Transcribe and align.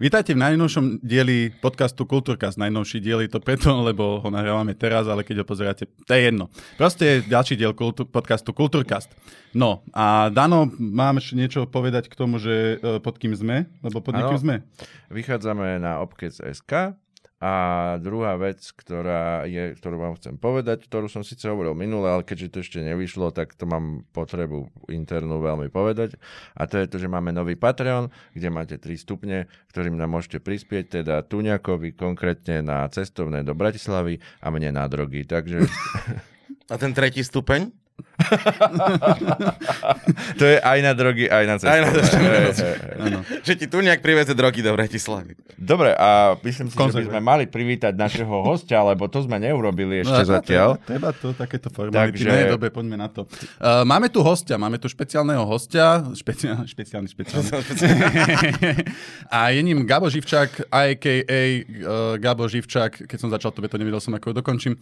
Vítajte 0.00 0.32
v 0.32 0.40
najnovšom 0.40 1.04
dieli 1.04 1.52
podcastu 1.60 2.08
Kultúrkast. 2.08 2.56
Najnovší 2.56 3.04
diel 3.04 3.20
je 3.20 3.36
to 3.36 3.36
preto, 3.36 3.68
lebo 3.92 4.24
ho 4.24 4.28
nahrávame 4.32 4.72
teraz, 4.72 5.04
ale 5.04 5.28
keď 5.28 5.44
ho 5.44 5.46
pozeráte, 5.46 5.84
to 6.08 6.16
je 6.16 6.24
jedno. 6.24 6.48
Proste 6.80 7.04
je 7.04 7.28
ďalší 7.28 7.60
diel 7.60 7.76
kultúr, 7.76 8.08
podcastu 8.08 8.56
Kultúrkast. 8.56 9.12
No 9.52 9.84
a 9.92 10.32
Dano, 10.32 10.72
mám 10.80 11.20
ešte 11.20 11.36
niečo 11.36 11.68
povedať 11.68 12.08
k 12.08 12.16
tomu, 12.16 12.40
že 12.40 12.80
e, 12.80 12.96
pod 12.96 13.20
kým 13.20 13.36
sme? 13.36 13.68
Lebo 13.84 14.00
pod 14.00 14.16
niekým 14.16 14.40
sme. 14.40 14.54
Vychádzame 15.12 15.76
na 15.76 16.00
obkec.sk 16.00 16.96
a 17.40 17.52
druhá 17.96 18.36
vec, 18.36 18.60
ktorá 18.76 19.48
je, 19.48 19.72
ktorú 19.72 19.96
vám 19.96 20.14
chcem 20.20 20.36
povedať, 20.36 20.84
ktorú 20.84 21.08
som 21.08 21.24
síce 21.24 21.48
hovoril 21.48 21.72
minule, 21.72 22.04
ale 22.04 22.20
keďže 22.20 22.52
to 22.52 22.58
ešte 22.60 22.78
nevyšlo, 22.84 23.32
tak 23.32 23.56
to 23.56 23.64
mám 23.64 24.04
potrebu 24.12 24.68
internú 24.92 25.40
veľmi 25.40 25.72
povedať. 25.72 26.20
A 26.52 26.68
to 26.68 26.76
je 26.76 26.84
to, 26.84 27.00
že 27.00 27.08
máme 27.08 27.32
nový 27.32 27.56
Patreon, 27.56 28.12
kde 28.36 28.48
máte 28.52 28.76
3 28.76 28.92
stupne, 29.00 29.48
ktorým 29.72 29.96
nám 29.96 30.20
môžete 30.20 30.36
prispieť, 30.36 31.00
teda 31.00 31.24
Tuňakovi 31.24 31.96
konkrétne 31.96 32.60
na 32.60 32.84
cestovné 32.92 33.40
do 33.40 33.56
Bratislavy 33.56 34.20
a 34.44 34.52
mne 34.52 34.76
na 34.76 34.84
drogy. 34.84 35.24
Takže... 35.24 35.64
A 36.72 36.78
ten 36.78 36.92
tretí 36.92 37.24
stupeň? 37.24 37.72
to 40.40 40.44
je 40.44 40.56
aj 40.60 40.78
na 40.84 40.92
drogy, 40.92 41.24
aj 41.26 41.44
na 41.46 41.56
cestu. 41.56 41.72
Aj 41.72 41.80
na 41.80 41.90
cestu. 41.92 42.16
Že 43.44 43.52
ti 43.56 43.66
tu 43.66 43.80
nejak 43.80 44.00
priveze 44.04 44.32
drogy 44.36 44.60
do 44.60 44.72
Bratislavy. 44.76 45.36
Dobre, 45.56 45.96
a 45.96 46.36
myslím 46.40 46.72
si, 46.72 46.76
Konzerve. 46.76 47.04
že 47.04 47.08
by 47.08 47.10
sme 47.16 47.20
mali 47.20 47.44
privítať 47.48 47.96
našeho 47.96 48.44
hostia, 48.44 48.84
lebo 48.84 49.08
to 49.08 49.24
sme 49.24 49.40
neurobili 49.40 50.04
ešte 50.04 50.22
no, 50.24 50.28
zatiaľ. 50.28 50.68
Treba, 50.80 51.12
treba 51.12 51.16
to, 51.16 51.32
takéto 51.36 51.68
formality. 51.72 52.24
Takže... 52.24 52.28
No 52.28 52.56
dobre, 52.56 52.68
poďme 52.72 52.96
na 52.96 53.08
to. 53.12 53.28
Uh, 53.60 53.84
máme 53.84 54.08
tu 54.08 54.24
hostia, 54.24 54.56
máme 54.56 54.80
tu 54.80 54.88
špeciálneho 54.88 55.44
hostia, 55.44 56.00
špeciál, 56.16 56.64
špeciálny, 56.64 57.08
špeciálny. 57.12 57.48
a 59.28 59.52
je 59.52 59.60
ním 59.60 59.84
Gabo 59.84 60.08
Živčák, 60.08 60.72
a.k.a. 60.72 61.20
Uh, 61.20 61.60
eh, 61.60 62.18
Gabo 62.18 62.48
Živčák, 62.48 63.08
keď 63.08 63.18
som 63.20 63.28
začal, 63.28 63.52
to 63.52 63.60
to 63.60 63.78
nevedel 63.78 64.00
som, 64.02 64.16
ako 64.16 64.32
ho 64.32 64.34
dokončím. 64.34 64.74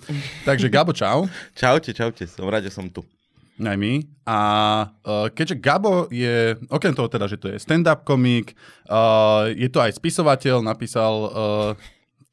Takže 0.47 0.73
Gabo, 0.73 0.97
čau. 0.97 1.29
Čaute, 1.53 1.93
čaute, 1.93 2.25
som 2.25 2.49
rád, 2.49 2.67
že 2.67 2.73
som 2.73 2.89
tu. 2.89 3.05
Aj 3.59 3.75
my. 3.75 4.07
A 4.29 4.39
uh, 4.87 5.27
keďže 5.35 5.59
Gabo 5.59 6.07
je, 6.13 6.55
okrem 6.71 6.95
toho 6.95 7.11
teda, 7.11 7.27
že 7.27 7.41
to 7.41 7.51
je 7.51 7.59
stand-up 7.59 8.07
komik, 8.07 8.55
uh, 8.87 9.51
je 9.51 9.67
to 9.67 9.83
aj 9.83 9.99
spisovateľ, 9.99 10.63
napísal 10.63 11.15
uh, 11.27 11.73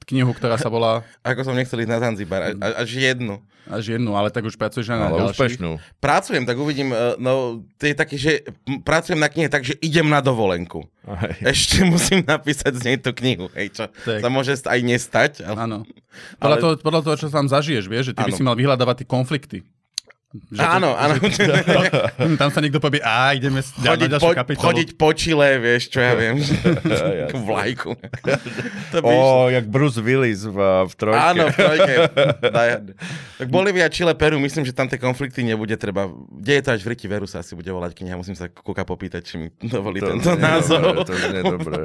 knihu, 0.06 0.38
ktorá 0.38 0.62
sa 0.62 0.70
volá... 0.70 1.02
Ako 1.26 1.42
som 1.42 1.58
nechcel 1.58 1.82
ísť 1.82 1.90
na 1.90 1.98
Zanzibar, 1.98 2.54
až 2.62 2.90
jednu. 2.94 3.42
Až 3.66 3.98
jednu, 3.98 4.14
ale 4.14 4.30
tak 4.30 4.46
už 4.46 4.54
pracuješ 4.54 4.94
aj 4.94 5.00
na 5.02 5.10
ale 5.10 5.26
úspešnú. 5.34 5.82
Pracujem, 5.98 6.46
tak 6.46 6.54
uvidím, 6.62 6.94
no 7.18 7.66
to 7.82 7.90
je 7.90 7.96
také, 7.98 8.14
že 8.14 8.46
pracujem 8.86 9.18
na 9.18 9.26
knihe 9.26 9.50
tak, 9.50 9.66
že 9.66 9.74
idem 9.82 10.06
na 10.06 10.22
dovolenku. 10.22 10.86
Aj. 11.10 11.34
Ešte 11.42 11.82
musím 11.82 12.22
napísať 12.22 12.78
z 12.78 12.82
nej 12.86 12.98
tú 13.02 13.18
knihu, 13.18 13.50
hej, 13.58 13.74
čo 13.74 13.90
tak. 14.06 14.22
sa 14.22 14.30
môže 14.30 14.54
aj 14.54 14.80
nestať. 14.86 15.32
Ale... 15.42 15.58
Áno. 15.58 15.78
Podľa, 16.38 16.54
ale... 16.54 16.62
toho, 16.62 16.74
podľa 16.78 17.02
toho, 17.02 17.16
čo 17.26 17.28
tam 17.34 17.50
zažiješ, 17.50 17.90
vieš, 17.90 18.14
že 18.14 18.22
ty 18.22 18.22
ano. 18.22 18.30
by 18.30 18.32
si 18.38 18.44
mal 18.46 18.54
vyhľadávať 18.54 18.96
tie 19.02 19.08
konflikty. 19.10 19.58
Že 20.52 20.60
áno, 20.60 20.90
to, 20.92 21.00
áno. 21.00 21.14
Že, 21.36 21.54
tam 22.36 22.50
sa 22.52 22.60
niekto 22.60 22.80
povie, 22.84 23.00
a 23.00 23.32
ideme 23.32 23.64
chodiť 23.64 24.10
na 24.12 24.20
po, 24.20 24.30
kapitolu. 24.36 24.66
Chodiť 24.68 24.90
po 25.00 25.10
Chile, 25.16 25.50
vieš, 25.64 25.90
čo 25.92 26.00
ja 26.04 26.14
viem. 26.22 26.36
Vlajku. 27.48 27.96
to 28.92 28.98
by 29.00 29.14
o, 29.16 29.48
jak 29.50 29.66
Bruce 29.72 30.00
Willis 30.04 30.44
v, 30.44 30.58
v 30.60 30.94
trojke. 31.00 31.20
Áno, 31.20 31.44
v 31.50 31.56
trojke. 31.56 31.96
tak 33.40 33.48
Bolívia, 33.48 33.88
Chile, 33.88 34.14
Peru, 34.16 34.40
myslím, 34.44 34.68
že 34.68 34.76
tam 34.76 34.92
tie 34.92 35.00
konflikty 35.00 35.44
nebude 35.44 35.76
treba. 35.80 36.12
Kde 36.12 36.54
je 36.60 36.64
to 36.64 36.70
až 36.76 36.82
v 36.84 36.88
Riti 36.92 37.08
Veru 37.08 37.28
sa 37.30 37.40
asi 37.40 37.56
bude 37.56 37.72
volať 37.72 37.96
kniha. 37.96 38.20
Musím 38.20 38.36
sa 38.36 38.52
Kuka 38.52 38.84
popýtať, 38.84 39.22
či 39.24 39.36
mi 39.40 39.48
dovolí 39.64 40.04
to 40.04 40.12
tento 40.12 40.36
názov. 40.36 41.08
To 41.08 41.14
nie 41.14 41.40
je 41.40 41.44
dobré. 41.44 41.82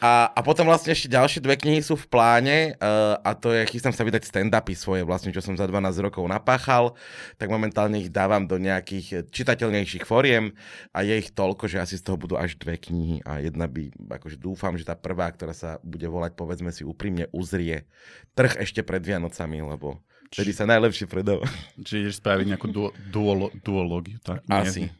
a, 0.00 0.30
a 0.32 0.40
potom 0.44 0.68
vlastne 0.68 0.92
ešte 0.92 1.08
ďalšie 1.08 1.40
dve 1.40 1.56
knihy 1.56 1.80
sú 1.80 1.96
v 1.96 2.06
pláne 2.10 2.76
uh, 2.78 3.18
a 3.22 3.32
to 3.36 3.52
je, 3.52 3.66
chystám 3.70 3.94
sa 3.94 4.02
vydať 4.02 4.26
stand-upy 4.26 4.74
svoje 4.74 5.02
vlastne, 5.06 5.30
čo 5.30 5.40
som 5.40 5.54
za 5.54 5.64
12 5.68 6.04
rokov 6.04 6.26
napáchal. 6.26 6.98
Tak 7.38 7.45
tak 7.46 7.54
momentálne 7.54 8.02
ich 8.02 8.10
dávam 8.10 8.50
do 8.50 8.58
nejakých 8.58 9.06
eh, 9.14 9.22
čitateľnejších 9.22 10.02
foriem 10.02 10.58
a 10.90 11.06
je 11.06 11.14
ich 11.14 11.30
toľko, 11.30 11.70
že 11.70 11.78
asi 11.78 11.94
z 11.94 12.02
toho 12.02 12.18
budú 12.18 12.34
až 12.34 12.58
dve 12.58 12.74
knihy 12.74 13.22
a 13.22 13.38
jedna 13.38 13.70
by, 13.70 13.94
akože 14.18 14.34
dúfam, 14.34 14.74
že 14.74 14.82
tá 14.82 14.98
prvá, 14.98 15.30
ktorá 15.30 15.54
sa 15.54 15.78
bude 15.86 16.10
volať, 16.10 16.34
povedzme 16.34 16.74
si 16.74 16.82
úprimne, 16.82 17.30
uzrie 17.30 17.86
trh 18.34 18.58
ešte 18.66 18.82
pred 18.82 18.98
Vianocami, 18.98 19.62
lebo 19.62 20.02
vtedy 20.34 20.50
sa 20.50 20.66
najlepšie 20.66 21.06
predáva. 21.06 21.46
Čiže 21.78 22.10
ideš 22.10 22.18
spraviť 22.18 22.46
nejakú 22.50 22.66
duolo, 23.14 23.54
duológiu, 23.62 24.18
tak? 24.18 24.42
Asi. 24.50 24.90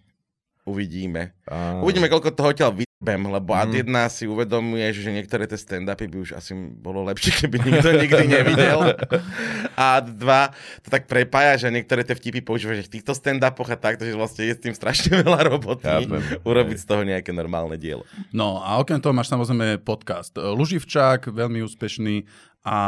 Uvidíme. 0.62 1.34
A... 1.50 1.82
Uvidíme, 1.82 2.06
koľko 2.06 2.30
toho 2.30 2.54
odtiaľ 2.54 2.85
vybem, 2.96 3.28
lebo 3.28 3.52
mm. 3.52 3.60
ad 3.60 3.72
jedna 3.76 4.02
si 4.08 4.24
uvedomuješ, 4.24 5.04
že 5.04 5.10
niektoré 5.12 5.44
tie 5.44 5.60
stand-upy 5.60 6.08
by 6.08 6.16
už 6.24 6.30
asi 6.32 6.56
bolo 6.56 7.04
lepšie, 7.04 7.44
keby 7.44 7.60
nikto 7.60 7.92
nikdy 7.92 8.24
nevidel. 8.24 8.96
A 9.80 10.00
ad 10.00 10.16
dva 10.16 10.56
to 10.80 10.88
tak 10.88 11.04
prepája, 11.04 11.60
že 11.60 11.68
niektoré 11.68 12.00
tie 12.08 12.16
vtipy 12.16 12.40
používaš 12.40 12.88
v 12.88 12.98
týchto 12.98 13.12
stand-upoch 13.12 13.68
a 13.68 13.76
tak, 13.76 14.00
že 14.00 14.16
vlastne 14.16 14.48
je 14.48 14.56
s 14.56 14.60
tým 14.64 14.72
strašne 14.72 15.20
veľa 15.20 15.52
roboty 15.52 15.84
ja, 15.84 16.00
urobiť 16.48 16.78
z 16.80 16.86
toho 16.88 17.04
nejaké 17.04 17.36
normálne 17.36 17.76
dielo. 17.76 18.08
No 18.32 18.64
a 18.64 18.80
okrem 18.80 18.96
toho 18.96 19.12
máš 19.12 19.28
samozrejme 19.28 19.84
podcast 19.84 20.32
Luživčák, 20.32 21.28
veľmi 21.28 21.60
úspešný 21.68 22.24
a 22.64 22.78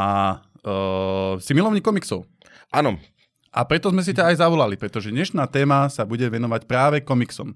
uh, 0.65 1.37
si 1.37 1.53
milovník 1.53 1.85
komiksov. 1.85 2.25
Áno, 2.73 2.97
a 3.53 3.61
preto 3.69 3.93
sme 3.93 4.01
si 4.01 4.17
ťa 4.17 4.33
aj 4.33 4.41
zavolali, 4.41 4.81
pretože 4.81 5.13
dnešná 5.13 5.45
téma 5.53 5.93
sa 5.93 6.09
bude 6.09 6.25
venovať 6.25 6.65
práve 6.65 6.97
komiksom. 7.05 7.53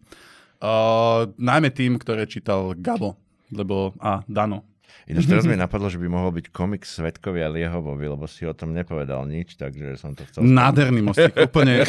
Uh, 0.62 1.27
najmä 1.43 1.75
tým, 1.75 1.99
ktoré 1.99 2.23
čítal 2.31 2.78
Gabo, 2.78 3.19
lebo 3.50 3.99
a 3.99 4.23
Dano. 4.31 4.62
Ináč 5.11 5.27
teraz 5.27 5.43
mi 5.43 5.59
napadlo, 5.59 5.91
že 5.91 5.99
by 5.99 6.06
mohol 6.06 6.31
byť 6.39 6.55
komik 6.55 6.87
Svetkovia 6.87 7.50
Liehovovi, 7.50 8.06
lebo 8.06 8.31
si 8.31 8.47
o 8.47 8.55
tom 8.55 8.71
nepovedal 8.71 9.27
nič, 9.27 9.59
takže 9.59 9.99
som 9.99 10.15
to 10.15 10.23
chcel... 10.31 10.47
Nádherný 10.47 11.03
mostík, 11.03 11.34
úplne, 11.34 11.83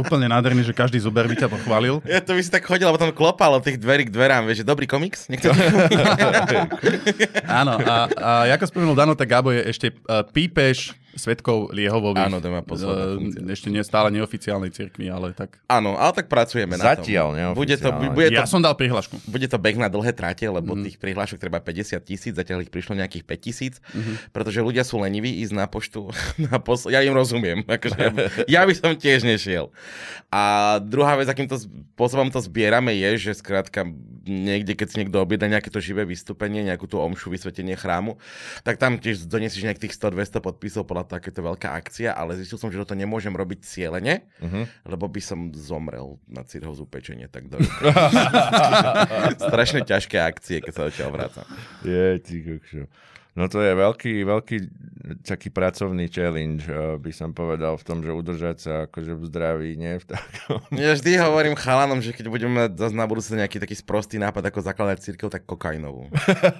úplne 0.00 0.26
nádherný, 0.32 0.64
že 0.64 0.72
každý 0.72 0.96
zuber 0.96 1.28
by 1.28 1.36
ťa 1.36 1.52
pochválil. 1.52 2.00
Ja 2.08 2.24
to 2.24 2.32
by 2.32 2.40
si 2.40 2.48
tak 2.48 2.64
chodil 2.64 2.88
a 2.88 2.96
potom 2.96 3.12
klopal 3.12 3.52
od 3.52 3.60
tých 3.60 3.76
dverí 3.76 4.08
k 4.08 4.14
dverám, 4.16 4.48
vieš, 4.48 4.64
že 4.64 4.66
dobrý 4.66 4.88
komiks? 4.88 5.28
Niekto... 5.28 5.52
Áno, 7.60 7.76
a, 7.84 7.96
a 8.16 8.30
ako 8.56 8.64
spomenul 8.72 8.96
Dano, 8.96 9.12
tak 9.12 9.28
Gabo 9.28 9.52
je 9.52 9.68
ešte 9.68 9.92
uh, 10.08 10.24
pípeš 10.24 10.96
svetkov 11.16 11.72
Liehovových. 11.72 12.28
Áno, 12.28 12.38
to 12.38 12.48
má 12.52 12.60
posledná 12.60 13.16
uh, 13.16 13.52
Ešte 13.52 13.72
nie 13.72 13.82
stále 13.82 14.12
neoficiálnej 14.12 14.70
cirkvi, 14.70 15.08
ale 15.08 15.32
tak... 15.32 15.58
Áno, 15.66 15.96
ale 15.96 16.12
tak 16.12 16.28
pracujeme 16.28 16.76
Zatiaľ 16.76 17.28
na 17.32 17.50
tom. 17.50 17.58
Bude 17.58 17.76
to, 17.80 17.88
bude 18.12 18.28
to, 18.30 18.36
ja 18.36 18.44
som 18.44 18.60
dal 18.60 18.76
prihlášku. 18.76 19.16
Bude 19.24 19.48
to 19.48 19.56
beh 19.56 19.80
na 19.80 19.88
dlhé 19.88 20.12
tráte, 20.12 20.44
lebo 20.44 20.76
mm. 20.76 20.84
tých 20.86 20.96
prihlášok 21.00 21.40
treba 21.40 21.58
50 21.58 21.96
tisíc, 22.04 22.32
zatiaľ 22.36 22.68
ich 22.68 22.70
prišlo 22.70 22.94
nejakých 22.94 23.24
5 23.24 23.40
tisíc, 23.40 23.74
mm-hmm. 23.80 24.30
pretože 24.36 24.60
ľudia 24.60 24.84
sú 24.84 25.00
leniví 25.00 25.32
ísť 25.42 25.54
na 25.56 25.66
poštu. 25.66 26.12
Na 26.46 26.60
posl- 26.60 26.92
ja 26.92 27.00
im 27.02 27.16
rozumiem, 27.16 27.64
akože 27.64 27.96
ja, 27.98 28.10
ja 28.60 28.62
by 28.68 28.74
som 28.76 28.92
tiež 28.94 29.24
nešiel. 29.24 29.72
A 30.28 30.76
druhá 30.84 31.16
vec, 31.16 31.26
akým 31.26 31.48
to 31.48 31.56
spôsobom 31.96 32.28
to 32.28 32.44
zbierame, 32.44 32.92
je, 32.92 33.30
že 33.30 33.40
skrátka 33.40 33.88
niekde, 34.26 34.76
keď 34.76 34.86
si 34.90 34.96
niekto 35.02 35.22
objedná 35.22 35.58
nejaké 35.58 35.70
to 35.72 35.80
živé 35.80 36.04
vystúpenie, 36.04 36.66
nejakú 36.66 36.90
tú 36.90 37.00
omšu, 37.00 37.32
vysvetenie 37.32 37.78
chrámu, 37.78 38.18
tak 38.66 38.76
tam 38.76 38.98
tiež 38.98 39.24
donesieš 39.26 39.64
nejakých 39.64 39.96
100-200 39.96 40.44
podpisov 40.44 40.82
podľa 40.84 41.18
takéto 41.18 41.40
veľká 41.40 41.72
akcia, 41.72 42.12
ale 42.12 42.36
zistil 42.36 42.60
som, 42.60 42.68
že 42.68 42.78
toto 42.82 42.98
nemôžem 42.98 43.32
robiť 43.32 43.64
cieľene, 43.64 44.26
uh-huh. 44.42 44.64
lebo 44.84 45.06
by 45.06 45.20
som 45.22 45.50
zomrel 45.54 46.18
na 46.28 46.44
cirhózu 46.44 46.84
pečenie 46.84 47.30
tak 47.30 47.48
do 47.48 47.58
Strašne 49.48 49.86
ťažké 49.86 50.18
akcie, 50.20 50.58
keď 50.60 50.72
sa 50.74 50.82
odtiaľ 50.90 51.10
vrátam. 51.14 51.46
Je, 51.86 52.18
ty 52.20 52.42
kokšo. 52.42 52.84
No 53.36 53.52
to 53.52 53.60
je 53.60 53.76
veľký, 53.76 54.24
veľký 54.24 54.56
taký 55.22 55.54
pracovný 55.54 56.10
challenge, 56.10 56.66
eh, 56.66 56.98
by 56.98 57.12
som 57.14 57.30
povedal, 57.30 57.78
v 57.78 57.84
tom, 57.86 58.02
že 58.02 58.10
udržať 58.10 58.56
sa 58.58 58.72
akože 58.90 59.12
v 59.14 59.22
zdraví, 59.28 59.70
nie 59.78 60.02
v 60.02 60.06
takom. 60.08 60.60
Ja 60.82 60.96
vždy 60.96 61.20
hovorím 61.22 61.54
chalanom, 61.54 62.02
že 62.02 62.10
keď 62.10 62.26
budeme 62.32 62.66
mať 62.66 62.90
na 62.90 63.06
budúce 63.06 63.30
nejaký 63.36 63.62
taký 63.62 63.76
sprostý 63.78 64.18
nápad, 64.18 64.50
ako 64.50 64.66
zakladať 64.66 64.98
církev, 65.04 65.28
tak 65.30 65.46
kokainovú. 65.46 66.10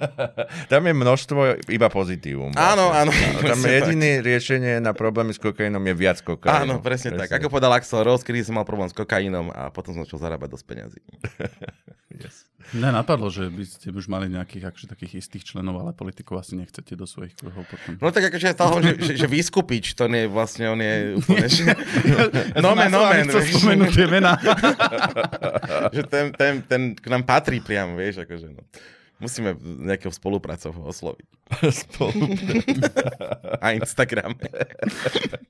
tam 0.71 0.81
je 0.87 0.93
množstvo 0.95 1.39
iba 1.67 1.87
pozitívum. 1.91 2.55
Vlastne. 2.55 2.71
Áno, 2.77 2.85
áno. 2.93 3.11
Tam 3.43 3.59
je 3.59 3.71
jediné 3.83 4.09
riešenie 4.23 4.79
na 4.79 4.95
problémy 4.95 5.35
s 5.35 5.41
kokainom 5.41 5.83
je 5.83 5.95
viac 5.97 6.23
kokainu. 6.23 6.55
Áno, 6.63 6.75
presne, 6.79 7.11
presne 7.11 7.27
tak. 7.27 7.41
Ako 7.41 7.51
povedal 7.51 7.75
Axel 7.75 8.05
Rose, 8.05 8.23
kedy 8.23 8.47
som 8.47 8.55
mal 8.55 8.63
problém 8.63 8.87
s 8.87 8.95
kokainom 8.95 9.51
a 9.51 9.73
potom 9.73 9.91
som 9.91 10.07
začal 10.07 10.23
zarábať 10.23 10.55
dosť 10.55 10.65
peniazy. 10.65 10.99
yes. 12.23 12.46
Mňa 12.75 12.89
napadlo, 12.99 13.31
že 13.31 13.47
by 13.47 13.63
ste 13.63 13.87
už 13.95 14.11
mali 14.11 14.27
nejakých 14.27 14.73
akože, 14.73 14.87
takých 14.91 15.23
istých 15.23 15.43
členov, 15.47 15.79
ale 15.79 15.95
politikov 15.95 16.43
asi 16.43 16.59
nechcete 16.59 16.99
do 16.99 17.07
svojich 17.07 17.31
kruhov 17.37 17.63
potom. 17.63 17.95
No 18.01 18.11
tak 18.11 18.27
akože 18.27 18.45
ja 18.51 18.55
že, 18.57 18.91
že, 18.99 19.13
že 19.23 19.27
vyskupič, 19.27 19.95
to 19.95 20.11
nie 20.11 20.27
vlastne, 20.27 20.67
on 20.67 20.79
je 20.83 21.15
úplne... 21.15 21.47
Že... 21.47 21.63
nomen, 22.65 22.91
nomen. 22.91 23.23
Chcel 23.31 23.43
spomenúť 23.55 23.91
tie 23.95 24.07
mená. 24.11 24.35
že 25.95 26.03
ten, 26.11 26.25
ten, 26.35 26.53
ten 26.67 26.81
k 26.91 27.07
nám 27.07 27.23
patrí 27.23 27.63
priam, 27.63 27.95
vieš, 27.95 28.27
akože 28.27 28.51
no. 28.51 28.63
Musíme 29.17 29.57
nejakého 29.59 30.13
spolupracov 30.13 30.77
osloviť. 30.77 31.27
A 33.63 33.73
Instagram. 33.73 34.37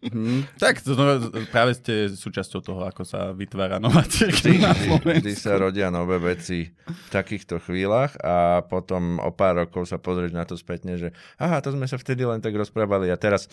Hm, 0.08 0.48
tak 0.56 0.80
to, 0.80 0.96
no, 0.96 1.20
práve 1.52 1.76
ste 1.76 2.08
súčasťou 2.08 2.64
toho, 2.64 2.82
ako 2.88 3.04
sa 3.04 3.36
vytvára 3.36 3.82
nová 3.82 4.08
Vždy, 4.08 4.32
cirkev 4.32 4.64
na 4.64 4.72
vždy, 4.72 4.88
vždy 4.88 4.90
Slovensku. 5.36 5.44
sa 5.44 5.54
rodia 5.60 5.92
nové 5.92 6.16
veci 6.22 6.72
v 6.72 7.10
takýchto 7.12 7.60
chvíľach 7.60 8.16
a 8.24 8.64
potom 8.64 9.20
o 9.20 9.36
pár 9.36 9.68
rokov 9.68 9.92
sa 9.92 10.00
pozrieť 10.00 10.32
na 10.32 10.48
to 10.48 10.56
spätne, 10.56 10.96
že 10.96 11.12
aha, 11.36 11.60
to 11.60 11.76
sme 11.76 11.90
sa 11.90 12.00
vtedy 12.00 12.24
len 12.24 12.40
tak 12.40 12.56
rozprávali 12.56 13.12
a 13.12 13.20
teraz 13.20 13.52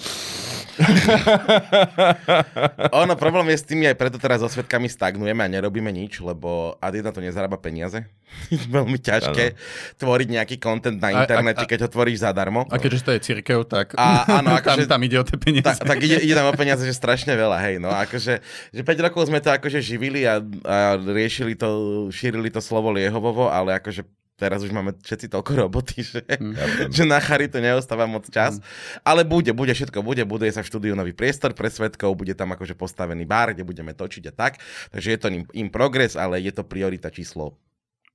Ono, 3.02 3.14
problém 3.14 3.54
je 3.54 3.62
s 3.62 3.66
tým, 3.66 3.86
aj 3.86 3.98
preto 3.98 4.18
teraz 4.18 4.42
so 4.42 4.50
svetkami 4.50 4.90
stagnujeme 4.90 5.46
a 5.46 5.48
nerobíme 5.50 5.90
nič, 5.94 6.18
lebo 6.18 6.74
ad 6.82 6.98
jedna 6.98 7.14
to 7.14 7.22
nezarába 7.22 7.62
peniaze. 7.62 8.02
Veľmi 8.74 8.98
ťažké 8.98 9.54
tvoriť 9.96 10.28
nejaký 10.30 10.56
content 10.58 10.96
na 10.96 11.08
A- 11.08 11.12
a- 11.12 11.18
internete, 11.22 11.64
a- 11.64 11.68
keď 11.68 11.78
ho 11.84 11.88
tvoríš 11.90 12.22
zadarmo. 12.22 12.66
A 12.68 12.76
keďže 12.76 13.00
to 13.02 13.10
je 13.14 13.20
cirkev, 13.22 13.64
tak 13.64 13.94
A- 13.94 14.24
áno, 14.40 14.54
tam, 14.58 14.78
akože- 14.78 14.88
tam 14.88 15.00
ide 15.02 15.16
o 15.18 15.24
tie 15.24 15.38
peniaze. 15.38 15.64
Ta, 15.64 15.94
tak 15.94 15.98
ide, 16.00 16.20
ide 16.20 16.34
tam 16.34 16.48
o 16.48 16.54
peniaze, 16.54 16.82
že 16.82 16.92
strašne 16.92 17.32
veľa, 17.32 17.58
hej, 17.62 17.76
no 17.78 17.90
akože, 17.90 18.34
že 18.70 18.82
5 18.82 19.04
rokov 19.04 19.26
sme 19.26 19.38
to 19.38 19.50
akože 19.50 19.78
živili 19.78 20.24
a, 20.24 20.38
a 20.64 20.76
riešili 20.96 21.54
to, 21.54 21.68
šírili 22.10 22.48
to 22.48 22.58
slovo 22.58 22.90
Liehovovo, 22.90 23.48
ale 23.48 23.76
akože 23.76 24.04
teraz 24.34 24.66
už 24.66 24.74
máme 24.74 24.90
všetci 24.98 25.30
toľko 25.30 25.52
roboty, 25.54 26.02
že, 26.02 26.18
že 26.94 27.06
na 27.06 27.22
charitu 27.22 27.62
neostáva 27.62 28.02
moc 28.04 28.26
čas. 28.26 28.58
Ale 29.06 29.22
bude, 29.22 29.54
bude 29.54 29.70
všetko, 29.70 30.02
bude, 30.02 30.26
bude 30.26 30.50
sa 30.50 30.58
v 30.58 30.68
štúdiu 30.68 30.98
nový 30.98 31.14
priestor 31.14 31.54
pre 31.54 31.70
svetkov, 31.70 32.18
bude 32.18 32.34
tam 32.34 32.50
akože 32.50 32.74
postavený 32.74 33.22
bar, 33.24 33.54
kde 33.54 33.62
budeme 33.62 33.94
točiť 33.94 34.24
a 34.28 34.32
tak. 34.34 34.58
Takže 34.90 35.08
je 35.14 35.18
to 35.22 35.26
im, 35.30 35.44
im 35.54 35.68
progres, 35.70 36.18
ale 36.18 36.42
je 36.42 36.50
to 36.50 36.66
priorita 36.66 37.14
číslo 37.14 37.54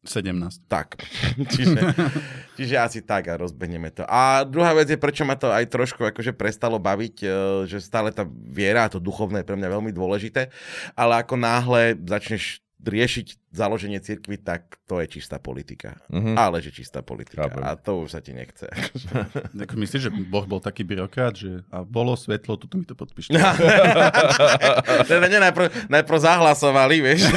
17. 0.08 0.64
tak. 0.72 0.96
čiže, 1.54 1.92
čiže 2.56 2.76
asi 2.80 3.00
tak 3.04 3.28
a 3.28 3.36
rozbehneme 3.36 3.92
to. 3.92 4.08
A 4.08 4.48
druhá 4.48 4.72
vec 4.72 4.88
je, 4.88 4.96
prečo 4.96 5.28
ma 5.28 5.36
to 5.36 5.52
aj 5.52 5.68
trošku 5.68 6.08
akože 6.08 6.32
prestalo 6.32 6.80
baviť, 6.80 7.16
e, 7.20 7.28
že 7.68 7.84
stále 7.84 8.16
tá 8.16 8.24
viera 8.30 8.88
a 8.88 8.92
to 8.92 9.04
duchovné 9.04 9.44
je 9.44 9.48
pre 9.52 9.60
mňa 9.60 9.70
veľmi 9.76 9.92
dôležité, 9.92 10.48
ale 10.96 11.20
ako 11.20 11.36
náhle 11.36 12.00
začneš 12.08 12.64
riešiť 12.80 13.52
založenie 13.52 14.00
cirkvy, 14.00 14.40
tak 14.40 14.80
to 14.88 15.02
je 15.04 15.20
čistá 15.20 15.42
politika. 15.42 16.00
Mhm. 16.08 16.38
Ale 16.40 16.64
že 16.64 16.72
čistá 16.72 17.04
politika. 17.04 17.50
Chápem. 17.50 17.64
A 17.66 17.76
to 17.76 18.06
už 18.06 18.16
sa 18.16 18.20
ti 18.24 18.32
nechce. 18.32 18.70
Tak 19.60 19.76
myslíš, 19.76 20.02
že 20.08 20.12
Boh 20.32 20.46
bol 20.48 20.64
taký 20.64 20.88
byrokrat, 20.88 21.36
že 21.36 21.52
a 21.74 21.84
bolo 21.84 22.16
svetlo, 22.16 22.56
tuto 22.56 22.80
mi 22.80 22.86
to 22.88 22.96
podpíšte. 22.96 23.36
teda 25.12 25.26
nie 25.28 25.40
najprv, 25.42 25.90
najprv 25.92 26.18
zahlasovali, 26.22 26.96
vieš. 27.04 27.28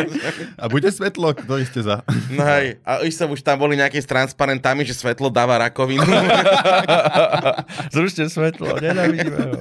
A 0.60 0.70
bude 0.70 0.86
svetlo, 0.94 1.34
ktorý 1.34 1.66
ste 1.66 1.82
za. 1.82 2.06
No 2.30 2.44
hej, 2.46 2.78
a 2.86 3.02
už 3.02 3.12
som 3.16 3.28
už 3.32 3.42
tam 3.42 3.58
boli 3.58 3.74
nejaké 3.74 3.98
s 3.98 4.06
transparentami, 4.06 4.86
že 4.86 4.94
svetlo 4.94 5.32
dáva 5.32 5.58
rakovinu. 5.58 6.06
zrušte 7.90 8.28
svetlo, 8.30 8.78
nenávidíme 8.78 9.38
ho. 9.50 9.58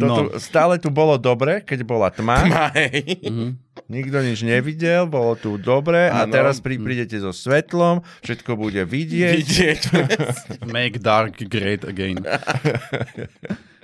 No. 0.00 0.16
Toto, 0.16 0.40
Stále 0.40 0.80
tu 0.80 0.88
bolo 0.88 1.20
dobre, 1.20 1.60
keď 1.60 1.84
bola 1.84 2.08
tma, 2.08 2.40
hej. 2.72 3.20
nikto 3.92 4.16
nič 4.24 4.40
nevidel, 4.40 5.04
bolo 5.04 5.36
tu 5.36 5.60
dobre 5.60 6.08
a 6.08 6.24
Áno. 6.24 6.32
teraz 6.32 6.56
pri, 6.64 6.80
prídete 6.80 7.20
so 7.20 7.36
svetlom, 7.36 8.00
všetko 8.24 8.56
bude 8.56 8.80
vidieť. 8.88 9.44
Vidieť. 9.44 9.82
Make 10.72 11.04
dark 11.04 11.36
great 11.52 11.84
again. 11.84 12.16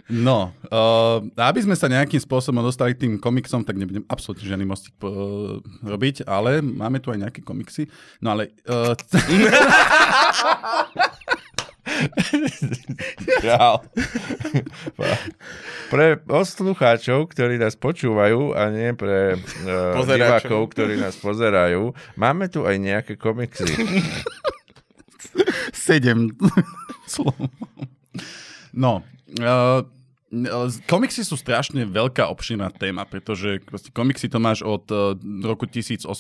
No, 0.07 0.55
uh, 0.71 1.19
aby 1.35 1.67
sme 1.67 1.75
sa 1.75 1.91
nejakým 1.91 2.23
spôsobom 2.23 2.63
dostali 2.63 2.95
k 2.95 3.03
tým 3.05 3.19
komiksom, 3.19 3.67
tak 3.67 3.75
nebudem 3.75 4.07
absolútne 4.07 4.47
žiadny 4.47 4.63
mostík 4.63 4.95
uh, 5.03 5.59
robiť, 5.83 6.23
ale 6.31 6.63
máme 6.63 7.03
tu 7.03 7.11
aj 7.11 7.27
nejaké 7.27 7.43
komiksy. 7.43 7.91
No 8.23 8.39
ale... 8.39 8.55
Uh, 8.71 8.95
Král. 13.43 13.85
pre 15.93 16.17
poslucháčov, 16.21 17.31
ktorí 17.33 17.61
nás 17.61 17.77
počúvajú 17.79 18.53
a 18.57 18.69
nie 18.73 18.93
pre 18.93 19.39
uh, 19.67 20.03
divákov, 20.05 20.73
ktorí 20.75 20.99
nás 21.01 21.17
pozerajú, 21.19 21.95
máme 22.19 22.49
tu 22.51 22.65
aj 22.65 22.77
nejaké 22.79 23.15
komiksy. 23.17 23.69
sedem 25.73 26.33
slov. 27.07 27.37
No, 28.77 29.01
uh, 29.41 29.81
komiksy 30.91 31.23
sú 31.23 31.39
strašne 31.39 31.87
veľká 31.87 32.27
obširná 32.29 32.75
téma, 32.75 33.07
pretože 33.07 33.63
komiksy 33.95 34.27
to 34.29 34.39
máš 34.43 34.61
od 34.67 34.85
uh, 34.91 35.15
roku 35.47 35.65
1800, 35.71 36.11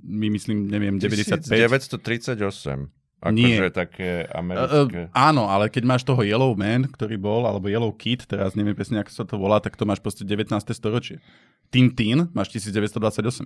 my 0.00 0.26
myslím, 0.32 0.70
neviem, 0.70 0.96
95. 0.96 1.50
1938. 1.50 2.99
Nie. 3.28 3.60
Akože 3.60 3.68
také 3.76 4.10
Uh, 4.24 4.40
americké. 4.40 5.00
uh, 5.06 5.12
áno, 5.12 5.44
ale 5.52 5.68
keď 5.68 5.84
máš 5.84 6.02
toho 6.08 6.24
Yellow 6.24 6.56
Man, 6.56 6.88
ktorý 6.88 7.20
bol, 7.20 7.44
alebo 7.44 7.68
Yellow 7.68 7.92
Kid, 7.92 8.24
teraz 8.24 8.56
neviem 8.56 8.72
presne, 8.72 9.04
ako 9.04 9.12
sa 9.12 9.24
to 9.28 9.36
volá, 9.36 9.60
tak 9.60 9.76
to 9.76 9.84
máš 9.84 10.00
proste 10.00 10.24
19. 10.24 10.48
storočie. 10.72 11.20
Tintin 11.68 12.32
máš 12.32 12.48
1928. 12.56 13.44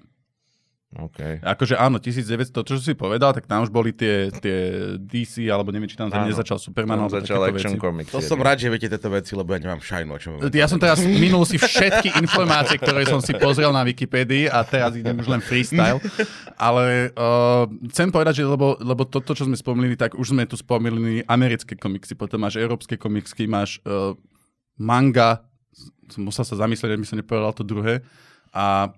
Okay. 0.95 1.43
Akože 1.43 1.75
áno, 1.75 1.99
1900, 1.99 2.55
to 2.55 2.63
čo 2.63 2.79
si 2.79 2.95
povedal, 2.95 3.35
tak 3.35 3.51
tam 3.51 3.67
už 3.67 3.71
boli 3.75 3.91
tie, 3.91 4.31
tie 4.39 4.59
DC, 5.03 5.43
alebo 5.51 5.75
neviem, 5.75 5.91
či 5.91 5.99
tam 5.99 6.07
Áno. 6.07 6.31
nezačal 6.31 6.63
Superman. 6.63 7.03
Tam 7.03 7.11
alebo 7.11 7.19
začal 7.19 7.43
action 7.51 7.75
veci. 7.75 7.83
comics. 7.83 8.11
To 8.15 8.23
som 8.23 8.39
rád, 8.39 8.63
že 8.63 8.71
viete 8.71 8.87
tieto 8.87 9.11
veci, 9.11 9.35
lebo 9.35 9.51
ja 9.51 9.59
nemám 9.59 9.83
šajnu, 9.83 10.11
o 10.15 10.19
čom 10.23 10.33
Ja 10.55 10.71
som 10.71 10.79
teraz 10.79 11.03
minul 11.03 11.43
si 11.51 11.59
všetky 11.59 12.15
informácie, 12.23 12.79
ktoré 12.79 13.11
som 13.11 13.19
si 13.19 13.35
pozrel 13.35 13.75
na 13.75 13.83
Wikipédii 13.83 14.47
a 14.47 14.63
teraz 14.63 14.95
idem 14.95 15.19
už 15.19 15.27
len 15.27 15.43
freestyle. 15.43 15.99
Ale 16.55 17.11
uh, 17.19 17.67
chcem 17.91 18.15
povedať, 18.15 18.43
že 18.43 18.45
lebo, 18.47 18.79
lebo 18.79 19.03
toto, 19.03 19.35
čo 19.35 19.51
sme 19.51 19.59
spomínali, 19.59 19.99
tak 19.99 20.15
už 20.15 20.31
sme 20.31 20.47
tu 20.47 20.55
spomínali 20.55 21.27
americké 21.27 21.75
komiksy, 21.75 22.15
potom 22.15 22.39
máš 22.47 22.63
európske 22.63 22.95
komiksy, 22.95 23.51
máš 23.51 23.83
uh, 23.83 24.15
manga, 24.79 25.43
som 26.07 26.23
musel 26.23 26.47
sa 26.47 26.55
zamyslieť, 26.55 26.95
aby 26.95 27.03
som 27.03 27.19
nepovedal 27.19 27.51
to 27.51 27.67
druhé. 27.67 28.07
A 28.55 28.95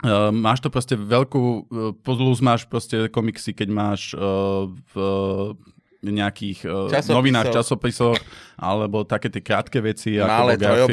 Uh, 0.00 0.32
máš 0.32 0.64
to 0.64 0.72
proste 0.72 0.96
veľkú, 0.96 1.42
uh, 1.42 1.92
plus 2.00 2.40
máš 2.40 2.64
proste 2.64 3.12
komiksy, 3.12 3.52
keď 3.52 3.68
máš 3.68 4.16
uh, 4.16 4.64
v 4.66 4.94
uh, 4.96 5.52
nejakých 6.00 6.64
uh, 6.64 6.88
Časopisoch. 6.88 7.16
novinách, 7.20 7.46
časopisoch, 7.52 8.18
alebo 8.56 9.04
také 9.04 9.28
tie 9.28 9.44
krátke 9.44 9.84
veci. 9.84 10.16
Malé 10.16 10.56
tie 10.56 10.88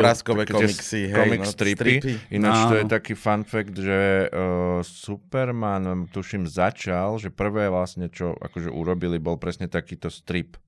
komiksy. 0.52 1.08
hej, 1.08 1.16
Comic 1.16 1.42
no, 1.48 1.48
stripy. 1.48 1.92
Ináč 2.28 2.58
to 2.68 2.76
je 2.76 2.86
taký 2.92 3.14
fun 3.16 3.48
fact, 3.48 3.76
že 3.80 4.28
uh, 4.28 4.84
Superman, 4.84 6.12
tuším, 6.12 6.44
začal, 6.44 7.16
že 7.24 7.32
prvé 7.32 7.72
vlastne, 7.72 8.12
čo 8.12 8.36
akože 8.36 8.68
urobili, 8.68 9.16
bol 9.16 9.40
presne 9.40 9.72
takýto 9.72 10.12
strip. 10.12 10.60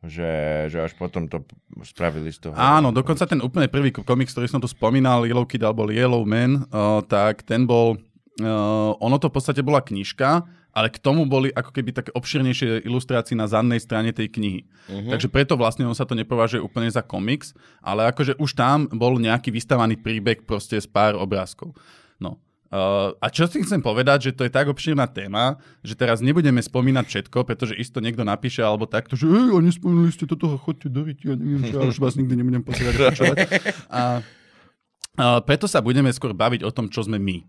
Že, 0.00 0.32
že 0.72 0.78
až 0.80 0.96
potom 0.96 1.28
to 1.28 1.44
spravili 1.84 2.32
z 2.32 2.48
toho. 2.48 2.56
Áno, 2.56 2.88
dokonca 2.88 3.28
ten 3.28 3.44
úplne 3.44 3.68
prvý 3.68 3.92
komiks, 3.92 4.32
ktorý 4.32 4.48
som 4.48 4.56
tu 4.56 4.64
spomínal, 4.64 5.28
Yellow 5.28 5.44
Kid 5.44 5.60
alebo 5.60 5.92
Yellow 5.92 6.24
Man, 6.24 6.64
uh, 6.72 7.04
tak 7.04 7.44
ten 7.44 7.68
bol, 7.68 8.00
uh, 8.40 8.96
ono 8.96 9.16
to 9.20 9.28
v 9.28 9.34
podstate 9.36 9.60
bola 9.60 9.84
knižka, 9.84 10.48
ale 10.72 10.88
k 10.88 11.02
tomu 11.02 11.26
boli 11.26 11.50
ako 11.50 11.70
keby 11.74 11.90
také 11.92 12.10
obširnejšie 12.14 12.86
ilustrácie 12.86 13.34
na 13.36 13.50
zadnej 13.50 13.82
strane 13.82 14.14
tej 14.14 14.30
knihy. 14.30 14.60
Uh-huh. 14.64 15.10
Takže 15.12 15.28
preto 15.28 15.58
vlastne 15.58 15.84
on 15.84 15.98
sa 15.98 16.06
to 16.06 16.14
nepovažuje 16.14 16.62
úplne 16.62 16.88
za 16.88 17.02
komiks, 17.02 17.52
ale 17.82 18.08
akože 18.08 18.38
už 18.38 18.50
tam 18.54 18.86
bol 18.88 19.18
nejaký 19.18 19.50
vystavaný 19.50 19.98
príbeh 19.98 20.46
proste 20.46 20.78
z 20.78 20.86
pár 20.88 21.18
obrázkov. 21.18 21.74
No. 22.22 22.38
Uh, 22.70 23.18
a 23.18 23.34
čo 23.34 23.50
si 23.50 23.66
chcem 23.66 23.82
povedať, 23.82 24.30
že 24.30 24.32
to 24.38 24.46
je 24.46 24.52
tak 24.54 24.70
obšírna 24.70 25.10
téma, 25.10 25.58
že 25.82 25.98
teraz 25.98 26.22
nebudeme 26.22 26.62
spomínať 26.62 27.02
všetko, 27.02 27.42
pretože 27.42 27.74
isto 27.74 27.98
niekto 27.98 28.22
napíše 28.22 28.62
alebo 28.62 28.86
takto, 28.86 29.18
že 29.18 29.26
hej, 29.26 29.50
a 29.50 29.58
nespomínali 29.58 30.14
ste 30.14 30.22
toto, 30.22 30.54
chodte 30.54 30.86
do 30.86 31.02
ryti, 31.02 31.26
ja 31.26 31.34
neviem 31.34 31.66
čo, 31.66 31.82
ja 31.82 31.90
už 31.90 31.98
vás 31.98 32.14
nikdy 32.14 32.38
nebudem 32.38 32.62
pozerať. 32.62 32.94
a 32.94 33.02
počúvať." 33.10 33.36
A, 33.90 35.42
preto 35.42 35.66
sa 35.66 35.82
budeme 35.82 36.08
skôr 36.14 36.30
baviť 36.30 36.62
o 36.62 36.70
tom, 36.70 36.86
čo 36.86 37.02
sme 37.02 37.18
my 37.18 37.42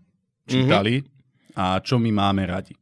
čítali 0.44 1.06
a 1.54 1.78
čo 1.78 2.02
my 2.02 2.10
máme 2.10 2.42
radi. 2.42 2.74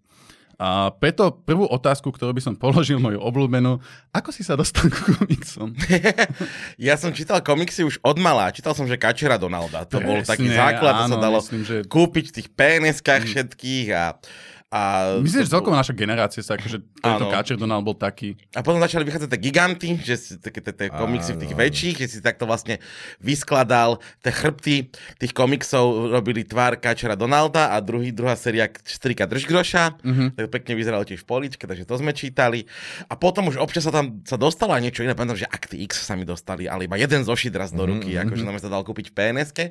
A 0.60 0.92
preto 0.92 1.32
prvú 1.32 1.64
otázku, 1.64 2.12
ktorú 2.12 2.36
by 2.36 2.42
som 2.44 2.52
položil 2.52 3.00
moju 3.00 3.16
obľúbenú, 3.16 3.80
ako 4.12 4.28
si 4.28 4.44
sa 4.44 4.60
dostal 4.60 4.92
k 4.92 5.16
komiksom? 5.16 5.72
Ja 6.76 7.00
som 7.00 7.16
čítal 7.16 7.40
komiksy 7.40 7.80
už 7.88 7.96
od 8.04 8.20
malá. 8.20 8.52
Čítal 8.52 8.76
som, 8.76 8.84
že 8.84 9.00
Kačera 9.00 9.40
Donalda. 9.40 9.88
To 9.88 10.04
bol 10.04 10.20
Presne, 10.20 10.28
taký 10.36 10.48
základ, 10.52 10.92
to 10.92 11.04
sa 11.08 11.16
áno, 11.16 11.16
dalo 11.16 11.38
myslím, 11.40 11.62
že- 11.64 11.84
kúpiť 11.88 12.24
v 12.28 12.34
tých 12.36 12.48
PNS-kách 12.52 13.24
všetkých 13.24 13.86
a... 13.96 14.04
a 14.70 14.80
Myslím, 15.18 15.42
že 15.42 15.50
celkovo 15.50 15.74
naša 15.74 15.90
generácia 15.92 16.38
sa 16.38 16.54
akože 16.54 16.78
tento. 16.96 17.26
Káčer 17.26 17.56
Donald 17.56 17.82
bol 17.82 17.92
taký. 17.92 18.38
A 18.50 18.62
potom 18.62 18.78
začali 18.78 19.02
vychádzať 19.02 19.26
tie 19.28 19.40
giganty, 19.40 19.88
že 19.98 20.14
si 20.14 20.32
také 20.36 20.62
tie, 20.62 20.86
komiksy 20.88 21.34
v 21.34 21.42
tých 21.42 21.54
väčších, 21.54 21.96
že 21.98 22.06
si 22.08 22.18
takto 22.20 22.44
vlastne 22.44 22.78
vyskladal 23.20 23.98
tie 24.18 24.30
chrbty 24.30 24.76
tých 25.16 25.32
komiksov, 25.32 25.82
robili 26.08 26.42
tvár 26.42 26.76
Kačera 26.76 27.12
Donalda 27.12 27.68
a 27.68 27.78
druhý, 27.78 28.10
druhá 28.10 28.32
séria 28.32 28.70
Strika 28.80 29.26
Držgroša, 29.26 30.00
Mhm. 30.00 30.24
tak 30.34 30.46
pekne 30.50 30.72
vyzeralo 30.72 31.02
tiež 31.02 31.20
v 31.20 31.28
poličke, 31.28 31.64
takže 31.64 31.82
to 31.82 31.94
sme 31.96 32.12
čítali. 32.12 32.62
A 33.04 33.14
potom 33.14 33.46
už 33.46 33.58
občas 33.58 33.82
sa 33.82 33.90
tam 33.90 34.22
sa 34.22 34.36
dostalo 34.36 34.70
aj 34.70 34.82
niečo 34.82 35.02
iné, 35.02 35.12
pamätám, 35.12 35.34
že 35.36 35.48
Akty 35.48 35.82
X 35.84 35.98
sa 36.00 36.14
mi 36.14 36.22
dostali, 36.22 36.64
ale 36.64 36.86
iba 36.86 36.94
jeden 36.94 37.20
zošit 37.20 37.50
raz 37.52 37.70
do 37.70 37.82
ruky, 37.82 38.14
Mhm, 38.14 38.22
akože 38.24 38.42
nám 38.44 38.56
sa 38.56 38.68
dal 38.68 38.82
kúpiť 38.82 39.10
v 39.10 39.14
PNS-ke. 39.14 39.64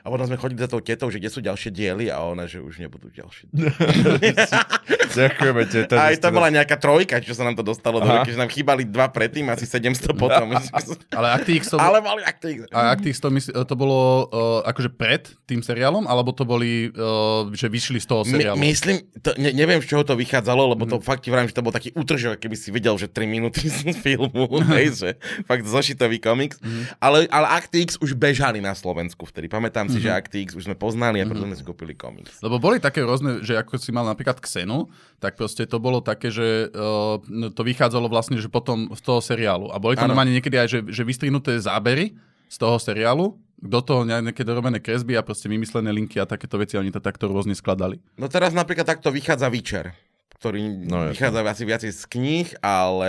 A 0.00 0.06
potom 0.06 0.24
sme 0.24 0.36
chodili 0.36 0.58
za 0.58 0.68
tou 0.68 0.78
tetou, 0.78 1.08
že 1.08 1.18
kde 1.18 1.28
sú 1.28 1.40
ďalšie 1.40 1.70
diely 1.70 2.06
a 2.06 2.22
ona, 2.22 2.44
že 2.44 2.58
už 2.58 2.78
nebudú 2.78 3.10
ďalšie. 3.10 3.50
Ďakujeme, 5.14 5.62
teta. 5.64 5.94
Aj 5.96 6.10
že 6.10 6.18
to 6.18 6.28
bola 6.30 6.50
nejaká 6.50 6.76
trojka, 6.76 7.18
čo 7.18 7.32
sa 7.32 7.42
nám 7.42 7.54
to 7.54 7.62
dostalo 7.62 7.98
do 7.98 8.08
ruky, 8.08 8.30
že 8.30 8.36
nám 8.36 8.48
chýbali 8.48 8.82
dva 8.84 9.08
predtým, 9.08 9.46
asi 9.46 9.64
700 9.64 10.10
potom. 10.12 10.54
Ale 11.18 11.26
Actix 11.32 11.68
to, 11.68 11.76
Ale 11.76 12.00
mali 12.00 12.20
Actix. 12.20 12.66
a 12.68 12.90
Actix 12.90 13.14
to, 13.16 13.30
mysl, 13.30 13.54
to 13.54 13.74
bolo 13.74 13.98
uh, 14.24 14.36
akože 14.64 14.90
pred 14.90 15.28
tým 15.44 15.60
seriálom, 15.60 16.04
alebo 16.04 16.30
to 16.30 16.42
boli, 16.42 16.90
uh, 16.90 17.46
že 17.50 17.66
vyšli 17.66 17.98
z 17.98 18.06
toho 18.06 18.22
My, 18.24 18.30
seriálu? 18.32 18.56
myslím, 18.58 18.96
to, 19.16 19.30
ne, 19.36 19.50
neviem, 19.50 19.78
z 19.78 19.86
čoho 19.86 20.02
to 20.02 20.14
vychádzalo, 20.14 20.62
lebo 20.68 20.84
to 20.84 20.96
Mhm. 20.96 21.04
fakt 21.04 21.22
ti 21.22 21.30
vravím, 21.30 21.46
že 21.46 21.54
to 21.54 21.62
bol 21.62 21.70
taký 21.70 21.90
útržok, 21.92 22.36
keby 22.36 22.54
si 22.54 22.68
videl, 22.68 22.94
že 22.94 23.06
3 23.06 23.24
minúty 23.24 23.66
z 23.70 23.94
filmu, 23.94 24.46
hej, 24.68 24.86
že 24.94 25.08
fakt 25.44 25.62
zošitový 25.62 26.18
komiks. 26.18 26.58
Mhm. 26.58 26.98
Ale, 26.98 27.18
ale 27.28 27.46
Actix 27.54 27.94
už 27.96 28.14
bežali 28.14 28.58
na 28.58 28.72
Slovensku 28.72 29.24
vtedy. 29.24 29.46
Pamätám 29.46 29.86
si, 29.86 29.98
že 29.98 30.08
Mhm. 30.08 30.16
Actix 30.16 30.48
už 30.52 30.64
sme 30.64 30.74
poznali 30.74 31.18
a 31.18 31.24
preto 31.24 31.44
sme 31.44 31.54
si 31.54 31.62
kúpili 31.62 31.92
komiks. 31.92 32.40
Lebo 32.40 32.58
boli 32.58 32.76
také 32.76 33.00
rôzne, 33.00 33.40
že 33.40 33.54
ako 33.54 33.76
si 33.76 33.90
mal 33.90 34.04
napríklad 34.04 34.33
Xenu, 34.42 34.90
tak 35.22 35.38
proste 35.38 35.68
to 35.68 35.78
bolo 35.78 36.02
také, 36.02 36.32
že 36.32 36.72
uh, 36.72 37.20
to 37.52 37.62
vychádzalo 37.62 38.10
vlastne, 38.10 38.40
že 38.40 38.50
potom 38.50 38.90
z 38.94 39.00
toho 39.04 39.20
seriálu. 39.22 39.70
A 39.70 39.78
boli 39.78 39.94
Áno. 39.98 40.10
normálne 40.10 40.34
niekedy 40.34 40.56
aj, 40.58 40.68
že, 40.70 40.78
že 40.90 41.02
vystrihnuté 41.06 41.58
zábery 41.60 42.16
z 42.50 42.56
toho 42.56 42.78
seriálu, 42.78 43.38
do 43.64 43.80
toho 43.80 44.04
ne- 44.04 44.30
nejaké 44.30 44.44
dorobené 44.44 44.78
kresby 44.78 45.16
a 45.16 45.24
proste 45.24 45.48
vymyslené 45.48 45.88
linky 45.90 46.20
a 46.20 46.28
takéto 46.28 46.60
veci, 46.60 46.76
oni 46.76 46.92
to 46.92 47.00
takto 47.00 47.30
rôzne 47.30 47.56
skladali. 47.56 47.98
No 48.20 48.28
teraz 48.28 48.52
napríklad 48.52 48.84
takto 48.84 49.08
vychádza 49.08 49.48
Witcher 49.48 49.96
ktorý 50.44 50.60
No, 50.84 51.08
no, 51.08 51.08
vychádza 51.08 51.40
asi 51.40 51.64
viacej 51.64 51.90
z 51.96 52.02
kníh, 52.04 52.48
ale 52.60 53.08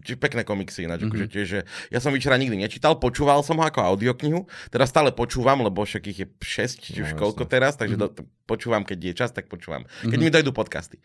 či 0.00 0.16
pekné 0.16 0.48
komiksy 0.48 0.88
ináč. 0.88 1.04
Mm-hmm. 1.04 1.12
Akože 1.12 1.26
tiež, 1.28 1.46
že 1.46 1.60
ja 1.92 2.00
som 2.00 2.08
Witchera 2.08 2.40
nikdy 2.40 2.56
nečítal, 2.56 2.96
počúval 2.96 3.44
som 3.44 3.60
ho 3.60 3.64
ako 3.68 3.84
audioknihu, 3.84 4.48
teraz 4.72 4.88
stále 4.88 5.12
počúvam, 5.12 5.60
lebo 5.60 5.84
však 5.84 6.08
ich 6.08 6.24
je 6.24 6.26
6, 6.26 6.80
či 6.80 7.04
už 7.04 7.12
No, 7.12 7.20
koľko 7.20 7.44
teraz, 7.44 7.76
takže 7.76 8.00
mm-hmm. 8.00 8.16
do, 8.16 8.24
počúvam, 8.48 8.80
keď 8.80 8.98
je 8.98 9.12
čas, 9.12 9.30
tak 9.30 9.46
počúvam. 9.46 9.84
Keď 10.00 10.16
Mhm. 10.16 10.24
mi 10.24 10.32
dojdú 10.32 10.50
podcasty. 10.50 10.96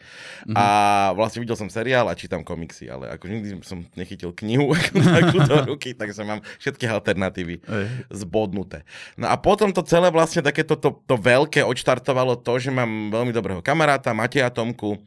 Mhm. 0.47 0.55
A 0.55 0.65
vlastne 1.13 1.43
videl 1.43 1.59
som 1.59 1.67
seriál 1.67 2.07
a 2.07 2.15
čítam 2.15 2.41
komiksy, 2.41 2.87
ale 2.87 3.11
ako 3.11 3.27
nikdy 3.27 3.59
som 3.61 3.83
nechytil 3.99 4.31
knihu 4.31 4.71
takú 5.19 5.43
do 5.43 5.57
ruky, 5.75 5.91
takže 5.91 6.23
mám 6.23 6.39
všetky 6.57 6.87
alternatívy 6.87 7.59
Ej. 7.61 7.85
zbodnuté. 8.15 8.87
No 9.19 9.27
a 9.27 9.35
potom 9.35 9.75
to 9.75 9.83
celé 9.83 10.07
vlastne 10.09 10.39
takéto 10.39 10.79
to, 10.79 11.03
to 11.03 11.19
veľké 11.19 11.61
odštartovalo 11.61 12.39
to, 12.39 12.57
že 12.57 12.71
mám 12.71 13.11
veľmi 13.11 13.35
dobrého 13.35 13.59
kamaráta, 13.59 14.15
Mateja 14.15 14.47
Tomku, 14.49 14.97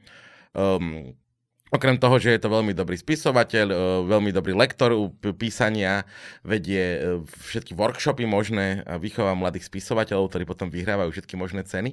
um, 0.55 1.17
Okrem 1.69 2.00
toho, 2.00 2.17
že 2.17 2.33
je 2.33 2.40
to 2.40 2.49
veľmi 2.49 2.73
dobrý 2.73 2.97
spisovateľ, 2.97 3.67
e, 3.69 3.76
veľmi 4.09 4.33
dobrý 4.33 4.57
lektor 4.57 4.97
písania, 5.37 6.09
vedie 6.40 6.81
e, 6.81 6.99
všetky 7.28 7.76
workshopy 7.76 8.25
možné 8.25 8.81
a 8.88 8.97
vychová 8.97 9.37
mladých 9.37 9.69
spisovateľov, 9.69 10.33
ktorí 10.33 10.45
potom 10.49 10.73
vyhrávajú 10.73 11.12
všetky 11.12 11.37
možné 11.37 11.69
ceny, 11.69 11.93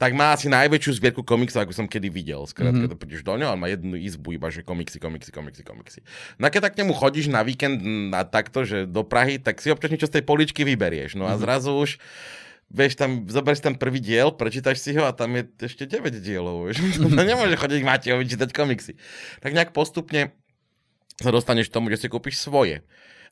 tak 0.00 0.16
má 0.16 0.32
asi 0.32 0.48
najväčšiu 0.48 0.96
zbierku 0.96 1.20
komiksov, 1.28 1.68
ako 1.68 1.76
som 1.76 1.86
kedy 1.88 2.08
videl. 2.08 2.48
Skrátka, 2.48 2.88
mm-hmm. 2.88 2.92
to 2.96 3.00
prídeš 3.00 3.20
do 3.20 3.36
ňo, 3.36 3.52
on 3.52 3.60
má 3.60 3.68
jednu 3.68 4.00
izbu 4.00 4.40
iba, 4.40 4.48
že 4.48 4.64
komiksy, 4.64 4.96
komiksy, 4.96 5.28
komiksy, 5.28 5.60
komiksy. 5.60 6.00
No 6.40 6.48
a 6.48 6.50
keď 6.50 6.72
tak 6.72 6.80
k 6.80 6.80
nemu 6.80 6.96
chodíš 6.96 7.28
na 7.28 7.44
víkend 7.44 7.84
na 8.08 8.24
takto, 8.24 8.64
že 8.64 8.88
do 8.88 9.04
Prahy, 9.04 9.36
tak 9.36 9.60
si 9.60 9.68
občas 9.68 9.92
niečo 9.92 10.08
z 10.08 10.20
tej 10.20 10.24
poličky 10.24 10.64
vyberieš. 10.64 11.20
No 11.20 11.28
a 11.28 11.36
zrazu 11.36 11.76
už 11.76 12.00
vieš, 12.72 12.96
tam, 12.96 13.28
zoberieš 13.28 13.60
tam 13.60 13.76
prvý 13.76 14.00
diel, 14.00 14.32
prečítaš 14.32 14.80
si 14.80 14.96
ho 14.96 15.04
a 15.04 15.12
tam 15.12 15.36
je 15.36 15.44
ešte 15.60 15.84
9 15.84 16.08
dielov, 16.18 16.66
vieš. 16.66 16.80
No 17.04 17.20
nemôže 17.20 17.54
chodiť 17.54 17.84
Matejovi 17.84 18.24
čítať 18.24 18.50
komiksy. 18.50 18.96
Tak 19.38 19.52
nejak 19.52 19.70
postupne 19.70 20.32
sa 21.20 21.28
dostaneš 21.28 21.68
k 21.68 21.76
tomu, 21.76 21.92
že 21.92 22.00
si 22.00 22.08
kúpiš 22.08 22.40
svoje. 22.40 22.80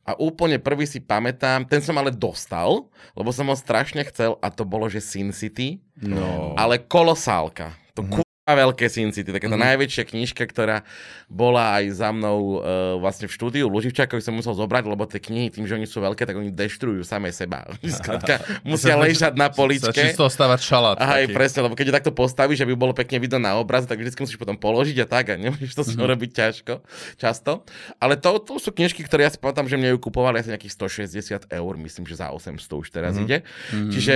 A 0.01 0.17
úplne 0.17 0.57
prvý 0.57 0.85
si 0.85 0.97
pamätám, 0.97 1.65
ten 1.65 1.81
som 1.81 1.93
ale 1.97 2.09
dostal, 2.09 2.89
lebo 3.13 3.33
som 3.33 3.45
ho 3.49 3.57
strašne 3.57 4.01
chcel 4.09 4.41
a 4.41 4.49
to 4.49 4.65
bolo, 4.65 4.89
že 4.89 5.01
Sin 5.01 5.33
City, 5.33 5.81
No. 6.01 6.57
ale 6.57 6.81
kolosálka. 6.81 7.77
To 7.93 8.05
mm-hmm. 8.47 8.61
veľké 8.67 8.87
Sin 8.89 9.11
City, 9.13 9.31
taká 9.31 9.47
tá 9.47 9.55
Mhm. 9.55 9.65
najväčšia 9.69 10.05
knižka, 10.09 10.43
ktorá 10.49 10.83
bola 11.31 11.79
aj 11.79 11.85
za 11.95 12.09
mnou 12.11 12.59
uh, 12.59 12.97
vlastne 12.99 13.31
v 13.31 13.33
štúdiu. 13.37 13.71
Luživčákovi 13.71 14.19
som 14.19 14.35
musel 14.35 14.57
zobrať, 14.57 14.85
lebo 14.89 15.07
tie 15.07 15.23
knihy, 15.23 15.53
tým, 15.55 15.69
že 15.69 15.77
oni 15.79 15.87
sú 15.87 16.03
veľké, 16.03 16.27
tak 16.27 16.35
oni 16.35 16.51
deštrujú 16.51 17.05
samé 17.07 17.31
seba. 17.31 17.69
Skrátka, 18.01 18.43
musia 18.67 18.97
ležať 19.05 19.37
na 19.39 19.53
Sa 19.53 19.57
poličke. 19.57 19.95
čisto 19.95 20.27
stávať 20.27 20.61
šalát. 20.65 20.97
Aha, 20.99 21.23
aj 21.23 21.31
presne, 21.31 21.63
lebo 21.63 21.79
keď 21.79 21.87
je 21.93 21.95
takto 22.03 22.13
postavíš, 22.17 22.65
že 22.65 22.67
by 22.67 22.75
bolo 22.75 22.93
pekne 22.97 23.23
vidno 23.23 23.39
na 23.39 23.55
obraze, 23.61 23.87
tak 23.87 24.01
vždy 24.03 24.11
musíš 24.19 24.41
potom 24.41 24.59
položiť 24.59 25.05
a 25.05 25.07
tak 25.07 25.31
a 25.31 25.35
nemôžeš 25.39 25.77
to 25.77 25.83
mm-hmm. 25.87 26.09
robiť 26.17 26.31
ťažko, 26.35 26.75
často. 27.21 27.63
Ale 28.03 28.19
to, 28.19 28.41
to 28.43 28.59
sú 28.59 28.75
knižky, 28.75 29.07
ktoré 29.07 29.29
ja 29.29 29.31
si 29.31 29.39
pamätám, 29.39 29.71
že 29.71 29.79
mne 29.79 29.95
ju 29.95 29.99
kupovali 30.03 30.43
asi 30.43 30.51
nejakých 30.51 30.75
160 30.75 31.47
eur, 31.53 31.73
myslím, 31.79 32.05
že 32.09 32.19
za 32.19 32.35
800 32.35 32.59
už 32.59 32.89
teraz 32.91 33.15
mm-hmm. 33.15 33.25
ide. 33.31 33.39
Mm-hmm. 33.47 33.93
Čiže 33.95 34.15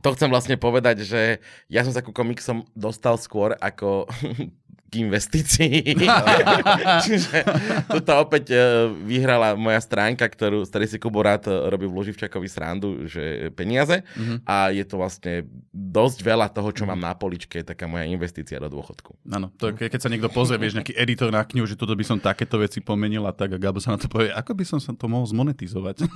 to 0.00 0.08
chcem 0.16 0.32
vlastne 0.32 0.56
povedať, 0.56 1.04
že 1.04 1.44
ja 1.68 1.84
som 1.84 1.92
sa 1.92 2.00
ku 2.00 2.16
komiksom 2.16 2.64
dostal 2.72 3.20
skôr 3.20 3.52
ako 3.60 4.08
k 4.92 5.00
investícii. 5.00 5.96
Čiže 7.08 7.48
tuto 7.88 8.12
opäť 8.20 8.52
e, 8.52 8.60
vyhrala 9.08 9.56
moja 9.56 9.80
stránka, 9.80 10.28
ktorú, 10.28 10.68
z 10.68 10.68
ktorej 10.68 10.88
si 10.92 11.00
Kubo 11.00 11.24
rád 11.24 11.48
e, 11.48 11.56
robí 11.72 11.88
v 11.88 11.96
Luživčakovi 11.96 12.44
srandu, 12.44 13.08
že 13.08 13.48
peniaze. 13.56 14.04
Mhm. 14.20 14.44
A 14.44 14.68
je 14.68 14.84
to 14.84 15.00
vlastne 15.00 15.48
dosť 15.72 16.18
veľa 16.20 16.52
toho, 16.52 16.68
čo 16.76 16.84
mám 16.84 17.00
na 17.00 17.16
poličke, 17.16 17.64
je 17.64 17.72
taká 17.72 17.88
moja 17.88 18.04
investícia 18.04 18.60
do 18.60 18.68
dôchodku. 18.68 19.16
Áno, 19.32 19.48
to, 19.56 19.72
ke- 19.72 19.88
keď 19.88 20.00
sa 20.04 20.12
niekto 20.12 20.28
pozrie, 20.28 20.60
vieš, 20.60 20.76
nejaký 20.76 20.92
editor 20.92 21.32
na 21.32 21.40
knihu, 21.48 21.64
že 21.64 21.80
toto 21.80 21.96
by 21.96 22.04
som 22.04 22.20
takéto 22.20 22.60
veci 22.60 22.84
pomenil 22.84 23.24
a 23.24 23.32
tak 23.32 23.56
a 23.56 23.58
Gabo 23.62 23.80
sa 23.80 23.96
na 23.96 23.98
to 24.02 24.12
povie, 24.12 24.28
ako 24.28 24.52
by 24.52 24.64
som 24.68 24.76
sa 24.76 24.92
to 24.92 25.08
mohol 25.08 25.24
zmonetizovať. 25.24 26.04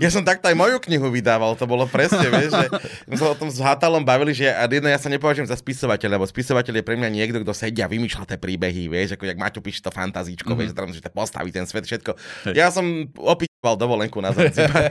Ja 0.00 0.08
som 0.08 0.24
takto 0.24 0.48
aj 0.48 0.56
moju 0.56 0.80
knihu 0.88 1.12
vydával, 1.12 1.54
to 1.56 1.68
bolo 1.68 1.84
presne, 1.84 2.24
vieš, 2.32 2.52
že 2.56 2.66
my 3.06 3.14
sa 3.16 3.32
o 3.32 3.36
tom 3.36 3.52
s 3.52 3.60
Hatalom 3.60 4.00
bavili, 4.02 4.32
že 4.32 4.48
ja, 4.48 4.64
jedno, 4.64 4.88
ja 4.88 4.96
sa 4.96 5.12
nepovažujem 5.12 5.46
za 5.46 5.56
spisovateľa, 5.56 6.16
lebo 6.18 6.26
spisovateľ 6.26 6.80
je 6.80 6.84
pre 6.84 6.96
mňa 6.96 7.10
niekto, 7.12 7.38
kto 7.44 7.52
sedia 7.52 7.86
vymýšľa 7.86 8.09
tie 8.14 8.38
príbehy, 8.38 8.90
vieš, 8.90 9.14
ako 9.14 9.24
jak 9.28 9.38
Maťo 9.38 9.60
píše 9.60 9.84
to 9.84 9.92
fantazíčko, 9.92 10.54
mm-hmm. 10.54 10.60
vieš, 10.66 10.76
tam, 10.76 10.90
že 10.90 11.04
to 11.04 11.10
postaví 11.12 11.50
ten 11.54 11.66
svet, 11.68 11.86
všetko. 11.86 12.12
Hej. 12.50 12.54
Ja 12.56 12.72
som 12.72 13.10
opíval 13.60 13.76
dovolenku 13.76 14.24
na 14.24 14.32
Zanzibar. 14.32 14.88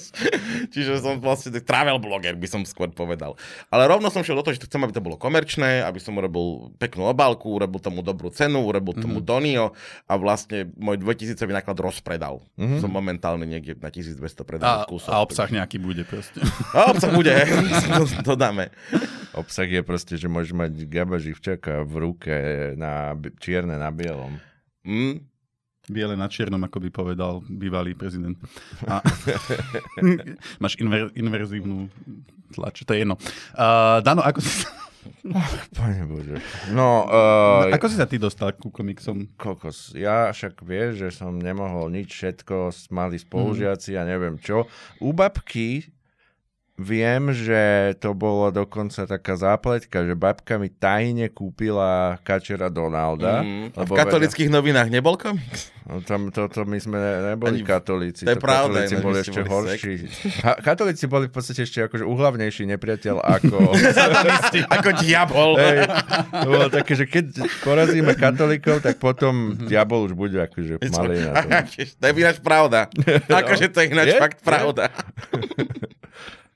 Čiže 0.72 1.04
som 1.04 1.20
vlastne 1.20 1.52
travel 1.60 2.00
blogger, 2.00 2.32
by 2.40 2.48
som 2.48 2.64
skôr 2.64 2.88
povedal. 2.88 3.36
Ale 3.68 3.84
rovno 3.84 4.08
som 4.08 4.24
šiel 4.24 4.40
do 4.40 4.48
toho, 4.48 4.56
že 4.56 4.64
chcem, 4.64 4.80
aby 4.80 4.96
to 4.96 5.04
bolo 5.04 5.20
komerčné, 5.20 5.84
aby 5.84 6.00
som 6.00 6.16
urobil 6.16 6.72
peknú 6.80 7.04
obálku, 7.12 7.52
urobil 7.52 7.84
tomu 7.84 8.00
dobrú 8.00 8.32
cenu, 8.32 8.64
urobil 8.64 8.96
tomu 8.96 9.20
mm-hmm. 9.20 9.28
Donio 9.28 9.66
a 10.08 10.16
vlastne 10.16 10.72
môj 10.80 11.04
2000 11.04 11.36
náklad 11.36 11.76
rozpredal. 11.84 12.40
Mm-hmm. 12.56 12.80
Som 12.80 12.96
momentálne 12.96 13.44
niekde 13.44 13.76
na 13.76 13.92
1200 13.92 14.24
A, 14.24 14.44
predaných 14.48 14.88
kusov. 14.88 15.12
a 15.12 15.20
obsah 15.20 15.52
nejaký 15.52 15.76
bude 15.76 16.08
proste. 16.08 16.40
A 16.72 16.96
obsah 16.96 17.12
bude, 17.12 17.36
to, 18.00 18.04
to 18.24 18.34
dáme. 18.40 18.72
Obsah 19.36 19.68
je 19.68 19.84
proste, 19.84 20.16
že 20.16 20.32
môžeš 20.32 20.56
mať 20.56 20.72
Gaba 20.88 21.20
Živčaka 21.20 21.84
v 21.84 21.94
ruke 22.00 22.36
na 22.80 23.12
čierne 23.36 23.76
na 23.76 23.92
bielom. 23.92 24.40
Mm. 24.88 25.31
Biele 25.90 26.14
na 26.14 26.30
čiernom, 26.30 26.62
ako 26.62 26.78
by 26.78 26.88
povedal 26.94 27.42
bývalý 27.46 27.98
prezident. 27.98 28.38
A... 28.86 29.02
Máš 30.62 30.78
inver, 30.78 31.10
inverzívnu 31.18 31.90
tlač, 32.54 32.86
to 32.86 32.94
je 32.94 33.02
jedno. 33.02 33.18
Uh, 33.56 33.98
Dano, 34.04 34.22
ako 34.22 34.38
si, 34.44 34.62
Pane 35.78 36.06
Bože. 36.06 36.38
No, 36.70 37.06
uh, 37.06 37.66
ako 37.74 37.86
si 37.90 37.96
sa 37.98 38.06
ty 38.06 38.22
dostal 38.22 38.54
ku 38.54 38.70
komiksom? 38.70 39.26
kokos. 39.34 39.94
Ja 39.98 40.30
však 40.30 40.62
vieš, 40.62 41.02
že 41.02 41.08
som 41.22 41.38
nemohol 41.38 41.90
nič, 41.90 42.14
všetko 42.14 42.70
mali 42.94 43.18
spolužiaci 43.18 43.98
a 43.98 44.06
neviem 44.06 44.38
čo. 44.38 44.70
U 45.02 45.10
babky 45.10 45.90
viem, 46.82 47.30
že 47.30 47.94
to 47.96 48.12
bolo 48.12 48.50
dokonca 48.50 49.06
taká 49.06 49.38
zápletka, 49.38 50.02
že 50.02 50.12
babka 50.12 50.58
mi 50.58 50.68
tajne 50.68 51.30
kúpila 51.30 52.18
kačera 52.20 52.68
Donalda. 52.68 53.40
Mm. 53.40 53.72
A 53.72 53.86
v 53.86 53.88
lebo 53.88 53.94
katolických 53.94 54.50
novinách 54.50 54.90
nebol 54.90 55.14
komiks? 55.14 55.70
No, 55.82 55.98
tam 55.98 56.30
toto 56.30 56.62
my 56.62 56.78
sme 56.78 56.94
ne- 56.94 57.34
neboli 57.34 57.62
Ani- 57.62 57.66
katolíci. 57.66 58.22
to 58.22 58.34
je 58.34 58.38
pravda, 58.38 58.86
Katolíci 58.86 58.94
ináč 58.94 59.02
boli 59.02 59.18
ešte 59.18 59.40
boli 59.42 59.50
horší. 59.74 59.94
Ha, 60.46 60.52
katolíci 60.62 61.04
boli 61.10 61.26
v 61.26 61.32
podstate 61.34 61.60
ešte 61.66 61.78
akože 61.82 62.04
uhlavnejší 62.06 62.62
nepriateľ 62.70 63.16
ako... 63.18 63.56
Ako 64.78 64.90
diabol. 65.02 65.58
Hej, 65.58 65.90
to 66.30 66.48
bolo 66.48 66.66
také, 66.70 66.92
že 66.94 67.04
keď 67.10 67.44
porazíme 67.62 68.14
katolíkov, 68.14 68.80
tak 68.80 69.02
potom 69.02 69.58
diabol 69.58 70.06
už 70.06 70.14
bude 70.14 70.38
akože 70.38 70.78
malý 70.90 71.18
na 71.18 71.32
tom. 71.42 71.50
to 72.00 72.04
je 72.06 72.12
ináč 72.14 72.38
pravda. 72.38 72.86
Akože 73.42 73.66
to 73.68 73.82
je 73.82 73.86
ináč 73.90 74.08
Je? 74.14 74.18
fakt 74.18 74.38
pravda. 74.46 74.88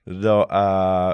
No 0.07 0.47
a 0.47 0.67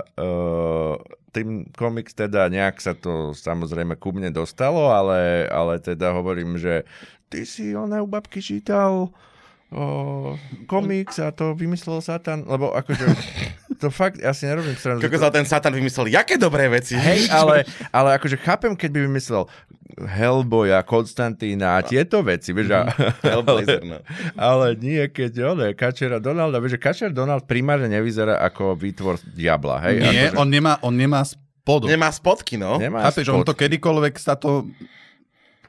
uh, 0.05 0.95
tým 1.33 1.65
komiks 1.73 2.13
teda 2.13 2.53
nejak 2.53 2.77
sa 2.77 2.93
to 2.93 3.33
samozrejme 3.33 3.97
ku 3.97 4.13
mne 4.13 4.29
dostalo, 4.37 4.93
ale, 4.93 5.49
ale 5.49 5.81
teda 5.81 6.13
hovorím, 6.13 6.61
že 6.61 6.85
ty 7.33 7.49
si 7.49 7.73
ona 7.73 8.05
u 8.05 8.07
babky 8.07 8.45
čítal 8.45 9.09
o, 9.73 9.87
komiks 10.69 11.19
a 11.19 11.33
to 11.33 11.57
vymyslel 11.57 12.05
Satan, 12.05 12.45
lebo 12.45 12.71
akože 12.77 13.09
to 13.83 13.91
fakt, 13.91 14.23
ja 14.23 14.31
si 14.31 14.47
nerobím 14.47 14.79
stranu. 14.79 15.03
Kako 15.03 15.19
sa 15.19 15.35
ten 15.35 15.43
Satan 15.43 15.75
vymyslel, 15.75 16.13
jaké 16.15 16.39
dobré 16.39 16.71
veci. 16.71 16.95
Hej, 16.95 17.27
ale, 17.35 17.67
ale 17.91 18.15
akože 18.15 18.39
chápem, 18.39 18.79
keď 18.79 18.91
by 18.95 19.01
vymyslel 19.11 19.45
Hellboya, 19.99 20.81
Konstantína 20.87 21.77
a 21.77 21.85
tieto 21.85 22.23
veci, 22.23 22.55
vieš, 22.55 22.71
a, 22.73 22.89
Hellblazer, 23.27 23.83
no. 23.85 23.99
ale 24.39 24.79
nie, 24.79 25.03
keď 25.11 25.33
on 25.53 25.59
je 25.67 25.71
Kačera 25.75 26.23
Donalda, 26.23 26.63
vieš, 26.63 26.79
že 26.79 26.81
Kačer 26.81 27.11
Donald 27.11 27.45
primárne 27.45 27.91
nevyzerá 27.91 28.41
ako 28.41 28.79
výtvor 28.79 29.21
diabla, 29.35 29.83
hej? 29.91 29.95
Nie, 30.01 30.09
akože, 30.31 30.39
on 30.39 30.49
nemá, 30.49 30.73
on 30.81 30.95
nemá 30.95 31.21
spodu. 31.27 31.91
Nemá 31.91 32.09
spotky, 32.15 32.57
no. 32.57 32.79
Nemá 32.79 33.05
Chápeš, 33.11 33.35
on 33.35 33.45
to 33.45 33.53
kedykoľvek 33.57 34.15
sa 34.17 34.39
to... 34.39 34.71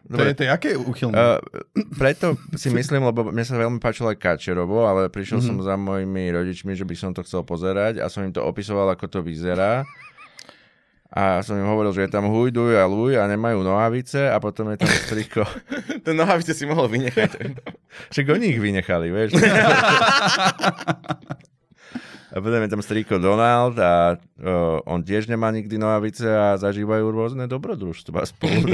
To 0.04 0.20
Dobre. 0.20 0.28
je, 0.28 0.36
to 0.36 0.44
je 0.44 0.52
aké 0.52 0.70
uchylné? 0.76 1.16
Uh, 1.16 1.40
preto 1.94 2.36
si 2.54 2.68
myslím, 2.68 3.06
lebo 3.06 3.24
mne 3.26 3.40
sa 3.42 3.56
veľmi 3.56 3.80
páčilo 3.80 4.08
aj 4.08 4.20
Kačerovo, 4.20 4.84
ale 4.84 5.08
prišiel 5.08 5.40
Mhm. 5.40 5.46
mm-hmm. 5.46 5.60
som 5.60 5.66
za 5.66 5.76
mojimi 5.76 6.28
rodičmi, 6.30 6.74
že 6.74 6.84
by 6.84 6.92
som 6.94 7.12
to 7.12 7.24
chcel 7.24 7.42
pozerať 7.42 7.98
a 7.98 8.08
som 8.08 8.22
im 8.22 8.30
to 8.30 8.40
opisoval, 8.40 8.90
ako 8.90 9.08
to 9.08 9.20
vyzerá. 9.22 9.88
A 11.08 11.40
som 11.40 11.54
im 11.54 11.64
hovoril, 11.64 11.94
že 11.94 12.04
je 12.04 12.12
tam 12.12 12.26
huj, 12.26 12.50
duj 12.50 12.74
a 12.74 12.84
luj 12.84 13.16
a 13.16 13.24
nemajú 13.24 13.62
nohavice 13.62 14.28
a 14.28 14.36
potom 14.38 14.74
je 14.74 14.82
tam 14.82 14.90
striko. 14.90 15.46
Ten 16.06 16.18
nohavice 16.18 16.52
si 16.52 16.66
mohol 16.66 16.90
vynechať. 16.90 17.38
Však 18.10 18.26
oni 18.28 18.50
ich 18.50 18.60
vynechali, 18.60 19.08
vieš. 19.08 19.38
A 22.34 22.42
potom 22.42 22.58
je 22.58 22.66
tam 22.68 22.82
striko 22.82 23.22
Donald 23.22 23.78
a 23.78 24.18
uh, 24.18 24.82
on 24.90 25.06
tiež 25.06 25.30
nemá 25.30 25.54
nikdy 25.54 25.78
nohavice 25.78 26.26
a 26.26 26.58
zažívajú 26.58 27.06
rôzne 27.06 27.46
dobrodružstva 27.46 28.26
spolu. 28.26 28.74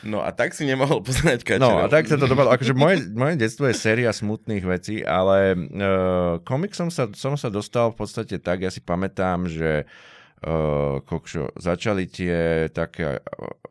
No 0.00 0.24
a 0.24 0.32
tak 0.32 0.56
si 0.56 0.64
nemohol 0.64 1.04
poznať 1.04 1.44
kačera. 1.44 1.60
No 1.60 1.84
a 1.84 1.86
tak 1.92 2.08
sa 2.08 2.16
to 2.16 2.24
dopadlo. 2.24 2.56
Akože 2.56 2.72
moje, 2.72 3.04
moje 3.12 3.36
detstvo 3.36 3.68
je 3.68 3.76
séria 3.76 4.08
smutných 4.16 4.64
vecí, 4.64 5.04
ale 5.04 5.52
uh, 5.52 6.40
komiksom 6.40 6.88
sa, 6.88 7.08
som 7.12 7.36
sa 7.36 7.52
dostal 7.52 7.92
v 7.92 8.00
podstate 8.00 8.40
tak, 8.40 8.64
ja 8.64 8.72
si 8.72 8.80
pamätám, 8.80 9.44
že 9.44 9.84
uh, 9.84 11.04
kokšo, 11.04 11.52
začali 11.60 12.08
tie 12.08 12.68
také 12.72 13.20
uh, 13.20 13.20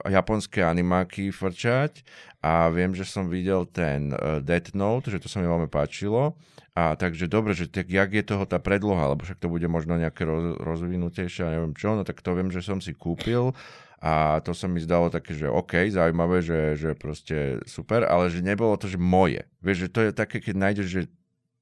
japonské 0.05 0.61
animáky 0.61 1.33
frčať 1.33 2.05
a 2.45 2.69
viem, 2.69 2.93
že 2.93 3.09
som 3.09 3.25
videl 3.25 3.65
ten 3.65 4.13
uh, 4.13 4.37
Death 4.37 4.77
Note, 4.77 5.09
že 5.09 5.17
to 5.17 5.25
sa 5.25 5.41
mi 5.41 5.49
veľmi 5.49 5.69
páčilo. 5.69 6.37
A 6.77 6.95
takže 6.95 7.27
dobre, 7.27 7.57
že 7.57 7.67
tak, 7.67 7.91
jak 7.91 8.13
je 8.13 8.23
toho 8.23 8.45
tá 8.47 8.61
predloha, 8.61 9.11
lebo 9.11 9.25
však 9.25 9.41
to 9.41 9.51
bude 9.51 9.65
možno 9.67 9.99
nejaké 9.99 10.23
roz, 10.23 10.55
rozvinutejšie, 10.61 11.57
neviem 11.57 11.75
čo, 11.75 11.97
no 11.97 12.07
tak 12.07 12.21
to 12.21 12.31
viem, 12.37 12.53
že 12.53 12.63
som 12.63 12.79
si 12.79 12.95
kúpil 12.95 13.51
a 13.99 14.39
to 14.39 14.55
sa 14.55 14.71
mi 14.71 14.79
zdalo 14.79 15.11
také, 15.11 15.35
že 15.35 15.51
OK, 15.51 15.91
zaujímavé, 15.91 16.39
že, 16.39 16.79
že 16.79 16.89
proste 16.95 17.59
super, 17.67 18.07
ale 18.07 18.31
že 18.31 18.39
nebolo 18.39 18.79
to, 18.79 18.87
že 18.87 18.95
moje. 18.95 19.43
Vieš, 19.59 19.77
že 19.85 19.89
to 19.91 19.99
je 20.07 20.11
také, 20.15 20.39
keď 20.39 20.55
nájdeš, 20.55 20.87
že 20.87 21.01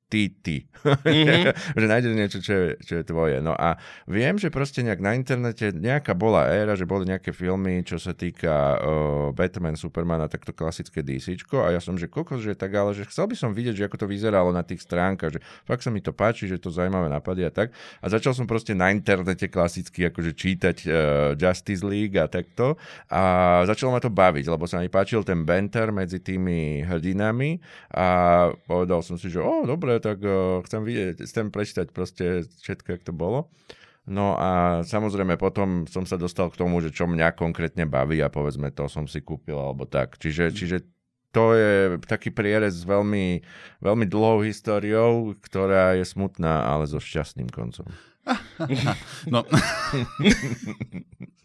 ty, 0.07 0.31
ty. 0.31 0.63
Mhm. 0.83 1.51
že 1.79 1.85
nájdeš 1.85 2.13
niečo, 2.15 2.39
čo 2.39 2.53
je, 2.55 2.67
čo 2.83 2.93
je 2.99 3.03
tvoje. 3.03 3.37
No 3.43 3.51
a 3.53 3.75
viem, 4.07 4.39
že 4.39 4.47
proste 4.47 4.81
nejak 4.81 5.03
na 5.03 5.13
internete 5.13 5.75
nejaká 5.75 6.15
bola 6.15 6.47
éra, 6.47 6.79
že 6.79 6.87
boli 6.87 7.07
nejaké 7.07 7.35
filmy, 7.35 7.83
čo 7.83 7.99
sa 7.99 8.15
týka 8.15 8.79
uh, 8.79 9.29
Batman, 9.35 9.75
Superman 9.75 10.23
a 10.23 10.31
takto 10.31 10.55
klasické 10.55 11.03
DC. 11.03 11.35
A 11.59 11.75
ja 11.75 11.81
som, 11.83 11.99
že 11.99 12.07
kokos, 12.07 12.39
že 12.39 12.55
tak, 12.55 12.71
ale 12.73 12.95
že 12.95 13.03
chcel 13.07 13.27
by 13.27 13.35
som 13.35 13.51
vidieť, 13.51 13.83
že 13.83 13.85
ako 13.91 13.97
to 14.03 14.07
vyzeralo 14.07 14.55
na 14.55 14.63
tých 14.63 14.83
stránkach, 14.87 15.35
že 15.35 15.43
fakt 15.67 15.83
sa 15.83 15.91
mi 15.91 15.99
to 15.99 16.15
páči, 16.15 16.47
že 16.47 16.57
to 16.57 16.71
zaujímavé 16.71 17.11
napady 17.11 17.43
a 17.43 17.51
tak. 17.51 17.75
A 17.99 18.07
začal 18.07 18.31
som 18.31 18.47
proste 18.47 18.71
na 18.71 18.89
internete 18.95 19.51
klasicky 19.51 20.07
akože 20.07 20.31
čítať 20.31 20.77
uh, 20.87 20.93
Justice 21.35 21.83
League 21.83 22.15
a 22.15 22.31
takto. 22.31 22.79
A 23.11 23.61
začalo 23.67 23.91
ma 23.91 23.99
to 23.99 24.07
baviť, 24.07 24.47
lebo 24.47 24.63
sa 24.69 24.79
mi 24.79 24.87
páčil 24.87 25.27
ten 25.27 25.43
banter 25.43 25.91
medzi 25.91 26.23
tými 26.23 26.87
hrdinami 26.87 27.59
a 27.91 28.05
povedal 28.69 29.03
som 29.03 29.19
si, 29.19 29.27
že 29.27 29.41
o, 29.43 29.67
dobre, 29.67 29.97
tak 30.00 30.22
uh, 30.24 30.62
chcem 30.66 30.82
vidieť, 30.84 31.25
chcem 31.25 31.48
prečítať 31.50 31.88
proste 31.92 32.46
všetko, 32.63 32.88
jak 32.98 33.04
to 33.04 33.13
bolo. 33.13 33.50
No 34.08 34.39
a 34.39 34.82
samozrejme 34.88 35.36
potom 35.36 35.84
som 35.84 36.08
sa 36.08 36.16
dostal 36.16 36.48
k 36.48 36.56
tomu, 36.56 36.80
že 36.80 36.96
čo 36.96 37.12
mňa 37.12 37.36
konkrétne 37.36 37.84
baví 37.84 38.24
a 38.24 38.32
povedzme 38.32 38.72
to 38.72 38.88
som 38.88 39.04
si 39.04 39.20
kúpil 39.20 39.60
alebo 39.60 39.84
tak. 39.84 40.16
Čiže, 40.16 40.56
čiže 40.56 40.77
to 41.36 41.51
je 41.51 42.00
taký 42.08 42.32
prierez 42.32 42.72
s 42.72 42.88
veľmi, 42.88 43.44
veľmi 43.84 44.06
dlhou 44.08 44.48
históriou, 44.48 45.36
ktorá 45.44 46.00
je 46.00 46.08
smutná, 46.08 46.72
ale 46.72 46.88
so 46.88 47.03
šťastným 47.03 47.51
koncom. 47.51 47.88
No. 49.31 49.48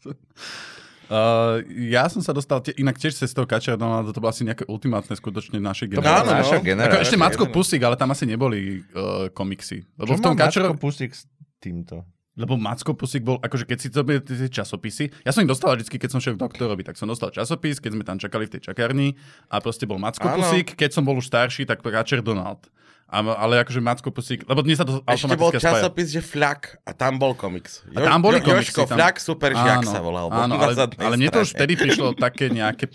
Uh, 1.12 1.60
ja 1.92 2.08
som 2.08 2.24
sa 2.24 2.32
dostal, 2.32 2.64
te, 2.64 2.72
inak 2.80 2.96
tiež 2.96 3.12
cez 3.12 3.36
toho 3.36 3.44
Kačera 3.44 3.76
Donalda, 3.76 4.16
to 4.16 4.20
bolo 4.24 4.32
asi 4.32 4.48
nejaké 4.48 4.64
ultimátne 4.64 5.12
skutočne 5.12 5.60
našej 5.60 5.92
To 5.92 6.00
bola 6.00 6.24
Áno, 6.24 6.32
no. 6.32 6.40
naša 6.40 6.56
Ako 6.56 6.64
generácia. 6.64 7.04
ešte 7.04 7.18
Macko. 7.20 7.44
Pusik, 7.52 7.84
ale 7.84 8.00
tam 8.00 8.16
asi 8.16 8.24
neboli 8.24 8.80
uh, 8.96 9.28
komiksy. 9.28 9.84
Lebo 10.00 10.16
Čo 10.16 10.18
v 10.18 10.22
tom 10.24 10.34
Kačero... 10.40 10.72
Macko 10.72 10.80
Pusik 10.80 11.12
s 11.12 11.28
týmto? 11.60 12.08
Lebo 12.32 12.56
Macko 12.56 12.96
Pusik 12.96 13.28
bol, 13.28 13.36
akože 13.44 13.68
keď 13.68 13.78
si 13.84 13.92
to 13.92 14.00
tie 14.08 14.48
časopisy, 14.48 15.12
ja 15.20 15.36
som 15.36 15.44
ich 15.44 15.52
dostal 15.52 15.76
vždy, 15.76 15.84
keď 15.84 16.10
som 16.16 16.20
šiel 16.24 16.40
k 16.40 16.48
doktorovi, 16.48 16.80
tak 16.80 16.96
som 16.96 17.04
dostal 17.04 17.28
časopis, 17.28 17.76
keď 17.76 17.92
sme 17.92 18.08
tam 18.08 18.16
čakali 18.16 18.48
v 18.48 18.56
tej 18.56 18.72
čakárni 18.72 19.12
a 19.52 19.60
proste 19.60 19.84
bol 19.84 20.00
Macko 20.00 20.24
Áno. 20.24 20.40
Pusik, 20.40 20.80
keď 20.80 20.96
som 20.96 21.04
bol 21.04 21.20
už 21.20 21.28
starší, 21.28 21.68
tak 21.68 21.84
Kačer 21.84 22.24
Donald. 22.24 22.64
Ale 23.12 23.60
akože 23.60 23.84
Macko 23.84 24.08
Pusik, 24.08 24.48
lebo 24.48 24.64
dnes 24.64 24.80
sa 24.80 24.88
to 24.88 25.04
Ešte 25.04 25.36
bol 25.36 25.52
automaticky 25.52 25.60
spája. 25.60 25.84
časopis, 25.84 26.08
že 26.08 26.20
Fľak 26.24 26.80
a 26.80 26.90
tam 26.96 27.20
bol 27.20 27.36
komiks. 27.36 27.84
A 27.92 28.00
tam 28.00 28.24
boli 28.24 28.40
Jo- 28.40 28.48
komiksy, 28.48 28.72
Jožko 28.72 28.88
tam- 28.88 28.96
Fľak, 28.96 29.16
super 29.20 29.52
žiak 29.52 29.84
Áno, 29.84 29.92
sa 29.92 30.00
volal. 30.00 30.26
Áno, 30.32 30.56
ale, 30.56 30.72
ale 30.96 31.14
mne 31.20 31.28
to 31.28 31.44
už 31.44 31.52
vtedy 31.52 31.76
prišlo 31.76 32.16
také 32.16 32.48
nejaké, 32.48 32.88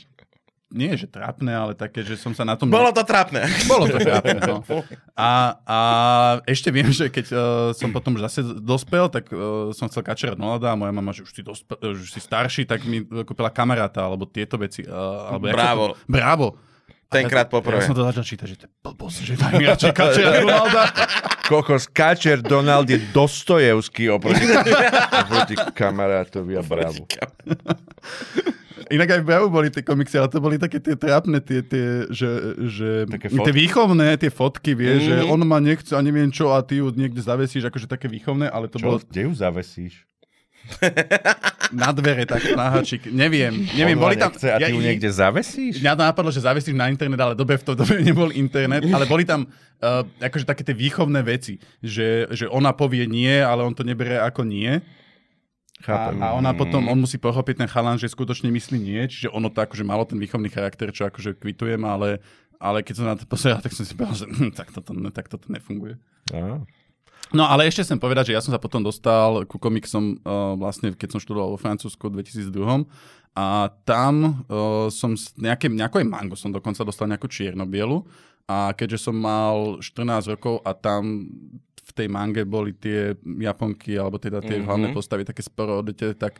nie 0.68 0.92
že 0.98 1.08
trápne, 1.08 1.48
ale 1.48 1.72
také, 1.78 2.04
že 2.04 2.20
som 2.20 2.36
sa 2.36 2.44
na 2.44 2.58
tom... 2.60 2.68
Bolo 2.68 2.92
to 2.92 3.06
trápne. 3.06 3.40
Bolo 3.72 3.88
to 3.88 4.04
trápne, 4.04 4.42
no. 4.44 4.66
A, 5.16 5.56
a 5.64 5.78
ešte 6.44 6.74
viem, 6.76 6.92
že 6.92 7.08
keď 7.08 7.26
uh, 7.32 7.40
som 7.72 7.94
potom 7.94 8.20
už 8.20 8.28
zase 8.28 8.44
dospel, 8.60 9.08
tak 9.08 9.32
uh, 9.32 9.72
som 9.72 9.88
chcel 9.88 10.04
kačerať 10.04 10.36
Nolada 10.36 10.74
a 10.74 10.76
moja 10.76 10.92
mama, 10.92 11.16
že 11.16 11.24
už 11.24 11.32
si, 11.32 11.40
dospe, 11.40 11.72
uh, 11.78 11.96
už 11.96 12.12
si 12.12 12.20
starší, 12.20 12.68
tak 12.68 12.84
mi 12.84 13.00
kúpila 13.00 13.48
kamaráta, 13.48 14.04
alebo 14.04 14.28
tieto 14.28 14.60
veci. 14.60 14.84
Uh, 14.84 15.32
alebo 15.32 15.46
Bravo. 15.48 15.86
To, 15.94 16.04
bravo. 16.04 16.48
Tenkrát 17.08 17.48
poprvé. 17.48 17.80
Ja 17.80 17.88
som 17.88 17.96
to 17.96 18.04
začal 18.04 18.22
čítať, 18.22 18.48
že 18.48 18.56
to 18.58 18.64
je 18.64 18.72
blbosť, 18.82 19.18
že 19.22 19.34
daj 19.34 19.52
mi 19.54 19.64
radšej 19.66 19.92
kačera 19.92 20.32
Ronalda. 20.42 20.82
Kokos, 21.44 21.88
Kačer 21.88 22.40
Donald 22.40 22.84
je 22.86 23.00
Dostojevský 23.10 24.12
oproti, 24.12 24.44
oproti 25.24 25.56
kamarátovi 25.72 26.54
a 26.54 26.62
bravo. 26.62 27.08
Inak 28.88 29.10
aj 29.10 29.20
v 29.20 29.26
Bravo 29.26 29.48
boli 29.50 29.68
tie 29.68 29.80
komiksy, 29.82 30.16
ale 30.16 30.28
to 30.28 30.40
boli 30.40 30.56
také 30.56 30.80
tie 30.80 30.96
trápne, 30.96 31.40
tie, 31.40 31.60
tie 31.60 32.08
že, 32.08 32.30
že 32.66 32.90
tie 33.20 33.52
výchovné, 33.54 34.16
tie 34.16 34.28
fotky, 34.28 34.72
vieš, 34.74 35.02
Mhm. 35.02 35.08
že 35.10 35.24
on 35.26 35.42
ma 35.44 35.60
nechce 35.60 35.92
a 35.92 36.00
neviem 36.00 36.28
čo 36.30 36.52
a 36.52 36.60
ty 36.62 36.80
ju 36.80 36.92
niekde 36.92 37.20
zavesíš, 37.20 37.64
akože 37.64 37.84
také 37.86 38.08
výchovné, 38.08 38.48
ale 38.48 38.68
to 38.68 38.80
Čo? 38.80 38.84
bolo 38.86 38.98
Kde 39.02 39.22
ju 39.24 39.32
zavesíš? 39.34 40.08
na 41.82 41.90
dvere, 41.92 42.24
tak 42.24 42.44
na 42.56 42.72
háčik. 42.72 43.08
Neviem, 43.10 43.68
neviem, 43.76 43.98
boli 43.98 44.16
tam... 44.16 44.32
nechce 44.32 44.48
A 44.52 44.60
ty 44.60 44.72
ju 44.72 44.80
niekde 44.80 45.10
zavesíš? 45.12 45.80
Mňa 45.84 45.94
to 45.96 46.04
napadlo, 46.04 46.32
že 46.32 46.44
zavesíš 46.44 46.76
na 46.76 46.88
internet, 46.88 47.20
ale 47.20 47.34
dobe 47.36 47.60
v 47.60 47.64
tom 47.64 47.76
dobe 47.76 48.00
nebol 48.00 48.32
internet, 48.32 48.88
ale 48.88 49.04
boli 49.10 49.28
tam 49.28 49.48
uh, 49.48 50.04
akože 50.22 50.46
také 50.48 50.64
tie 50.64 50.76
výchovné 50.76 51.24
veci, 51.24 51.60
že, 51.84 52.28
že 52.32 52.46
ona 52.48 52.72
povie 52.72 53.08
nie, 53.08 53.42
ale 53.42 53.64
on 53.64 53.74
to 53.76 53.84
nebere 53.84 54.20
ako 54.22 54.48
nie. 54.48 54.80
A, 55.78 55.86
Chápem. 55.86 56.18
a 56.26 56.34
ona 56.34 56.58
potom, 56.58 56.90
on 56.90 56.98
musí 56.98 57.22
pochopiť 57.22 57.62
ten 57.62 57.70
chalan, 57.70 58.02
že 58.02 58.10
skutočne 58.10 58.50
myslí 58.50 58.78
nie, 58.82 59.06
čiže 59.06 59.30
ono 59.30 59.54
to 59.54 59.62
akože 59.62 59.86
malo 59.86 60.10
ten 60.10 60.18
výchovný 60.18 60.50
charakter, 60.50 60.90
čo 60.90 61.06
akože 61.06 61.38
kvitujem, 61.38 61.86
ale, 61.86 62.18
ale 62.58 62.82
keď 62.82 62.94
som 62.98 63.06
na 63.06 63.14
to 63.14 63.30
pozeral, 63.30 63.62
tak 63.62 63.78
som 63.78 63.86
si 63.86 63.94
povedal, 63.94 64.26
že 64.26 64.28
hm, 64.28 64.52
tak, 64.58 64.74
toto, 64.74 64.98
tak 65.14 65.30
toto 65.30 65.46
nefunguje. 65.54 66.02
Á. 66.34 66.66
No 67.36 67.44
ale 67.44 67.68
ešte 67.68 67.84
chcem 67.84 68.00
povedať, 68.00 68.32
že 68.32 68.36
ja 68.36 68.42
som 68.44 68.56
sa 68.56 68.62
potom 68.62 68.80
dostal 68.80 69.44
ku 69.44 69.60
komiksom 69.60 70.22
uh, 70.24 70.56
vlastne, 70.56 70.96
keď 70.96 71.18
som 71.18 71.20
študoval 71.20 71.56
vo 71.56 71.60
Francúzsku 71.60 72.08
v 72.08 72.24
2002 72.24 72.88
a 73.36 73.70
tam 73.84 74.44
uh, 74.48 74.88
som 74.88 75.14
nejaké, 75.36 75.68
nejakú 75.68 76.00
aj 76.00 76.08
mango 76.08 76.36
som 76.40 76.56
dokonca 76.56 76.88
dostal 76.88 77.12
nejakú 77.12 77.28
čierno-bielu 77.28 78.02
a 78.48 78.72
keďže 78.72 79.12
som 79.12 79.16
mal 79.20 79.84
14 79.84 80.34
rokov 80.40 80.64
a 80.64 80.72
tam 80.72 81.28
v 81.88 81.92
tej 81.92 82.08
mange 82.08 82.48
boli 82.48 82.72
tie 82.72 83.16
Japonky 83.24 84.00
alebo 84.00 84.20
teda 84.20 84.40
tie 84.40 84.56
Mhm. 84.56 84.64
mm-hmm. 84.64 84.68
hlavné 84.68 84.88
postavy 84.96 85.28
také 85.28 85.44
sporo 85.44 85.84
odete, 85.84 86.16
tak 86.16 86.40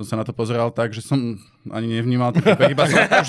som 0.00 0.08
sa 0.08 0.16
na 0.16 0.24
to 0.24 0.32
pozeral 0.32 0.72
tak, 0.72 0.96
že 0.96 1.04
som 1.04 1.36
ani 1.68 2.00
nevnímal 2.00 2.32
to 2.32 2.40
príbeh, 2.40 2.72
iba 2.72 2.88
som 2.88 3.04
už 3.04 3.28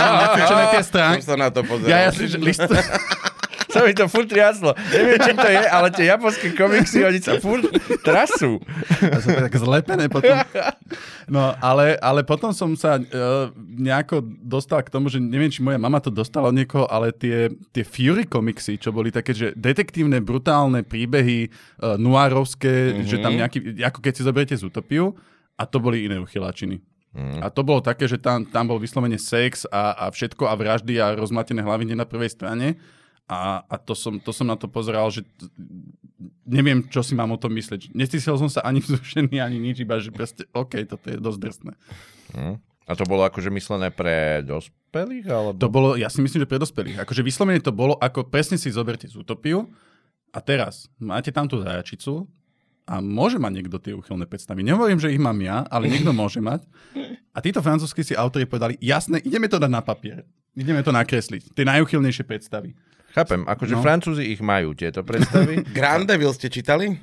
tie 0.71 0.83
stránky. 0.95 1.19
Som 1.19 1.35
sa 1.35 1.39
na 1.39 1.51
to 1.51 1.67
pozeral. 1.67 1.91
Ja, 1.91 2.07
ja 2.07 2.11
si, 2.15 2.31
že 2.31 2.39
list... 2.39 2.63
Sa 3.71 3.87
mi 3.87 3.95
to 3.95 4.05
furt 4.11 4.27
triaslo. 4.27 4.75
Neviem, 4.91 5.17
čím 5.23 5.37
to 5.39 5.49
je, 5.49 5.63
ale 5.63 5.87
tie 5.95 6.05
japonské 6.11 6.51
komiksy, 6.51 7.07
oni 7.07 7.19
sa 7.23 7.39
furt 7.39 7.65
trasú. 8.03 8.59
Ja 8.99 9.19
som 9.23 9.31
tak 9.31 9.55
zlepené 9.55 10.11
potom. 10.11 10.35
No, 11.31 11.55
ale, 11.63 11.95
ale 12.03 12.27
potom 12.27 12.51
som 12.51 12.75
sa 12.75 12.99
uh, 12.99 13.47
nejako 13.55 14.21
dostal 14.43 14.83
k 14.83 14.91
tomu, 14.91 15.07
že 15.07 15.23
neviem, 15.23 15.47
či 15.47 15.63
moja 15.63 15.79
mama 15.79 16.03
to 16.03 16.11
dostala 16.11 16.51
od 16.51 16.55
niekoho, 16.59 16.83
ale 16.91 17.15
tie, 17.15 17.47
tie 17.71 17.87
Fury 17.87 18.27
komiksy, 18.27 18.75
čo 18.75 18.91
boli 18.91 19.09
také, 19.09 19.31
že 19.31 19.55
detektívne, 19.55 20.19
brutálne 20.19 20.83
príbehy 20.83 21.47
uh, 21.47 21.95
noárovské, 21.95 22.91
mm-hmm. 22.91 23.07
že 23.07 23.17
tam 23.23 23.33
nejaký, 23.39 23.79
ako 23.79 23.99
keď 24.03 24.13
si 24.13 24.27
zoberiete 24.27 24.55
z 24.59 24.67
Utopiu, 24.67 25.15
a 25.55 25.63
to 25.63 25.77
boli 25.77 26.09
iné 26.09 26.17
uchyláčiny. 26.17 26.81
Mm. 27.11 27.43
A 27.43 27.51
to 27.51 27.61
bolo 27.61 27.83
také, 27.83 28.07
že 28.07 28.15
tam, 28.17 28.47
tam 28.47 28.71
bol 28.71 28.79
vyslovene 28.79 29.19
sex 29.19 29.67
a, 29.67 29.93
a 29.93 30.05
všetko 30.09 30.47
a 30.47 30.55
vraždy 30.55 30.95
a 30.97 31.11
rozmatené 31.13 31.59
hlavy 31.59 31.91
na 31.91 32.07
prvej 32.07 32.31
strane. 32.31 32.79
A, 33.29 33.63
a 33.63 33.75
to, 33.79 33.95
som, 33.95 34.19
to 34.19 34.35
som 34.35 34.47
na 34.47 34.59
to 34.59 34.67
pozeral, 34.67 35.07
že 35.07 35.23
t- 35.23 35.47
neviem, 36.43 36.83
čo 36.91 36.99
si 36.99 37.15
mám 37.15 37.31
o 37.31 37.39
tom 37.39 37.55
myslieť. 37.55 37.95
Nestísil 37.95 38.35
som 38.35 38.51
sa 38.51 38.65
ani 38.65 38.81
vzrušený, 38.85 39.39
ani 39.39 39.57
nič, 39.57 39.81
iba 39.83 39.99
že 40.01 40.11
proste, 40.11 40.43
OK, 40.51 40.83
toto 40.87 41.07
je 41.07 41.17
dosť 41.17 41.39
drsné. 41.39 41.73
Hm. 42.35 42.55
A 42.89 42.91
to 42.97 43.07
bolo 43.07 43.23
akože 43.23 43.47
myslené 43.55 43.87
pre 43.93 44.43
dospelých? 44.43 45.25
Alebo... 45.31 45.55
To 45.55 45.69
bolo, 45.71 45.89
ja 45.95 46.11
si 46.11 46.19
myslím, 46.19 46.43
že 46.43 46.49
pre 46.49 46.59
dospelých. 46.59 47.07
Akože 47.07 47.23
vyslovene 47.23 47.63
to 47.63 47.71
bolo, 47.71 47.95
ako 47.95 48.27
presne 48.27 48.59
si 48.59 48.67
zoberte 48.67 49.07
z 49.07 49.15
Utopiu 49.15 49.63
a 50.35 50.43
teraz 50.43 50.91
máte 50.99 51.31
tam 51.31 51.47
tú 51.47 51.63
zajačicu 51.63 52.27
a 52.89 52.99
môže 52.99 53.39
mať 53.39 53.51
niekto 53.55 53.77
tie 53.79 53.95
úchylné 53.95 54.27
predstavy. 54.27 54.65
Nehovorím, 54.67 54.99
že 54.99 55.13
ich 55.13 55.21
mám 55.21 55.37
ja, 55.39 55.63
ale 55.71 55.87
niekto 55.87 56.11
môže 56.11 56.43
mať. 56.43 56.67
A 57.31 57.39
títo 57.39 57.63
francúzskí 57.63 58.03
si 58.03 58.17
autori 58.17 58.43
povedali, 58.43 58.75
jasné, 58.83 59.23
ideme 59.23 59.47
to 59.47 59.55
dať 59.55 59.71
na 59.71 59.79
papier. 59.79 60.27
Ideme 60.51 60.83
to 60.83 60.91
nakresliť. 60.91 61.55
Tie 61.55 61.63
najúchylnejšie 61.63 62.27
predstavy. 62.27 62.75
Chápem, 63.11 63.43
akože 63.43 63.75
No. 63.75 63.83
Francúzi 63.83 64.31
ich 64.31 64.39
majú, 64.39 64.71
tieto 64.71 65.03
predstavy. 65.03 65.63
Grandeville 65.77 66.31
ste 66.35 66.47
čítali? 66.47 66.95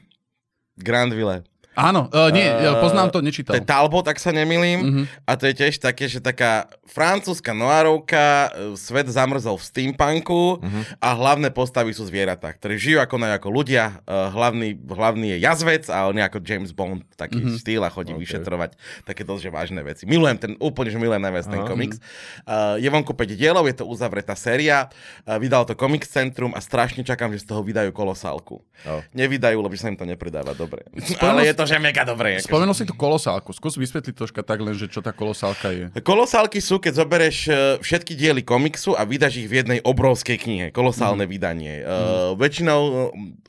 Grandville. 0.78 1.44
Áno, 1.78 2.10
uh, 2.10 2.34
nie, 2.34 2.42
uh, 2.42 2.82
poznám 2.82 3.14
to, 3.14 3.22
To 3.22 3.26
nečítal. 3.26 3.54
je 3.54 3.62
Talbot, 3.62 4.02
ak 4.02 4.18
sa 4.18 4.34
nemýlim. 4.34 4.78
Mhm. 4.82 5.02
A 5.22 5.38
to 5.38 5.46
je 5.46 5.54
tiež 5.54 5.78
také, 5.78 6.10
že 6.10 6.18
taká 6.18 6.66
francúzska 6.88 7.52
noárovka, 7.52 8.50
e, 8.50 8.74
svet 8.74 9.06
zamrzol 9.06 9.60
v 9.60 9.64
steampunku 9.64 10.58
a 10.98 11.08
hlavné 11.14 11.52
postavy 11.52 11.92
sú 11.92 12.08
zvieratá, 12.08 12.48
ktorí 12.50 12.80
žijú 12.80 12.98
ako, 12.98 13.20
ako 13.20 13.48
ľudia. 13.52 14.02
E, 14.02 14.16
Hlavný, 14.28 14.74
hlavný 14.88 15.36
je 15.36 15.38
jazvec 15.44 15.84
a 15.92 16.08
on 16.08 16.16
je 16.16 16.24
ako 16.24 16.38
James 16.42 16.72
Bond, 16.72 17.04
taký 17.14 17.38
štýl 17.60 17.84
a 17.84 17.92
chodí 17.92 18.16
Ok. 18.16 18.24
vyšetrovať 18.24 18.70
také 19.04 19.22
dosť 19.22 19.42
že 19.46 19.50
vážne 19.52 19.80
veci. 19.84 20.08
Milujem 20.08 20.36
ten, 20.40 20.52
úplne, 20.58 20.88
že 20.88 20.98
milujem 20.98 21.20
najviac 21.20 21.46
ten 21.46 21.60
Aha. 21.62 21.68
komiks. 21.68 22.00
E, 22.48 22.80
Je 22.82 22.88
vonku 22.88 23.12
5 23.12 23.36
dielov, 23.36 23.68
je 23.68 23.76
to 23.78 23.84
uzavretá 23.84 24.32
séria. 24.34 24.88
E, 25.28 25.36
Vydal 25.38 25.68
to 25.68 25.76
Comics 25.76 26.08
Centrum 26.08 26.56
a 26.56 26.60
strašne 26.64 27.04
čakám, 27.04 27.30
že 27.36 27.44
z 27.44 27.52
toho 27.52 27.60
vydajú 27.60 27.92
kolosálku. 27.92 28.64
Oh. 28.88 29.00
Nevydajú, 29.12 29.60
lebo 29.60 29.74
sa 29.76 29.92
im 29.92 29.98
to 29.98 30.08
nepredáva 30.08 30.56
dobre. 30.56 30.82
Ale 31.20 31.44
je 31.46 31.54
to, 31.54 31.67
že 31.68 31.76
mega 31.76 32.02
akože. 32.08 32.48
Spomenul 32.48 32.72
si 32.72 32.88
tú 32.88 32.96
kolosálku. 32.96 33.52
Skús 33.52 33.76
vysvetliť 33.76 34.14
troška 34.16 34.40
tak 34.40 34.64
len, 34.64 34.72
že 34.72 34.88
čo 34.88 35.04
tá 35.04 35.12
kolosálka 35.12 35.68
je. 35.68 35.92
Kolosálky 36.00 36.64
sú, 36.64 36.80
keď 36.80 37.04
zoberieš 37.04 37.38
e, 37.46 37.52
všetky 37.84 38.16
diely 38.16 38.40
komiksu 38.40 38.96
a 38.96 39.04
vydaš 39.04 39.44
ich 39.44 39.48
v 39.48 39.60
jednej 39.60 39.78
obrovskej 39.84 40.40
knihe. 40.40 40.66
Kolosálne 40.72 41.28
Mhm. 41.28 41.30
vydanie. 41.30 41.74
Uh, 41.84 42.32
väčšinou 42.40 42.80
e, 42.80 42.92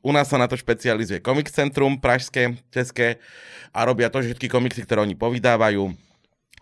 u 0.03 0.11
nás 0.11 0.27
sa 0.27 0.35
na 0.35 0.51
to 0.51 0.59
špecializuje 0.59 1.23
Comic 1.23 1.47
Centrum, 1.49 1.95
pražské, 1.95 2.59
české 2.69 3.23
a 3.71 3.87
robia 3.87 4.11
to, 4.11 4.19
že 4.19 4.35
všetky 4.35 4.51
komiksy, 4.51 4.83
ktoré 4.83 5.05
oni 5.05 5.15
povydávajú, 5.15 5.93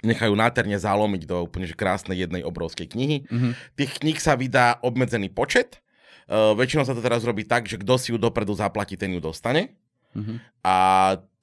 nechajú 0.06 0.34
náterne 0.38 0.78
zalomiť 0.78 1.26
do 1.26 1.41
úplne 1.41 1.65
že 1.65 1.74
krásnej 1.74 2.22
jednej 2.22 2.46
obrovskej 2.46 2.86
knihy. 2.86 3.26
Mhm. 3.32 3.50
Tých 3.74 3.91
kníh 3.98 4.20
sa 4.22 4.38
vydá 4.38 4.78
obmedzený 4.86 5.34
počet. 5.34 5.82
Uh, 6.28 6.52
väčšinou 6.60 6.84
sa 6.84 6.91
to 6.91 7.00
teraz 7.00 7.24
robí 7.24 7.48
tak, 7.48 7.65
že 7.72 7.80
kto 7.80 7.96
si 7.96 8.12
ju 8.12 8.20
dopredu 8.20 8.52
zaplatí, 8.52 9.00
ten 9.00 9.15
ju 9.15 9.24
dostane. 9.24 9.72
Mhm. 10.12 10.43
A 10.62 10.76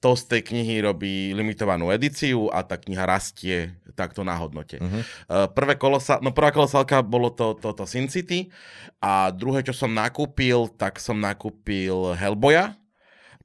to 0.05 0.13
z 0.13 0.23
tej 0.29 0.41
knihy 0.45 0.85
robí 0.85 1.33
limitovanú 1.33 1.89
edíciu 1.89 2.53
a 2.53 2.61
tá 2.61 2.77
kniha 2.77 3.09
rastie 3.09 3.73
takto 3.97 4.21
na 4.21 4.37
hodnote. 4.37 4.77
Mhm. 4.77 4.99
Uh, 5.25 5.47
prvé 5.49 5.73
kolosa, 5.73 6.21
no 6.21 6.29
prvá 6.29 6.53
kolosálka 6.53 7.01
bolo 7.01 7.33
to, 7.33 7.57
to, 7.57 7.73
to 7.73 7.89
Sin 7.89 8.05
City 8.05 8.53
a 9.01 9.33
druhé, 9.33 9.65
čo 9.65 9.73
som 9.73 9.89
nakúpil, 9.89 10.69
tak 10.77 11.01
som 11.01 11.17
nakúpil 11.17 12.13
Hellboya. 12.13 12.77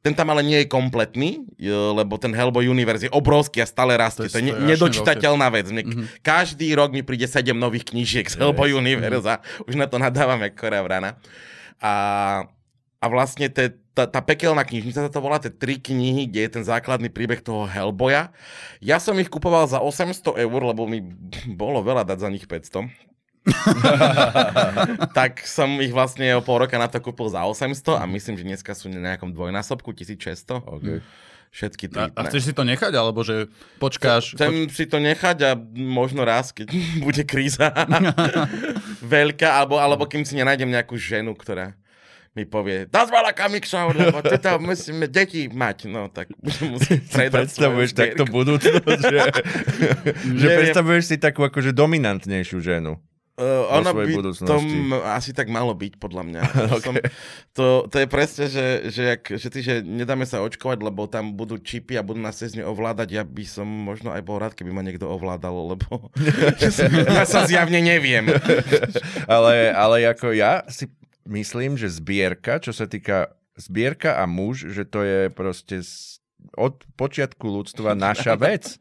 Ten 0.00 0.16
tam 0.16 0.32
ale 0.32 0.40
nie 0.40 0.64
je 0.64 0.66
kompletný, 0.66 1.44
e, 1.54 1.68
lebo 1.68 2.16
ten 2.16 2.32
Hellboy 2.32 2.64
Universe 2.64 3.04
je 3.04 3.12
obrovský 3.12 3.60
a 3.60 3.68
stále 3.68 3.92
rastie. 3.94 4.24
To 4.24 4.28
je 4.28 4.32
To 4.32 4.40
je, 4.40 4.42
ne- 4.42 4.52
strašne 4.52 4.68
nedočitateľná 4.72 5.46
vec. 5.52 5.66
Mne, 5.68 5.82
Mhm. 5.86 6.04
Každý 6.20 6.72
rok 6.72 6.88
mi 6.90 7.04
príde 7.04 7.28
7 7.28 7.52
nových 7.52 7.84
knížiek 7.86 8.24
z 8.24 8.40
Hellboy 8.40 8.72
Yes. 8.72 8.80
Universe 8.80 9.28
a 9.28 9.36
už 9.64 9.76
na 9.76 9.84
to 9.84 10.00
nadávam 10.00 10.40
jak 10.40 10.56
korá 10.56 10.80
vrana. 10.80 11.20
A, 11.78 11.92
a 13.00 13.08
vlastne 13.08 13.48
te, 13.48 13.80
tá, 13.96 14.04
tá 14.04 14.20
pekelná 14.20 14.60
knižnica, 14.60 15.08
sa 15.08 15.10
to 15.10 15.24
volá, 15.24 15.40
tie 15.40 15.48
tri 15.48 15.80
knihy, 15.80 16.28
kde 16.28 16.40
je 16.44 16.50
ten 16.60 16.64
základný 16.68 17.08
príbeh 17.08 17.40
toho 17.40 17.64
Hellboya. 17.64 18.28
Ja 18.84 19.00
som 19.00 19.16
ich 19.16 19.32
kupoval 19.32 19.64
za 19.72 19.80
800 19.80 20.36
eur, 20.36 20.60
lebo 20.60 20.84
mi 20.84 21.00
bolo 21.48 21.80
veľa 21.80 22.04
dať 22.04 22.18
za 22.20 22.28
nich 22.28 22.44
500. 22.44 22.92
tak 25.16 25.40
som 25.48 25.80
ich 25.80 25.96
vlastne 25.96 26.28
o 26.36 26.44
pol 26.44 26.60
roka 26.60 26.76
na 26.76 26.92
to 26.92 27.00
kúpil 27.00 27.32
za 27.32 27.40
800 27.40 27.96
a 27.96 28.04
myslím, 28.04 28.36
že 28.36 28.44
dneska 28.44 28.76
sú 28.76 28.92
na 28.92 29.16
nejakom 29.16 29.32
dvojnásobku, 29.32 29.96
1600. 29.96 30.60
Okay. 30.60 31.00
Všetky 31.50 31.90
A, 31.90 31.90
tri. 31.90 32.02
a 32.14 32.20
chceš 32.30 32.42
si 32.46 32.54
to 32.54 32.62
nechať, 32.62 32.94
alebo 32.94 33.26
že 33.26 33.50
počkáš? 33.82 34.38
Chcem 34.38 34.70
si 34.70 34.86
to 34.86 35.02
nechať 35.02 35.38
a 35.42 35.50
možno 35.74 36.22
raz, 36.22 36.52
keď 36.52 36.68
bude 37.06 37.24
kríza 37.24 37.72
veľká, 39.16 39.56
alebo, 39.56 39.80
alebo 39.80 40.04
kým 40.04 40.22
si 40.22 40.36
nenájdem 40.36 40.68
nejakú 40.68 41.00
ženu, 41.00 41.32
ktorá 41.32 41.79
mi 42.30 42.46
povie, 42.46 42.86
veľa 42.86 43.34
komiksov, 43.34 43.90
lebo 43.90 44.22
tieto 44.22 44.62
musíme 44.62 45.10
deti 45.10 45.50
mať. 45.50 45.90
No 45.90 46.06
tak 46.14 46.30
budem 46.38 46.78
musieť 46.78 47.02
predať 47.14 47.50
Predstavuješ 47.50 47.90
takto 47.98 48.24
budúcnosť, 48.30 49.00
že, 49.02 49.18
že 50.40 50.46
Neviem. 50.46 50.58
predstavuješ 50.62 51.04
si 51.10 51.16
takú 51.18 51.42
akože 51.42 51.74
dominantnejšiu 51.74 52.62
ženu. 52.62 53.02
Uh, 53.40 53.64
ono 53.72 53.96
by 53.96 54.04
budúcnosti. 54.04 54.52
to 54.52 54.60
m- 54.60 55.00
asi 55.16 55.32
tak 55.32 55.48
malo 55.48 55.72
byť, 55.72 55.96
podľa 55.96 56.22
mňa. 56.28 56.40
okay. 56.76 56.84
som, 56.84 56.94
to, 57.56 57.88
to 57.88 57.96
je 58.04 58.06
presne, 58.06 58.44
že, 58.52 58.66
že, 58.92 59.02
jak, 59.16 59.22
že 59.24 59.48
ty, 59.48 59.58
že 59.64 59.74
nedáme 59.80 60.28
sa 60.28 60.44
očkovať, 60.44 60.84
lebo 60.84 61.08
tam 61.08 61.32
budú 61.32 61.56
čipy 61.56 61.96
a 61.96 62.04
budú 62.04 62.20
nás 62.20 62.36
cez 62.36 62.52
ne 62.52 62.68
ovládať. 62.68 63.08
Ja 63.16 63.24
by 63.24 63.44
som 63.48 63.64
možno 63.64 64.12
aj 64.12 64.20
bol 64.28 64.36
rád, 64.44 64.52
keby 64.52 64.76
ma 64.76 64.84
niekto 64.84 65.08
ovládal, 65.08 65.72
lebo 65.72 66.12
ja 67.16 67.24
sa 67.24 67.48
zjavne 67.48 67.80
neviem. 67.80 68.28
Ale, 69.24 69.72
ale 69.72 70.04
ako 70.04 70.36
ja 70.36 70.60
si 70.68 70.84
myslím, 71.26 71.76
že 71.76 71.90
zbierka, 71.90 72.60
čo 72.60 72.70
sa 72.70 72.84
týka 72.84 73.34
zbierka 73.56 74.16
a 74.16 74.24
muž, 74.24 74.70
že 74.72 74.88
to 74.88 75.04
je 75.04 75.20
proste 75.28 75.84
od 76.56 76.80
počiatku 76.96 77.44
ľudstva 77.44 77.92
naša 77.92 78.36
vec. 78.44 78.80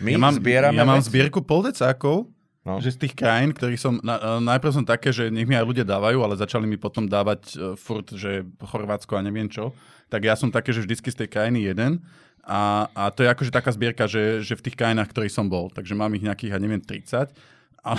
My 0.00 0.16
ja 0.16 0.20
mám, 0.20 0.34
zbierame 0.36 0.76
ja 0.76 0.84
mám 0.84 1.00
veci. 1.00 1.08
zbierku 1.12 1.40
poldecákov, 1.40 2.28
No. 2.60 2.76
že 2.76 2.92
z 2.92 3.08
tých 3.08 3.16
krajín, 3.16 3.56
ktorých 3.56 3.80
som... 3.80 3.96
Na, 4.04 4.20
e, 4.20 4.44
najprv 4.44 4.68
som 4.76 4.84
také, 4.84 5.16
že 5.16 5.32
nech 5.32 5.48
mi 5.48 5.56
aj 5.56 5.64
ľudia 5.64 5.80
dávajú, 5.80 6.20
ale 6.20 6.36
začali 6.36 6.68
mi 6.68 6.76
potom 6.76 7.08
dávať 7.08 7.56
uh, 7.56 7.72
furt, 7.72 8.12
že 8.12 8.44
Chorvátsko 8.60 9.16
a 9.16 9.24
neviem 9.24 9.48
čo. 9.48 9.72
Tak 10.12 10.28
ja 10.28 10.36
som 10.36 10.52
také, 10.52 10.76
že 10.76 10.84
vždycky 10.84 11.08
z 11.08 11.24
tej 11.24 11.28
krajiny 11.32 11.64
jeden. 11.72 12.04
A, 12.44 12.84
a 12.92 13.08
to 13.16 13.24
je 13.24 13.32
akože 13.32 13.48
taká 13.48 13.72
zbierka, 13.72 14.04
že, 14.04 14.44
že 14.44 14.60
v 14.60 14.64
tých 14.68 14.76
krajinách, 14.76 15.08
ktorých 15.08 15.32
som 15.32 15.48
bol. 15.48 15.72
Takže 15.72 15.96
mám 15.96 16.12
ich 16.12 16.20
nejakých, 16.20 16.52
ja 16.52 16.60
neviem, 16.60 16.84
30. 16.84 17.32
A 17.80 17.96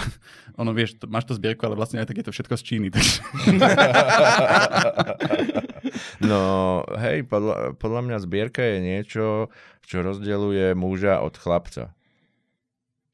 ono, 0.61 0.77
vieš, 0.77 1.01
to, 1.01 1.09
máš 1.09 1.25
to 1.25 1.33
zbierku, 1.33 1.65
ale 1.65 1.73
vlastne 1.73 1.97
aj 1.97 2.07
tak 2.09 2.21
je 2.21 2.25
to 2.29 2.33
všetko 2.33 2.53
z 2.57 2.63
Číny. 2.63 2.87
Takže... 2.93 3.17
No, 6.21 6.39
hej, 7.01 7.25
podľa, 7.25 7.73
podľa 7.75 8.01
mňa 8.05 8.17
zbierka 8.23 8.61
je 8.61 8.77
niečo, 8.79 9.25
čo 9.83 10.05
rozdeluje 10.05 10.77
muža 10.77 11.19
od 11.19 11.33
chlapca. 11.35 11.91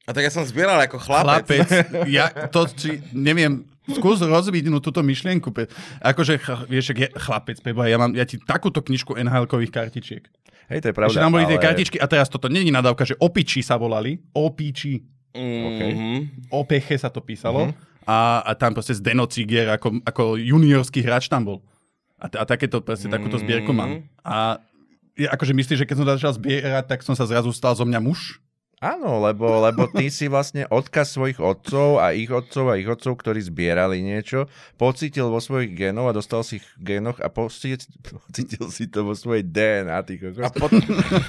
A 0.04 0.10
tak 0.12 0.24
ja 0.24 0.32
som 0.32 0.44
zbieral 0.44 0.80
ako 0.80 1.00
chlapec. 1.00 1.64
Chlapec, 1.68 1.68
ja 2.16 2.28
to, 2.48 2.68
či, 2.68 3.00
neviem, 3.12 3.64
skús 3.88 4.20
rozvidnúť 4.20 4.80
túto 4.84 5.00
myšlienku. 5.04 5.52
Pe. 5.52 5.68
Akože, 6.00 6.40
ch- 6.40 6.64
vieš, 6.68 6.92
ak 6.96 6.98
je 7.00 7.08
chlapec, 7.16 7.56
Pebo, 7.60 7.84
ja 7.84 7.96
mám 8.00 8.12
ja 8.16 8.24
ti 8.24 8.40
takúto 8.40 8.80
knižku 8.80 9.16
NHL-kových 9.16 9.72
kartičiek. 9.72 10.24
Hej, 10.68 10.84
to 10.84 10.86
je 10.92 10.94
Pravda, 10.96 11.12
že 11.16 11.24
tam 11.24 11.32
boli 11.32 11.48
tie 11.48 11.56
ale- 11.56 11.64
kartičky 11.64 11.96
a 11.96 12.06
teraz 12.08 12.28
toto 12.28 12.48
není 12.52 12.68
nadávka, 12.68 13.04
že 13.08 13.16
opiči 13.16 13.64
sa 13.64 13.80
volali, 13.80 14.20
opiči, 14.36 15.00
Mm-hmm. 15.30 16.50
opeche 16.50 16.94
sa 16.94 17.08
to 17.08 17.20
písalo 17.20 17.68
Mhm. 17.68 17.74
a, 18.04 18.16
a 18.40 18.50
tam 18.52 18.72
proste 18.72 18.92
Zdeno 18.92 19.24
Cigier 19.24 19.68
ako, 19.70 20.00
ako 20.02 20.22
juniorský 20.34 21.00
hráč 21.00 21.28
tam 21.28 21.44
bol. 21.44 21.58
A, 22.16 22.26
t- 22.26 22.34
a 22.34 22.42
takéto, 22.42 22.80
proste, 22.80 23.06
takúto 23.06 23.38
zbierku 23.38 23.70
mám. 23.70 24.02
A 24.24 24.58
ja, 25.14 25.30
akože 25.30 25.52
myslíš, 25.52 25.78
že 25.78 25.86
keď 25.86 25.96
som 25.96 26.06
začal 26.08 26.32
zbierať, 26.32 26.84
tak 26.84 27.00
som 27.02 27.12
sa 27.12 27.22
zrazu 27.22 27.50
stal 27.50 27.72
zo 27.72 27.84
mňa 27.84 28.00
muž? 28.00 28.40
Áno, 28.78 29.18
lebo, 29.18 29.58
lebo 29.58 29.90
ty 29.90 30.06
si 30.06 30.30
vlastne 30.30 30.62
odkaz 30.70 31.18
svojich 31.18 31.42
otcov 31.42 31.98
a 31.98 32.14
ich 32.14 32.30
otcov 32.30 32.70
a 32.70 32.78
ich 32.78 32.86
otcov, 32.86 33.18
ktorí 33.18 33.42
zbierali 33.42 33.98
niečo, 33.98 34.46
pocítil 34.78 35.26
vo 35.34 35.42
svojich 35.42 35.74
génoch 35.74 36.06
a 36.06 36.14
dostal 36.14 36.46
si 36.46 36.62
ich 36.62 36.66
génoch 36.78 37.18
a 37.18 37.26
pocítil, 37.26 38.70
si 38.70 38.86
to 38.86 39.02
vo 39.02 39.18
svojej 39.18 39.42
DNA. 39.42 39.98
Ty 40.06 40.14
kokos. 40.22 40.44
a 40.46 40.50
potom... 40.54 40.78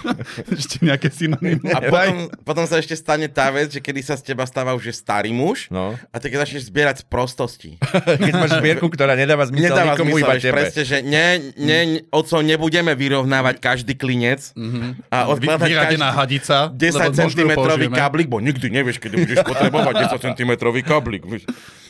ešte 0.61 0.77
nejaké 0.85 1.09
synonymy. 1.09 1.73
A 1.73 1.89
potom, 1.89 2.17
potom, 2.45 2.65
sa 2.69 2.77
ešte 2.77 2.93
stane 2.93 3.25
tá 3.25 3.49
vec, 3.49 3.73
že 3.73 3.81
kedy 3.81 4.05
sa 4.05 4.13
z 4.13 4.29
teba 4.29 4.45
stáva 4.45 4.77
už 4.77 4.93
starý 4.93 5.33
muž 5.33 5.73
no. 5.73 5.97
a 6.13 6.15
ty 6.21 6.29
keď 6.29 6.45
začneš 6.45 6.69
zbierať 6.69 7.01
z 7.01 7.05
prostosti. 7.09 7.71
keď 8.29 8.33
máš 8.37 8.61
zbierku, 8.61 8.93
ktorá 8.93 9.17
nedáva 9.17 9.49
zmysel 9.49 9.73
nedáva 9.73 9.97
nikomu 9.97 10.21
zmysel, 10.21 10.29
iba 10.29 10.33
tebe. 10.37 10.53
Presne, 10.53 10.83
že 10.85 10.97
ne, 11.01 11.27
ne, 11.57 11.79
mm. 11.97 12.13
otcov 12.13 12.45
nebudeme 12.45 12.93
vyrovnávať 12.93 13.55
každý 13.57 13.97
klinec 13.97 14.53
mm-hmm. 14.53 15.09
a 15.09 15.17
odkladať 15.33 15.65
Vy, 15.65 15.73
každý, 15.73 15.97
hadica, 15.97 16.57
10 16.77 17.17
cm 17.17 17.38
cm 17.47 17.91
káblik, 17.95 18.27
bo 18.27 18.43
nikdy 18.43 18.67
nevieš, 18.67 18.99
kedy 18.99 19.15
budeš 19.23 19.39
potrebovať 19.47 19.93
10 20.11 20.25
cm 20.27 20.51
káblik. 20.83 21.23
Vieš. 21.23 21.47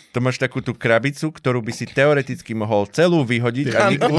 To 0.10 0.18
máš 0.26 0.42
takú 0.42 0.58
tú 0.58 0.74
krabicu, 0.74 1.30
ktorú 1.30 1.62
by 1.62 1.70
si 1.70 1.86
teoreticky 1.86 2.58
mohol 2.58 2.90
celú 2.90 3.22
vyhodiť. 3.22 3.66
Ja, 3.70 3.78
a 3.78 3.94
nikto... 3.94 4.10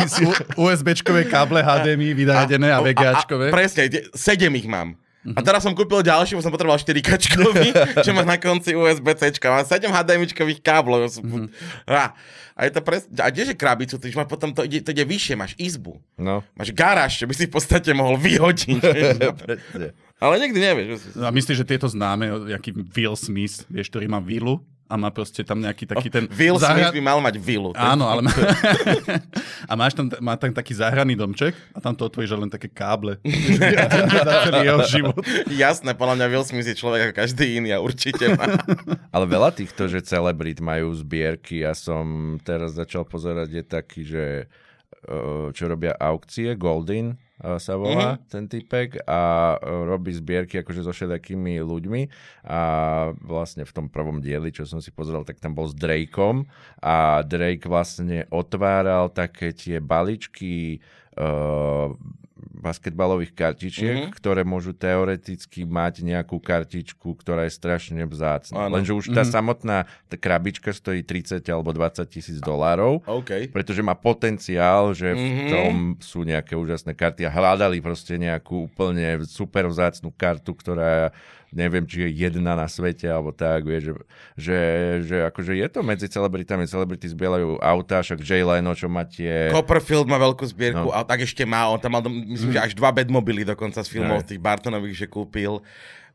káble 1.26 1.66
HDMI 1.66 2.14
vydadené 2.14 2.70
a, 2.70 2.78
a 2.78 2.84
VGAčkové. 2.86 3.50
A, 3.50 3.50
a, 3.50 3.54
presne, 3.54 3.90
7 4.14 4.14
ich 4.54 4.70
mám. 4.70 4.94
Uh-huh. 5.20 5.36
A 5.36 5.44
teraz 5.44 5.60
som 5.60 5.76
kúpil 5.76 6.00
ďalší, 6.00 6.32
bo 6.32 6.40
som 6.40 6.54
potreboval 6.54 6.80
4 6.80 6.94
kačkový, 6.96 7.68
čo 8.06 8.10
má 8.16 8.24
na 8.24 8.38
konci 8.38 8.72
USB-C. 8.72 9.36
Má 9.50 9.66
7 9.66 9.90
HDMIčkových 9.90 10.62
káblov. 10.62 11.10
Uh-huh. 11.10 11.50
A, 11.90 12.16
a, 12.56 12.60
je 12.64 12.72
to 12.72 12.80
pres... 12.80 13.10
a 13.18 13.26
kdeže 13.28 13.58
krabicu? 13.58 13.98
Ty 13.98 14.08
má 14.14 14.24
potom 14.24 14.54
to 14.54 14.62
ide, 14.62 14.80
to 14.80 14.94
ide 14.94 15.02
vyššie, 15.02 15.34
máš 15.34 15.52
izbu. 15.58 15.98
No. 16.16 16.46
Máš 16.54 16.70
garáž, 16.70 17.18
čo 17.18 17.26
by 17.26 17.34
si 17.36 17.50
v 17.50 17.52
podstate 17.52 17.90
mohol 17.92 18.14
vyhodiť. 18.14 18.80
Ale 20.20 20.36
nikdy 20.36 20.58
nevieš. 20.60 21.16
A 21.16 21.32
myslíš, 21.32 21.64
že 21.64 21.66
tieto 21.66 21.88
známe, 21.88 22.52
jaký 22.52 22.76
Will 22.76 23.16
Smith, 23.16 23.64
vieš, 23.72 23.88
ktorý 23.88 24.04
má 24.04 24.20
vilu 24.20 24.60
a 24.90 24.98
má 24.98 25.08
proste 25.14 25.46
tam 25.46 25.62
nejaký 25.62 25.86
taký 25.86 26.10
ten... 26.10 26.26
Will 26.34 26.58
Smith 26.58 26.90
záhrad- 26.90 26.92
by 26.92 27.00
mal 27.00 27.22
mať 27.22 27.38
vilu. 27.38 27.70
Áno, 27.78 28.10
ale 28.10 28.26
má... 28.26 28.30
a 29.70 29.72
máš 29.78 29.94
tam, 29.94 30.10
má 30.18 30.34
tam 30.34 30.50
taký 30.50 30.74
záhradný 30.74 31.14
domček 31.14 31.54
a 31.72 31.78
tam 31.78 31.94
to 31.94 32.10
otvoríš 32.10 32.34
len 32.34 32.50
také 32.50 32.66
káble. 32.66 33.22
Jeho 34.66 34.82
život. 34.90 35.22
Jasné, 35.46 35.94
podľa 35.94 36.20
mňa 36.20 36.26
Will 36.26 36.44
Smith 36.44 36.66
je 36.66 36.74
človek 36.74 37.00
ako 37.08 37.14
každý 37.22 37.62
iný 37.62 37.70
a 37.72 37.78
určite 37.78 38.34
má. 38.34 38.60
Ale 39.14 39.24
veľa 39.30 39.54
týchto, 39.54 39.86
že 39.86 40.02
celebrit 40.02 40.58
majú 40.58 40.90
zbierky. 40.92 41.62
Ja 41.62 41.72
som 41.72 42.36
teraz 42.42 42.74
začal 42.74 43.06
pozerať, 43.06 43.48
je 43.56 43.64
taký, 43.64 44.00
že 44.02 44.24
eh, 45.06 45.46
čo 45.54 45.64
robia 45.70 45.94
aukcie, 45.96 46.58
Goldin 46.58 47.14
sa 47.40 47.74
volá 47.80 48.16
mm-hmm. 48.16 48.28
ten 48.28 48.44
typek 48.44 49.00
a 49.08 49.20
eh, 49.56 49.84
robí 49.88 50.12
zbierky 50.12 50.60
akože 50.60 50.84
so 50.84 50.92
všetkými 50.92 51.56
ľuďmi 51.64 52.02
a 52.44 52.60
vlastne 53.24 53.64
v 53.64 53.72
tom 53.72 53.86
prvom 53.88 54.20
dieli, 54.20 54.52
čo 54.52 54.68
som 54.68 54.84
si 54.84 54.92
pozrel, 54.92 55.24
tak 55.24 55.40
tam 55.40 55.56
bol 55.56 55.64
s 55.64 55.74
Drakeom 55.76 56.44
a 56.84 57.24
Drake 57.24 57.64
vlastne 57.64 58.28
otváral 58.28 59.08
také 59.08 59.56
tie 59.56 59.80
baličky 59.80 60.84
uh, 61.16 61.96
basketbalových 62.60 63.32
kartičiek, 63.32 63.88
Mhm. 63.90 64.00
mm-hmm. 64.06 64.16
ktoré 64.16 64.44
môžu 64.44 64.70
teoreticky 64.70 65.64
mať 65.64 66.04
nejakú 66.04 66.36
kartičku, 66.36 67.16
ktorá 67.16 67.48
je 67.48 67.52
strašne 67.52 68.04
vzácna. 68.04 68.68
Áno. 68.68 68.76
Lenže 68.76 68.92
už 68.92 69.10
tá 69.10 69.24
mm-hmm. 69.24 69.32
samotná 69.32 69.78
tá 70.06 70.16
krabička 70.16 70.70
stojí 70.70 71.00
30 71.02 71.40
alebo 71.48 71.72
20 71.72 72.04
tisíc 72.06 72.38
dolárov, 72.38 73.00
OK. 73.04 73.48
pretože 73.50 73.80
má 73.80 73.96
potenciál, 73.96 74.92
že 74.92 75.10
v 75.10 75.20
Mhm. 75.20 75.48
tom 75.48 75.72
sú 75.98 76.22
nejaké 76.22 76.54
úžasné 76.54 76.92
karty 76.92 77.24
a 77.24 77.32
hľadali 77.32 77.80
proste 77.80 78.14
nejakú 78.14 78.68
úplne 78.68 79.24
super 79.24 79.64
vzácnú 79.66 80.12
kartu, 80.12 80.52
ktorá 80.52 81.10
neviem, 81.50 81.82
či 81.86 82.06
je 82.06 82.26
jedna 82.26 82.54
na 82.54 82.66
svete, 82.70 83.10
alebo 83.10 83.34
tak, 83.34 83.66
vieš, 83.66 83.90
že, 83.90 83.94
že, 84.38 84.58
že 85.06 85.16
akože 85.30 85.52
je 85.58 85.68
to 85.70 85.80
medzi 85.82 86.06
celebritami, 86.06 86.64
celebrity 86.70 87.10
zbielajú 87.10 87.58
autá, 87.58 88.02
však 88.02 88.22
Jay 88.22 88.42
Leno, 88.46 88.70
čo 88.74 88.86
má 88.86 89.02
tie... 89.02 89.50
Copperfield 89.50 90.06
má 90.06 90.18
veľkú 90.18 90.46
zbierku 90.46 90.88
No. 90.90 90.94
a 90.94 91.02
tak 91.02 91.26
ešte 91.26 91.42
má, 91.42 91.66
on 91.66 91.82
tam 91.82 91.98
mal, 91.98 92.02
myslím, 92.06 92.54
že 92.54 92.62
až 92.62 92.72
dva 92.78 92.94
bedmobily 92.94 93.42
dokonca 93.42 93.82
z 93.82 93.90
filmov 93.90 94.22
Aj. 94.22 94.26
tých 94.30 94.40
Bartonových, 94.40 95.04
že 95.04 95.06
kúpil. 95.10 95.58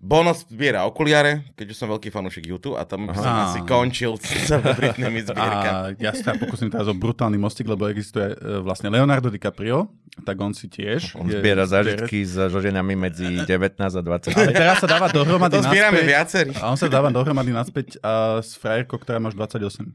Bono 0.06 0.32
zbiera 0.32 0.86
okuliare, 0.86 1.50
keďže 1.54 1.74
som 1.76 1.90
veľký 1.90 2.08
fanúšik 2.08 2.46
YouTube 2.46 2.78
a 2.78 2.86
tam 2.86 3.10
som 3.10 3.26
Aha. 3.26 3.50
asi 3.50 3.66
končil 3.66 4.14
s 4.16 4.30
celebritnými 4.54 5.26
zbierkami. 5.26 5.98
A 5.98 5.98
ja 5.98 6.14
sa 6.14 6.38
pokúsim 6.38 6.70
teraz 6.70 6.86
o 6.86 6.94
brutálny 6.94 7.36
mostík, 7.36 7.66
lebo 7.66 7.90
existuje 7.90 8.30
e, 8.30 8.62
vlastne 8.62 8.88
Leonardo 8.88 9.28
DiCaprio, 9.28 9.90
tak 10.22 10.38
on 10.38 10.54
si 10.54 10.70
tiež... 10.70 11.18
On 11.18 11.26
je- 11.26 11.34
zbiera 11.36 11.66
zážitky 11.66 12.22
s 12.22 12.38
ženami 12.38 12.94
medzi 12.94 13.42
19 13.42 13.50
a 13.82 14.02
20. 14.06 14.30
Ale 14.32 14.54
teraz 14.54 14.78
sa 14.78 14.88
dáva 14.88 15.10
dohromady 15.10 15.58
To 15.58 15.66
zbierame 15.66 15.98
naspäť. 15.98 16.08
viacerí. 16.08 16.52
A 16.56 16.70
on 16.70 16.78
sa 16.78 16.86
dáva 16.86 17.10
dohromady 17.10 17.50
naspäť 17.50 17.98
a 18.00 18.40
s 18.40 18.54
frajerkou, 18.54 18.96
ktorá 18.96 19.18
má 19.18 19.28
už 19.28 19.36
28. 19.36 19.90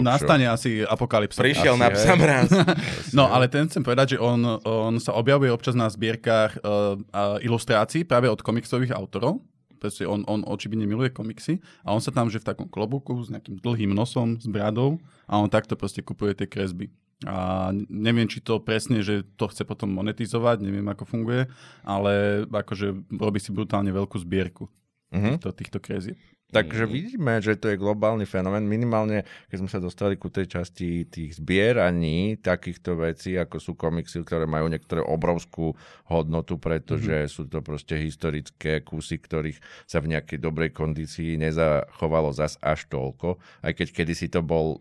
Nastane 0.00 0.46
asi 0.46 0.86
apokalypsa. 0.86 1.42
Prišiel 1.42 1.74
Asi, 1.74 1.82
na 1.82 1.88
psa 1.90 2.14
mraz. 2.14 2.48
No, 3.10 3.26
ale 3.26 3.50
ten 3.50 3.66
chcem 3.66 3.82
povedať, 3.82 4.14
že 4.14 4.18
on, 4.22 4.38
on 4.62 4.94
sa 5.02 5.12
objavuje 5.18 5.50
občas 5.50 5.74
na 5.74 5.90
zbierkach 5.90 6.56
uh, 6.62 6.94
uh, 6.94 7.38
ilustrácií 7.42 8.06
práve 8.06 8.30
od 8.30 8.38
komiksových 8.38 8.94
autorov. 8.94 9.42
Proste 9.78 10.06
on, 10.10 10.26
on 10.26 10.42
očividne 10.42 10.90
miluje 10.90 11.10
komiksy 11.14 11.62
a 11.86 11.94
on 11.94 12.02
sa 12.02 12.10
tam, 12.10 12.26
že 12.26 12.42
v 12.42 12.50
takom 12.50 12.66
klobuku 12.66 13.14
s 13.22 13.30
nejakým 13.30 13.62
dlhým 13.62 13.94
nosom, 13.94 14.34
s 14.38 14.46
bradou 14.50 14.98
a 15.30 15.38
on 15.38 15.46
takto 15.46 15.78
proste 15.78 16.02
kupuje 16.02 16.34
tie 16.34 16.50
kresby. 16.50 16.90
A 17.26 17.70
neviem, 17.90 18.26
či 18.30 18.38
to 18.38 18.62
presne, 18.62 19.02
že 19.02 19.26
to 19.34 19.50
chce 19.50 19.66
potom 19.66 19.90
monetizovať, 19.90 20.62
neviem, 20.62 20.86
ako 20.86 21.02
funguje, 21.02 21.50
ale 21.82 22.42
akože 22.46 22.94
robí 23.18 23.42
si 23.42 23.50
brutálne 23.50 23.90
veľkú 23.90 24.18
zbierku 24.22 24.70
Mhm. 25.08 25.40
týchto, 25.40 25.48
týchto 25.56 25.78
kresieb. 25.80 26.18
Takže 26.48 26.88
vidíme, 26.88 27.44
že 27.44 27.60
to 27.60 27.68
je 27.68 27.76
globálny 27.76 28.24
fenomén. 28.24 28.64
Minimálne, 28.64 29.28
keď 29.52 29.56
sme 29.60 29.68
sa 29.68 29.84
dostali 29.84 30.16
ku 30.16 30.32
tej 30.32 30.48
časti 30.48 31.04
tých 31.04 31.36
zbieraní 31.36 32.40
takýchto 32.40 32.96
vecí, 32.96 33.36
ako 33.36 33.60
sú 33.60 33.76
komiksy, 33.76 34.24
ktoré 34.24 34.48
majú 34.48 34.72
niektoré 34.72 35.04
obrovskú 35.04 35.76
hodnotu, 36.08 36.56
pretože 36.56 37.28
mm-hmm. 37.28 37.34
sú 37.36 37.42
to 37.52 37.60
proste 37.60 38.00
historické 38.00 38.80
kusy, 38.80 39.20
ktorých 39.20 39.60
sa 39.84 40.00
v 40.00 40.16
nejakej 40.16 40.40
dobrej 40.40 40.72
kondícii 40.72 41.36
nezachovalo 41.36 42.32
zas 42.32 42.56
až 42.64 42.88
toľko. 42.88 43.36
Aj 43.60 43.72
keď 43.76 43.92
kedysi 43.92 44.32
to 44.32 44.40
bol 44.40 44.80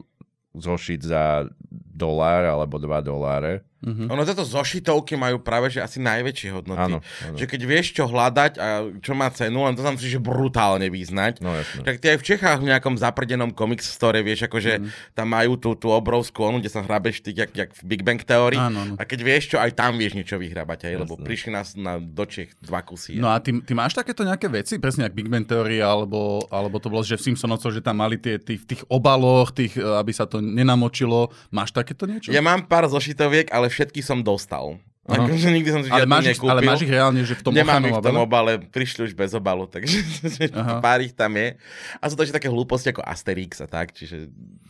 zošit 0.60 1.06
za 1.06 1.46
dolár 1.72 2.46
alebo 2.46 2.78
dva 2.78 3.02
doláre. 3.02 3.66
Mhm. 3.78 4.10
Ono 4.10 4.26
tieto 4.26 4.42
zošitovky 4.42 5.14
majú 5.14 5.38
práve 5.38 5.70
že 5.70 5.78
asi 5.78 6.02
najväčšie 6.02 6.50
hodnoty. 6.50 6.82
Áno, 6.82 6.98
áno. 6.98 7.38
Že 7.38 7.46
keď 7.46 7.62
vieš, 7.62 7.94
čo 7.94 8.10
hľadať 8.10 8.58
a 8.58 8.68
čo 9.06 9.14
má 9.14 9.30
cenu, 9.30 9.70
len 9.70 9.78
to 9.78 9.86
sa 9.86 9.94
musíš 9.94 10.18
že 10.18 10.22
brutálne 10.22 10.90
vyznať. 10.90 11.46
No. 11.46 11.54
Tak 11.86 12.02
ty 12.02 12.10
aj 12.10 12.18
v 12.18 12.26
Čechách 12.26 12.58
v 12.66 12.74
nejakom 12.74 12.98
zaprdenom 12.98 13.54
comics 13.54 13.86
store, 13.86 14.26
vieš, 14.26 14.50
akože 14.50 14.82
Mhm. 14.82 14.90
tam 15.14 15.28
majú 15.30 15.62
tú, 15.62 15.78
tú 15.78 15.94
obrovskú 15.94 16.50
onu, 16.50 16.58
kde 16.58 16.74
sa 16.74 16.82
hrabeš 16.82 17.22
ty, 17.22 17.38
jak, 17.38 17.54
jak 17.54 17.70
v 17.78 17.82
Big 17.86 18.02
Bang. 18.02 18.18
Áno, 18.58 18.58
áno. 18.58 18.94
A 18.98 19.06
keď 19.06 19.20
vieš 19.22 19.54
čo, 19.54 19.58
aj 19.62 19.78
tam 19.78 19.94
vieš 20.02 20.18
niečo 20.18 20.42
vyhrabať, 20.42 20.90
aj, 20.90 20.96
lebo 21.06 21.14
prišli 21.14 21.54
nás 21.54 21.78
na 21.78 22.02
do 22.02 22.26
Čech 22.26 22.58
dva 22.58 22.82
kusy. 22.82 23.22
No 23.22 23.30
a 23.30 23.38
ty, 23.38 23.54
ty 23.62 23.78
máš 23.78 23.94
takéto 23.94 24.26
nejaké 24.26 24.50
veci, 24.50 24.82
presne 24.82 25.06
jak 25.06 25.14
Big 25.14 25.30
Bang 25.30 25.46
Theory, 25.46 25.86
alebo, 25.86 26.42
alebo 26.50 26.82
to 26.82 26.90
bolo, 26.90 27.06
že 27.06 27.14
v 27.16 27.30
Simpsonovcoch, 27.30 27.78
že 27.78 27.86
tam 27.86 28.02
mali 28.02 28.18
tie, 28.18 28.42
v 28.42 28.66
tých 28.66 28.82
obaloch, 28.90 29.54
tých, 29.54 29.78
aby 29.78 30.10
sa 30.10 30.26
to 30.26 30.42
nenamočilo. 30.48 31.20
Máš 31.50 31.72
takéto 31.72 32.04
niečo? 32.04 32.30
Ja 32.30 32.40
mám 32.40 32.64
pár 32.64 32.88
zošitoviek, 32.88 33.50
ale 33.50 33.68
všetky 33.68 34.00
som 34.00 34.22
dostal. 34.22 34.80
Aha. 35.06 35.24
Akože 35.24 35.48
nikdy 35.50 35.70
som 35.72 35.82
si 35.82 35.88
ale, 35.88 36.04
máš 36.04 36.28
ich, 36.28 36.36
nekúpil. 36.36 36.52
ale 36.52 36.62
máš 36.62 36.82
ich 36.82 36.92
reálne, 36.92 37.24
že 37.24 37.32
v 37.32 37.40
tom 37.42 37.56
Nemám 37.56 37.80
ich 37.82 37.96
v 37.96 38.04
tom 38.04 38.20
obale? 38.20 38.60
prišli 38.60 39.08
už 39.08 39.14
bez 39.14 39.32
obalu, 39.32 39.64
takže 39.66 40.04
Aha. 40.52 40.84
pár 40.84 41.00
ich 41.00 41.16
tam 41.16 41.32
je. 41.32 41.56
A 41.98 42.04
sú 42.06 42.14
to 42.14 42.24
ešte 42.24 42.36
také 42.36 42.52
hlúposti 42.52 42.92
ako 42.92 43.02
Asterix 43.02 43.64
a 43.64 43.68
tak, 43.68 43.92
čiže... 43.92 44.28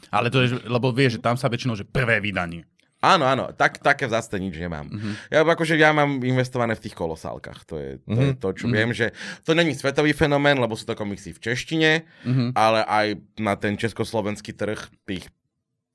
Ale 0.07 0.29
to 0.29 0.45
je, 0.45 0.61
lebo 0.63 0.93
vieš, 0.93 1.17
že 1.17 1.25
tam 1.25 1.33
sa 1.33 1.49
väčšinou, 1.49 1.73
že 1.73 1.81
prvé 1.83 2.21
vydanie. 2.21 2.69
Áno, 2.97 3.25
áno, 3.25 3.49
tak, 3.51 3.77
také 3.77 4.05
zase 4.05 4.37
nič 4.37 4.53
nemám. 4.53 4.85
Mhm. 4.85 5.09
Ja, 5.29 5.41
akože 5.41 5.73
ja 5.73 5.89
mám 5.89 6.17
investované 6.19 6.73
v 6.73 6.81
tých 6.81 6.93
kolosálkach, 6.93 7.61
to 7.63 7.77
je 7.77 7.89
to, 7.99 8.13
je 8.15 8.29
Mhm. 8.29 8.37
to 8.37 8.47
čo 8.53 8.65
viem, 8.67 8.89
že 8.89 9.13
to 9.41 9.53
není 9.53 9.73
svetový 9.73 10.13
fenomén, 10.13 10.57
lebo 10.57 10.73
sú 10.73 10.81
to 10.83 10.93
komiksy 10.93 11.29
v 11.29 11.41
češtine, 11.43 11.91
Mhm. 12.25 12.45
ale 12.53 12.81
aj 12.81 13.07
na 13.37 13.53
ten 13.53 13.73
československý 13.73 14.53
trh 14.53 14.77
tých 15.03 15.29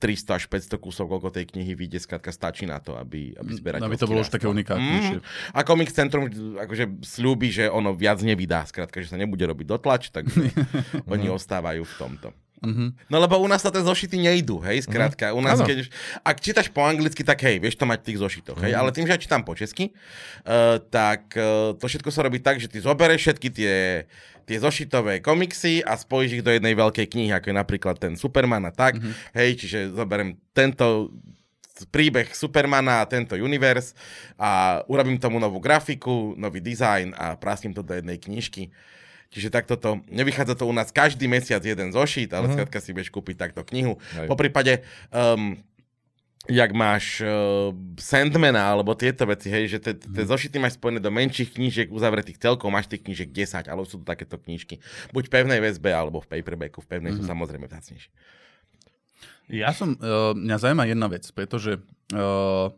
300 0.02 0.34
až 0.34 0.44
500 0.50 0.82
kusov, 0.82 1.06
koľko 1.06 1.30
tej 1.30 1.46
knihy 1.54 1.78
vyjde, 1.78 2.02
skrátka 2.02 2.34
stačí 2.34 2.66
na 2.66 2.82
to, 2.82 2.98
aby, 2.98 3.38
aby 3.38 3.50
zberateľstvo 3.54 3.86
Aby 3.86 4.02
to 4.02 4.10
bolo 4.10 4.26
už 4.26 4.34
také 4.34 4.50
unikátnejšie. 4.50 5.22
Mm. 5.22 5.54
A 5.54 5.58
Comic 5.62 5.94
Centrum 5.94 6.26
akože 6.58 7.06
slúbi, 7.06 7.54
že 7.54 7.70
ono 7.70 7.94
viac 7.94 8.18
nevydá, 8.18 8.66
skrátka, 8.66 8.98
že 8.98 9.14
sa 9.14 9.14
nebude 9.14 9.46
robiť 9.46 9.66
dotlač, 9.70 10.10
tak 10.10 10.26
oni 11.14 11.30
ostávajú 11.30 11.86
v 11.86 11.94
tomto. 11.94 12.34
Mhm. 12.62 12.94
No 13.10 13.18
lebo 13.18 13.42
u 13.42 13.46
nás 13.50 13.58
sa 13.58 13.74
tie 13.74 13.82
zošity 13.82 14.22
nejdú, 14.22 14.62
hej, 14.62 14.86
skrátka. 14.86 15.34
U 15.34 15.42
nás, 15.42 15.58
keď, 15.58 15.90
ak 16.22 16.38
čítaš 16.38 16.70
po 16.70 16.86
anglicky, 16.86 17.26
tak 17.26 17.42
hej, 17.42 17.58
vieš 17.58 17.74
to 17.74 17.84
mať 17.84 18.00
v 18.02 18.06
tých 18.06 18.18
zošitoch, 18.22 18.58
hej, 18.62 18.72
ale 18.78 18.94
tým, 18.94 19.04
že 19.04 19.12
ja 19.12 19.18
čítam 19.18 19.42
po 19.42 19.58
česky, 19.58 19.90
uh, 19.90 20.78
tak 20.78 21.34
uh, 21.34 21.74
to 21.74 21.84
všetko 21.90 22.14
sa 22.14 22.22
robí 22.22 22.38
tak, 22.38 22.62
že 22.62 22.70
ty 22.70 22.78
zoberieš 22.78 23.34
všetky 23.34 23.48
tie, 23.50 24.06
tie 24.46 24.56
zošitové 24.62 25.18
komiksy 25.18 25.82
a 25.82 25.98
spojíš 25.98 26.38
ich 26.38 26.46
do 26.46 26.54
jednej 26.54 26.78
veľkej 26.78 27.06
knihy, 27.10 27.34
ako 27.34 27.50
je 27.50 27.56
napríklad 27.58 27.96
ten 27.98 28.14
Superman 28.14 28.62
a 28.62 28.72
tak, 28.72 29.02
hej, 29.34 29.58
čiže 29.58 29.98
zoberiem 29.98 30.38
tento 30.54 31.10
príbeh 31.90 32.30
Supermana 32.30 33.02
a 33.02 33.08
tento 33.10 33.34
univerz 33.34 33.96
a 34.38 34.82
urobím 34.86 35.18
tomu 35.18 35.42
novú 35.42 35.58
grafiku, 35.58 36.38
nový 36.38 36.62
dizajn 36.62 37.16
a 37.18 37.34
prasím 37.34 37.74
to 37.74 37.82
do 37.82 37.96
jednej 37.96 38.22
knižky. 38.22 38.70
Čiže 39.32 39.48
takto 39.48 39.80
to, 39.80 40.04
nevychádza 40.12 40.60
to 40.60 40.68
u 40.68 40.74
nás 40.76 40.92
každý 40.92 41.24
mesiac 41.24 41.64
jeden 41.64 41.88
zošit, 41.88 42.28
ale 42.36 42.46
uh-huh. 42.46 42.54
skrátka 42.60 42.84
si 42.84 42.92
vieš 42.92 43.08
kúpiť 43.08 43.48
takto 43.48 43.64
knihu. 43.64 43.96
Hej. 44.12 44.28
Po 44.28 44.36
prípade, 44.36 44.84
um, 45.08 45.56
jak 46.52 46.70
máš 46.76 47.24
uh, 47.24 47.72
Sandmana 47.96 48.76
alebo 48.76 48.92
tieto 48.92 49.24
veci, 49.24 49.48
hej, 49.48 49.72
že 49.72 49.78
tie 49.80 49.94
tie 49.96 50.24
zošity 50.28 50.60
máš 50.60 50.76
spojené 50.76 51.00
do 51.00 51.08
menších 51.08 51.56
knížiek 51.56 51.88
uzavretých 51.88 52.36
celkov, 52.36 52.68
máš 52.68 52.92
tých 52.92 53.08
knížiek 53.08 53.32
10, 53.32 53.72
ale 53.72 53.80
sú 53.88 54.02
to 54.02 54.04
takéto 54.04 54.36
knižky. 54.36 54.84
Buď 55.16 55.30
v 55.30 55.32
pevnej 55.32 55.60
väzbe 55.64 55.96
alebo 55.96 56.20
v 56.20 56.28
paperbacku, 56.28 56.84
v 56.84 56.88
pevnej 56.92 57.16
sú 57.16 57.24
samozrejme 57.24 57.64
vzácnejšie. 57.72 58.12
Ja 59.48 59.72
som, 59.72 59.96
uh, 59.96 60.36
mňa 60.36 60.56
zaujíma 60.60 60.84
jedna 60.92 61.08
vec, 61.08 61.24
pretože 61.32 61.80
uh, 61.80 62.68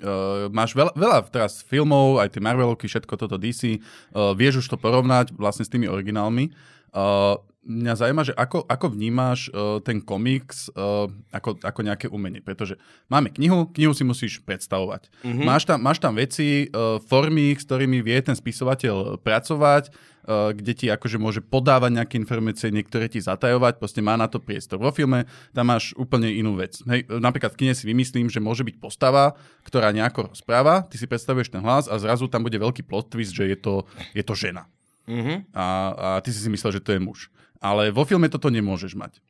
uh, 0.00 0.50
máš 0.50 0.74
veľa, 0.74 0.92
veľa 0.96 1.18
teraz 1.30 1.62
filmov, 1.62 2.22
aj 2.22 2.34
tie 2.34 2.42
Marvelovky, 2.42 2.90
všetko 2.90 3.14
toto 3.14 3.36
DC, 3.38 3.78
uh, 3.78 4.34
vieš 4.34 4.64
už 4.64 4.74
to 4.74 4.76
porovnať 4.80 5.34
vlastne 5.36 5.62
s 5.66 5.72
tými 5.72 5.86
originálmi. 5.86 6.50
Uh, 6.94 7.38
mňa 7.64 7.94
zaujíma, 7.96 8.22
že 8.22 8.36
ako, 8.36 8.68
ako 8.68 8.86
vnímáš 8.92 9.48
uh, 9.50 9.80
ten 9.80 9.98
komiks 10.04 10.68
uh, 10.76 11.08
ako, 11.32 11.56
ako 11.64 11.80
nejaké 11.80 12.06
umenie, 12.12 12.44
pretože 12.44 12.76
máme 13.08 13.32
knihu, 13.32 13.66
knihu 13.72 13.92
si 13.96 14.04
musíš 14.04 14.38
predstavovať. 14.44 15.08
Mm-hmm. 15.24 15.44
Máš, 15.44 15.62
tam, 15.64 15.78
máš 15.80 15.98
tam 15.98 16.14
veci, 16.14 16.68
uh, 16.68 17.00
formy, 17.00 17.56
s 17.56 17.64
ktorými 17.64 18.04
vie 18.04 18.20
ten 18.20 18.36
spisovateľ 18.36 19.18
pracovať, 19.24 19.90
kde 20.28 20.72
ti 20.72 20.86
akože 20.88 21.20
môže 21.20 21.40
podávať 21.44 22.00
nejaké 22.00 22.14
informácie, 22.16 22.72
niektoré 22.72 23.12
ti 23.12 23.20
zatajovať, 23.20 23.76
proste 23.76 24.00
má 24.00 24.16
na 24.16 24.24
to 24.24 24.40
priestor. 24.40 24.80
Vo 24.80 24.90
filme 24.90 25.28
tam 25.52 25.68
máš 25.68 25.92
úplne 26.00 26.32
inú 26.32 26.56
vec. 26.56 26.80
Hej, 26.88 27.06
napríklad 27.08 27.52
v 27.52 27.60
kine 27.60 27.74
si 27.76 27.84
vymyslím, 27.84 28.32
že 28.32 28.40
môže 28.40 28.64
byť 28.64 28.80
postava, 28.80 29.36
ktorá 29.68 29.92
nejako 29.92 30.32
rozpráva, 30.32 30.88
ty 30.88 30.96
si 30.96 31.04
predstavuješ 31.04 31.52
ten 31.52 31.60
hlas 31.60 31.86
a 31.86 32.00
zrazu 32.00 32.26
tam 32.32 32.42
bude 32.42 32.56
veľký 32.56 32.88
plot 32.88 33.12
twist, 33.12 33.36
že 33.36 33.52
je 33.52 33.58
to, 33.60 33.84
je 34.16 34.24
to 34.24 34.32
žena 34.32 34.64
Mhm. 35.04 35.52
a, 35.52 35.66
a 35.92 36.08
ty 36.24 36.32
si 36.32 36.40
si 36.40 36.48
myslel, 36.48 36.80
že 36.80 36.84
to 36.84 36.96
je 36.96 37.00
muž. 37.00 37.28
Ale 37.60 37.92
vo 37.92 38.08
filme 38.08 38.28
toto 38.32 38.48
nemôžeš 38.48 38.96
mať. 38.96 39.20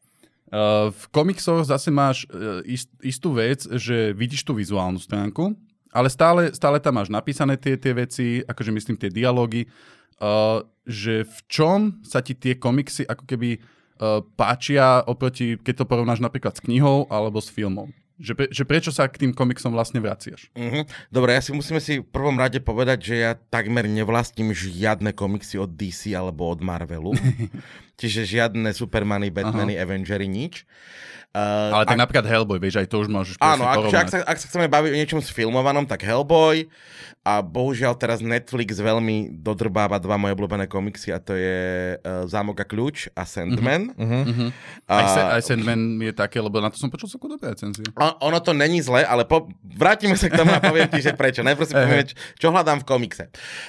Uh, 0.54 0.94
v 0.94 1.04
komiksoch 1.10 1.66
zase 1.66 1.90
máš 1.90 2.30
uh, 2.30 2.62
ist, 2.62 2.86
istú 3.02 3.34
vec, 3.34 3.66
že 3.66 4.14
vidíš 4.14 4.46
tú 4.46 4.54
vizuálnu 4.54 5.02
stránku, 5.02 5.50
ale 5.90 6.06
stále, 6.10 6.54
stále 6.54 6.78
tam 6.78 6.98
máš 6.98 7.10
napísané 7.10 7.58
tie, 7.58 7.74
tie 7.74 7.90
veci, 7.94 8.26
akože 8.42 8.70
myslím 8.70 8.94
tie 8.98 9.10
dialógy, 9.10 9.66
uh, 10.20 10.62
že 10.84 11.24
v 11.24 11.38
čom 11.48 11.78
sa 12.04 12.20
ti 12.20 12.36
tie 12.36 12.60
komiksy 12.60 13.08
ako 13.08 13.24
keby 13.24 13.58
uh, 13.58 14.20
páčia 14.36 15.00
oproti, 15.06 15.56
keď 15.56 15.82
to 15.82 15.88
porovnáš 15.88 16.20
napríklad 16.20 16.54
s 16.54 16.64
knihou 16.64 17.08
alebo 17.08 17.40
s 17.40 17.48
filmom. 17.48 17.90
Že, 18.14 18.32
pre, 18.38 18.46
že 18.46 18.62
prečo 18.62 18.90
sa 18.94 19.10
k 19.10 19.26
tým 19.26 19.34
komiksom 19.34 19.74
vlastne 19.74 19.98
vraciaš? 19.98 20.46
Uh-huh. 20.54 20.86
Dobre, 21.10 21.34
ja 21.34 21.42
si 21.42 21.50
musíme 21.50 21.82
si 21.82 21.98
v 21.98 22.06
prvom 22.06 22.38
rade 22.38 22.62
povedať, 22.62 23.10
že 23.10 23.14
ja 23.18 23.34
takmer 23.34 23.90
nevlastním 23.90 24.54
žiadne 24.54 25.10
komiksy 25.10 25.58
od 25.58 25.74
DC 25.74 26.14
alebo 26.14 26.46
od 26.46 26.62
Marvelu. 26.62 27.10
Čiže 27.98 28.22
žiadne 28.38 28.70
Supermany, 28.70 29.34
Batmany, 29.34 29.74
uh-huh. 29.74 29.82
Avengery, 29.82 30.30
nič. 30.30 30.62
Uh, 31.34 31.74
Ale 31.74 31.84
tak 31.90 31.98
ak... 31.98 32.02
napríklad 32.06 32.26
Hellboy, 32.30 32.62
vieš, 32.62 32.78
aj 32.78 32.86
to 32.86 33.02
už 33.02 33.10
môžeš 33.10 33.34
Áno, 33.42 33.66
ak, 33.66 33.90
ak, 33.90 34.06
sa, 34.06 34.18
ak 34.22 34.38
sa 34.38 34.46
chceme 34.46 34.70
baviť 34.70 34.90
o 34.94 34.98
niečom 35.02 35.18
sfilmovanom, 35.18 35.82
tak 35.82 36.06
Hellboy 36.06 36.70
a 37.24 37.40
bohužiaľ 37.40 37.96
teraz 37.96 38.20
Netflix 38.20 38.76
veľmi 38.76 39.40
dodrbáva 39.40 39.96
dva 39.96 40.20
moje 40.20 40.36
obľúbené 40.36 40.68
komiksy 40.68 41.08
a 41.08 41.18
to 41.18 41.32
je 41.32 41.96
uh, 41.96 42.28
Zámok 42.28 42.60
a 42.60 42.66
kľúč 42.68 43.08
a 43.16 43.24
Sandman. 43.24 43.96
Uh-huh, 43.96 44.28
uh-huh. 44.28 44.48
A... 44.84 44.94
Aj, 44.94 45.06
se, 45.08 45.20
aj 45.40 45.42
Sandman 45.42 46.04
je 46.04 46.12
také, 46.12 46.36
lebo 46.36 46.60
na 46.60 46.68
to 46.68 46.76
som 46.76 46.92
počul 46.92 47.08
celkom 47.08 47.32
dobré 47.32 47.56
recenzie. 47.56 47.82
ono 47.98 48.38
to 48.44 48.52
není 48.52 48.84
zle, 48.84 49.00
ale 49.02 49.24
po, 49.24 49.48
vrátime 49.64 50.20
sa 50.20 50.28
k 50.28 50.36
tomu 50.36 50.52
a 50.52 50.60
poviem 50.60 50.84
ti, 50.92 51.00
že 51.00 51.16
prečo. 51.16 51.40
Najprv 51.40 51.64
si 51.66 51.74
poviem, 51.74 52.06
čo 52.36 52.52
hľadám 52.52 52.84
v 52.84 52.88
komikse. 52.92 53.24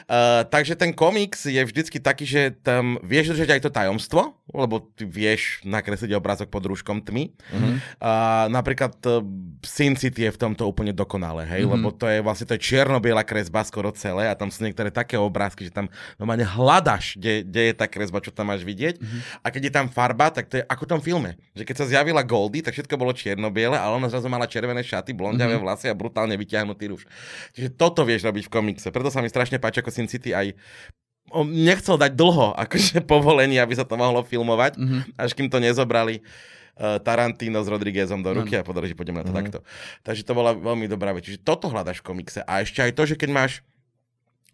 Uh, 0.06 0.43
takže 0.51 0.75
ten 0.75 0.91
komiks 0.91 1.47
je 1.47 1.63
vždycky 1.63 2.04
taký, 2.04 2.28
že 2.28 2.54
tam 2.60 2.99
vieš 3.08 3.34
držať 3.34 3.56
aj 3.56 3.62
to 3.63 3.71
tajomstvo, 3.71 4.36
lebo 4.51 4.84
ty 4.99 5.08
vieš 5.08 5.63
nakresliť 5.63 6.12
obrázok 6.12 6.51
pod 6.51 6.67
rúškom 6.67 7.08
tmy. 7.08 7.32
Uh-huh. 7.56 7.80
Uh, 7.98 8.46
napríklad 8.52 8.94
uh, 9.08 9.24
Sin 9.63 9.96
City 9.96 10.28
je 10.28 10.32
v 10.36 10.39
tomto 10.39 10.68
úplne 10.68 10.91
dokonalé, 10.91 11.48
hej, 11.48 11.63
uh-huh. 11.63 11.80
lebo 11.80 11.89
to 11.96 12.06
je 12.06 12.20
vlastne 12.20 12.46
to 12.46 12.54
je 12.60 12.62
čierno-biela 12.62 13.24
kresba 13.24 13.63
skoro 13.63 13.89
celé 13.96 14.28
a 14.28 14.36
tam 14.36 14.52
sú 14.52 14.62
niektoré 14.68 14.91
také 14.91 15.15
obrázky, 15.15 15.65
že 15.65 15.74
tam 15.74 15.88
normálne 16.20 16.44
hľadaš, 16.44 17.15
kde, 17.15 17.48
kde 17.48 17.62
je 17.72 17.74
tá 17.74 17.88
kresba, 17.88 18.20
čo 18.20 18.36
tam 18.36 18.52
máš 18.52 18.68
vidieť. 18.68 19.00
Uh-huh. 19.00 19.20
A 19.41 19.48
keď 19.50 19.62
je 19.68 19.74
tam 19.74 19.88
farba, 19.89 20.30
tak 20.30 20.52
to 20.52 20.60
je 20.60 20.63
ako 20.68 20.84
v 20.86 20.91
tom 20.91 21.02
filme. 21.02 21.32
Že 21.58 21.63
keď 21.65 21.76
sa 21.80 21.86
zjavila 21.89 22.22
Goldie, 22.22 22.62
tak 22.62 22.76
všetko 22.76 23.00
bolo 23.00 23.15
čierno-biele, 23.15 23.80
ale 23.80 23.98
ona 23.98 24.12
zrazu 24.12 24.28
mala 24.28 24.46
červené 24.46 24.84
šaty, 24.84 25.15
blondiavé 25.15 25.56
uh-huh. 25.56 25.65
vlasy 25.65 25.88
a 25.89 25.96
brutálne 25.96 26.36
vyťahnutý 26.36 26.91
ruš. 26.91 27.08
Čiže 27.56 27.74
toto 27.74 28.04
vieš 28.04 28.28
robiť 28.28 28.46
v 28.48 28.54
komikse. 28.54 28.91
Preto 28.91 29.10
sa 29.10 29.24
mi 29.24 29.32
strašne 29.32 29.58
páči, 29.58 29.82
ako 29.82 29.91
Sin 29.91 30.12
City 30.12 30.36
aj 30.36 30.54
on 31.34 31.50
nechcel 31.50 31.98
dať 31.98 32.13
dlho 32.13 32.54
akože 32.54 33.02
povolenie, 33.12 33.58
aby 33.58 33.74
sa 33.74 33.88
to 33.88 33.98
mohlo 33.98 34.22
filmovať, 34.22 34.78
mm-hmm. 34.78 35.02
až 35.18 35.32
kým 35.34 35.50
to 35.50 35.58
nezobrali 35.58 36.22
Tarantino 36.75 37.63
s 37.63 37.71
Rodriguezom 37.71 38.19
do 38.19 38.35
ruky 38.35 38.59
mm. 38.59 38.61
a 38.61 38.67
povedali, 38.67 38.91
že 38.91 38.95
pôjdeme 38.99 39.23
na 39.23 39.25
to 39.25 39.31
mm-hmm. 39.31 39.47
takto. 39.47 39.59
Takže 40.03 40.27
to 40.27 40.33
bola 40.35 40.51
veľmi 40.51 40.91
dobrá 40.91 41.15
vec. 41.15 41.23
Čiže 41.23 41.43
toto 41.43 41.71
hľadaš 41.71 42.03
v 42.03 42.07
komikse. 42.11 42.43
A 42.43 42.63
ešte 42.63 42.83
aj 42.83 42.91
to, 42.91 43.03
že 43.07 43.15
keď 43.15 43.29
máš 43.31 43.53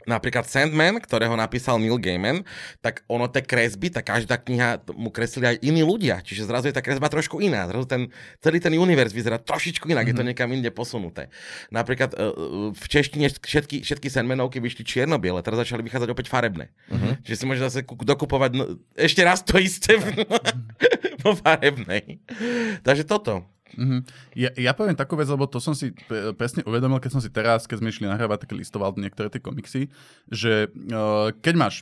Napríklad 0.10 0.49
Sandman, 0.49 0.97
ktorého 0.97 1.38
napísal 1.38 1.77
Neil 1.77 2.01
Gaiman, 2.01 2.41
tak 2.81 3.05
ono 3.05 3.29
tie 3.29 3.45
kresby, 3.45 3.93
tak 3.93 4.10
každá 4.10 4.41
kniha 4.41 4.81
mu 4.97 5.13
kreslili 5.13 5.53
aj 5.53 5.57
iní 5.62 5.86
ľudia, 5.86 6.25
čiže 6.25 6.49
zrazu 6.49 6.73
je 6.73 6.75
tá 6.75 6.81
kresba 6.81 7.05
trošku 7.05 7.38
iná. 7.38 7.69
Zrazu 7.69 7.86
ten, 7.86 8.01
celý 8.41 8.57
ten 8.57 8.73
univerz 8.73 9.13
vyzerá 9.13 9.38
trošičku 9.38 9.86
inak, 9.86 10.10
mm-hmm. 10.10 10.10
je 10.10 10.17
to 10.17 10.23
mhm. 10.25 10.29
niekam 10.34 10.49
inde 10.49 10.69
posunuté. 10.73 11.29
Napríklad 11.69 12.17
uh, 12.17 12.73
v 12.73 12.86
češtine 12.89 13.29
všetky, 13.29 13.86
všetky 13.86 14.07
Sandmanovky 14.10 14.57
vyšli 14.57 14.81
čierno-biele, 14.81 15.45
teraz 15.45 15.62
začali 15.69 15.86
vychádzať 15.86 16.10
opäť 16.10 16.34
farebné. 16.34 16.73
Mm-hmm. 16.89 17.21
Čiže 17.21 17.38
si 17.38 17.45
môžeš 17.45 17.63
zase 17.69 17.79
dokupovať 17.86 18.51
no, 18.57 18.63
ešte 18.97 19.21
raz 19.21 19.45
to 19.45 19.62
isté 19.62 20.01
vo 21.23 21.38
farebnej. 21.38 22.19
Takže 22.86 23.05
toto. 23.05 23.45
Mm-hmm. 23.77 24.01
Ja, 24.36 24.49
ja 24.55 24.71
poviem 24.75 24.97
takú 24.99 25.15
vec, 25.15 25.31
lebo 25.31 25.47
to 25.47 25.63
som 25.63 25.71
si 25.71 25.95
presne 26.36 26.65
uvedomil, 26.67 26.99
keď 26.99 27.12
som 27.15 27.23
si 27.23 27.31
teraz, 27.31 27.63
keď 27.67 27.79
sme 27.79 27.91
išli 27.91 28.05
nahrávať, 28.07 28.47
tak 28.47 28.57
listoval 28.57 28.95
niektoré 28.99 29.31
tie 29.31 29.39
komiksy, 29.39 29.88
že 30.27 30.67
uh, 30.67 31.31
keď 31.39 31.53
máš 31.55 31.75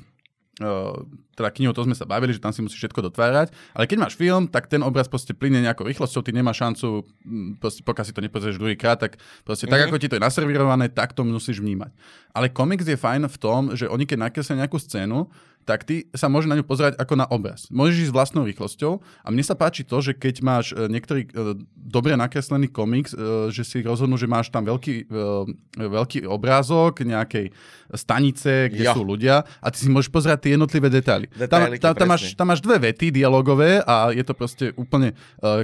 uh, 0.62 1.02
teda 1.34 1.50
knihu, 1.56 1.72
to 1.72 1.88
sme 1.88 1.96
sa 1.96 2.06
bavili, 2.06 2.36
že 2.36 2.44
tam 2.44 2.52
si 2.52 2.62
musíš 2.62 2.84
všetko 2.84 3.10
dotvárať, 3.10 3.50
ale 3.74 3.88
keď 3.88 3.98
máš 4.06 4.20
film, 4.20 4.46
tak 4.52 4.68
ten 4.68 4.84
obraz 4.84 5.08
proste 5.08 5.32
plyne 5.32 5.64
nejakou 5.64 5.88
rýchlosťou, 5.88 6.22
ty 6.22 6.36
nemáš 6.36 6.62
šancu, 6.62 7.08
proste, 7.58 7.82
pokiaľ 7.82 8.06
si 8.06 8.14
to 8.14 8.22
nepozrieš 8.22 8.60
druhýkrát, 8.60 9.00
tak 9.00 9.18
proste 9.48 9.66
mm-hmm. 9.66 9.74
tak, 9.74 9.80
mhm. 9.82 9.88
ako 9.90 9.98
ti 9.98 10.08
to 10.12 10.18
je 10.20 10.24
naservírované, 10.24 10.86
tak 10.92 11.16
to 11.16 11.26
musíš 11.26 11.64
vnímať. 11.64 11.90
Ale 12.36 12.52
komiks 12.52 12.86
je 12.86 13.00
fajn 13.00 13.26
v 13.26 13.38
tom, 13.40 13.62
že 13.74 13.90
oni 13.90 14.06
keď 14.06 14.30
nakreslia 14.30 14.62
nejakú 14.62 14.78
scénu, 14.78 15.32
tak 15.70 15.86
ty 15.86 16.10
sa 16.18 16.26
môže 16.32 16.50
na 16.50 16.58
ňu 16.58 16.66
pozerať 16.66 16.98
ako 16.98 17.14
na 17.14 17.30
obraz. 17.30 17.70
Môžeš 17.70 18.10
ísť 18.10 18.14
vlastnou 18.16 18.44
rýchlosťou 18.50 18.98
a 19.00 19.28
mne 19.30 19.46
sa 19.46 19.54
páči 19.54 19.86
to, 19.86 20.02
že 20.02 20.18
keď 20.18 20.36
máš 20.42 20.74
e, 20.74 20.90
niektorý 20.90 21.30
e, 21.30 21.62
dobre 21.78 22.18
nakreslený 22.18 22.74
komiks, 22.74 23.14
e, 23.14 23.54
že 23.54 23.62
si 23.62 23.86
rozhodnú, 23.86 24.18
že 24.18 24.26
máš 24.26 24.50
tam 24.50 24.66
veľký, 24.66 25.12
veľký 25.78 26.26
obrázok 26.26 27.06
nejakej 27.06 27.54
stanice, 27.94 28.74
kde 28.74 28.86
jo. 28.90 28.94
sú 28.98 29.02
ľudia 29.06 29.46
a 29.62 29.68
ty 29.70 29.78
si 29.86 29.90
môžeš 29.90 30.10
pozerať 30.10 30.50
tie 30.50 30.52
jednotlivé 30.58 30.90
detaily. 30.90 31.30
Tam, 31.50 31.70
tam, 31.78 31.94
tam, 31.94 32.08
máš, 32.10 32.34
tam 32.34 32.48
máš 32.50 32.62
dve 32.66 32.90
vety 32.90 33.14
dialogové 33.14 33.82
a 33.86 34.10
je 34.10 34.26
to 34.26 34.34
proste 34.34 34.66
úplne 34.74 35.14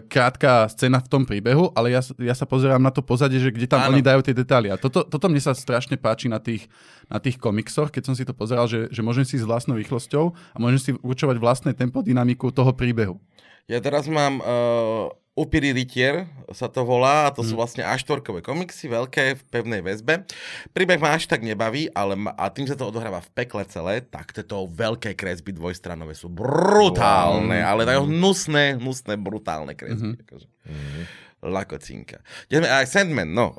krátka 0.09 0.69
scéna 0.69 1.01
v 1.01 1.09
tom 1.09 1.23
príbehu, 1.25 1.73
ale 1.73 1.93
ja, 1.93 2.01
ja 2.21 2.33
sa 2.33 2.45
pozerám 2.45 2.81
na 2.81 2.89
to 2.93 3.01
pozadie, 3.05 3.37
že 3.37 3.53
kde 3.53 3.69
tam 3.69 3.85
Áno. 3.85 3.97
oni 3.97 4.01
dajú 4.01 4.21
tie 4.25 4.33
detaily. 4.37 4.73
A 4.73 4.77
toto, 4.77 5.05
toto 5.05 5.29
mne 5.29 5.41
sa 5.41 5.53
strašne 5.53 5.97
páči 5.97 6.29
na 6.29 6.41
tých, 6.41 6.65
na 7.09 7.21
tých 7.21 7.37
komiksoch, 7.37 7.93
keď 7.93 8.03
som 8.09 8.15
si 8.17 8.25
to 8.25 8.33
pozeral, 8.33 8.65
že, 8.65 8.89
že 8.89 9.01
môžem 9.05 9.25
si 9.25 9.37
s 9.37 9.45
vlastnou 9.45 9.77
rýchlosťou 9.85 10.33
a 10.33 10.57
môžem 10.57 10.81
si 10.81 10.91
určovať 10.97 11.37
vlastné 11.37 11.71
tempo, 11.77 12.01
dynamiku 12.01 12.49
toho 12.49 12.73
príbehu. 12.73 13.21
Ja 13.69 13.77
teraz 13.81 14.09
mám 14.09 14.41
uh, 14.41 15.13
Upiri 15.35 15.75
Rytier, 15.75 16.31
sa 16.55 16.71
to 16.71 16.87
volá, 16.87 17.27
a 17.27 17.33
to 17.33 17.43
mm. 17.43 17.47
sú 17.49 17.53
mhm. 17.53 17.59
vlastne 17.59 17.83
až 17.85 18.07
štvorkové 18.07 18.39
komiksy, 18.39 18.87
veľké, 18.87 19.35
v 19.35 19.43
pevnej 19.51 19.81
väzbe. 19.83 20.23
Príbeh 20.71 20.97
ma 20.97 21.13
až 21.17 21.27
tak 21.27 21.43
nebaví, 21.43 21.91
ale 21.93 22.15
ma, 22.17 22.31
a 22.33 22.49
tým 22.49 22.65
sa 22.65 22.77
to 22.77 22.87
odohráva 22.87 23.19
v 23.19 23.29
pekle 23.35 23.67
celé, 23.67 23.99
tak 24.01 24.31
tieto 24.33 24.65
veľké 24.69 25.13
kresby 25.13 25.51
dvojstranové 25.53 26.15
sú 26.15 26.31
brutálne, 26.31 27.61
wow. 27.61 27.69
ale 27.73 27.81
tak 27.83 28.05
hnusné, 28.05 28.79
hnusné, 28.79 29.13
brutálne 29.19 29.73
kresby. 29.75 30.17
Mm-hmm. 30.17 30.23
Akože. 30.25 30.47
Mm-hmm 30.65 31.24
lakocinka. 31.45 32.19
Ideme 32.49 32.67
aj 32.67 32.89
Sandman, 32.89 33.29
no. 33.29 33.53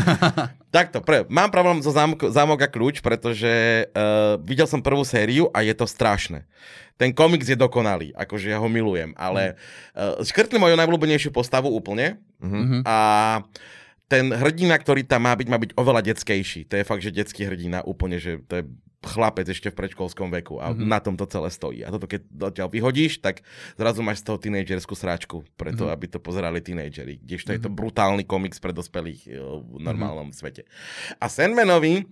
Takto, 0.74 1.02
pre, 1.02 1.26
mám 1.26 1.50
problém 1.50 1.82
so 1.82 1.90
zámok, 1.90 2.30
zámok 2.30 2.62
a 2.62 2.68
kľúč, 2.70 3.02
pretože 3.02 3.50
uh, 3.90 4.38
videl 4.46 4.70
som 4.70 4.78
prvú 4.78 5.02
sériu 5.02 5.50
a 5.50 5.66
je 5.66 5.74
to 5.74 5.86
strašné. 5.86 6.46
Ten 6.94 7.10
komiks 7.10 7.48
je 7.48 7.58
dokonalý, 7.58 8.14
akože 8.14 8.52
ja 8.52 8.62
ho 8.62 8.68
milujem, 8.70 9.10
ale 9.18 9.58
uh, 9.96 10.20
škrtli 10.22 10.60
moju 10.62 10.78
najblúbenejšiu 10.78 11.34
postavu 11.34 11.72
úplne 11.72 12.20
uh-huh. 12.38 12.86
a 12.86 12.96
ten 14.10 14.34
hrdina, 14.34 14.74
ktorý 14.74 15.06
tam 15.06 15.26
má 15.26 15.34
byť, 15.38 15.48
má 15.48 15.58
byť 15.58 15.70
oveľa 15.78 16.02
detskejší. 16.02 16.66
To 16.66 16.74
je 16.74 16.84
fakt, 16.86 17.02
že 17.06 17.14
detský 17.14 17.46
hrdina 17.46 17.86
úplne, 17.86 18.18
že 18.18 18.42
to 18.50 18.58
je 18.58 18.64
chlapec 19.00 19.48
ešte 19.48 19.72
v 19.72 19.78
predškolskom 19.80 20.28
veku 20.28 20.60
a 20.60 20.70
mm-hmm. 20.70 20.84
na 20.84 21.00
tom 21.00 21.16
to 21.16 21.24
celé 21.24 21.48
stojí. 21.48 21.80
A 21.80 21.88
toto 21.88 22.04
keď 22.04 22.20
dotiaľ 22.28 22.68
vyhodíš, 22.68 23.24
tak 23.24 23.40
zrazu 23.80 24.04
máš 24.04 24.20
z 24.20 24.28
toho 24.28 24.36
tínejdžerskú 24.36 24.92
sráčku, 24.92 25.48
preto 25.56 25.88
mm-hmm. 25.88 25.96
aby 25.96 26.06
to 26.12 26.18
pozerali 26.20 26.60
tínejdžeri. 26.60 27.24
Kdežto 27.24 27.56
mm-hmm. 27.56 27.56
je 27.56 27.64
to 27.64 27.70
mhm. 27.72 27.76
brutálny 27.80 28.24
komiks 28.28 28.60
pre 28.60 28.76
dospelých 28.76 29.20
eh, 29.28 29.40
v 29.40 29.78
normálnom 29.80 30.28
mm-hmm. 30.30 30.40
svete. 30.40 30.62
A 31.16 31.26
Sandmanovi 31.32 32.04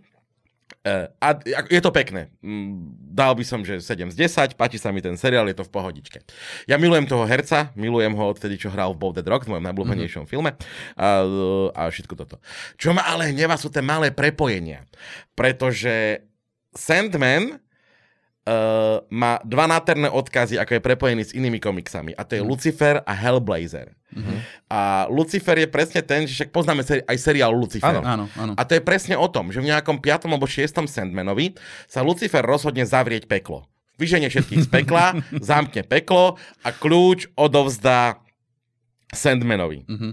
Uh, 0.84 1.08
a 1.16 1.32
je 1.72 1.80
to 1.80 1.88
pekné. 1.88 2.28
Mm, 2.44 2.92
dal 2.92 3.32
by 3.32 3.40
som, 3.40 3.64
že 3.64 3.80
7 3.80 4.12
z 4.12 4.28
10, 4.28 4.52
páči 4.52 4.76
sa 4.76 4.92
mi 4.92 5.00
ten 5.00 5.16
seriál, 5.16 5.48
je 5.48 5.56
to 5.56 5.64
v 5.64 5.72
pohodičke. 5.72 6.20
Ja 6.68 6.76
milujem 6.76 7.08
toho 7.08 7.24
herca, 7.24 7.72
milujem 7.72 8.12
ho 8.12 8.28
odtedy, 8.28 8.60
čo 8.60 8.68
hral 8.68 8.92
v 8.92 9.00
Bold 9.00 9.16
Rock, 9.24 9.48
v 9.48 9.56
mojom 9.56 9.64
najblúbenejšom 9.64 10.28
mm-hmm. 10.28 10.32
filme 10.32 10.52
a, 11.00 11.24
a 11.72 11.82
všetko 11.88 12.14
toto. 12.20 12.36
Čo 12.76 12.92
ma 12.92 13.08
ale 13.08 13.32
hneva 13.32 13.56
sú 13.56 13.72
tie 13.72 13.80
malé 13.80 14.12
prepojenia, 14.12 14.84
pretože 15.32 16.28
Sandman 16.76 17.56
uh, 18.48 19.04
má 19.12 19.40
dva 19.44 19.68
náterné 19.68 20.08
odkazy, 20.08 20.56
ako 20.56 20.78
je 20.78 20.82
prepojený 20.82 21.22
s 21.28 21.32
inými 21.36 21.60
komiksami. 21.60 22.16
A 22.16 22.24
to 22.24 22.40
je 22.40 22.42
mm. 22.42 22.48
Lucifer 22.48 22.94
a 23.04 23.12
Hellblazer. 23.12 23.92
Mm-hmm. 24.08 24.38
A 24.72 25.04
Lucifer 25.12 25.56
je 25.60 25.68
presne 25.68 26.00
ten, 26.00 26.24
že 26.24 26.32
však 26.32 26.50
poznáme 26.50 26.80
seri- 26.80 27.04
aj 27.04 27.16
seriál 27.20 27.52
Lucifer. 27.52 28.00
Áno, 28.00 28.00
áno, 28.04 28.24
áno. 28.40 28.52
A 28.56 28.62
to 28.64 28.72
je 28.72 28.82
presne 28.82 29.20
o 29.20 29.28
tom, 29.28 29.52
že 29.52 29.60
v 29.60 29.68
nejakom 29.68 30.00
5. 30.00 30.32
alebo 30.32 30.48
6. 30.48 30.64
Sandmanovi 30.88 31.60
sa 31.84 32.00
Lucifer 32.00 32.40
rozhodne 32.40 32.88
zavrieť 32.88 33.28
peklo. 33.28 33.68
Vyženie 34.00 34.32
všetkých 34.32 34.64
z 34.64 34.68
pekla, 34.70 35.18
zamkne 35.44 35.84
peklo 35.84 36.40
a 36.64 36.68
kľúč 36.72 37.28
odovzdá 37.36 38.24
Sandmanovi. 39.12 39.84
Mm-hmm 39.84 40.12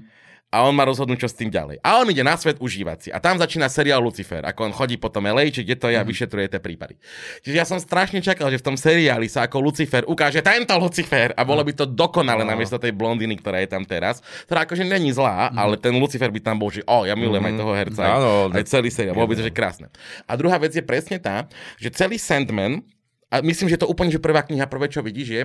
a 0.54 0.64
on 0.64 0.72
má 0.72 0.88
rozhodnúť, 0.88 1.28
čo 1.28 1.30
s 1.30 1.36
tým 1.36 1.52
ďalej. 1.52 1.84
A 1.84 2.00
on 2.00 2.08
ide 2.08 2.24
na 2.24 2.40
svet 2.40 2.62
užívať 2.64 2.98
si. 2.98 3.10
A 3.12 3.20
tam 3.20 3.36
začína 3.36 3.68
seriál 3.68 4.00
Lucifer, 4.00 4.40
ako 4.46 4.72
on 4.72 4.74
chodí 4.74 4.96
po 4.96 5.12
tom 5.12 5.28
LA, 5.28 5.52
či 5.52 5.68
kde 5.68 5.76
to 5.76 5.92
je 5.92 5.98
a 6.00 6.06
mm. 6.06 6.10
vyšetruje 6.10 6.48
tie 6.48 6.62
prípady. 6.64 6.96
Čiže 7.44 7.56
ja 7.60 7.68
som 7.68 7.76
strašne 7.76 8.24
čakal, 8.24 8.48
že 8.48 8.64
v 8.64 8.66
tom 8.72 8.78
seriáli 8.80 9.28
sa 9.28 9.44
ako 9.50 9.60
Lucifer 9.60 10.08
ukáže 10.08 10.40
tento 10.40 10.72
Lucifer 10.80 11.36
a 11.36 11.42
bolo 11.44 11.60
by 11.66 11.74
to 11.76 11.86
dokonale 11.90 12.48
no. 12.48 12.56
namiesto 12.56 12.80
tej 12.80 12.96
blondiny, 12.96 13.36
ktorá 13.36 13.60
je 13.60 13.70
tam 13.70 13.84
teraz, 13.84 14.24
ktorá 14.48 14.64
akože 14.64 14.88
není 14.88 15.12
zlá, 15.12 15.52
mm. 15.52 15.58
ale 15.60 15.76
ten 15.76 15.92
Lucifer 15.98 16.32
by 16.32 16.40
tam 16.40 16.56
bol, 16.56 16.72
že 16.72 16.86
o, 16.88 17.04
ja 17.04 17.20
milujem 17.20 17.44
mm. 17.44 17.50
aj 17.52 17.54
mhm. 17.54 17.60
toho 17.60 17.74
herca, 17.76 18.02
aj, 18.06 18.20
aj 18.56 18.64
celý 18.70 18.90
seriál, 18.94 19.18
bolo 19.18 19.28
by 19.28 19.36
to, 19.36 19.44
že 19.44 19.52
krásne. 19.52 19.88
A 20.24 20.40
druhá 20.40 20.56
vec 20.56 20.72
je 20.72 20.84
presne 20.86 21.20
tá, 21.20 21.52
že 21.76 21.92
celý 21.92 22.16
Sandman, 22.16 22.80
a 23.28 23.44
myslím, 23.44 23.68
že 23.68 23.82
to 23.82 23.90
úplne, 23.90 24.14
že 24.14 24.22
prvá 24.22 24.46
kniha, 24.46 24.70
prvé, 24.70 24.88
čo 24.88 25.04
vidíš, 25.04 25.28
je, 25.28 25.44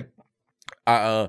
a 0.81 0.93
uh, 0.93 1.25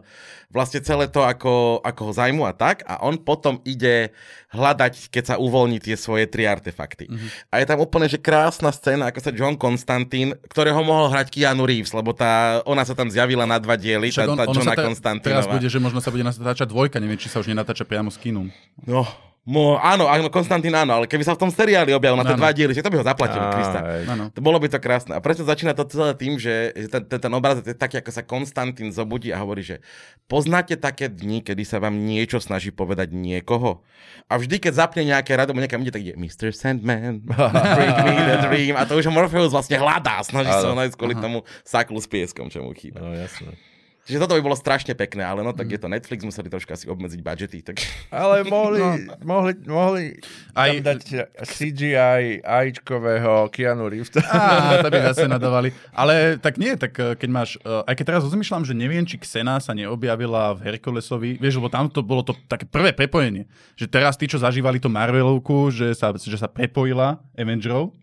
vlastne 0.53 0.81
celé 0.85 1.09
to, 1.09 1.25
ako, 1.25 1.81
ako 1.81 2.01
ho 2.09 2.13
zajmu 2.13 2.43
a 2.45 2.53
tak. 2.53 2.85
A 2.85 3.01
on 3.05 3.17
potom 3.21 3.61
ide 3.65 4.13
hľadať, 4.53 5.09
keď 5.09 5.25
sa 5.25 5.35
uvoľní 5.41 5.81
tie 5.81 5.97
svoje 5.97 6.29
tri 6.29 6.45
artefakty. 6.45 7.09
Mhm. 7.09 7.13
Mm-hmm. 7.17 7.31
A 7.51 7.55
je 7.61 7.67
tam 7.67 7.79
úplne, 7.81 8.07
že 8.09 8.21
krásna 8.21 8.71
scéna, 8.71 9.09
ako 9.09 9.21
sa 9.21 9.31
John 9.33 9.57
Constantine, 9.57 10.37
ktorého 10.49 10.81
mohol 10.85 11.09
hrať 11.09 11.33
Keanu 11.33 11.65
Reeves, 11.65 11.97
lebo 11.97 12.13
tá, 12.13 12.61
ona 12.69 12.85
sa 12.85 12.93
tam 12.93 13.09
zjavila 13.09 13.49
na 13.49 13.57
dva 13.57 13.81
diely, 13.81 14.13
tá, 14.13 14.25
Však 14.25 14.29
on, 14.29 14.39
tá 14.39 14.45
ono 14.49 14.55
Johna 14.61 14.73
te, 14.73 14.77
teraz 14.77 14.87
Konstantinová. 14.87 15.53
bude, 15.57 15.69
že 15.73 15.79
možno 15.81 15.99
sa 16.05 16.13
bude 16.13 16.25
natáčať 16.25 16.69
dvojka, 16.69 17.01
neviem, 17.01 17.17
či 17.17 17.33
sa 17.33 17.41
už 17.41 17.49
nenatáča 17.49 17.89
priamo 17.89 18.13
s 18.13 18.21
kinom. 18.21 18.53
No, 18.85 19.09
mo, 19.43 19.75
áno, 19.83 20.07
áno, 20.07 20.31
Konstantín 20.31 20.71
áno, 20.71 21.03
ale 21.03 21.11
keby 21.11 21.27
sa 21.27 21.35
v 21.35 21.43
tom 21.43 21.51
seriáli 21.51 21.91
objavil 21.91 22.15
na 22.15 22.23
tie 22.23 22.39
dva 22.39 22.55
diely, 22.55 22.71
že 22.71 22.83
to 22.87 22.95
by 22.95 23.03
ho 23.03 23.07
zaplatili, 23.07 23.43
Krista. 23.51 23.81
To 24.31 24.39
bolo 24.39 24.63
by 24.63 24.71
to 24.71 24.79
krásne. 24.79 25.19
A 25.19 25.21
presne 25.21 25.43
začína 25.43 25.75
to 25.75 25.83
celé 25.91 26.15
tým, 26.15 26.39
že 26.39 26.71
ten, 26.87 27.03
ten, 27.03 27.19
ten 27.19 27.33
obraz 27.35 27.59
je 27.59 27.75
taký, 27.75 27.99
ako 27.99 28.11
sa 28.15 28.23
Konstantín 28.23 28.95
zobudí 28.95 29.35
a 29.35 29.43
hovorí, 29.43 29.67
že 29.67 29.83
poznáte 30.31 30.79
také 30.79 31.11
dni, 31.11 31.43
kedy 31.43 31.67
sa 31.67 31.83
vám 31.83 32.07
niečo 32.07 32.39
snaží 32.39 32.71
povedať 32.71 33.11
niekoho? 33.11 33.83
A 34.31 34.39
vždy, 34.39 34.63
keď 34.63 34.73
zapne 34.79 35.03
nejaké 35.03 35.35
rado, 35.35 35.51
niekam 35.59 35.83
ide, 35.83 35.91
tak 35.91 36.07
ide 36.07 36.15
Mr. 36.15 36.55
Sandman, 36.55 37.27
bring 37.27 37.97
me 38.07 38.15
the 38.23 38.39
dream. 38.47 38.75
A 38.79 38.87
to 38.87 38.95
už 38.95 39.11
Morpheus 39.11 39.51
vlastne 39.51 39.75
hľadá, 39.75 40.23
snaží 40.23 40.55
sa 40.55 40.71
ho 40.71 40.79
nájsť 40.79 40.95
kvôli 40.95 41.19
tomu 41.19 41.43
saklu 41.67 41.99
s 41.99 42.07
pieskom, 42.07 42.47
čo 42.47 42.63
mu 42.63 42.71
chýba. 42.79 43.03
No 43.03 43.11
jasné. 43.11 43.59
Čiže 44.03 44.19
toto 44.19 44.35
by 44.35 44.43
bolo 44.43 44.59
strašne 44.59 44.99
pekné, 44.99 45.23
ale 45.23 45.47
no 45.47 45.55
tak 45.55 45.71
je 45.71 45.79
to 45.79 45.87
Netflix, 45.87 46.27
museli 46.27 46.51
troška 46.51 46.75
si 46.75 46.91
obmedziť 46.91 47.23
budžety. 47.23 47.59
Tak... 47.63 47.77
Ale 48.11 48.43
mohli, 48.51 48.83
mohli, 49.23 49.53
mohli 49.63 50.05
Aj- 50.59 50.75
tam 50.75 50.83
dať 50.83 51.01
CGI 51.47 52.43
AIčkového 52.43 53.47
Keanu 53.55 53.87
Reevesa. 53.87 54.19
Á, 54.27 54.83
to 54.83 54.91
by 54.91 55.01
zase 55.15 55.31
nadávali. 55.31 55.71
Ale 55.95 56.35
tak 56.43 56.59
nie, 56.59 56.75
tak 56.75 56.99
eh, 56.99 57.15
keď 57.15 57.31
máš, 57.31 57.51
eh, 57.63 57.87
aj 57.87 57.95
keď 57.95 58.05
teraz 58.11 58.23
rozmýšľam, 58.27 58.67
že 58.67 58.75
neviem, 58.75 59.07
či 59.07 59.23
Xena 59.23 59.63
sa 59.63 59.71
neobjavila 59.71 60.59
v 60.59 60.67
Herkulesovi, 60.67 61.39
vieš, 61.39 61.63
lebo 61.63 61.71
tam 61.71 61.87
to 61.87 62.03
bolo 62.03 62.27
to 62.27 62.35
také 62.51 62.67
prvé 62.67 62.91
prepojenie. 62.91 63.47
Že 63.79 63.87
teraz 63.87 64.19
tí, 64.19 64.27
čo 64.27 64.43
zažívali 64.43 64.83
to 64.83 64.91
Marvelovku, 64.91 65.71
že 65.71 65.95
sa, 65.95 66.11
že 66.11 66.35
sa 66.35 66.51
prepojila 66.51 67.23
Avengerov, 67.39 67.95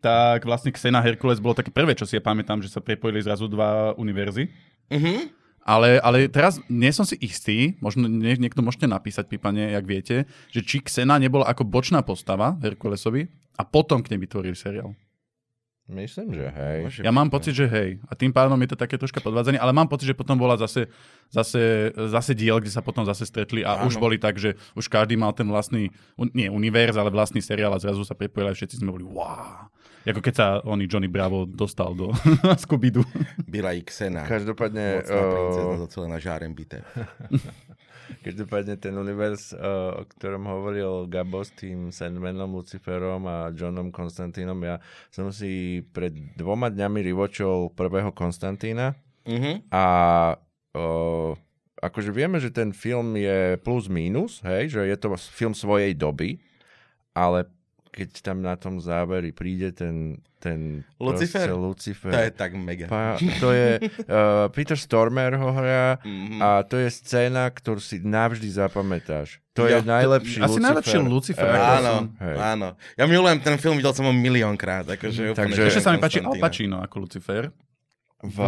tak 0.00 0.48
vlastne 0.48 0.72
Xena 0.72 1.04
Herkules 1.04 1.44
bolo 1.44 1.56
také 1.56 1.68
prvé, 1.72 1.92
čo 1.92 2.08
si 2.08 2.16
ja 2.16 2.22
pamätám, 2.24 2.60
že 2.64 2.72
sa 2.72 2.80
prepojili 2.80 3.20
zrazu 3.20 3.48
dva 3.48 3.96
univerzy. 4.00 4.48
Mhm. 4.90 5.34
Ale, 5.66 5.98
ale 5.98 6.30
teraz 6.30 6.62
nie 6.70 6.94
som 6.94 7.02
si 7.02 7.18
istý, 7.18 7.74
možno 7.82 8.06
nie, 8.06 8.38
niekto 8.38 8.62
môžete 8.62 8.86
napísať, 8.86 9.26
pípanie, 9.26 9.74
jak 9.74 9.82
viete, 9.82 10.16
že 10.54 10.62
či 10.62 10.78
Xena 10.78 11.18
nebola 11.18 11.42
ako 11.50 11.66
bočná 11.66 12.06
postava 12.06 12.54
Herkulesovi 12.62 13.26
a 13.58 13.66
potom 13.66 13.98
k 13.98 14.14
nej 14.14 14.22
vytvorili 14.22 14.54
seriál. 14.54 14.94
Myslím, 15.86 16.34
že 16.34 16.50
hej. 16.50 16.78
Môže 16.82 17.00
Ja 17.06 17.14
mám 17.14 17.30
no. 17.30 17.34
pocit, 17.34 17.54
že 17.54 17.70
hej. 17.70 18.02
A 18.10 18.18
tým 18.18 18.34
pádom 18.34 18.58
je 18.58 18.74
to 18.74 18.78
také 18.78 18.98
troška 18.98 19.22
podvádzanie, 19.22 19.58
ale 19.58 19.70
mám 19.70 19.86
pocit, 19.86 20.10
že 20.10 20.18
potom 20.18 20.34
bola 20.34 20.58
zase, 20.58 20.90
zase, 21.30 21.94
zase 21.94 22.34
diel, 22.34 22.58
kde 22.58 22.74
sa 22.74 22.82
potom 22.82 23.06
zase 23.06 23.22
stretli 23.22 23.62
a 23.62 23.78
Áno. 23.78 23.86
už 23.86 23.94
boli 24.02 24.18
tak, 24.18 24.34
že 24.34 24.58
už 24.74 24.90
každý 24.90 25.14
mal 25.14 25.30
ten 25.30 25.46
vlastný, 25.46 25.94
nie 26.34 26.50
univerz, 26.50 26.98
ale 26.98 27.14
vlastný 27.14 27.38
seriál 27.38 27.70
a 27.70 27.78
zrazu 27.78 28.02
sa 28.02 28.18
prepojili 28.18 28.50
a 28.50 28.58
všetci 28.58 28.82
sme 28.82 28.90
boli 28.90 29.06
wow. 29.06 29.70
Ako 30.06 30.22
keď 30.22 30.34
sa 30.38 30.46
oný 30.62 30.86
Johnny 30.86 31.10
Bravo 31.10 31.44
dostal 31.44 31.90
do 31.92 32.14
Scooby-Doo. 32.62 33.02
Byla 33.42 33.74
i 33.74 33.82
Xena. 33.82 34.22
Každopádne, 34.22 35.02
Mocná 35.02 35.22
princezna 35.26 35.74
uh, 35.74 35.82
docela 35.82 36.06
na 36.06 36.18
žárem 36.22 36.54
bité. 36.54 36.86
každopádne 38.26 38.78
ten 38.78 38.94
univerz, 38.94 39.50
uh, 39.50 39.98
o 39.98 40.06
ktorom 40.06 40.46
hovoril 40.46 41.10
Gabo 41.10 41.42
s 41.42 41.50
tým 41.54 41.90
Sandmanom, 41.90 42.54
Luciferom 42.54 43.26
a 43.26 43.50
Johnom 43.50 43.90
Konstantínom, 43.90 44.58
ja 44.62 44.78
som 45.10 45.30
si 45.34 45.82
pred 45.90 46.14
dvoma 46.38 46.70
dňami 46.70 47.02
rivočol 47.02 47.74
prvého 47.74 48.14
Konstantína 48.14 48.94
Mhm. 49.26 49.74
a 49.74 49.84
uh, 50.78 51.34
akože 51.82 52.14
vieme, 52.14 52.38
že 52.38 52.54
ten 52.54 52.70
film 52.70 53.18
je 53.18 53.58
plus 53.58 53.90
minus, 53.90 54.38
hej, 54.46 54.70
že 54.70 54.86
je 54.86 54.94
to 54.94 55.18
film 55.18 55.50
svojej 55.50 55.98
doby, 55.98 56.38
ale 57.10 57.50
keď 57.96 58.20
tam 58.20 58.38
na 58.38 58.52
tom 58.52 58.76
záveri 58.76 59.32
príde 59.32 59.72
ten, 59.72 60.14
ten 60.36 60.84
Lucifer? 60.96 61.48
proste 61.48 61.56
Lucifer 61.56 62.12
To 62.12 62.20
je 62.20 62.30
tak 62.30 62.52
mega. 62.52 62.84
Pa, 62.84 63.16
to 63.16 63.48
je, 63.50 63.80
uh, 64.04 64.46
Peter 64.54 64.76
Stormer 64.76 65.32
ho 65.32 65.48
hrá 65.50 65.96
Mhm. 65.98 66.36
a 66.38 66.60
to 66.60 66.76
je 66.76 66.92
scéna, 66.92 67.48
ktorú 67.48 67.80
si 67.80 67.98
navždy 67.98 68.44
zapamätáš. 68.50 69.40
To 69.52 69.64
Ja- 69.64 69.80
je 69.80 69.88
najlepší 69.88 70.38
asi 70.38 70.52
Lucifer. 70.52 70.62
najlepší 70.62 70.96
Lucifer, 71.00 71.48
ako 71.48 71.72
Áno, 71.74 71.94
Hej. 72.20 72.36
áno. 72.36 72.68
Ja 72.92 73.04
milujem 73.06 73.40
ten 73.40 73.56
film, 73.56 73.74
videl 73.74 73.90
som 73.90 74.04
ho 74.04 74.12
miliónkrát. 74.12 74.84
Akože 74.86 75.32
úplne 75.32 75.56
Takže- 75.56 75.66
Ešte 75.66 75.80
sa 75.80 75.90
mi 75.90 75.98
páči 75.98 76.20
Al. 76.20 76.36
Pacino 76.36 76.76
ako 76.78 76.96
Lucifer. 77.00 77.48
V, 78.16 78.40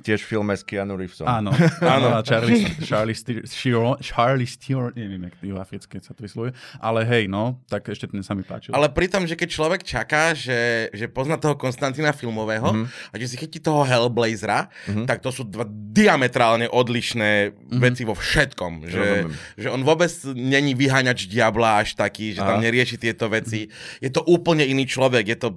tiež 0.00 0.24
v 0.24 0.28
filme 0.32 0.56
s 0.56 0.64
Keanu 0.64 0.96
Reevesom. 0.96 1.28
Áno, 1.28 1.52
áno. 1.84 2.08
A 2.08 2.24
Charlie, 2.24 2.64
Charlie, 2.80 3.12
Sheeran- 3.44 4.00
Charlie 4.00 4.48
Steer, 4.48 4.96
neviem, 4.96 5.28
jak 5.28 5.36
juhoafrické 5.44 6.00
sa 6.00 6.16
to 6.16 6.24
vyslovuje, 6.24 6.56
ale 6.80 7.04
hej, 7.04 7.28
no, 7.28 7.60
tak 7.68 7.84
ešte 7.84 8.08
ten 8.08 8.24
sa 8.24 8.32
mi 8.32 8.48
páčil. 8.48 8.72
Ale 8.72 8.88
pri 8.88 9.12
tom, 9.12 9.28
že 9.28 9.36
keď 9.36 9.48
človek 9.52 9.80
čaká, 9.84 10.32
že, 10.32 10.88
že 10.96 11.04
pozná 11.04 11.36
toho 11.36 11.52
Konstantína 11.60 12.16
filmového 12.16 12.64
Mhm. 12.72 12.88
mm-hmm. 12.88 13.12
a 13.12 13.14
že 13.20 13.26
si 13.28 13.36
chytí 13.36 13.60
toho 13.60 13.84
Hellblazera, 13.84 14.72
mm-hmm. 14.88 15.04
tak 15.04 15.20
to 15.20 15.28
sú 15.36 15.44
dva 15.44 15.68
diametrálne 15.68 16.64
odlišné 16.72 17.52
mm-hmm. 17.52 17.80
veci 17.84 18.08
vo 18.08 18.16
všetkom. 18.16 18.88
Že, 18.88 19.04
Rozumiem. 19.04 19.30
že 19.60 19.68
on 19.68 19.82
vôbec 19.84 20.10
není 20.32 20.72
vyháňač 20.72 21.28
diabla 21.28 21.84
až 21.84 21.92
taký, 21.92 22.32
že 22.32 22.40
tam 22.40 22.56
Aha. 22.56 22.64
nerieši 22.64 22.96
tieto 22.96 23.28
veci. 23.28 23.68
Je 24.00 24.08
to 24.08 24.24
úplne 24.24 24.64
iný 24.64 24.88
človek, 24.88 25.28
je 25.28 25.38
to 25.38 25.48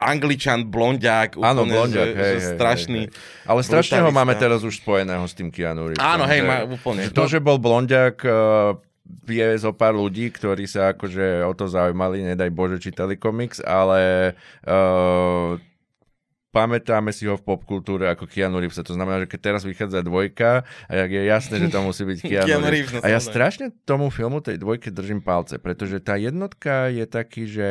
angličan, 0.00 0.72
blondiak, 0.72 1.36
Áno, 1.36 1.68
úplne, 1.68 1.76
blondiak, 1.76 2.08
že, 2.08 2.16
hej, 2.16 2.24
že 2.24 2.40
hej, 2.40 2.52
strašný. 2.56 3.00
hej, 3.04 3.12
hej. 3.12 3.44
Ale 3.44 3.60
strašne 3.60 3.98
ho 4.00 4.10
máme 4.10 4.32
teraz 4.40 4.64
už 4.64 4.80
spojeného 4.80 5.24
s 5.28 5.36
tým 5.36 5.52
Keanu 5.52 5.92
Reevesom. 5.92 6.00
Áno, 6.02 6.24
hej, 6.24 6.40
že- 6.40 6.48
má 6.48 6.56
úplne. 6.64 7.00
Že 7.06 7.12
to, 7.12 7.24
že 7.28 7.38
bol 7.38 7.60
blondiak, 7.60 8.16
je 9.26 9.48
zo 9.58 9.72
pár 9.74 9.94
ľudí, 9.94 10.30
ktorí 10.30 10.64
sa 10.64 10.94
akože 10.94 11.44
o 11.44 11.52
to 11.52 11.66
zaujímali, 11.66 12.22
nedaj 12.24 12.50
Bože, 12.54 12.78
čítali 12.78 13.18
komiks, 13.18 13.58
ale 13.60 14.32
uh, 14.66 15.58
pamätáme 16.50 17.14
si 17.14 17.26
ho 17.26 17.38
v 17.38 17.46
popkultúre 17.46 18.10
ako 18.10 18.26
Keanu 18.26 18.58
Reeves. 18.58 18.78
To 18.78 18.94
znamená, 18.94 19.22
že 19.26 19.30
keď 19.30 19.40
teraz 19.40 19.62
vychádza 19.62 20.02
dvojka, 20.02 20.66
a 20.86 20.92
jak 20.94 21.10
je 21.10 21.22
jasné, 21.26 21.54
že 21.62 21.68
to 21.70 21.80
musí 21.82 22.02
byť 22.06 22.18
Keanu, 22.30 22.46
Keanu 22.50 22.68
Reeves. 22.70 22.92
No 22.94 23.00
a 23.02 23.08
ja 23.10 23.20
strašne 23.22 23.74
tomu 23.86 24.10
filmu, 24.10 24.42
tej 24.42 24.58
dvojke 24.58 24.90
držím 24.90 25.22
palce, 25.22 25.58
pretože 25.62 26.02
tá 26.02 26.18
jednotka 26.18 26.90
je 26.90 27.04
taký, 27.06 27.42
že 27.46 27.68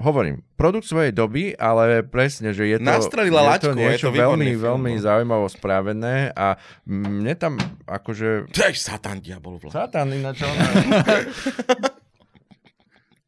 hovorím, 0.00 0.40
produkt 0.56 0.88
svojej 0.88 1.12
doby, 1.12 1.52
ale 1.54 2.00
presne, 2.02 2.56
že 2.56 2.66
je 2.66 2.76
to, 2.80 2.88
Nastrelila 2.88 3.54
je 3.56 3.68
to 3.68 3.70
laťku, 3.70 3.78
je 3.78 3.84
niečo 3.84 4.08
to 4.08 4.14
výborný 4.16 4.50
veľmi, 4.50 4.56
film, 4.56 4.66
veľmi 4.66 4.92
no. 4.96 5.02
zaujímavo 5.04 5.46
spravené 5.52 6.32
a 6.32 6.56
mne 6.88 7.34
tam 7.36 7.60
akože... 7.84 8.48
Tež 8.50 8.80
Satan, 8.80 9.20
diabol. 9.20 9.60
Vla. 9.60 9.70
Satan, 9.70 10.08
ináč 10.16 10.40
on... 10.42 10.56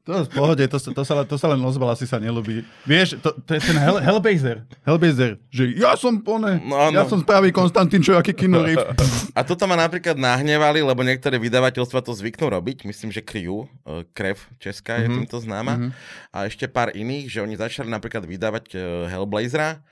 To 0.02 0.26
v 0.26 0.30
pohode, 0.30 0.64
to, 0.66 0.78
to, 0.82 1.02
sa, 1.06 1.22
to 1.22 1.36
sa 1.38 1.46
len 1.46 1.62
ozval, 1.62 1.94
asi 1.94 2.10
sa 2.10 2.18
nelúbi. 2.18 2.66
Vieš, 2.82 3.22
to, 3.22 3.38
to 3.38 3.54
je 3.54 3.62
ten 3.62 3.78
Hell, 3.78 4.02
Hellblazer. 4.02 4.66
Hellblazer, 4.82 5.38
že 5.46 5.78
ja 5.78 5.94
som 5.94 6.18
pone, 6.18 6.58
No, 6.58 6.74
áno. 6.74 6.98
ja 6.98 7.06
som 7.06 7.22
pravý 7.22 7.54
Konstantín, 7.54 8.02
čo 8.02 8.18
aký 8.18 8.34
kino. 8.34 8.66
A 9.38 9.40
toto 9.42 9.62
ma 9.64 9.78
napríklad 9.78 10.18
nahnevali, 10.18 10.82
lebo 10.82 11.00
niektoré 11.00 11.38
vydavateľstva 11.38 12.02
to 12.02 12.10
zvyknú 12.12 12.50
robiť. 12.50 12.82
Myslím, 12.82 13.08
že 13.08 13.22
Kriu, 13.22 13.70
eh, 13.86 14.02
Krev 14.10 14.42
Česká 14.58 14.98
je 14.98 15.06
týmto 15.08 15.38
známa. 15.38 15.94
A 16.28 16.50
ešte 16.50 16.66
pár 16.66 16.90
iných, 16.90 17.30
že 17.30 17.38
oni 17.38 17.54
začali 17.54 17.86
napríklad 17.86 18.26
vydávať 18.26 18.74
eh, 18.74 18.80
Hellblazera 19.06 19.86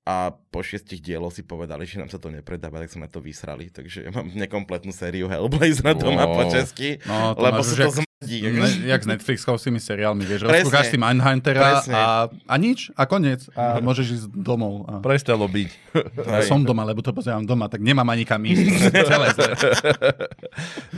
a 0.00 0.32
po 0.32 0.64
šiestich 0.64 0.98
dieloch 0.98 1.30
si 1.30 1.44
povedali, 1.44 1.84
že 1.84 2.00
nám 2.00 2.08
sa 2.08 2.16
to 2.16 2.32
nepredáva, 2.32 2.80
tak 2.80 2.88
sme 2.88 3.04
to 3.06 3.20
vysrali. 3.20 3.68
Takže 3.68 4.08
ja 4.08 4.10
mám 4.10 4.24
nekompletnú 4.26 4.90
sériu 4.90 5.28
Hellblazera 5.28 5.92
doma 5.92 6.24
Wow. 6.24 6.32
po 6.32 6.42
česky, 6.48 6.96
No, 7.04 7.36
to 7.36 7.44
lebo 7.44 7.60
už 7.60 7.76
to 7.76 7.92
zmrdí. 7.92 8.08
Ne, 8.20 8.84
jak 8.84 9.00
s 9.00 9.08
Netflixovými 9.08 9.80
seriálmi, 9.80 10.28
vieš, 10.28 10.44
rozkúkaš 10.44 10.92
si 10.92 11.00
Mindhuntera 11.00 11.80
Presne. 11.80 11.96
a, 11.96 12.28
a 12.28 12.54
nič, 12.60 12.92
a 12.92 13.08
koniec. 13.08 13.48
A 13.56 13.80
môžeš 13.80 14.06
ísť 14.12 14.26
domov. 14.36 14.84
A, 14.92 15.00
Prestalo 15.00 15.48
byť. 15.48 15.96
a 16.28 16.44
som 16.44 16.60
doma, 16.60 16.84
lebo 16.84 17.00
to 17.00 17.16
pozerám 17.16 17.48
doma, 17.48 17.72
tak 17.72 17.80
nemám 17.80 18.04
ani 18.04 18.28
kam 18.28 18.44
ísť. 18.44 18.92
Celé 19.08 19.32
zle. 19.32 19.50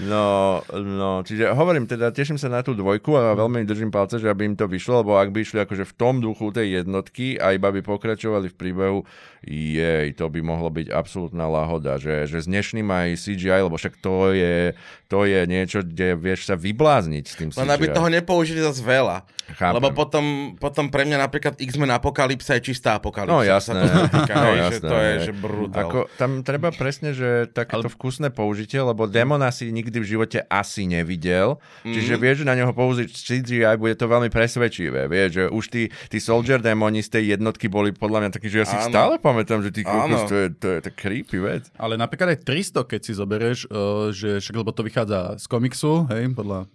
No, 0.02 0.58
no, 0.74 1.22
čiže 1.22 1.54
hovorím, 1.54 1.86
teda 1.86 2.10
teším 2.10 2.42
sa 2.42 2.50
na 2.50 2.58
tú 2.66 2.74
dvojku 2.74 3.14
a 3.14 3.38
veľmi 3.38 3.62
držím 3.70 3.94
palce, 3.94 4.18
že 4.18 4.26
aby 4.26 4.50
im 4.50 4.58
to 4.58 4.66
vyšlo, 4.66 5.06
lebo 5.06 5.14
ak 5.14 5.30
by 5.30 5.46
išli 5.46 5.62
akože 5.62 5.86
v 5.86 5.94
tom 5.94 6.18
duchu 6.18 6.50
tej 6.50 6.82
jednotky 6.82 7.38
a 7.38 7.54
iba 7.54 7.70
by 7.70 7.86
pokračovali 7.86 8.50
v 8.50 8.58
príbehu, 8.58 8.98
jej, 9.46 10.10
to 10.18 10.26
by 10.26 10.42
mohlo 10.42 10.74
byť 10.74 10.90
absolútna 10.90 11.46
láhoda, 11.46 12.02
že, 12.02 12.26
že 12.26 12.42
s 12.42 12.50
dnešným 12.50 12.90
aj 12.90 13.08
CGI, 13.14 13.70
lebo 13.70 13.78
však 13.78 13.94
to 14.02 14.34
je, 14.34 14.74
to 15.06 15.22
je 15.22 15.40
niečo, 15.46 15.86
kde 15.86 16.18
vieš 16.18 16.50
sa 16.50 16.58
vyblázni 16.58 17.11
zblázniť 17.12 17.24
s 17.28 17.34
tým 17.36 17.48
Len 17.52 17.70
aby 17.70 17.86
toho 17.92 18.08
nepoužili 18.08 18.60
zase 18.64 18.80
veľa. 18.80 19.28
Chápem. 19.52 19.74
Lebo 19.76 19.88
potom, 19.92 20.24
potom 20.56 20.88
pre 20.88 21.04
mňa 21.04 21.28
napríklad 21.28 21.54
X-Men 21.60 21.92
Apokalypsa 21.92 22.56
je 22.56 22.72
čistá 22.72 22.96
apokalypsa. 22.96 23.36
No 23.36 23.44
jasné. 23.44 23.84
Sa 23.84 23.92
to 23.92 24.08
týka, 24.08 24.34
no, 24.38 24.44
hej, 24.48 24.56
že 24.56 24.64
jasné. 24.64 24.88
to 24.88 24.96
je, 24.96 25.12
že 25.28 25.32
brutál. 25.36 25.82
Ako, 25.84 25.98
tam 26.16 26.30
treba 26.40 26.68
presne, 26.72 27.12
že 27.12 27.50
takéto 27.52 27.90
Ale... 27.90 27.92
vkusné 27.92 28.28
použitie, 28.32 28.80
lebo 28.80 29.04
Demona 29.04 29.52
si 29.52 29.68
nikdy 29.68 30.00
v 30.00 30.06
živote 30.08 30.38
asi 30.48 30.88
nevidel, 30.88 31.60
mm-hmm. 31.60 31.92
čiže 31.92 32.14
vieš, 32.16 32.36
že 32.42 32.46
na 32.48 32.56
neho 32.56 32.72
použiť 32.72 33.08
CGI, 33.12 33.76
bude 33.76 33.92
to 33.98 34.08
veľmi 34.08 34.32
presvedčivé. 34.32 35.04
Vieš, 35.10 35.28
že 35.36 35.44
už 35.52 35.64
tí, 35.68 35.82
tí 36.08 36.18
Soldier 36.22 36.62
Demoni 36.62 37.04
z 37.04 37.20
tej 37.20 37.24
jednotky 37.36 37.68
boli 37.68 37.92
podľa 37.92 38.24
mňa 38.24 38.30
takí, 38.32 38.48
že 38.48 38.64
ja 38.64 38.66
si 38.66 38.78
Áno. 38.78 38.88
stále 38.88 39.14
pamätám, 39.20 39.60
že 39.60 39.68
ty 39.68 39.84
kokos, 39.84 40.32
to 40.32 40.36
je, 40.38 40.46
to 40.56 40.66
je 40.72 40.78
tak 40.80 40.94
creepy 40.96 41.36
vec. 41.42 41.68
Ale 41.76 42.00
napríklad 42.00 42.32
aj 42.32 42.46
300, 42.46 42.88
keď 42.88 43.00
si 43.04 43.12
zoberieš, 43.12 43.58
uh, 43.68 44.08
že 44.14 44.40
však, 44.40 44.56
lebo 44.56 44.72
to 44.72 44.86
vychádza 44.86 45.36
z 45.36 45.44
komiksu, 45.50 46.08
hej, 46.08 46.32
podľa 46.32 46.72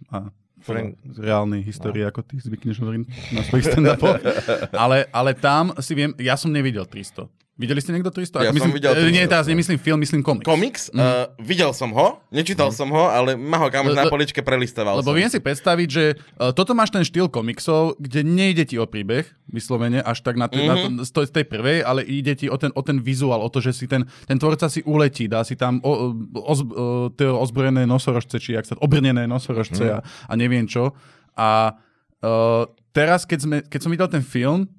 Frank- 0.68 1.00
reálnej 1.16 1.62
histórie, 1.64 2.04
ako 2.04 2.28
ty 2.28 2.44
zvykneš 2.44 2.84
hovoriť 2.84 3.02
na 3.32 3.42
svojich 3.48 3.66
stand-upoch. 3.72 4.20
ale, 4.84 5.08
ale 5.16 5.32
tam 5.38 5.72
si 5.80 5.96
viem, 5.96 6.12
ja 6.20 6.36
som 6.36 6.52
nevidel 6.52 6.84
300. 6.84 7.32
Videli 7.58 7.78
ste 7.78 7.90
niekto 7.90 8.08
300? 8.08 8.38
Ja 8.40 8.42
Ako 8.46 8.54
som 8.54 8.70
myslím, 8.70 8.72
videl 8.72 8.92
eh, 8.94 9.10
Nie, 9.10 9.26
300. 9.26 9.34
teraz 9.34 9.46
nemyslím 9.48 9.78
film, 9.78 9.98
myslím 9.98 10.22
komiks. 10.22 10.46
Komiks, 10.46 10.82
mm. 10.88 10.96
uh, 10.96 11.06
videl 11.40 11.72
som 11.72 11.90
ho, 11.90 12.22
nečítal 12.30 12.70
mm. 12.70 12.76
som 12.76 12.86
ho, 12.88 13.10
ale 13.10 13.34
ma 13.34 13.58
ho 13.58 13.68
kamož 13.68 13.92
Le- 13.92 14.00
na 14.00 14.06
poličke 14.06 14.40
prelistoval 14.40 14.94
Lebo 14.96 15.10
som. 15.10 15.18
viem 15.18 15.26
si 15.26 15.38
predstaviť, 15.38 15.88
že 15.88 16.04
uh, 16.14 16.50
toto 16.52 16.72
máš 16.72 16.90
ten 16.90 17.02
štýl 17.02 17.26
komiksov, 17.28 17.98
kde 17.98 18.22
nejde 18.22 18.62
ti 18.64 18.76
o 18.76 18.86
príbeh, 18.86 19.26
vyslovene, 19.48 20.00
až 20.00 20.22
tak 20.22 20.36
na, 20.36 20.46
t- 20.46 20.56
Mhm. 20.56 20.70
na 20.70 20.76
z, 21.02 21.10
to, 21.10 21.22
z 21.24 21.34
tej 21.34 21.46
prvej, 21.46 21.82
ale 21.82 22.02
ide 22.02 22.34
ti 22.36 22.46
o 22.46 22.56
ten, 22.56 22.70
o 22.70 22.82
ten 22.82 23.00
vizuál, 23.00 23.40
o 23.40 23.50
to, 23.50 23.58
že 23.60 23.74
si 23.74 23.86
ten, 23.86 24.06
ten 24.24 24.38
tvorca 24.38 24.68
si 24.68 24.80
uletí, 24.84 25.26
dá 25.26 25.42
si 25.42 25.54
tam 25.54 25.82
o, 25.82 26.14
oz, 26.38 26.62
o, 26.62 26.66
tie 27.10 27.26
ozbrojené 27.26 27.84
nosorožce, 27.84 28.38
či 28.38 28.54
jak 28.54 28.64
sa 28.64 28.78
obrnené 28.78 29.26
nosorožce 29.26 29.82
Mhm. 29.82 29.92
mm. 29.92 29.96
a, 29.96 30.00
a 30.04 30.34
neviem 30.36 30.64
čo. 30.64 30.94
A 31.34 31.74
uh, 32.22 32.64
teraz, 32.92 33.26
keď, 33.26 33.40
sme, 33.40 33.58
keď 33.64 33.80
som 33.80 33.90
videl 33.90 34.06
ten 34.08 34.22
film, 34.22 34.70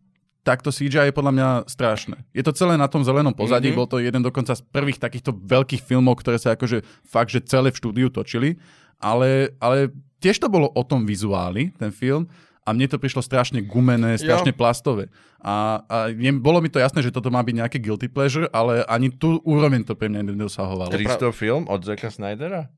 tak 0.48 0.64
to 0.64 0.70
CGI 0.70 1.04
je 1.04 1.14
podľa 1.14 1.30
mňa 1.30 1.48
strašné. 1.66 2.24
Je 2.32 2.40
to 2.40 2.50
celé 2.50 2.74
na 2.74 2.86
tom 2.86 3.02
zelenom 3.02 3.30
pozadí, 3.30 3.68
Mhm. 3.68 3.76
mm-hmm. 3.76 3.80
bol 3.84 3.92
to 3.92 4.00
jeden 4.00 4.22
dokonca 4.22 4.50
z 4.50 4.64
prvých 4.64 4.96
takýchto 4.96 5.36
veľkých 5.36 5.82
filmov, 5.82 6.16
ktoré 6.16 6.36
sa 6.36 6.56
akože 6.56 6.80
fakt, 7.04 7.28
že 7.28 7.44
celé 7.44 7.68
v 7.68 7.76
štúdiu 7.76 8.08
točili, 8.08 8.56
ale, 8.96 9.52
ale 9.58 9.92
tiež 10.18 10.38
to 10.38 10.48
bolo 10.48 10.66
o 10.66 10.82
tom 10.82 11.04
vizuáli, 11.04 11.68
ten 11.72 11.92
film, 11.92 12.24
a 12.62 12.72
mne 12.72 12.84
to 12.86 12.96
prišlo 12.96 13.20
strašne 13.20 13.60
gumené, 13.62 14.16
strašne 14.16 14.52
Jo. 14.52 14.56
plastové. 14.56 15.08
A, 15.38 15.80
a 15.82 15.96
je, 16.10 16.28
bolo 16.34 16.58
mi 16.58 16.68
to 16.68 16.76
jasné, 16.76 17.00
že 17.00 17.08
toto 17.08 17.28
má 17.28 17.40
byť 17.40 17.54
nejaké 17.58 17.78
guilty 17.78 18.06
pleasure, 18.06 18.44
ale 18.50 18.84
ani 18.84 19.08
tú 19.10 19.40
úroveň 19.42 19.80
to 19.82 19.92
pre 19.92 20.04
mňa 20.06 20.20
nedosahovalo. 20.26 20.88
300 20.90 21.28
film 21.30 21.64
od 21.64 21.80
Zeka 21.80 22.08
Snydera? 22.08 22.68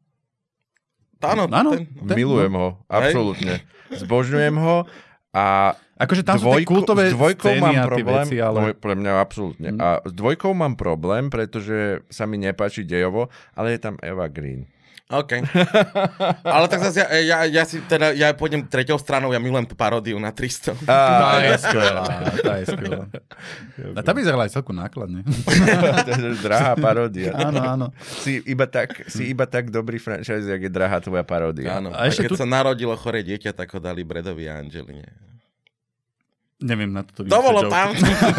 Áno, 1.21 1.45
Áno. 1.47 1.71
ten, 1.71 1.85
Ten- 2.01 2.17
Milujem 2.17 2.55
ho, 2.55 2.81
absolútne. 2.87 3.61
Zbožňujem 3.93 4.57
ho 4.57 4.87
a 5.31 5.77
Akože 6.01 6.25
tam 6.25 6.41
sú 6.41 6.49
tie 6.57 6.65
kultové 6.65 7.13
s 7.13 7.15
dvojkou 7.15 7.45
scény 7.45 7.61
mám 7.61 7.93
problém, 7.93 8.25
veci, 8.25 8.37
ale... 8.41 8.57
no, 8.57 8.73
pre 8.73 8.95
mňa 8.97 9.11
absolútne. 9.21 9.69
Mm. 9.77 9.81
A 9.85 9.89
s 10.01 10.13
dvojkou 10.17 10.57
mám 10.57 10.73
problém, 10.73 11.29
pretože 11.29 12.01
sa 12.09 12.25
mi 12.25 12.41
nepáči 12.41 12.89
dejovo, 12.89 13.29
ale 13.53 13.77
je 13.77 13.81
tam 13.85 14.01
Eva 14.01 14.33
Green. 14.33 14.65
OK. 15.11 15.33
Ale 16.41 16.67
tak 16.67 16.81
zase 16.81 17.03
ja, 17.03 17.09
ja, 17.19 17.39
ja 17.45 17.63
si 17.67 17.83
teda, 17.83 18.15
ja 18.15 18.31
pôjdem 18.31 18.63
treťou 18.63 18.95
stranou, 18.95 19.31
ja 19.31 19.43
milujem 19.43 19.67
tú 19.67 19.75
paródiu 19.75 20.17
na 20.17 20.31
300. 20.31 20.79
Tá 20.87 21.43
je 21.43 21.55
skvelá, 21.59 22.05
tá 22.39 22.53
je 22.59 22.67
skvelá. 22.71 23.05
A 23.93 24.01
tá 24.01 24.15
vyzerala 24.15 24.47
aj 24.47 24.55
celku 24.55 24.71
nákladne. 24.71 25.27
drahá 26.47 26.79
paródia. 26.79 27.35
áno, 27.35 27.61
áno. 27.61 27.87
Si 28.23 28.39
iba 28.47 28.71
tak, 28.71 29.11
si 29.11 29.29
iba 29.29 29.45
tak 29.45 29.69
dobrý 29.69 29.99
franchise, 29.99 30.47
jak 30.47 30.63
je 30.63 30.71
drahá 30.71 31.03
tvoja 31.03 31.27
paródia. 31.27 31.79
Áno. 31.79 31.91
A 31.91 32.07
A 32.07 32.09
ešte 32.09 32.25
keď 32.25 32.31
tu- 32.31 32.39
sa 32.39 32.47
narodilo 32.47 32.95
choré 32.95 33.21
dieťa, 33.21 33.51
tak 33.51 33.71
ho 33.75 33.83
dali 33.83 34.07
Bredovi 34.07 34.47
a 34.47 34.59
Angeline. 34.59 35.30
Neviem 36.61 36.93
na 36.93 37.01
toto 37.01 37.25
To 37.25 37.39
bolo 37.41 37.73
tam. 37.73 37.97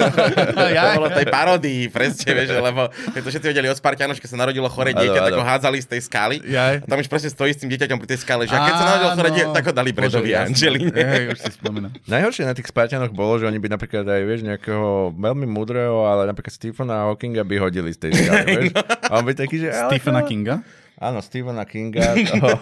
Ja? 0.78 0.94
to 0.94 1.02
bolo 1.02 1.10
tej 1.10 1.28
parodii, 1.28 1.90
presne, 1.90 2.38
vieš, 2.38 2.54
lebo 2.62 2.94
keď 2.94 3.22
to 3.26 3.30
všetci 3.34 3.48
vedeli 3.50 3.68
o 3.68 3.76
Spartianoch, 3.76 4.22
keď 4.22 4.30
sa 4.30 4.38
narodilo 4.38 4.70
choré 4.70 4.94
Áno, 4.94 5.02
dieťa, 5.02 5.20
tak 5.26 5.34
ho 5.34 5.44
hádzali 5.44 5.78
z 5.82 5.88
tej 5.90 6.02
skaly. 6.06 6.38
Jaj. 6.46 6.86
A 6.86 6.88
tam 6.88 7.02
už 7.02 7.10
presne 7.10 7.34
stojí 7.34 7.52
s 7.52 7.60
tým 7.60 7.74
dieťaťom 7.74 7.98
pri 7.98 8.08
tej 8.14 8.20
skale, 8.22 8.46
že 8.46 8.54
a 8.54 8.62
keď 8.62 8.74
sa 8.78 8.86
narodilo 8.86 9.12
choré 9.18 9.30
Áno. 9.34 9.38
dieťa, 9.42 9.50
tak 9.58 9.64
ho 9.66 9.74
dali 9.74 9.90
Bredovi 9.90 10.32
a. 10.38 10.46
Angeline. 10.46 10.94
Hej, 10.94 11.24
už 11.34 11.40
si 11.42 11.52
spomínam. 11.58 11.92
Najhoršie 12.14 12.46
na 12.46 12.54
tých 12.54 12.70
Spartanoch 12.70 13.12
bolo, 13.12 13.42
že 13.42 13.50
oni 13.50 13.58
by 13.58 13.68
napríklad 13.74 14.06
aj, 14.06 14.22
vieš, 14.22 14.42
nejakého 14.46 15.18
veľmi 15.18 15.50
múdreho, 15.50 16.06
ale 16.06 16.30
napríklad 16.30 16.54
Stephena 16.54 17.10
Hawkinga 17.10 17.42
by 17.42 17.56
hodili 17.58 17.90
z 17.90 18.06
tej 18.06 18.12
skaly, 18.22 18.46
vieš. 18.46 18.74
A 19.10 19.12
on 19.18 19.26
by 19.26 19.34
taký, 19.34 19.66
že... 19.66 19.74
Stephena 19.74 20.22
Kinga? 20.22 20.62
Áno, 21.02 21.18
Stephena 21.18 21.66
Kinga. 21.66 22.14
Toho, 22.14 22.62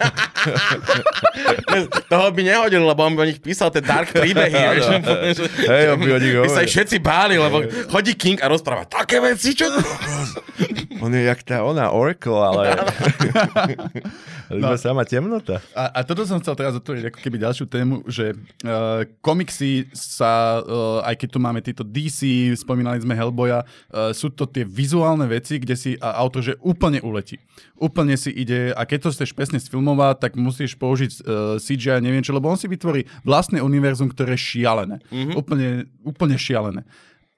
Toho 2.08 2.26
by 2.32 2.40
nehodil, 2.40 2.80
lebo 2.80 3.04
on 3.04 3.12
by 3.12 3.20
o 3.22 3.28
nich 3.28 3.36
písal 3.36 3.68
tie 3.68 3.84
dark 3.84 4.16
príbehy. 4.16 4.56
vieš, 4.80 4.84
že- 5.44 5.68
Hej, 5.68 5.84
on 5.92 5.98
by 6.00 6.10
o 6.16 6.18
nich 6.18 6.34
by 6.40 6.48
sa 6.48 6.64
ich 6.64 6.72
všetci 6.72 7.04
báli, 7.04 7.36
lebo 7.36 7.60
chodí 7.92 8.16
King 8.16 8.40
a 8.40 8.48
rozpráva 8.48 8.88
také 8.88 9.20
veci, 9.20 9.52
čo... 9.52 9.68
On 11.00 11.08
je 11.08 11.24
jak 11.24 11.40
tá 11.48 11.64
ona 11.64 11.88
Oracle, 11.96 12.36
ale... 12.36 12.76
Iba 14.52 14.76
sama 14.76 15.06
temnota. 15.08 15.62
A, 15.72 15.88
a 15.88 16.04
toto 16.04 16.28
som 16.28 16.36
chcel 16.42 16.58
teraz 16.58 16.76
otvoriť 16.76 17.08
ako 17.08 17.18
keby 17.22 17.36
ďalšiu 17.40 17.64
tému, 17.70 18.04
že 18.04 18.36
uh, 18.66 19.06
komiksy 19.24 19.88
sa, 19.96 20.60
uh, 20.60 21.00
aj 21.06 21.14
keď 21.24 21.28
tu 21.30 21.38
máme 21.40 21.64
tieto 21.64 21.86
DC, 21.86 22.52
spomínali 22.58 23.00
sme 23.00 23.16
Hellboya, 23.16 23.62
uh, 23.64 24.10
sú 24.12 24.28
to 24.28 24.44
tie 24.44 24.66
vizuálne 24.66 25.24
veci, 25.24 25.56
kde 25.56 25.72
si 25.78 25.90
a 26.02 26.18
autor 26.20 26.42
že 26.44 26.58
úplne 26.60 27.00
uletí. 27.00 27.38
Úplne 27.80 28.18
si 28.18 28.29
ide, 28.32 28.72
a 28.72 28.82
keď 28.86 29.06
to 29.06 29.12
chceš 29.14 29.30
presne 29.34 29.58
sfilmovať, 29.58 30.22
tak 30.22 30.32
musíš 30.38 30.78
použiť 30.78 31.10
uh, 31.20 31.22
CGI, 31.60 32.00
neviem 32.00 32.24
čo, 32.24 32.32
lebo 32.32 32.48
on 32.48 32.58
si 32.58 32.70
vytvorí 32.70 33.06
vlastné 33.26 33.60
univerzum, 33.60 34.10
ktoré 34.10 34.38
je 34.38 34.56
šialené. 34.56 35.02
Mm-hmm. 35.10 35.34
Úplne, 35.36 35.68
úplne 36.06 36.36
šialené. 36.40 36.82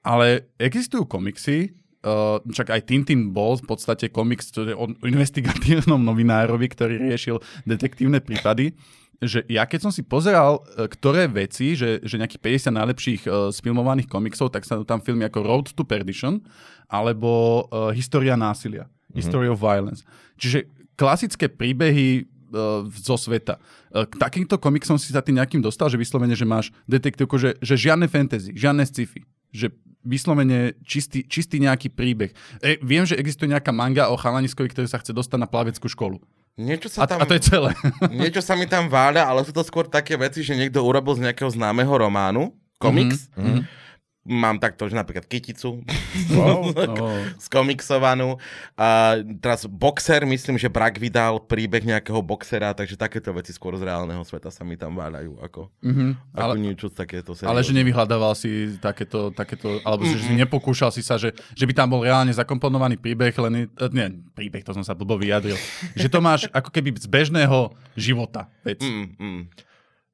Ale 0.03 0.47
existujú 0.59 1.07
komiksy, 1.07 1.73
Uh, 2.03 2.43
čak 2.51 2.67
aj 2.67 2.83
Tintin 2.83 3.31
bol 3.31 3.55
v 3.55 3.63
podstate 3.63 4.11
komiks 4.11 4.51
o 4.59 4.91
investigatívnom 5.07 6.03
novinárovi, 6.03 6.67
ktorý 6.67 6.99
riešil 6.99 7.39
detektívne 7.63 8.19
prípady, 8.19 8.75
že 9.23 9.47
ja 9.47 9.63
keď 9.63 9.87
som 9.87 9.91
si 9.95 10.03
pozeral, 10.03 10.59
uh, 10.59 10.91
ktoré 10.91 11.31
veci, 11.31 11.79
že, 11.79 12.03
že 12.03 12.19
nejakých 12.19 12.43
50 12.67 12.75
najlepších 12.75 13.21
uh, 13.23 13.47
sfilmovaných 13.55 14.11
komiksov, 14.11 14.51
tak 14.51 14.67
sa 14.67 14.83
tam 14.83 14.99
filmy 14.99 15.23
ako 15.31 15.47
Road 15.47 15.67
to 15.71 15.87
Perdition 15.87 16.43
alebo 16.91 17.63
uh, 17.71 17.95
História 17.95 18.35
násilia, 18.35 18.83
mm-hmm. 18.83 19.15
History 19.23 19.47
of 19.47 19.63
Violence. 19.63 20.03
Čiže 20.35 20.67
klasické 20.95 21.49
príbehy 21.49 22.25
uh, 22.53 22.85
zo 22.93 23.17
sveta. 23.17 23.57
Uh, 23.89 24.05
K 24.05 24.17
takýmto 24.17 24.57
komiksom 24.57 24.97
si 24.97 25.13
sa 25.13 25.21
ty 25.21 25.33
nejakým 25.33 25.61
dostal, 25.61 25.89
že 25.89 25.97
vyslovene, 25.97 26.37
že 26.37 26.45
máš 26.45 26.69
detektívku, 26.85 27.35
že, 27.37 27.57
že 27.59 27.75
žiadne 27.77 28.05
fantasy, 28.09 28.53
žiadne 28.53 28.83
sci-fi, 28.85 29.25
že 29.53 29.73
vyslovene 30.03 30.75
čistý, 30.83 31.23
čistý 31.23 31.63
nejaký 31.63 31.87
príbeh. 31.87 32.35
E, 32.59 32.77
viem, 32.83 33.07
že 33.07 33.15
existuje 33.15 33.47
nejaká 33.49 33.71
manga 33.71 34.11
o 34.11 34.19
chalaniskovi, 34.19 34.67
ktorý 34.69 34.87
sa 34.91 34.99
chce 34.99 35.15
dostať 35.15 35.39
na 35.39 35.47
plaveckú 35.47 35.87
školu. 35.87 36.19
Niečo 36.59 36.85
sa 36.85 37.09
tam... 37.09 37.17
a 37.17 37.25
to 37.25 37.33
je 37.33 37.49
celé. 37.49 37.73
Niečo 38.13 38.43
sa 38.43 38.53
mi 38.53 38.69
tam 38.69 38.85
váľa, 38.85 39.25
ale 39.25 39.41
sú 39.41 39.55
to 39.55 39.65
skôr 39.65 39.89
také 39.89 40.13
veci, 40.19 40.45
že 40.45 40.53
niekto 40.53 40.85
urobil 40.85 41.17
z 41.17 41.25
nejakého 41.25 41.49
známeho 41.49 41.89
románu, 41.89 42.53
komiks. 42.77 43.31
Mm-hmm. 43.33 43.82
Mám 44.23 44.55
takto, 44.57 44.87
že 44.87 44.95
napríklad 44.95 45.27
Kyticu 45.27 45.83
Wow. 46.31 46.71
Skomiksovanú. 47.45 48.39
A 48.73 49.19
teraz 49.37 49.65
Boxer, 49.65 50.23
myslím, 50.23 50.55
že 50.55 50.67
Brak 50.67 50.95
vydal 50.95 51.39
príbeh 51.39 51.83
nejakého 51.83 52.19
boxera, 52.19 52.71
takže 52.71 52.95
takéto 52.95 53.29
veci 53.31 53.51
skôr 53.51 53.75
z 53.75 53.83
reálneho 53.83 54.23
sveta 54.23 54.47
sa 54.47 54.63
mi 54.63 54.73
tam 54.73 54.95
váľajú. 54.95 55.43
Ako, 55.43 55.61
Mhm. 55.81 56.07
ako 56.31 56.39
Ale, 56.39 56.53
niečo 56.55 56.87
takéto 56.87 57.35
seriózne. 57.35 57.51
ale 57.51 57.61
že 57.61 57.73
nevyhľadával 57.73 58.33
si 58.33 58.49
takéto, 58.77 59.29
takéto 59.29 59.83
alebo 59.83 60.03
že 60.03 60.17
si 60.17 60.31
nepokúšal 60.33 60.89
si 60.89 61.03
sa, 61.03 61.15
že, 61.15 61.35
že 61.51 61.65
by 61.65 61.73
tam 61.73 61.91
bol 61.91 62.01
reálne 62.01 62.31
zakomponovaný 62.31 62.95
príbeh, 62.95 63.35
len, 63.41 63.67
eh, 63.67 63.89
nie, 63.91 64.07
príbeh, 64.31 64.63
to 64.63 64.71
som 64.71 64.81
sa 64.81 64.95
blbo 64.95 65.15
vyjadril, 65.15 65.59
že 65.93 66.07
to 66.07 66.19
máš 66.19 66.47
ako 66.49 66.71
keby 66.71 66.95
z 66.95 67.05
bežného 67.05 67.59
života 67.93 68.47
vec. 68.61 68.79
Mm, 68.79 69.07
mm. 69.13 69.41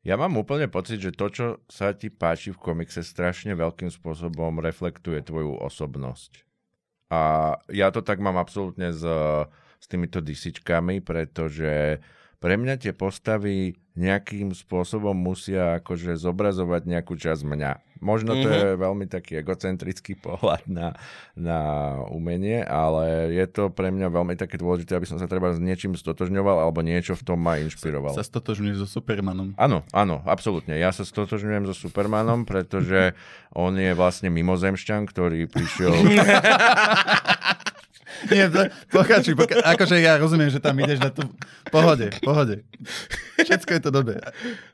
Ja 0.10 0.18
mám 0.18 0.41
úplne 0.41 0.66
pocit, 0.66 0.97
že 0.97 1.14
to, 1.14 1.30
čo 1.30 1.45
sa 1.70 1.93
ti 1.93 2.10
páči 2.10 2.49
v 2.49 2.57
komikse, 2.57 3.05
strašne 3.05 3.53
veľkým 3.53 3.93
spôsobom 3.93 4.57
reflektuje 4.57 5.22
tvoju 5.22 5.62
osobnosť. 5.62 6.49
A 7.14 7.53
ja 7.70 7.93
to 7.93 8.01
tak 8.01 8.18
mám 8.18 8.41
absolútne 8.41 8.89
s, 8.89 9.05
s 9.78 9.86
týmito 9.86 10.18
DCčkami, 10.18 11.05
pretože 11.05 12.01
pre 12.40 12.56
mňa 12.56 12.80
tie 12.80 12.92
postavy 12.92 13.76
nejakým 13.94 14.56
spôsobom 14.56 15.12
musia 15.12 15.76
akože 15.78 16.16
zobrazovať 16.16 16.88
nejakú 16.88 17.14
časť 17.14 17.44
mňa. 17.44 17.72
Možno 18.00 18.32
to 18.32 18.48
Mhm. 18.48 18.56
je 18.56 18.70
veľmi 18.80 19.06
taký 19.06 19.44
egocentrický 19.44 20.16
pohľad 20.24 20.64
na, 20.66 20.96
na 21.36 21.60
umenie, 22.08 22.64
ale 22.64 23.28
je 23.30 23.44
to 23.44 23.68
pre 23.68 23.92
mňa 23.92 24.08
veľmi 24.08 24.40
také 24.40 24.56
dôležité, 24.56 24.96
aby 24.96 25.04
som 25.04 25.20
sa 25.20 25.28
treba 25.28 25.52
s 25.52 25.60
niečím 25.60 26.00
stotožňoval 26.00 26.64
alebo 26.64 26.80
niečo 26.80 27.12
v 27.12 27.28
tom 27.28 27.44
ma 27.44 27.60
inšpirovalo. 27.60 28.16
Sa 28.16 28.24
stotožňuje 28.24 28.80
so 28.80 28.88
Supermanom. 28.88 29.52
Áno, 29.60 29.84
áno, 29.92 30.24
absolútne. 30.24 30.80
Ja 30.80 30.96
sa 30.96 31.04
stotožňujem 31.04 31.68
so 31.68 31.76
Supermanom, 31.76 32.48
pretože 32.48 33.20
on 33.52 33.76
je 33.76 33.92
vlastne 33.92 34.32
mimozemšťan, 34.32 35.04
ktorý 35.04 35.52
prišiel... 35.52 35.92
Nie, 38.32 38.49
to- 38.49 38.70
pokračuj, 38.89 39.34
pokračuj. 39.38 39.66
Akože 39.66 39.95
ja 40.01 40.18
rozumiem, 40.18 40.49
že 40.49 40.60
tam 40.60 40.76
ideš 40.80 40.99
na 40.99 41.12
tú... 41.14 41.24
Pohode, 41.70 42.10
pohode. 42.26 42.66
Všetko 43.38 43.70
je 43.78 43.82
to 43.82 43.91
dobré. 43.93 44.18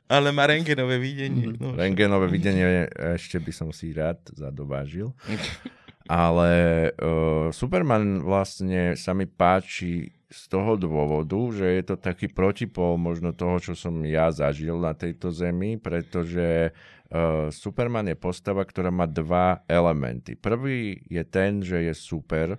Ale 0.08 0.32
má 0.32 0.48
rengenové 0.48 0.96
videnie. 0.96 1.54
No. 1.60 1.76
Rengenové 1.76 2.32
videnie 2.32 2.88
ešte 3.16 3.36
by 3.36 3.52
som 3.52 3.68
si 3.70 3.92
rád 3.92 4.18
zadovážil. 4.32 5.12
Ale 6.06 6.50
uh, 6.94 7.50
Superman 7.50 8.22
vlastne 8.22 8.94
sa 8.94 9.10
mi 9.10 9.26
páči 9.26 10.14
z 10.30 10.42
toho 10.50 10.74
dôvodu, 10.78 11.38
že 11.54 11.66
je 11.66 11.82
to 11.86 11.96
taký 11.98 12.30
protipol 12.30 12.98
možno 12.98 13.30
toho, 13.34 13.58
čo 13.62 13.74
som 13.78 13.94
ja 14.06 14.30
zažil 14.30 14.78
na 14.78 14.94
tejto 14.94 15.30
zemi, 15.30 15.78
pretože 15.78 16.70
uh, 17.10 17.50
Superman 17.50 18.10
je 18.10 18.18
postava, 18.18 18.62
ktorá 18.62 18.90
má 18.90 19.06
dva 19.06 19.62
elementy. 19.66 20.38
Prvý 20.38 21.02
je 21.06 21.22
ten, 21.26 21.62
že 21.62 21.90
je 21.90 21.94
super 21.94 22.58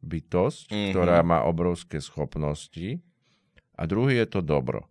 bytosť, 0.00 0.72
mm-hmm. 0.72 0.90
ktorá 0.92 1.20
má 1.20 1.44
obrovské 1.44 2.00
schopnosti 2.00 3.00
a 3.76 3.82
druhý 3.88 4.20
je 4.20 4.28
to 4.28 4.40
dobro. 4.44 4.84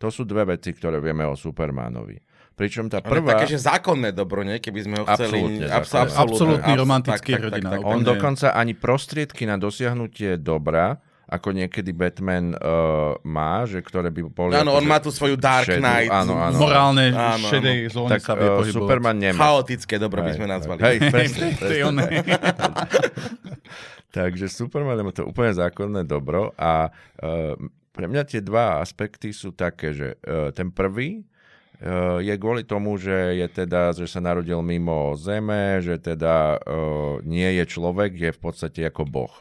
To 0.00 0.08
sú 0.08 0.24
dve 0.24 0.56
veci, 0.56 0.72
ktoré 0.72 0.96
vieme 0.98 1.28
o 1.28 1.36
Supermanovi. 1.36 2.16
Pričom 2.56 2.92
tá 2.92 3.00
prvá... 3.00 3.20
On 3.20 3.24
je 3.24 3.34
také, 3.36 3.48
že 3.56 3.60
zákonné 3.60 4.12
dobro, 4.12 4.44
nie? 4.44 4.60
Keby 4.60 4.80
sme 4.84 4.96
ho 5.00 5.04
chceli... 5.08 5.40
Absolútne 5.40 5.66
Absolutne. 5.68 6.16
Absolútny 6.20 6.72
romantický 6.76 7.30
tak, 7.32 7.40
tak, 7.40 7.44
hrdina. 7.48 7.68
tak, 7.72 7.80
tak, 7.80 7.88
On 7.88 8.00
Úplne. 8.00 8.08
dokonca 8.08 8.46
ani 8.52 8.72
prostriedky 8.76 9.48
na 9.48 9.56
dosiahnutie 9.56 10.36
dobra, 10.40 11.00
ako 11.30 11.54
niekedy 11.54 11.94
Batman 11.94 12.58
uh, 12.58 13.14
má, 13.22 13.62
že 13.62 13.78
ktoré 13.80 14.10
by 14.10 14.20
boli... 14.28 14.52
Áno, 14.58 14.74
on 14.74 14.82
akože 14.82 14.90
má 14.90 14.98
tú 14.98 15.10
svoju 15.14 15.38
Dark 15.38 15.70
šedú- 15.70 15.78
Knight. 15.78 16.10
Áno, 16.10 16.34
áno. 16.36 16.56
Morálne 16.58 17.14
Áno, 17.14 17.38
áno. 17.38 17.46
šedej 17.46 17.78
zóny 17.94 18.10
Tak 18.18 18.20
sa 18.26 18.34
vie 18.34 18.48
uh. 18.50 18.66
Superman 18.66 19.16
nemá. 19.16 19.38
Chaotické 19.38 19.94
dobro 20.02 20.26
by 20.26 20.32
sme 20.34 20.50
nazvali. 20.50 20.80
Hej, 20.82 20.96
presne, 21.14 21.46
presne. 21.54 22.04
Takže 24.10 24.50
Superman 24.50 24.98
je 25.06 25.22
to 25.22 25.30
úplne 25.30 25.54
zákonné 25.54 26.02
dobro 26.02 26.50
a 26.58 26.90
uh, 26.90 27.54
pre 27.94 28.06
mňa 28.10 28.22
tie 28.26 28.40
dva 28.42 28.82
aspekty 28.82 29.30
sú 29.30 29.54
také, 29.54 29.94
že 29.94 30.08
uh, 30.26 30.50
ten 30.50 30.74
prvý 30.74 31.22
uh, 31.22 32.18
je 32.18 32.34
kvôli 32.34 32.66
tomu, 32.66 32.98
že 32.98 33.38
je 33.38 33.46
teda, 33.46 33.94
že 33.94 34.10
sa 34.10 34.18
narodil 34.18 34.58
mimo 34.66 35.14
zeme, 35.14 35.78
že 35.78 36.02
teda 36.02 36.58
uh, 36.58 37.22
nie 37.22 37.54
je 37.62 37.64
človek, 37.70 38.18
je 38.18 38.30
v 38.34 38.40
podstate 38.40 38.80
ako 38.82 39.06
boh. 39.06 39.34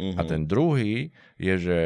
Mhm. 0.00 0.16
A 0.18 0.20
ten 0.26 0.42
druhý 0.48 1.14
je, 1.38 1.54
že 1.60 1.80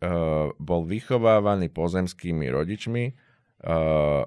uh, 0.00 0.48
bol 0.56 0.86
vychovávaný 0.86 1.68
pozemskými 1.68 2.48
rodičmi 2.48 3.04
uh, 3.12 4.24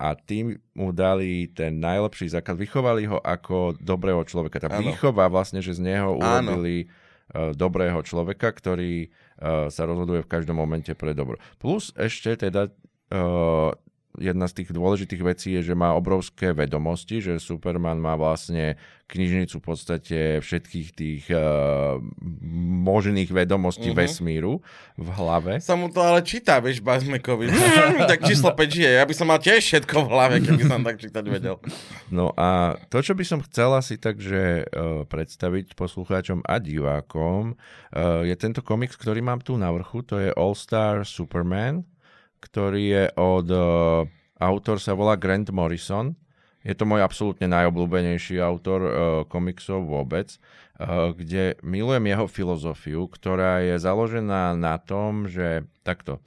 a 0.00 0.16
tým 0.16 0.56
mu 0.72 0.96
dali 0.96 1.52
ten 1.52 1.76
najlepší 1.76 2.32
základ. 2.32 2.56
Vychovali 2.56 3.04
ho 3.04 3.20
ako 3.20 3.76
dobrého 3.76 4.24
človeka. 4.24 4.56
Tá 4.56 4.72
Áno. 4.72 4.80
výchova 4.80 5.28
vlastne, 5.28 5.60
že 5.60 5.76
z 5.76 5.84
neho 5.84 6.16
urobili 6.16 6.88
uh, 6.88 7.52
dobrého 7.52 8.00
človeka, 8.00 8.48
ktorý 8.48 9.12
uh, 9.12 9.68
sa 9.68 9.84
rozhoduje 9.84 10.24
v 10.24 10.32
každom 10.32 10.56
momente 10.56 10.96
pre 10.96 11.12
dobro. 11.12 11.36
Plus 11.60 11.92
ešte 12.00 12.48
teda 12.48 12.72
uh, 13.12 13.76
jedna 14.18 14.50
z 14.50 14.62
tých 14.62 14.70
dôležitých 14.70 15.22
vecí 15.22 15.54
je, 15.54 15.70
že 15.70 15.74
má 15.74 15.94
obrovské 15.94 16.50
vedomosti, 16.50 17.22
že 17.22 17.38
Superman 17.38 17.96
má 17.96 18.18
vlastne 18.18 18.74
knižnicu 19.06 19.58
v 19.58 19.64
podstate 19.64 20.18
všetkých 20.38 20.88
tých 20.94 21.22
uh, 21.30 21.98
možných 22.80 23.26
vedomostí 23.28 23.90
Mhm. 23.90 23.96
vesmíru 23.98 24.62
v 24.94 25.08
hlave. 25.10 25.58
Sa 25.58 25.74
mu 25.74 25.90
to 25.90 25.98
ale 25.98 26.22
číta, 26.22 26.62
vieš, 26.62 26.78
Bazmekovi. 26.78 27.50
tak 28.10 28.22
číslo 28.22 28.54
5 28.54 28.70
žije. 28.70 28.90
Ja 28.98 29.04
by 29.04 29.14
som 29.14 29.26
mal 29.26 29.38
tiež 29.38 29.58
všetko 29.60 30.06
v 30.06 30.10
hlave, 30.10 30.34
keby 30.38 30.62
som 30.62 30.80
tak 30.82 31.02
čítať 31.02 31.24
vedel. 31.26 31.58
No 32.06 32.30
a 32.34 32.78
to, 32.86 33.02
čo 33.02 33.18
by 33.18 33.24
som 33.26 33.42
chcel 33.42 33.74
asi 33.74 33.98
takže 33.98 34.62
uh, 34.64 35.02
predstaviť 35.06 35.74
poslucháčom 35.74 36.46
a 36.46 36.58
divákom, 36.58 37.54
uh, 37.54 38.22
je 38.22 38.34
tento 38.34 38.62
komiks, 38.62 38.94
ktorý 38.94 39.22
mám 39.22 39.42
tu 39.42 39.58
na 39.58 39.74
vrchu, 39.74 40.02
to 40.02 40.18
je 40.18 40.30
All 40.34 40.54
Star 40.54 41.02
Superman, 41.02 41.82
ktorý 42.40 42.82
je 42.82 43.04
od... 43.20 43.48
Uh, 43.52 44.08
autor 44.40 44.80
sa 44.80 44.96
volá 44.96 45.20
Grant 45.20 45.52
Morrison. 45.52 46.16
Je 46.64 46.72
to 46.76 46.84
môj 46.88 47.00
absolútne 47.04 47.48
najobľúbenejší 47.48 48.40
autor 48.40 48.80
uh, 48.84 48.92
komiksov 49.28 49.84
vôbec, 49.84 50.36
uh, 50.80 51.12
kde 51.12 51.60
milujem 51.60 52.04
jeho 52.08 52.26
filozofiu, 52.28 53.04
ktorá 53.08 53.60
je 53.64 53.76
založená 53.76 54.56
na 54.56 54.80
tom, 54.80 55.28
že 55.28 55.68
takto. 55.84 56.20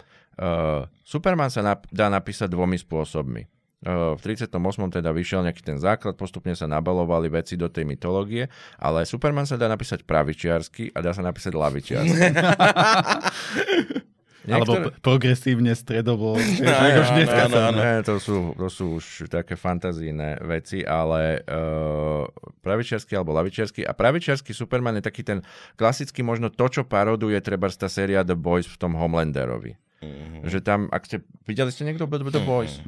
Superman 1.06 1.54
sa 1.54 1.62
dá 1.94 2.10
napísať 2.10 2.50
dvomi 2.50 2.74
spôsobmi. 2.82 3.46
V 3.86 4.18
38. 4.18 4.50
teda 4.90 5.14
vyšiel 5.14 5.46
nejaký 5.46 5.62
ten 5.62 5.78
základ, 5.78 6.18
postupne 6.18 6.58
sa 6.58 6.66
nabalovali 6.66 7.30
veci 7.30 7.54
do 7.54 7.70
tej 7.70 7.86
mytológie, 7.86 8.50
ale 8.82 9.06
Superman 9.06 9.46
sa 9.46 9.62
dá 9.62 9.70
napísať 9.70 10.08
pravičiarsky 10.08 10.90
a 10.96 11.06
dá 11.06 11.14
sa 11.14 11.22
napísať 11.22 11.54
lavičiarsky. 11.54 12.34
Alebo 14.44 14.76
Niektoré- 14.76 14.84
p- 14.92 15.00
progresívne, 15.00 15.72
stredovo. 15.72 16.36
Áno, 17.48 17.58
áno, 17.72 18.04
to 18.04 18.16
sú, 18.20 18.52
to 18.60 18.68
sú 18.68 19.00
už 19.00 19.32
také 19.32 19.56
fantazíne 19.56 20.36
veci, 20.44 20.84
ale 20.84 21.40
uh, 21.48 22.28
pravičiarsky 22.60 23.16
alebo 23.16 23.32
lavičiarsky. 23.32 23.88
A 23.88 23.96
pravičiarsky 23.96 24.52
Superman 24.52 25.00
je 25.00 25.08
taký 25.08 25.24
ten 25.24 25.40
klasický, 25.80 26.28
možno 26.28 26.52
to, 26.52 26.68
čo 26.68 26.82
paroduje 26.84 27.40
treba 27.40 27.72
tá 27.72 27.88
séria 27.88 28.28
The 28.28 28.36
Boys 28.36 28.68
v 28.68 28.76
tom 28.76 29.00
Homelanderovi. 29.00 29.80
Mhm. 30.04 30.44
Že 30.44 30.60
tam, 30.60 30.80
ak 30.92 31.08
ste, 31.08 31.18
videli 31.48 31.72
ste 31.72 31.88
niekto 31.88 32.04
The, 32.04 32.20
The 32.28 32.44
Boys? 32.44 32.84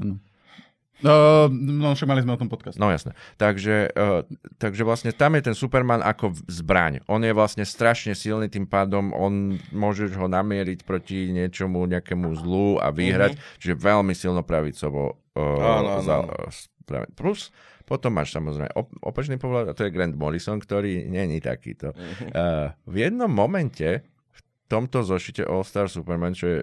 No, 1.04 1.48
no, 1.52 1.92
však 1.92 2.08
mali 2.08 2.24
sme 2.24 2.36
o 2.36 2.40
tom 2.40 2.48
podcast. 2.48 2.80
No 2.80 2.88
jasné. 2.88 3.12
Takže, 3.36 3.92
uh, 3.92 4.24
takže 4.56 4.88
vlastne 4.88 5.12
tam 5.12 5.36
je 5.36 5.52
ten 5.52 5.56
Superman 5.56 6.00
ako 6.00 6.32
zbraň. 6.48 7.04
On 7.12 7.20
je 7.20 7.36
vlastne 7.36 7.68
strašne 7.68 8.16
silný, 8.16 8.48
tým 8.48 8.64
pádom 8.64 9.12
on 9.12 9.60
môžeš 9.76 10.16
ho 10.16 10.32
namieriť 10.32 10.88
proti 10.88 11.36
niečomu, 11.36 11.84
nejakému 11.92 12.32
zlu 12.40 12.80
a 12.80 12.96
vyhrať. 12.96 13.36
Mm-hmm. 13.36 13.60
Čiže 13.60 13.76
veľmi 13.76 14.14
silno 14.16 14.42
pravicovo 14.48 15.20
uh, 15.36 15.42
Áno, 15.60 16.00
áno, 16.00 16.06
za, 16.06 16.16
uh. 16.24 17.04
Plus 17.18 17.52
potom 17.86 18.14
máš 18.18 18.34
samozrejme 18.34 18.74
op- 18.74 18.98
opačný 19.06 19.38
pohľad 19.38 19.70
a 19.70 19.78
to 19.78 19.86
je 19.86 19.94
Grant 19.94 20.18
Morrison, 20.18 20.58
ktorý 20.58 21.06
není 21.06 21.38
takýto. 21.38 21.94
Uh, 22.34 22.74
v 22.90 23.10
jednom 23.10 23.30
momente 23.30 24.02
v 24.34 24.42
tomto 24.66 25.06
zošite 25.06 25.46
All 25.46 25.62
Star 25.62 25.86
Superman, 25.86 26.34
čo 26.34 26.58
je 26.58 26.60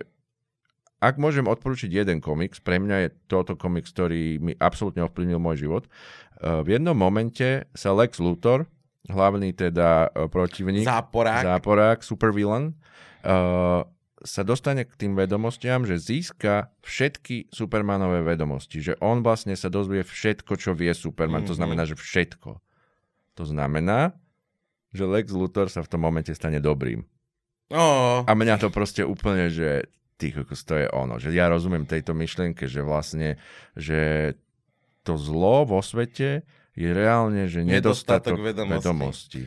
ak 1.03 1.19
môžem 1.19 1.43
odporučiť 1.45 1.91
jeden 1.91 2.23
komiks, 2.23 2.57
pre 2.57 2.79
mňa 2.79 2.97
je 3.01 3.09
toto 3.27 3.53
komiks, 3.53 3.91
ktorý 3.91 4.39
mi 4.39 4.55
absolútne 4.55 5.03
ovplyvnil 5.03 5.37
môj 5.37 5.57
život. 5.61 5.85
Uh, 6.39 6.63
v 6.63 6.79
jednom 6.79 6.95
momente 6.95 7.67
sa 7.73 7.91
Lex 7.91 8.17
Luthor, 8.17 8.71
hlavný 9.05 9.51
teda 9.51 10.07
uh, 10.09 10.27
protivník, 10.27 10.87
Záporák. 10.87 11.43
záporák 11.43 11.99
supervillain, 12.01 12.79
uh, 13.23 13.83
sa 14.23 14.43
dostane 14.43 14.87
k 14.87 14.95
tým 14.97 15.13
vedomostiam, 15.13 15.83
že 15.83 15.99
získa 15.99 16.71
všetky 16.81 17.51
Supermanové 17.51 18.23
vedomosti. 18.23 18.79
Že 18.79 18.95
on 19.03 19.19
vlastne 19.19 19.51
sa 19.53 19.67
dozvie 19.67 20.01
všetko, 20.01 20.55
čo 20.55 20.71
vie 20.73 20.95
Superman. 20.95 21.43
Mm-hmm. 21.43 21.51
To 21.51 21.55
Mhm. 21.55 21.61
znamená, 21.61 21.83
že 21.83 21.99
všetko. 21.99 22.51
To 23.35 23.45
znamená, 23.45 24.15
že 24.91 25.03
Lex 25.03 25.35
Luthor 25.35 25.67
sa 25.67 25.83
v 25.83 25.91
tom 25.91 25.99
momente 26.01 26.31
stane 26.31 26.63
dobrým. 26.63 27.03
Oh, 27.73 28.23
A 28.23 28.33
mňa 28.33 28.61
to 28.61 28.69
proste 28.69 29.01
úplne, 29.01 29.49
že 29.49 29.89
ty 30.23 30.31
to 30.39 30.75
je 30.79 30.87
ono. 30.95 31.19
Že 31.19 31.35
ja 31.35 31.51
rozumiem 31.51 31.83
tejto 31.83 32.15
myšlienke, 32.15 32.71
že 32.71 32.87
vlastne, 32.87 33.43
že 33.75 34.33
to 35.03 35.19
zlo 35.19 35.67
vo 35.67 35.83
svete 35.83 36.47
je 36.79 36.89
reálne, 36.95 37.51
že 37.51 37.67
Nedostatok 37.67 38.39
nedostatok, 38.39 38.39
vedomostí. 38.39 38.79
vedomostí. 38.79 39.43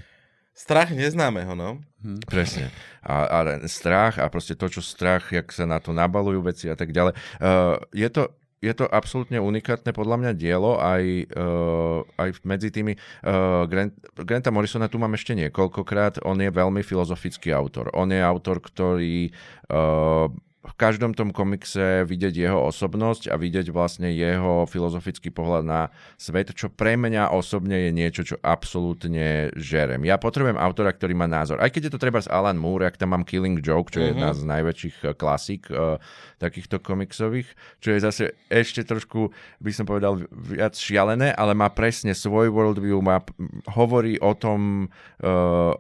strach 0.52 0.92
neznámeho, 0.92 1.56
no. 1.56 1.80
Presne. 2.28 2.70
A, 3.02 3.26
a 3.26 3.40
strach 3.66 4.20
a 4.20 4.28
proste 4.30 4.54
to, 4.54 4.68
čo 4.70 4.84
strach, 4.84 5.32
jak 5.32 5.50
sa 5.50 5.66
na 5.66 5.80
to 5.80 5.96
nabalujú 5.96 6.44
veci 6.46 6.70
a 6.70 6.76
tak 6.78 6.92
ďalej. 6.92 7.16
Uh, 7.40 7.80
je 7.96 8.10
to 8.12 8.36
je 8.64 8.74
to 8.74 8.90
absolútne 8.90 9.38
unikátne 9.38 9.94
podľa 9.94 10.18
mňa 10.26 10.32
dielo 10.34 10.82
aj, 10.82 11.04
uh, 11.38 12.02
aj 12.18 12.30
medzi 12.42 12.74
tými. 12.74 12.98
Uh, 13.22 13.70
Grant, 13.70 13.94
Granta 14.26 14.50
Morrisona 14.50 14.90
tu 14.90 14.98
mám 14.98 15.14
ešte 15.14 15.38
niekoľkokrát. 15.38 16.26
On 16.26 16.34
je 16.34 16.50
veľmi 16.50 16.82
filozofický 16.82 17.54
autor. 17.54 17.94
On 17.94 18.10
je 18.10 18.18
autor, 18.18 18.58
ktorý 18.58 19.30
uh, 19.70 20.34
každom 20.76 21.16
tom 21.16 21.32
komikse 21.32 22.04
vidieť 22.04 22.36
jeho 22.36 22.60
osobnosť 22.68 23.32
a 23.32 23.40
vidieť 23.40 23.72
vlastne 23.72 24.12
jeho 24.12 24.68
filozofický 24.68 25.32
pohľad 25.32 25.64
na 25.64 25.82
svet, 26.20 26.52
čo 26.52 26.68
pre 26.68 27.00
mňa 27.00 27.32
osobne 27.32 27.88
je 27.88 27.92
niečo, 27.96 28.22
čo 28.28 28.36
absolútne 28.44 29.56
žerem. 29.56 30.04
Ja 30.04 30.20
potrebujem 30.20 30.60
autora, 30.60 30.92
ktorý 30.92 31.16
má 31.16 31.32
názor. 31.32 31.64
Aj 31.64 31.72
keď 31.72 31.88
je 31.88 31.94
to 31.96 32.04
treba 32.04 32.20
z 32.20 32.28
Alan 32.28 32.60
Moore, 32.60 32.92
ak 32.92 33.00
tam 33.00 33.16
mám 33.16 33.24
Killing 33.24 33.64
Joke, 33.64 33.92
čo 33.96 34.04
je 34.04 34.12
jedna 34.12 34.36
z 34.36 34.44
najväčších 34.44 34.98
eh, 35.02 35.14
klasík 35.16 35.72
uh, 35.72 35.96
takýchto 36.38 36.84
komiksových, 36.84 37.48
čo 37.80 37.96
je 37.96 38.00
zase 38.04 38.24
ešte 38.52 38.84
trošku, 38.84 39.32
by 39.64 39.72
som 39.72 39.88
povedal, 39.88 40.28
viac 40.32 40.76
šialené, 40.76 41.32
ale 41.32 41.56
má 41.56 41.72
presne 41.72 42.12
svoj 42.12 42.52
worldview, 42.52 43.00
má, 43.00 43.24
hovorí 43.72 44.20
o 44.20 44.36
tom, 44.36 44.92
uh, 45.24 45.74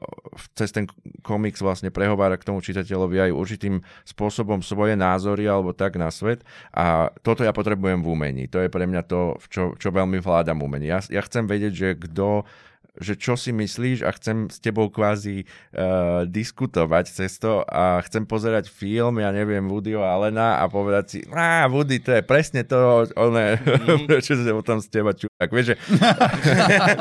cez 0.55 0.71
ten 0.71 0.87
komiks 1.21 1.59
vlastne 1.59 1.91
prehovára 1.91 2.39
k 2.39 2.47
tomu 2.47 2.63
čitateľovi 2.63 3.29
aj 3.29 3.31
určitým 3.35 3.83
spôsobom 4.07 4.63
svoje 4.85 5.01
názory 5.01 5.49
alebo 5.49 5.73
tak 5.73 5.97
na 5.97 6.13
svet 6.13 6.45
a 6.69 7.09
toto 7.25 7.41
ja 7.41 7.49
potrebujem 7.49 8.05
v 8.05 8.09
umení. 8.13 8.45
To 8.53 8.61
je 8.61 8.69
pre 8.69 8.85
mňa 8.85 9.01
to, 9.09 9.41
čo, 9.49 9.73
čo 9.81 9.89
veľmi 9.89 10.21
vládam 10.21 10.61
umení. 10.61 10.93
Ja, 10.93 11.01
ja 11.09 11.25
chcem 11.25 11.49
vedieť, 11.49 11.73
že 11.73 11.89
kto 11.97 12.45
že 12.95 13.19
čo 13.19 13.35
si 13.35 13.51
myslíš 13.51 14.07
a 14.07 14.15
chcem 14.15 14.47
s 14.47 14.63
tebou 14.63 14.87
kvázi 14.87 15.43
uh, 15.43 16.23
diskutovať 16.23 17.11
cez 17.11 17.35
to 17.43 17.59
a 17.67 17.99
chcem 18.07 18.23
pozerať 18.23 18.71
film, 18.71 19.19
ja 19.19 19.35
neviem, 19.35 19.67
Woody 19.67 19.99
Allena 19.99 20.63
a 20.63 20.71
povedať 20.71 21.03
si, 21.11 21.19
á, 21.27 21.67
Woody, 21.67 21.99
to 21.99 22.15
je 22.15 22.23
presne 22.23 22.63
to, 22.63 23.03
oné, 23.19 23.59
mm. 23.59 24.07
prečo 24.07 24.31
sa 24.39 24.55
potom 24.55 24.79
z 24.79 24.87
teba 24.87 25.11
čúvak. 25.11 25.49
Vieš, 25.51 25.75
že... 25.75 25.77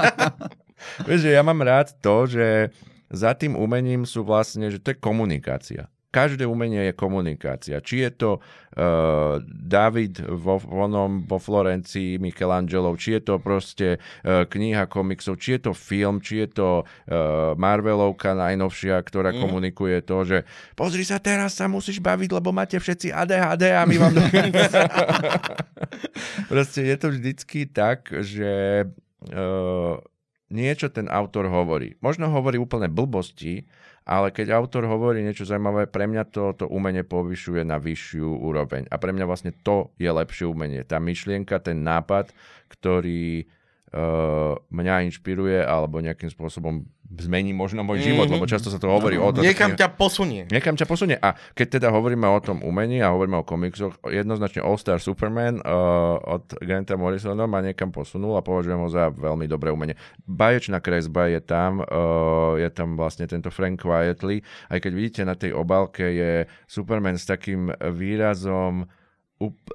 vieš, 1.07 1.21
že 1.23 1.31
ja 1.31 1.47
mám 1.47 1.63
rád 1.63 1.95
to, 2.03 2.27
že 2.27 2.75
za 3.15 3.31
tým 3.39 3.55
umením 3.55 4.03
sú 4.03 4.27
vlastne, 4.27 4.75
že 4.75 4.83
to 4.83 4.91
je 4.91 4.99
komunikácia 4.99 5.94
každé 6.15 6.47
umenie 6.47 6.87
je 6.87 6.95
komunikácia. 6.95 7.83
Či 7.83 8.07
je 8.07 8.11
to 8.15 8.31
uh, 8.39 9.43
David 9.51 10.23
vo, 10.23 10.63
vonom 10.63 11.27
vo 11.27 11.43
Florencii, 11.43 12.23
Michelangelo, 12.23 12.95
či 12.95 13.19
je 13.19 13.21
to 13.27 13.43
proste 13.43 13.99
uh, 13.99 14.47
kniha 14.47 14.87
komiksov, 14.87 15.43
či 15.43 15.59
je 15.59 15.67
to 15.67 15.73
film, 15.75 16.23
či 16.23 16.47
je 16.47 16.49
to 16.55 16.69
uh, 16.87 17.59
Marvelovka 17.59 18.39
najnovšia, 18.39 18.95
ktorá 19.03 19.35
mm. 19.35 19.39
komunikuje 19.43 19.99
to, 20.07 20.23
že 20.23 20.39
pozri 20.79 21.03
sa, 21.03 21.19
teraz 21.19 21.59
sa 21.59 21.67
musíš 21.67 21.99
baviť, 21.99 22.31
lebo 22.31 22.55
máte 22.55 22.79
všetci 22.79 23.11
ADHD 23.11 23.75
a 23.75 23.83
my 23.83 23.97
vám... 23.99 24.15
proste 26.53 26.87
je 26.87 26.97
to 27.01 27.11
vždycky 27.11 27.67
tak, 27.67 28.07
že 28.23 28.87
uh, 29.35 29.99
niečo 30.55 30.87
ten 30.93 31.11
autor 31.11 31.51
hovorí. 31.51 31.99
Možno 31.99 32.31
hovorí 32.31 32.61
úplne 32.63 32.87
blbosti, 32.87 33.67
ale 34.05 34.29
keď 34.37 34.53
autor 34.53 34.85
hovorí 34.85 35.25
niečo 35.25 35.49
zaujímavé, 35.49 35.89
pre 35.89 36.05
mňa 36.05 36.29
to, 36.29 36.53
to 36.53 36.65
umenie 36.69 37.01
povyšuje 37.01 37.65
na 37.65 37.81
vyššiu 37.81 38.37
úroveň. 38.37 38.85
A 38.93 39.01
pre 39.01 39.17
mňa 39.17 39.25
vlastne 39.25 39.53
to 39.65 39.89
je 39.97 40.13
lepšie 40.13 40.45
umenie. 40.45 40.85
Tá 40.85 41.01
myšlienka, 41.01 41.57
ten 41.65 41.81
nápad, 41.81 42.37
ktorý 42.69 43.49
uh, 43.95 44.59
mňa 44.75 45.07
inšpiruje 45.07 45.63
alebo 45.63 46.03
nejakým 46.03 46.29
spôsobom 46.29 46.83
zmení 47.15 47.55
možno 47.55 47.87
môj 47.87 48.03
život, 48.03 48.27
mm-hmm. 48.27 48.43
lebo 48.43 48.51
často 48.51 48.73
sa 48.73 48.81
to 48.81 48.91
hovorí 48.91 49.21
no, 49.21 49.31
o 49.31 49.35
tom. 49.35 49.47
Niekam 49.47 49.79
ťa 49.79 49.95
posunie. 49.95 50.51
Niekam 50.51 50.75
ťa 50.75 50.87
posunie. 50.89 51.17
A 51.21 51.39
keď 51.55 51.79
teda 51.79 51.89
hovoríme 51.95 52.27
o 52.27 52.41
tom 52.43 52.59
umení 52.67 52.99
a 53.05 53.15
hovoríme 53.15 53.39
o 53.39 53.47
komiksoch, 53.47 53.95
jednoznačne 54.09 54.65
All 54.65 54.81
Star 54.81 54.99
Superman 54.99 55.63
uh, 55.63 56.19
od 56.19 56.59
Granta 56.59 56.99
Morrisona 56.99 57.47
ma 57.47 57.63
niekam 57.63 57.95
posunul 57.95 58.35
a 58.35 58.43
považujem 58.43 58.81
ho 58.81 58.89
za 58.91 59.15
veľmi 59.15 59.47
dobré 59.47 59.71
umenie. 59.71 59.95
Baječná 60.27 60.83
kresba 60.83 61.31
je 61.31 61.39
tam, 61.45 61.85
uh, 61.85 62.59
je 62.59 62.69
tam 62.75 62.99
vlastne 62.99 63.31
tento 63.31 63.53
Frank 63.55 63.79
Quietly. 63.79 64.43
Aj 64.73 64.79
keď 64.83 64.93
vidíte 64.93 65.23
na 65.23 65.39
tej 65.39 65.55
obálke 65.55 66.03
je 66.03 66.33
Superman 66.67 67.15
s 67.15 67.29
takým 67.29 67.71
výrazom 67.79 68.91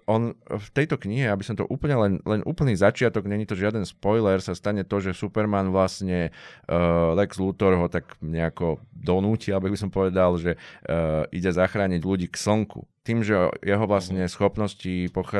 on 0.09 0.33
v 0.39 0.67
tejto 0.73 0.97
knihe, 0.97 1.27
aby 1.29 1.43
som 1.45 1.53
to 1.53 1.67
úplne 1.67 1.95
len, 1.99 2.13
len 2.23 2.41
úplný 2.47 2.73
začiatok, 2.73 3.27
není 3.27 3.45
to 3.45 3.59
žiaden 3.59 3.85
spoiler, 3.85 4.39
sa 4.39 4.55
stane 4.55 4.87
to, 4.87 4.97
že 5.03 5.13
Superman 5.13 5.69
vlastne 5.69 6.33
uh, 6.71 7.13
Lex 7.13 7.37
Luthor 7.37 7.75
ho 7.75 7.87
tak 7.91 8.15
nejako 8.23 8.79
donúti, 8.89 9.51
aby 9.51 9.69
by 9.69 9.77
som 9.77 9.91
povedal, 9.91 10.39
že 10.39 10.55
uh, 10.55 11.27
ide 11.29 11.51
zachrániť 11.51 12.01
ľudí 12.01 12.27
k 12.31 12.39
slnku 12.39 12.87
tým, 13.09 13.25
že 13.25 13.33
jeho 13.65 13.85
vlastne 13.89 14.29
mhm. 14.29 14.31
schopnosti 14.31 14.93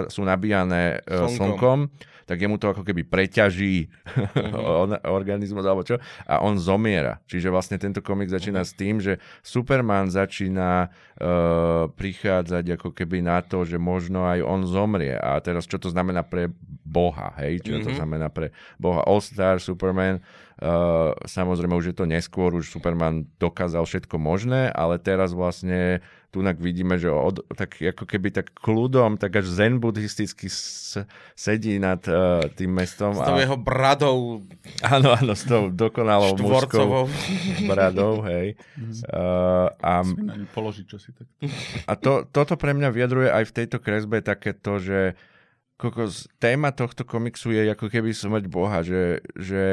sú 0.10 0.22
nabíjané 0.26 1.06
slnkom, 1.06 1.38
slnkom 1.38 1.80
tak 2.30 2.46
jemu 2.46 2.62
to 2.62 2.70
ako 2.70 2.86
keby 2.86 3.02
preťaží 3.10 3.90
uh-huh. 4.14 5.02
organizmus 5.10 5.66
alebo 5.66 5.82
čo 5.82 5.98
a 6.30 6.46
on 6.46 6.62
zomiera. 6.62 7.18
Čiže 7.26 7.50
vlastne 7.50 7.82
tento 7.82 8.06
komik 8.06 8.30
začína 8.30 8.62
uh-huh. 8.62 8.70
s 8.70 8.78
tým, 8.78 9.02
že 9.02 9.18
Superman 9.42 10.14
začína 10.14 10.94
uh, 10.94 11.90
prichádzať 11.90 12.78
ako 12.78 12.94
keby 12.94 13.26
na 13.26 13.42
to, 13.42 13.66
že 13.66 13.82
možno 13.82 14.30
aj 14.30 14.46
on 14.46 14.62
zomrie. 14.70 15.18
A 15.18 15.42
teraz 15.42 15.66
čo 15.66 15.82
to 15.82 15.90
znamená 15.90 16.22
pre 16.22 16.54
Boha, 16.86 17.34
hej? 17.42 17.66
Čo 17.66 17.82
uh-huh. 17.82 17.86
to 17.90 17.92
znamená 17.98 18.30
pre 18.30 18.54
Boha? 18.78 19.02
All-Star, 19.10 19.58
Superman, 19.58 20.22
uh, 20.22 20.49
samozrejme 21.24 21.72
už 21.72 21.92
je 21.92 21.96
to 21.96 22.06
neskôr, 22.06 22.52
už 22.52 22.68
Superman 22.68 23.24
dokázal 23.40 23.88
všetko 23.88 24.20
možné, 24.20 24.68
ale 24.76 25.00
teraz 25.00 25.32
vlastne 25.32 26.04
tunak 26.30 26.62
vidíme, 26.62 27.02
že 27.02 27.10
od, 27.10 27.42
tak 27.58 27.82
ako 27.82 28.06
keby 28.06 28.30
tak 28.30 28.54
kľudom, 28.54 29.18
tak 29.18 29.42
až 29.42 29.50
zen 29.50 29.82
buddhisticky 29.82 30.46
s, 30.46 31.00
sedí 31.34 31.82
nad 31.82 31.98
uh, 32.06 32.46
tým 32.54 32.70
mestom. 32.70 33.18
S 33.18 33.24
tou 33.24 33.40
a... 33.40 33.42
jeho 33.42 33.58
bradou. 33.58 34.46
Áno, 34.86 35.10
áno, 35.18 35.34
s 35.34 35.48
tou 35.48 35.74
dokonalou 35.74 36.38
mužskou 36.38 37.10
bradou, 37.66 38.22
hej. 38.30 38.54
Uh, 39.10 39.74
a, 39.82 40.06
položiť 40.54 40.86
čo 40.86 41.02
si 41.02 41.10
tak. 41.18 41.26
A 41.90 41.98
to, 41.98 42.30
toto 42.30 42.54
pre 42.62 42.78
mňa 42.78 42.94
vyjadruje 42.94 43.30
aj 43.34 43.44
v 43.50 43.56
tejto 43.56 43.78
kresbe 43.82 44.22
takéto, 44.22 44.78
že 44.78 45.18
kokos, 45.80 46.28
téma 46.44 46.76
tohto 46.76 47.08
komiksu 47.08 47.56
je 47.56 47.72
ako 47.72 47.88
keby 47.88 48.12
smrť 48.12 48.46
Boha, 48.52 48.84
že, 48.84 49.24
že 49.40 49.64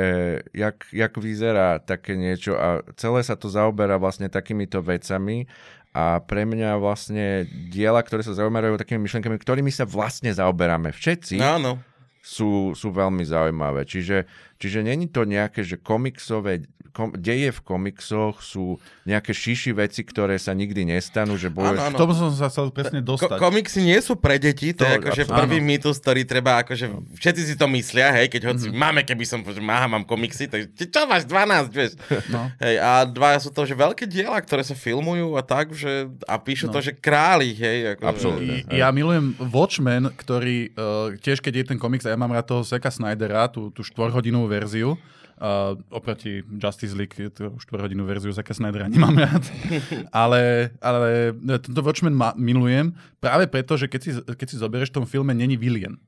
jak, 0.55 0.87
jak 0.95 1.13
vyzerá 1.19 1.83
také 1.83 2.15
niečo 2.15 2.55
a 2.55 2.87
celé 2.95 3.27
sa 3.27 3.35
to 3.35 3.51
zaoberá 3.51 3.99
vlastne 3.99 4.31
takýmito 4.31 4.79
vecami 4.79 5.51
a 5.91 6.23
pre 6.23 6.47
mňa 6.47 6.79
vlastne 6.79 7.51
diela, 7.51 7.99
ktoré 8.07 8.23
sa 8.23 8.39
zaujímajú 8.39 8.79
takými 8.79 9.03
myšlenkami, 9.03 9.35
ktorými 9.43 9.75
sa 9.75 9.83
vlastne 9.83 10.31
zaoberáme 10.31 10.95
všetci, 10.95 11.43
Áno. 11.43 11.83
Sú, 12.27 12.75
sú 12.75 12.91
veľmi 12.91 13.23
zaujímavé. 13.23 13.87
Čiže, 13.87 14.27
čiže 14.59 14.83
není 14.83 15.07
to 15.07 15.23
nejaké, 15.23 15.63
že 15.63 15.79
komiksové 15.79 16.67
kom, 16.97 17.13
deje 17.13 17.53
v 17.53 17.61
komiksoch 17.61 18.41
sú 18.41 18.81
nejaké 19.05 19.37
šiši 19.37 19.77
veci, 19.77 20.01
ktoré 20.01 20.41
sa 20.41 20.57
nikdy 20.57 20.89
nestanú, 20.89 21.37
že 21.37 21.53
bojuješ... 21.53 21.77
Áno, 21.77 21.93
áno. 21.93 21.97
K 22.01 22.01
tomu 22.01 22.15
som 22.17 22.33
sa 22.33 22.49
chcel 22.49 22.73
presne 22.73 23.05
dostať. 23.05 23.37
Ko- 23.37 23.53
komiksy 23.53 23.85
nie 23.85 24.01
sú 24.01 24.17
pre 24.17 24.41
deti, 24.41 24.73
to, 24.73 24.81
to 24.81 24.89
je 24.89 24.97
akože 25.05 25.23
prvý 25.29 25.61
mýtus, 25.61 26.01
ktorý 26.01 26.25
treba, 26.25 26.65
akože 26.65 26.89
všetci 27.21 27.43
si 27.53 27.55
to 27.61 27.69
myslia, 27.69 28.09
hej, 28.17 28.33
keď 28.33 28.57
hoci 28.57 28.73
mm-hmm. 28.73 28.81
máme, 28.81 29.01
keby 29.05 29.25
som, 29.29 29.45
že 29.45 29.61
máha, 29.61 29.85
mám 29.85 30.09
komiksy, 30.09 30.49
tak 30.49 30.73
čo 30.73 31.05
máš, 31.05 31.29
12, 31.29 31.69
vieš. 31.69 31.93
No. 32.27 32.49
Hej, 32.59 32.81
a 32.81 33.07
dva 33.07 33.39
sú 33.39 33.53
to, 33.53 33.63
že 33.69 33.77
veľké 33.77 34.09
diela, 34.09 34.41
ktoré 34.41 34.65
sa 34.65 34.75
filmujú 34.75 35.37
a 35.37 35.43
tak, 35.45 35.77
že, 35.77 36.11
a 36.27 36.41
píšu 36.41 36.67
no. 36.67 36.75
to, 36.75 36.81
že 36.81 36.97
králi, 36.97 37.53
hej. 37.55 37.95
Akože, 37.95 38.09
Absolutne. 38.09 38.55
Ja 38.73 38.89
milujem 38.91 39.37
Watchmen, 39.53 40.11
ktorý 40.17 40.73
uh, 40.75 41.15
tiež, 41.21 41.45
keď 41.45 41.63
je 41.63 41.65
ten 41.75 41.79
komiks, 41.79 42.09
a 42.09 42.11
ja 42.11 42.19
mám 42.19 42.33
rád 42.33 42.49
toho 42.49 42.63
Seka 42.65 42.89
Snydera, 42.89 43.47
tú, 43.53 43.69
tú 43.71 43.85
štvorhodinovú 43.85 44.49
verziu, 44.49 44.97
Uh, 45.37 45.77
oproti 45.93 46.41
Justice 46.49 46.97
League, 46.97 47.13
tú 47.13 47.53
4 47.61 47.61
hodinu 47.85 48.09
verziu 48.09 48.33
Zaka 48.33 48.57
Snydera 48.57 48.89
nemám 48.89 49.21
rád. 49.21 49.45
ale, 50.25 50.73
ale 50.81 51.37
tento 51.61 51.85
Watchmen 51.85 52.17
ma, 52.17 52.33
milujem 52.41 52.97
práve 53.21 53.45
preto, 53.45 53.77
že 53.77 53.85
keď 53.85 54.01
si, 54.01 54.11
keď 54.17 54.47
si 54.49 54.57
zoberieš 54.57 54.89
v 54.89 54.97
tom 54.97 55.05
filme, 55.05 55.37
není 55.37 55.61
Vilien. 55.61 56.01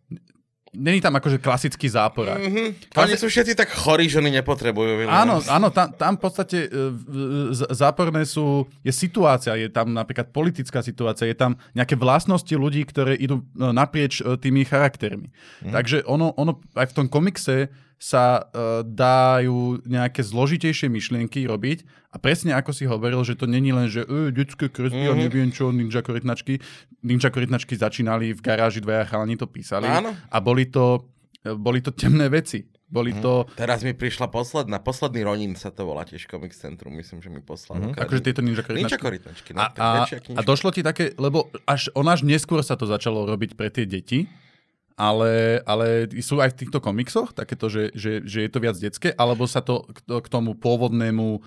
Není 0.72 1.00
tam 1.00 1.16
akože 1.16 1.40
klasický 1.40 1.88
záporák. 1.88 2.40
Mm-hmm. 2.40 2.68
Klasi... 2.92 3.04
Oni 3.04 3.14
sú 3.20 3.28
všetci 3.28 3.52
tak 3.52 3.72
chorí, 3.72 4.08
že 4.08 4.20
oni 4.20 4.32
nepotrebujú. 4.40 5.04
Vilien. 5.04 5.12
Áno, 5.12 5.44
áno 5.44 5.68
tam, 5.72 5.92
tam 5.92 6.16
v 6.16 6.20
podstate 6.24 6.68
uh, 6.68 7.52
záporné 7.72 8.24
sú, 8.28 8.68
je 8.84 8.92
situácia, 8.92 9.56
je 9.56 9.68
tam 9.72 9.92
napríklad 9.92 10.28
politická 10.28 10.84
situácia, 10.84 11.28
je 11.28 11.36
tam 11.36 11.56
nejaké 11.72 11.96
vlastnosti 11.96 12.52
ľudí, 12.52 12.84
ktoré 12.84 13.16
idú 13.16 13.40
uh, 13.40 13.72
naprieč 13.76 14.20
uh, 14.20 14.36
tými 14.36 14.64
charaktermi. 14.64 15.32
Mm. 15.64 15.72
Takže 15.72 15.96
ono, 16.04 16.36
ono 16.36 16.60
aj 16.76 16.92
v 16.92 16.96
tom 16.96 17.06
komikse 17.08 17.68
sa 17.98 18.46
uh, 18.46 18.86
dajú 18.86 19.82
nejaké 19.82 20.22
zložitejšie 20.22 20.86
myšlienky 20.86 21.42
robiť 21.50 21.82
a 22.08 22.16
presne 22.16 22.54
ako 22.54 22.70
si 22.70 22.86
hovoril, 22.88 23.20
že 23.26 23.36
to 23.36 23.44
není 23.44 23.68
len, 23.74 23.90
že 23.90 24.06
e, 24.06 24.32
detské 24.32 24.72
kresby 24.72 24.96
mm-hmm. 24.96 25.12
a 25.12 25.18
mhm. 25.18 25.22
neviem 25.28 25.50
čo, 25.52 25.68
ninja 25.68 26.00
korytnačky. 26.00 26.56
Ninja 27.04 27.28
korytnačky 27.28 27.76
začínali 27.76 28.32
v 28.32 28.40
garáži, 28.40 28.80
dvaja 28.80 29.04
chalani 29.04 29.36
to 29.36 29.44
písali 29.44 29.90
Áno. 29.90 30.16
a 30.16 30.36
boli 30.40 30.70
to, 30.70 31.04
e, 31.44 31.52
boli 31.52 31.84
to 31.84 31.92
temné 31.92 32.32
veci. 32.32 32.64
Boli 32.88 33.12
mm. 33.12 33.20
to... 33.20 33.44
Teraz 33.52 33.84
mi 33.84 33.92
prišla 33.92 34.32
posledná, 34.32 34.80
posledný 34.80 35.20
Ronin 35.20 35.52
sa 35.52 35.68
to 35.68 35.84
volá 35.84 36.08
tiež 36.08 36.24
Comic 36.24 36.56
Centrum, 36.56 36.96
myslím, 36.96 37.20
že 37.20 37.28
mi 37.28 37.44
poslal. 37.44 37.92
Mm. 37.92 38.00
Akože 38.00 38.24
tieto 38.24 38.40
Ninja 38.40 38.64
korytnačky. 38.64 38.88
Ninja 38.88 38.96
korytnačky, 38.96 39.50
no, 39.52 39.60
a, 39.60 39.66
a, 39.76 40.08
a 40.08 40.40
došlo 40.40 40.72
ti 40.72 40.80
také, 40.80 41.12
lebo 41.20 41.52
až, 41.68 41.92
on 41.92 42.08
až 42.08 42.24
neskôr 42.24 42.64
sa 42.64 42.80
to 42.80 42.88
začalo 42.88 43.28
robiť 43.28 43.60
pre 43.60 43.68
tie 43.68 43.84
deti, 43.84 44.24
ale, 44.98 45.62
ale 45.62 46.10
sú 46.18 46.42
aj 46.42 46.58
v 46.58 46.58
týchto 46.66 46.82
komiksoch 46.82 47.30
takéto, 47.30 47.70
že, 47.70 47.94
že, 47.94 48.26
že 48.26 48.42
je 48.42 48.50
to 48.50 48.58
viac 48.58 48.74
detské, 48.74 49.14
alebo 49.14 49.46
sa 49.46 49.62
to 49.62 49.86
k, 49.94 50.26
tomu 50.26 50.58
pôvodnému, 50.58 51.38
e, 51.38 51.40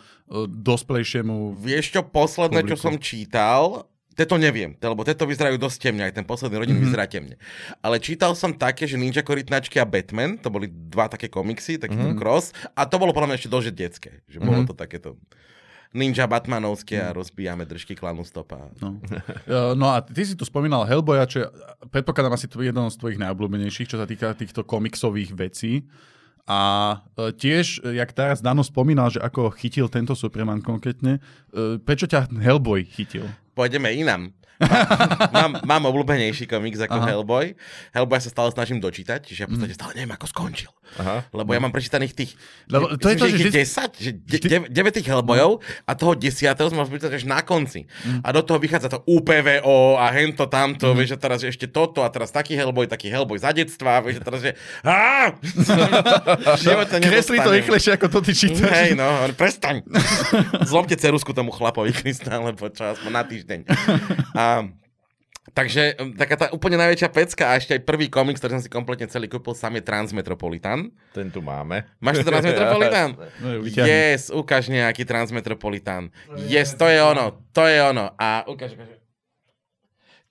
dosplejšiemu 0.47 1.59
Vieš 1.59 1.99
čo, 1.99 2.01
posledné, 2.07 2.63
publiku. 2.63 2.71
čo 2.71 2.77
som 2.79 2.95
čítal, 2.95 3.91
Teto 4.11 4.35
neviem, 4.35 4.75
lebo 4.75 5.07
teto 5.07 5.23
vyzerajú 5.23 5.55
dosť 5.55 5.87
temne, 5.87 6.03
aj 6.03 6.19
ten 6.19 6.27
posledný 6.27 6.59
rodin 6.59 6.75
mm-hmm. 6.75 6.91
vyzerá 6.91 7.07
temne. 7.07 7.39
Ale 7.79 7.95
čítal 7.95 8.35
som 8.35 8.51
také, 8.51 8.83
že 8.83 8.99
Ninja 8.99 9.23
Korytnačky 9.23 9.79
a 9.79 9.87
Batman, 9.87 10.35
to 10.35 10.51
boli 10.51 10.67
dva 10.67 11.07
také 11.07 11.31
komiksy, 11.31 11.79
taký 11.79 11.95
mm-hmm. 11.95 12.19
cross, 12.19 12.51
a 12.75 12.83
to 12.83 12.99
bolo 12.99 13.15
podľa 13.15 13.31
mňa 13.31 13.37
ešte 13.39 13.49
dosť 13.55 13.71
detské, 13.71 14.11
že 14.27 14.43
mm-hmm. 14.43 14.47
bolo 14.51 14.59
to 14.67 14.75
takéto 14.75 15.15
ninja 15.91 16.27
Batmanovské 16.27 16.99
a 17.03 17.13
rozbíjame 17.13 17.67
držky 17.67 17.95
klanu 17.95 18.23
stopa. 18.23 18.71
No. 18.79 18.99
no 19.79 19.91
a 19.91 20.01
ty 20.01 20.23
si 20.23 20.35
tu 20.39 20.47
spomínal 20.47 20.87
Hellboya, 20.87 21.27
čo 21.27 21.51
predpokladám 21.91 22.35
asi 22.35 22.47
je 22.47 22.71
jeden 22.71 22.87
z 22.87 22.97
tvojich 22.97 23.19
najobľúbenejších, 23.19 23.89
čo 23.91 23.99
sa 23.99 24.07
týka 24.07 24.31
týchto 24.33 24.63
komiksových 24.63 25.35
vecí. 25.35 25.85
A 26.49 26.59
e, 27.15 27.31
tiež, 27.31 27.85
jak 27.85 28.11
teraz 28.17 28.41
Dano 28.41 28.65
spomínal, 28.65 29.13
že 29.13 29.21
ako 29.21 29.53
chytil 29.53 29.87
tento 29.91 30.17
Superman 30.17 30.59
konkrétne, 30.63 31.21
prečo 31.85 32.09
ťa 32.09 32.33
Hellboy 32.33 32.87
chytil? 32.87 33.29
Pôjdeme 33.53 33.93
inám. 33.93 34.33
mám, 35.35 35.51
mám 35.65 35.83
obľúbenejší 35.89 36.45
komiks 36.45 36.79
ako 36.81 36.97
Aha. 37.01 37.07
Hellboy. 37.11 37.57
Hellboy 37.91 38.19
sa 38.21 38.29
stále 38.29 38.49
snažím 38.53 38.77
dočítať, 38.77 39.25
čiže 39.25 39.43
ja 39.43 39.47
v 39.47 39.57
podstate 39.57 39.73
stále 39.75 39.91
neviem, 39.97 40.13
ako 40.13 40.25
skončil. 40.29 40.71
Aha. 40.99 41.23
Lebo 41.31 41.55
ja 41.55 41.59
mám 41.63 41.71
prečítaných 41.71 42.13
tých... 42.13 42.31
Lebo 42.67 42.99
to 42.99 43.07
je 43.11 43.15
to, 43.15 43.25
že 43.27 43.31
že, 43.31 43.37
vždy- 43.47 43.53
10, 43.63 44.03
že 44.03 44.11
de, 44.11 44.57
9 44.67 44.97
tých 44.97 45.07
Hellboyov 45.07 45.63
a 45.87 45.91
toho 45.95 46.13
10. 46.19 46.51
som 46.51 46.75
mal 46.75 46.85
prečítať 46.85 47.15
až 47.15 47.25
na 47.25 47.39
konci. 47.41 47.87
A 48.21 48.29
do 48.35 48.43
toho 48.43 48.59
vychádza 48.59 48.91
to 48.91 48.99
UPVO 49.07 49.95
a 49.95 50.11
hento 50.11 50.45
tamto, 50.51 50.91
vieš, 50.91 51.15
že 51.15 51.17
teraz 51.17 51.39
ešte 51.41 51.71
toto 51.71 52.03
a 52.03 52.11
teraz 52.11 52.29
taký 52.35 52.59
Hellboy, 52.59 52.91
taký 52.91 53.07
Hellboy 53.07 53.39
za 53.39 53.55
detstva, 53.55 54.03
vieš, 54.03 54.19
že 54.19 54.23
teraz 54.23 54.41
je... 54.43 54.51
Á! 54.83 55.31
Života 56.63 56.99
Kreslí 56.99 57.37
to 57.39 57.51
rýchlejšie, 57.51 57.91
ako 57.95 58.07
to 58.11 58.19
ty 58.25 58.33
čítaš. 58.35 58.71
Hej, 58.71 58.89
no, 58.97 59.07
prestaň. 59.35 59.83
Zlomte 60.67 60.95
cerusku 60.95 61.31
tomu 61.31 61.51
chlapovi 61.53 61.93
Krista, 61.95 62.37
lebo 62.39 62.69
čo, 62.69 62.95
na 63.09 63.23
týždeň. 63.23 63.59
A, 64.35 64.43
takže 65.51 65.97
taká 66.15 66.35
tá 66.37 66.45
úplne 66.55 66.79
najväčšia 66.79 67.09
pecka 67.11 67.43
a 67.51 67.57
ešte 67.59 67.75
aj 67.75 67.81
prvý 67.83 68.07
komiks, 68.07 68.39
ktorý 68.39 68.59
som 68.59 68.63
si 68.63 68.71
kompletne 68.71 69.09
celý 69.09 69.27
kúpil, 69.27 69.57
sám 69.57 69.75
je 69.79 69.83
Transmetropolitan. 69.83 70.93
Ten 71.11 71.27
tu 71.33 71.43
máme. 71.43 71.83
Máš 71.99 72.23
to 72.23 72.29
Transmetropolitan? 72.29 73.09
No, 73.43 73.65
yes, 73.65 74.29
ukáž 74.29 74.69
nejaký 74.69 75.03
Transmetropolitan. 75.03 76.13
Yes, 76.47 76.77
to 76.77 76.85
je 76.85 77.01
ono, 77.01 77.41
to 77.51 77.65
je 77.65 77.81
ono. 77.81 78.13
A 78.15 78.45
ukáž, 78.45 78.77
ukáž. 78.77 79.00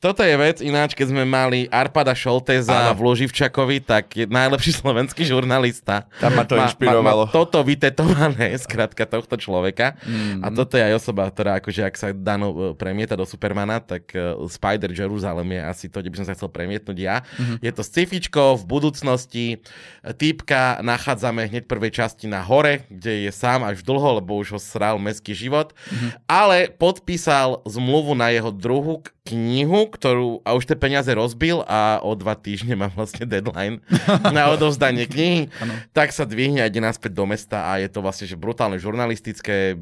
Toto 0.00 0.24
je 0.24 0.32
vec, 0.32 0.64
ináč, 0.64 0.96
keď 0.96 1.12
sme 1.12 1.28
mali 1.28 1.68
Arpada 1.68 2.16
Šolteza 2.16 2.88
v 2.96 3.04
Luživčakovi, 3.04 3.84
tak 3.84 4.08
je 4.16 4.24
najlepší 4.24 4.72
slovenský 4.72 5.28
žurnalista. 5.28 6.08
Tam 6.16 6.40
ma 6.40 6.48
to 6.48 6.56
Má- 6.56 6.64
inšpirovalo. 6.72 7.28
Má, 7.28 7.28
má 7.28 7.36
toto 7.36 7.60
vytetované, 7.60 8.56
skrátka 8.64 9.04
tohto 9.04 9.36
človeka. 9.36 10.00
Mhm. 10.08 10.40
A 10.40 10.48
toto 10.56 10.80
je 10.80 10.88
aj 10.88 10.96
osoba, 10.96 11.28
ktorá 11.28 11.60
akože 11.60 11.84
ak 11.84 11.94
sa 12.00 12.16
Dano 12.16 12.48
e, 12.48 12.56
premieta 12.80 13.12
do 13.12 13.28
Supermana, 13.28 13.76
tak 13.76 14.08
uh, 14.16 14.40
Spider 14.48 14.88
Jerusalem 14.88 15.52
je 15.52 15.60
asi 15.68 15.86
to, 15.92 16.00
kde 16.00 16.08
by 16.08 16.16
som 16.24 16.26
sa 16.26 16.34
chcel 16.34 16.48
premietnúť 16.48 16.96
ja. 16.96 17.20
Mhm. 17.36 17.60
Je 17.60 17.68
to 17.68 17.84
scifičko 17.84 18.56
v 18.56 18.64
budúcnosti. 18.64 19.60
Týpka 20.00 20.80
nachádzame 20.80 21.44
hneď 21.44 21.68
prvej 21.68 21.92
časti 21.92 22.24
na 22.24 22.40
hore, 22.40 22.88
kde 22.88 23.28
je 23.28 23.30
sám 23.36 23.68
až 23.68 23.84
dlho, 23.84 24.16
lebo 24.16 24.40
už 24.40 24.56
ho 24.56 24.60
sral 24.60 24.96
mestský 24.96 25.36
život. 25.36 25.76
Mhm. 25.92 26.24
Ale 26.24 26.72
podpísal 26.72 27.60
zmluvu 27.68 28.16
na 28.16 28.32
jeho 28.32 28.48
druhú 28.48 29.04
k- 29.04 29.12
knihu, 29.22 29.84
ktorú 29.86 30.40
a 30.40 30.52
už 30.52 30.64
tie 30.64 30.74
peniaze 30.74 31.08
rozbil 31.08 31.60
a 31.62 31.98
o 31.98 32.14
dva 32.14 32.32
týždne 32.32 32.72
má 32.74 32.88
vlastne 32.88 33.22
deadline 33.22 33.84
na 34.32 34.48
odovzdanie 34.48 35.04
knihy. 35.04 35.52
Tak 35.90 36.10
sa 36.10 36.24
dvihne 36.24 36.58
a 36.58 36.66
ide 36.66 36.78
naspäť 36.78 37.12
do 37.12 37.24
mesta 37.24 37.64
a 37.64 37.76
je 37.76 37.86
to 37.86 38.00
vlastne 38.00 38.24
že 38.24 38.34
brutálne 38.34 38.76
žurnalistické, 38.76 39.76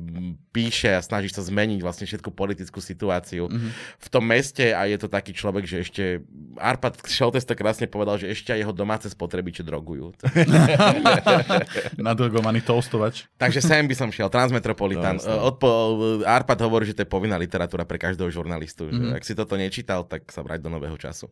píše 0.51 0.91
a 0.91 1.01
snaží 1.01 1.29
sa 1.29 1.41
zmeniť 1.41 1.79
vlastne 1.79 2.05
všetku 2.05 2.29
politickú 2.29 2.79
situáciu 2.79 3.47
Mhm. 3.47 3.69
v 3.97 4.09
tom 4.09 4.25
meste 4.25 4.71
a 4.71 4.85
je 4.85 4.97
to 4.97 5.07
taký 5.07 5.31
človek, 5.31 5.65
že 5.65 5.77
ešte 5.81 6.03
Arpad 6.57 6.99
Šoltes 7.05 7.43
to 7.43 7.55
krásne 7.55 7.87
povedal, 7.87 8.17
že 8.17 8.29
ešte 8.29 8.51
aj 8.51 8.61
jeho 8.61 8.73
domáce 8.73 9.07
spotrebiče 9.07 9.63
drogujú. 9.63 10.13
Nadrogovaný 11.99 12.61
toastovač. 12.61 13.27
Takže 13.35 13.61
sem 13.61 13.85
by 13.85 13.95
som 13.95 14.09
šiel, 14.09 14.29
Transmetropolitan. 14.29 15.19
No. 15.19 15.49
Odpo, 15.49 15.69
Arpad 16.23 16.59
hovorí, 16.61 16.85
že 16.85 16.95
to 16.95 17.03
je 17.03 17.09
povinná 17.09 17.37
literatúra 17.37 17.85
pre 17.85 17.97
každého 17.97 18.29
žurnalistu. 18.29 18.89
Že 18.89 18.99
Mhm. 18.99 19.15
ak 19.15 19.23
si 19.25 19.33
toto 19.39 19.55
nečítal, 19.55 20.03
tak 20.03 20.27
sa 20.35 20.43
vrať 20.43 20.67
do 20.67 20.75
nového 20.75 20.99
času. 20.99 21.31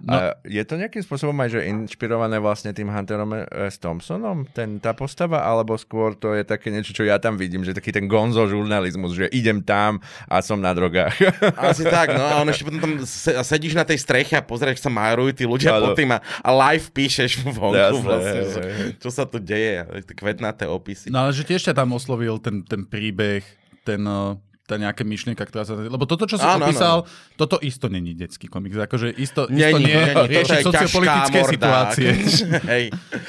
No. 0.00 0.16
A 0.16 0.34
je 0.48 0.64
to 0.64 0.80
nejakým 0.80 1.04
spôsobom 1.04 1.36
aj 1.44 1.52
že 1.52 1.68
inšpirované 1.68 2.40
vlastne 2.40 2.72
tým 2.72 2.88
Hunterom 2.88 3.36
eh, 3.36 3.44
s 3.68 3.76
Thompsonom, 3.76 4.48
ten, 4.50 4.80
tá 4.80 4.96
postava, 4.96 5.44
alebo 5.44 5.76
skôr 5.76 6.16
to 6.16 6.32
je 6.32 6.42
také 6.42 6.72
niečo, 6.72 6.96
čo 6.96 7.04
ja 7.04 7.20
tam 7.20 7.36
vidím, 7.36 7.62
že 7.62 7.76
taký 7.76 7.92
ten 7.92 8.08
gonzo 8.08 8.48
žurnalizmus, 8.48 9.14
že 9.14 9.28
idem 9.30 9.60
tam 9.62 10.00
a 10.26 10.40
som 10.40 10.58
na 10.58 10.72
drogách. 10.72 11.14
Asi 11.70 11.84
tak, 11.86 12.16
no 12.16 12.24
a 12.24 12.40
on 12.40 12.48
ešte 12.48 12.66
potom 12.66 12.80
tam 12.82 12.94
se- 13.04 13.36
sedíš 13.36 13.76
na 13.76 13.84
tej 13.84 14.00
streche 14.00 14.34
a 14.34 14.42
pozrieš, 14.42 14.82
sa 14.82 14.90
marujú 14.90 15.36
tí 15.36 15.44
ľudia 15.46 15.76
Áno. 15.76 15.92
pod 15.92 16.00
tým 16.00 16.10
a, 16.16 16.18
a 16.40 16.50
live 16.50 16.88
píšeš 16.90 17.44
vonku 17.52 17.76
Jasné, 17.76 18.02
vlastne, 18.02 18.40
že, 18.42 18.62
čo 18.98 19.10
sa 19.12 19.28
tu 19.28 19.38
deje, 19.38 19.86
kvetnaté 20.18 20.66
opisy. 20.66 21.12
No 21.14 21.28
ale 21.28 21.36
že 21.36 21.46
tiež 21.46 21.62
ťa 21.68 21.78
tam 21.78 21.94
oslovil 21.94 22.42
ten, 22.42 22.64
ten 22.66 22.82
príbeh, 22.82 23.44
ten, 23.86 24.02
eh, 24.02 24.34
tá 24.72 24.80
nejaká 24.80 25.04
myšlienka, 25.04 25.44
ktorá 25.44 25.62
sa... 25.62 25.76
Lebo 25.76 26.08
toto, 26.08 26.24
čo 26.24 26.40
si 26.40 26.42
Áno, 26.42 26.56
áno, 26.56 26.72
opísal, 26.72 26.96
toto 27.36 27.60
isto 27.60 27.92
není 27.92 28.16
detský 28.16 28.48
komiks. 28.48 28.72
Akože 28.74 29.12
isto, 29.12 29.44
isto 29.44 29.52
Není, 29.52 29.84
nie 29.84 30.00
není, 30.00 30.16
toto 30.16 30.30
rieši 30.32 30.56
sociopolitické 30.64 31.38
morda. 31.38 31.52
situácie. 31.52 32.10
Hej. 32.72 32.84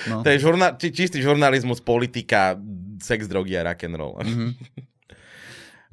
No. 0.07 0.23
To 0.23 0.29
je 0.31 0.37
žurna, 0.39 0.67
či, 0.79 0.87
čistý 0.89 1.19
žurnalizmus, 1.19 1.83
politika, 1.83 2.55
sex, 3.03 3.27
drogy 3.27 3.59
a 3.59 3.67
rock'n'roll. 3.67 4.23
Mhm. 4.23 4.47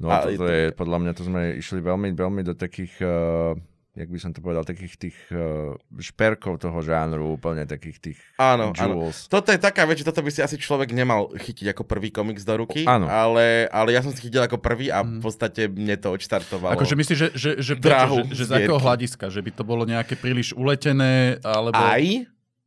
No 0.01 0.09
A 0.09 0.25
toto 0.25 0.33
je 0.33 0.37
to- 0.39 0.47
je, 0.49 0.61
podľa 0.73 0.97
mňa 0.97 1.11
to 1.13 1.23
sme 1.29 1.41
išli 1.61 1.77
veľmi, 1.77 2.09
veľmi 2.17 2.41
do 2.41 2.57
takých, 2.57 2.97
uh, 3.05 3.53
jak 3.91 4.07
by 4.07 4.17
som 4.17 4.31
to 4.31 4.39
povedal, 4.39 4.63
takých 4.63 4.95
tých 4.97 5.17
uh, 5.29 5.75
šperkov 5.93 6.57
toho 6.57 6.79
žánru, 6.79 7.35
úplne 7.35 7.63
takých 7.63 7.97
tých 7.99 8.19
Áno, 8.35 8.71
áno. 8.71 8.95
jewels. 8.95 9.27
Toto 9.27 9.51
je 9.51 9.59
taká 9.59 9.83
vec, 9.83 9.99
že 9.99 10.07
toto 10.07 10.23
by 10.23 10.31
si 10.31 10.39
asi 10.39 10.55
človek 10.55 10.91
nemal 10.91 11.27
chytiť 11.29 11.75
ako 11.75 11.83
prvý 11.83 12.07
komiks 12.07 12.41
do 12.41 12.55
ruky, 12.55 12.87
Áno. 12.87 13.05
ale, 13.05 13.67
ale 13.67 13.91
ja 13.91 13.99
som 13.99 14.09
si 14.09 14.23
chytil 14.23 14.39
ako 14.39 14.57
prvý 14.57 14.87
a 14.87 15.03
Mhm. 15.03 15.19
v 15.19 15.21
podstate 15.21 15.61
mne 15.67 15.95
to 15.95 16.07
odštartovalo. 16.09 16.71
Akože 16.71 16.95
myslíš, 16.95 17.17
že, 17.17 17.27
že, 17.35 17.49
že, 17.59 17.73
Dráhu 17.75 18.23
že, 18.31 18.37
že 18.37 18.43
z 18.47 18.51
akého 18.57 18.79
hľadiska? 18.79 19.27
Že 19.27 19.41
by 19.43 19.51
to 19.51 19.63
bolo 19.63 19.83
nejaké 19.83 20.15
príliš 20.15 20.55
uletené, 20.55 21.43
alebo... 21.43 21.75
Aj, 21.75 22.03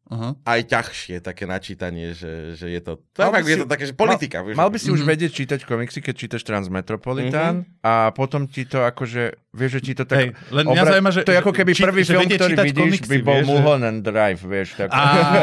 Aha. 0.07 0.37
aj 0.39 0.61
ťažšie 0.67 1.17
také 1.19 1.45
načítanie, 1.45 2.13
že, 2.13 2.53
že 2.53 2.67
je 2.67 2.77
to... 2.79 3.01
Mal 3.15 3.31
by 3.31 3.35
Fakt, 3.35 3.45
je 3.45 3.51
si- 3.51 3.63
to 3.63 3.67
také, 3.67 3.85
že 3.85 3.95
politika. 3.95 4.37
vieš, 4.41 4.55
Mal 4.55 4.69
by 4.69 4.77
si 4.77 4.89
už 4.89 5.01
Mhm. 5.01 5.09
vedieť 5.09 5.31
čítať 5.35 5.61
komiksy, 5.63 5.99
keď 5.99 6.15
čítaš 6.15 6.43
Transmetropolitán 6.45 7.55
a 7.81 7.93
potom 8.11 8.45
ti 8.45 8.63
to 8.63 8.83
akože, 8.83 9.23
vieš, 9.51 9.71
že 9.73 9.83
ti 9.83 9.93
to 9.95 10.05
tak... 10.05 10.19
Hej, 10.21 10.29
len 10.51 10.65
mňa 10.67 10.83
zaujíma, 10.87 11.11
že- 11.11 11.23
to 11.23 11.31
je 11.31 11.39
ako 11.39 11.51
že- 11.51 11.59
keby 11.59 11.73
či- 11.73 11.85
prvý 11.85 12.03
že 12.03 12.11
film, 12.11 12.27
ktorý 12.27 12.55
vidíš, 12.59 12.85
komiksy, 12.95 13.09
by 13.09 13.19
bol 13.19 13.33
vieš, 13.35 13.41
že- 13.41 13.49
Mulholland 13.51 14.01
Drive, 14.03 14.41
vieš. 14.43 14.69
Tak, 14.77 14.89
Áno, 14.89 15.41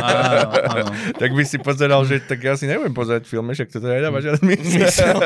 áno, 0.00 0.40
áno. 0.72 0.90
tak 1.14 1.30
by 1.30 1.42
si 1.42 1.56
pozeral, 1.58 2.00
že 2.02 2.16
tak 2.18 2.40
ja 2.40 2.54
si 2.54 2.64
nebudem 2.64 2.92
pozerať 2.92 3.22
filmy, 3.24 3.52
však 3.52 3.68
toto 3.68 3.86
nedáva 3.86 4.18
žiadny 4.18 4.56
zmysel. 4.58 5.20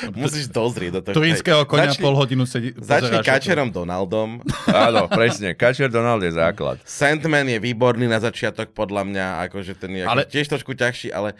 Musíš 0.16 0.48
dozrieť 0.48 0.90
do 0.92 1.00
toho. 1.02 1.14
Turínskeho 1.14 1.64
konia 1.64 1.88
Začni- 1.88 2.02
pol 2.02 2.14
hodinu 2.14 2.44
sedí. 2.44 2.72
Začni 2.72 3.18
Kačerom 3.18 3.68
Donaldom. 3.68 4.40
Áno, 4.66 5.06
presne. 5.06 5.52
Kačer 5.52 5.88
Donald 5.88 6.20
je 6.20 6.32
základ. 6.32 6.76
Sandman 6.82 7.46
je 7.46 7.58
výborný 7.58 8.04
na 8.04 8.18
začiatok, 8.18 8.70
podľa 8.70 9.02
mňa, 9.04 9.26
akože 9.44 9.72
ten 9.74 9.92
je 9.92 10.02
Ale- 10.02 10.24
tiež 10.24 10.46
trošku 10.48 10.72
ťažší, 10.72 11.10
ale 11.10 11.32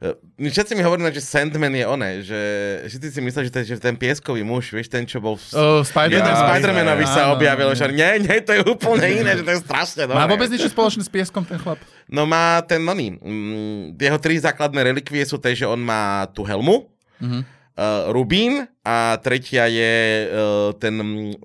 uh, 0.00 0.14
všetci 0.38 0.72
mi 0.72 0.80
hovorí, 0.80 1.02
že 1.08 1.20
Sandman 1.20 1.70
je 1.70 1.84
oné, 1.84 2.10
že 2.20 2.40
všetci 2.86 3.08
si 3.08 3.20
mysleli, 3.20 3.44
že, 3.44 3.52
je- 3.54 3.68
že 3.68 3.76
ten 3.78 3.94
pieskový 3.94 4.40
muž, 4.40 4.70
vieš, 4.70 4.86
ten, 4.86 5.02
čo 5.02 5.18
bol 5.18 5.34
v... 5.34 5.42
Uh, 5.50 5.80
Spider-Man. 5.82 6.24
Ja, 6.24 6.48
Spider-Manovi 6.48 7.04
sa 7.04 7.22
áno, 7.24 7.34
objavil, 7.34 7.68
že 7.72 7.86
nie, 7.88 8.12
nie, 8.20 8.36
to 8.40 8.52
je 8.52 8.62
úplne 8.64 9.08
iné, 9.12 9.34
že 9.34 9.42
to 9.42 9.52
je 9.52 9.60
strašne 9.60 10.02
Má 10.04 10.24
dobré. 10.24 10.30
vôbec 10.32 10.48
niečo 10.48 10.68
spoločné 10.68 11.02
s 11.02 11.10
pieskom 11.10 11.42
ten 11.42 11.56
chlap? 11.56 11.76
No 12.06 12.24
má 12.24 12.62
ten 12.62 12.80
oný, 12.80 13.14
mm, 13.14 13.94
jeho 13.94 14.16
tri 14.16 14.36
základné 14.36 14.80
relikvie 14.86 15.20
sú 15.22 15.36
tie, 15.36 15.52
že 15.52 15.64
on 15.64 15.78
má 15.78 16.00
tú 16.28 16.40
helmu, 16.42 16.88
Mhm. 17.18 17.57
Uh, 17.78 18.10
rubín 18.10 18.66
a 18.82 19.14
tretia 19.22 19.70
je 19.70 19.94
uh, 20.26 20.74
ten 20.74 20.98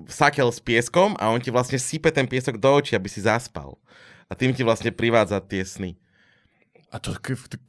sakel 0.10 0.50
s 0.50 0.58
pieskom 0.58 1.14
a 1.22 1.30
on 1.30 1.38
ti 1.38 1.54
vlastne 1.54 1.78
sype 1.78 2.10
ten 2.10 2.26
piesok 2.26 2.58
do 2.58 2.74
očí, 2.74 2.98
aby 2.98 3.06
si 3.06 3.22
zaspal. 3.22 3.78
A 4.26 4.34
tým 4.34 4.50
ti 4.50 4.66
vlastne 4.66 4.90
privádza 4.90 5.38
tie 5.46 5.62
sny. 5.62 5.94
A 6.90 6.98
to, 6.98 7.14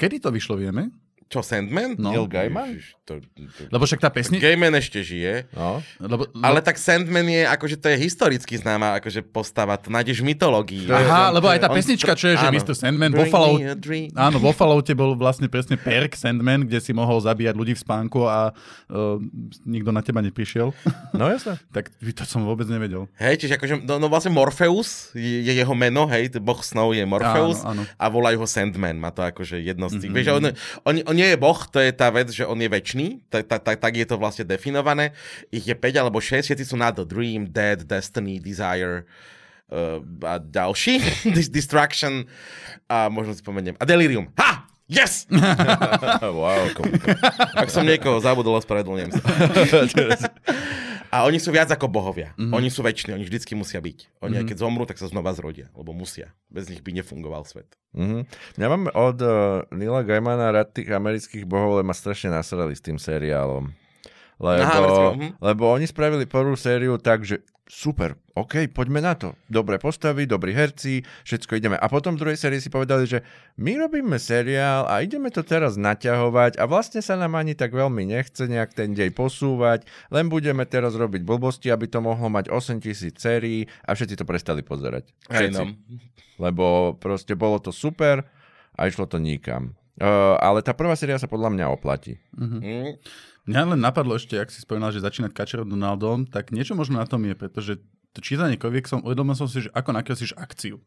kedy 0.00 0.20
to 0.24 0.32
vyšlo, 0.32 0.56
vieme? 0.56 0.88
Čo, 1.34 1.42
Sandman? 1.42 1.98
No. 1.98 2.14
Neil 2.14 2.30
Gaiman? 2.30 2.78
Ježiš, 2.78 2.94
to, 3.02 3.18
to... 3.18 3.66
Lebo 3.74 3.82
však 3.82 3.98
tá 3.98 4.06
pesni... 4.06 4.38
Gaiman 4.38 4.70
ešte 4.78 5.02
žije, 5.02 5.50
No. 5.50 5.82
Lebo, 5.98 6.30
ale 6.38 6.62
tak 6.62 6.78
Sandman 6.78 7.26
je, 7.26 7.42
akože 7.42 7.76
to 7.82 7.90
je 7.90 7.96
historicky 7.98 8.54
známa 8.54 9.02
akože 9.02 9.26
postava, 9.26 9.74
to 9.74 9.90
nájdeš 9.90 10.22
v 10.22 10.30
mytológii. 10.30 10.86
Aha, 10.86 11.34
lebo 11.34 11.50
aj 11.50 11.66
tá 11.66 11.68
On- 11.70 11.74
pesnička, 11.74 12.14
čo 12.14 12.30
je, 12.30 12.38
že 12.38 12.46
áno. 12.46 12.54
Mr. 12.54 12.74
Sandman 12.78 13.10
vo 13.10 13.26
Bring 13.26 13.34
Fallout... 13.34 13.58
a 13.66 13.74
dream. 13.74 14.08
Áno, 14.14 14.38
vo 14.38 14.54
Falloute 14.54 14.94
bol 14.94 15.18
vlastne 15.18 15.50
presne 15.50 15.74
perk 15.74 16.14
Sandman, 16.14 16.62
kde 16.70 16.78
si 16.78 16.94
mohol 16.94 17.18
zabíjať 17.18 17.54
ľudí 17.58 17.74
v 17.74 17.82
spánku 17.82 18.30
a 18.30 18.54
uh, 18.54 19.18
nikto 19.66 19.90
na 19.90 20.06
teba 20.06 20.22
neprišiel. 20.22 20.70
no 21.18 21.24
jasné. 21.26 21.58
tak 21.74 21.90
to 21.98 22.22
som 22.22 22.46
vôbec 22.46 22.70
nevedel. 22.70 23.10
Hej, 23.18 23.42
čiže 23.42 23.58
akože, 23.58 23.74
no, 23.82 23.98
no 23.98 24.06
vlastne 24.06 24.30
Morpheus 24.30 25.10
je, 25.18 25.42
je 25.42 25.52
jeho 25.54 25.74
meno, 25.74 26.06
hej, 26.06 26.30
boh 26.38 26.60
snov 26.62 26.94
je 26.94 27.02
Morpheus 27.02 27.64
Áno, 27.66 27.82
áno. 27.82 27.82
a 27.98 28.04
volajú 28.06 28.42
ho 28.42 28.48
Sandman, 28.48 28.98
má 29.00 29.10
to 29.10 29.24
akože 29.26 29.58
jedno 29.58 29.90
z 29.90 29.98
tých. 29.98 30.10
Mhm. 30.10 30.14
Mm-hmm. 30.14 30.14
Vieš, 30.14 30.28
on, 30.30 30.44
on, 30.86 30.94
on 31.10 31.16
nie 31.24 31.32
je 31.32 31.40
boh, 31.40 31.56
to 31.56 31.80
je 31.80 31.88
tá 31.96 32.12
vec, 32.12 32.28
že 32.28 32.44
on 32.44 32.60
je 32.60 32.68
väčší, 32.68 33.24
tak, 33.32 33.48
tak, 33.48 33.64
tak, 33.64 33.76
tak 33.80 33.92
je 33.96 34.04
to 34.04 34.20
vlastne 34.20 34.44
definované. 34.44 35.16
Ich 35.48 35.64
je 35.64 35.72
5 35.72 35.96
alebo 35.96 36.20
6, 36.20 36.44
všetci 36.44 36.64
sú 36.68 36.76
na 36.76 36.92
The 36.92 37.08
Dream, 37.08 37.48
Dead, 37.48 37.80
Destiny, 37.80 38.36
Desire 38.36 39.08
uh, 39.72 40.04
a 40.20 40.36
ďalší, 40.36 41.00
Dis- 41.36 41.48
Distraction 41.48 42.28
a 42.84 43.08
možno 43.08 43.32
si 43.32 43.40
spomeniem. 43.40 43.80
A 43.80 43.88
Delirium. 43.88 44.28
Ha! 44.36 44.68
Yes! 44.84 45.24
wow. 46.20 46.68
Ak 47.56 47.72
som 47.72 47.88
niekoho 47.88 48.20
zabudol, 48.20 48.60
ospravedlňujem 48.60 49.16
sa. 49.16 49.24
A 51.14 51.22
oni 51.30 51.38
sú 51.38 51.54
viac 51.54 51.70
ako 51.70 51.86
bohovia. 51.86 52.34
Mm-hmm. 52.34 52.50
Oni 52.50 52.68
sú 52.74 52.82
väčšní, 52.82 53.14
oni 53.14 53.22
vždycky 53.22 53.54
musia 53.54 53.78
byť. 53.78 54.18
Oni 54.18 54.34
mm-hmm. 54.34 54.50
keď 54.50 54.56
zomrú, 54.58 54.82
tak 54.82 54.98
sa 54.98 55.06
znova 55.06 55.30
zrodia, 55.30 55.70
lebo 55.78 55.94
musia. 55.94 56.34
Bez 56.50 56.66
nich 56.66 56.82
by 56.82 56.90
nefungoval 56.90 57.46
svet. 57.46 57.70
Mhm. 57.94 58.26
Ja 58.58 58.66
mám 58.66 58.90
od 58.90 59.22
uh, 59.22 59.62
Nila 59.70 60.02
Gaimana 60.02 60.50
rád 60.50 60.74
tých 60.74 60.90
amerických 60.90 61.46
bohov, 61.46 61.78
ale 61.78 61.86
ma 61.86 61.94
strašne 61.94 62.34
nasrali 62.34 62.74
s 62.74 62.82
tým 62.82 62.98
seriálom. 62.98 63.70
Lebo, 64.42 64.66
Aha, 64.66 65.14
mhm. 65.14 65.38
lebo 65.38 65.70
oni 65.70 65.86
spravili 65.86 66.26
prvú 66.26 66.58
sériu 66.58 66.98
tak, 66.98 67.22
že 67.22 67.46
super, 67.64 68.20
OK, 68.36 68.68
poďme 68.68 69.00
na 69.00 69.16
to. 69.16 69.32
Dobré 69.48 69.80
postavy, 69.80 70.28
dobrí 70.28 70.52
herci, 70.52 71.00
všetko 71.24 71.56
ideme. 71.56 71.76
A 71.80 71.86
potom 71.88 72.14
v 72.14 72.20
druhej 72.20 72.38
sérii 72.38 72.60
si 72.60 72.68
povedali, 72.68 73.08
že 73.08 73.24
my 73.56 73.80
robíme 73.80 74.20
seriál 74.20 74.84
a 74.84 75.00
ideme 75.00 75.32
to 75.32 75.40
teraz 75.40 75.80
naťahovať 75.80 76.60
a 76.60 76.64
vlastne 76.68 77.00
sa 77.00 77.16
nám 77.16 77.40
ani 77.40 77.56
tak 77.56 77.72
veľmi 77.72 78.04
nechce 78.04 78.44
nejak 78.44 78.76
ten 78.76 78.92
dej 78.92 79.14
posúvať, 79.16 79.88
len 80.12 80.28
budeme 80.28 80.68
teraz 80.68 80.92
robiť 80.92 81.24
blbosti, 81.24 81.72
aby 81.72 81.88
to 81.88 82.04
mohlo 82.04 82.28
mať 82.28 82.52
8000 82.52 83.16
sérií 83.16 83.64
a 83.88 83.96
všetci 83.96 84.20
to 84.20 84.28
prestali 84.28 84.60
pozerať. 84.60 85.08
Všetci. 85.32 85.56
no. 85.56 85.64
Lebo 86.36 86.98
proste 87.00 87.32
bolo 87.38 87.62
to 87.62 87.72
super 87.72 88.28
a 88.76 88.80
išlo 88.90 89.08
to 89.08 89.16
nikam. 89.16 89.72
Uh, 89.94 90.34
ale 90.42 90.58
tá 90.58 90.74
prvá 90.74 90.98
séria 90.98 91.14
sa 91.22 91.30
podľa 91.30 91.54
mňa 91.54 91.66
oplatí. 91.70 92.18
Mm. 92.34 92.98
Mňa 93.44 93.76
len 93.76 93.80
napadlo 93.80 94.16
ešte, 94.16 94.40
ak 94.40 94.48
si 94.48 94.64
spomínal, 94.64 94.88
že 94.88 95.04
začínať 95.04 95.36
kačerom 95.36 95.68
Donaldom, 95.68 96.24
tak 96.24 96.48
niečo 96.48 96.72
možno 96.72 96.96
na 96.96 97.04
tom 97.04 97.20
je, 97.28 97.36
pretože 97.36 97.72
to 98.16 98.24
čítanie 98.24 98.56
komiksov, 98.56 99.04
uvedomil 99.04 99.36
som 99.36 99.50
si, 99.50 99.68
že 99.68 99.70
ako 99.74 99.90
nakreslíš 99.92 100.32
akciu. 100.38 100.80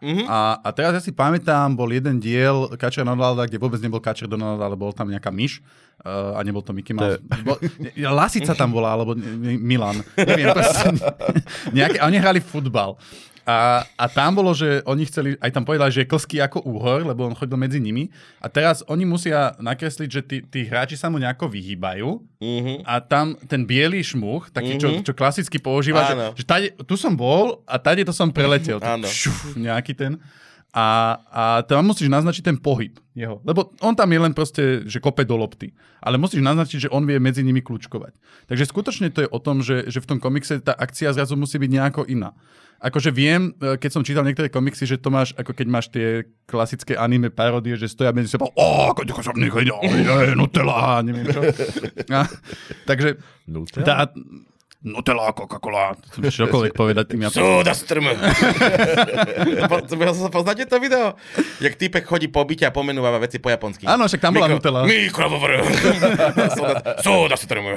Mhm. 0.00 0.24
A, 0.28 0.56
a 0.64 0.68
teraz 0.72 0.96
ja 0.96 1.02
si 1.04 1.12
pamätám, 1.12 1.76
bol 1.76 1.92
jeden 1.92 2.16
diel 2.24 2.72
Kačera 2.80 3.04
Donalda, 3.04 3.44
kde 3.44 3.60
vôbec 3.60 3.76
nebol 3.84 4.00
Kačer 4.00 4.24
Donald, 4.24 4.56
ale 4.56 4.72
bol 4.72 4.96
tam 4.96 5.12
nejaká 5.12 5.28
myš 5.28 5.60
uh, 6.00 6.36
a 6.36 6.40
nebol 6.40 6.64
to 6.64 6.72
Mickey 6.72 6.96
Mouse. 6.96 7.20
Bol, 7.44 7.60
ne- 7.76 7.92
Lasica 8.18 8.56
tam 8.56 8.72
bola, 8.72 8.96
alebo 8.96 9.12
ne- 9.12 9.60
Milan. 9.60 10.00
Neviem, 10.16 10.52
proste, 10.56 10.96
nejaké, 11.76 12.00
a 12.00 12.08
oni 12.08 12.16
hrali 12.16 12.40
futbal. 12.40 12.96
A, 13.42 13.82
a 13.96 14.04
tam 14.06 14.36
bolo, 14.36 14.52
že 14.52 14.84
oni 14.84 15.04
chceli, 15.04 15.34
aj 15.40 15.50
tam 15.50 15.64
povedali, 15.64 15.90
že 15.90 16.04
je 16.04 16.10
klský 16.10 16.38
ako 16.38 16.60
úhor, 16.62 17.02
lebo 17.02 17.24
on 17.24 17.34
chodil 17.34 17.56
medzi 17.56 17.80
nimi. 17.80 18.12
A 18.38 18.46
teraz 18.46 18.84
oni 18.84 19.02
musia 19.02 19.56
nakresliť, 19.58 20.08
že 20.08 20.20
tí, 20.22 20.36
tí 20.44 20.60
hráči 20.64 20.94
sa 20.94 21.08
mu 21.08 21.16
nejako 21.16 21.48
vyhýbajú 21.48 22.08
Mhm. 22.40 22.88
a 22.88 23.00
tam 23.00 23.36
ten 23.44 23.68
biely 23.68 24.00
šmuch, 24.00 24.48
taký, 24.48 24.80
čo, 24.80 24.88
čo 25.04 25.12
klasicky 25.12 25.60
používa, 25.60 26.08
že, 26.08 26.14
Áno. 26.16 26.28
že 26.32 26.44
tade, 26.44 26.72
tu 26.84 26.96
som 26.96 27.12
bol 27.12 27.60
a 27.68 27.76
tade 27.76 28.00
to 28.00 28.16
som 28.16 28.32
preletel. 28.32 28.80
Áno. 28.80 29.04
šuf, 29.04 29.56
nejaký 29.60 29.92
ten. 29.92 30.16
A, 30.70 31.18
a 31.26 31.42
tam 31.66 31.82
musíš 31.82 32.06
naznačiť 32.06 32.46
ten 32.46 32.54
pohyb 32.54 32.94
jeho. 33.10 33.42
Lebo 33.42 33.74
on 33.82 33.90
tam 33.90 34.06
je 34.06 34.20
len 34.22 34.30
proste, 34.30 34.86
že 34.86 35.02
kope 35.02 35.26
do 35.26 35.34
lopty. 35.34 35.74
Ale 35.98 36.14
musíš 36.14 36.46
naznačiť, 36.46 36.86
že 36.86 36.92
on 36.94 37.02
vie 37.02 37.18
medzi 37.18 37.42
nimi 37.42 37.58
kľúčkovať. 37.58 38.14
Takže 38.46 38.70
skutočne 38.70 39.10
to 39.10 39.26
je 39.26 39.28
o 39.28 39.38
tom, 39.42 39.66
že, 39.66 39.90
že 39.90 39.98
v 39.98 40.06
tom 40.14 40.18
komikse 40.22 40.62
tá 40.62 40.70
akcia 40.72 41.10
zrazu 41.10 41.34
musí 41.34 41.58
byť 41.58 41.70
nejako 41.74 42.06
iná. 42.06 42.30
Akože 42.80 43.12
viem, 43.12 43.52
e, 43.60 43.76
keď 43.76 43.90
som 43.92 44.00
čítal 44.00 44.24
niektoré 44.24 44.48
komiksy, 44.48 44.88
že 44.88 44.96
to 44.96 45.12
máš, 45.12 45.36
ako 45.36 45.52
keď 45.52 45.66
máš 45.68 45.92
tie 45.92 46.24
klasické 46.48 46.96
anime 46.96 47.28
parodie, 47.28 47.76
že 47.76 47.92
stoja 47.92 48.08
medzi 48.16 48.32
sebou, 48.32 48.48
o, 48.56 48.68
ako 48.88 49.04
som 49.20 49.36
nechaj, 49.36 49.68
Nutella, 50.32 51.04
neviem 51.04 51.28
čo. 51.28 51.44
A, 52.16 52.24
takže 52.88 53.20
Nutella? 53.44 53.84
tá, 53.84 53.94
Nutella, 54.80 55.36
Coca-Cola, 55.36 55.92
čokoľvek 56.16 56.72
povedať 56.72 57.12
tým 57.12 57.20
ja 57.20 57.28
Soda 57.28 57.76
strm. 57.76 58.08
Po- 59.70 59.84
po- 59.84 60.32
Poznáte 60.32 60.64
to 60.64 60.80
video? 60.80 61.20
Jak 61.60 61.76
týpek 61.76 62.08
chodí 62.08 62.32
po 62.32 62.40
byte 62.48 62.64
a 62.64 62.72
pomenúva 62.72 63.12
veci 63.20 63.36
po 63.36 63.52
japonsky. 63.52 63.84
Áno, 63.84 64.08
však 64.08 64.24
tam 64.24 64.40
bola 64.40 64.48
Nutella. 64.48 64.88
Mikrovovr. 64.88 65.60
Soda 67.04 67.36
strm. 67.36 67.76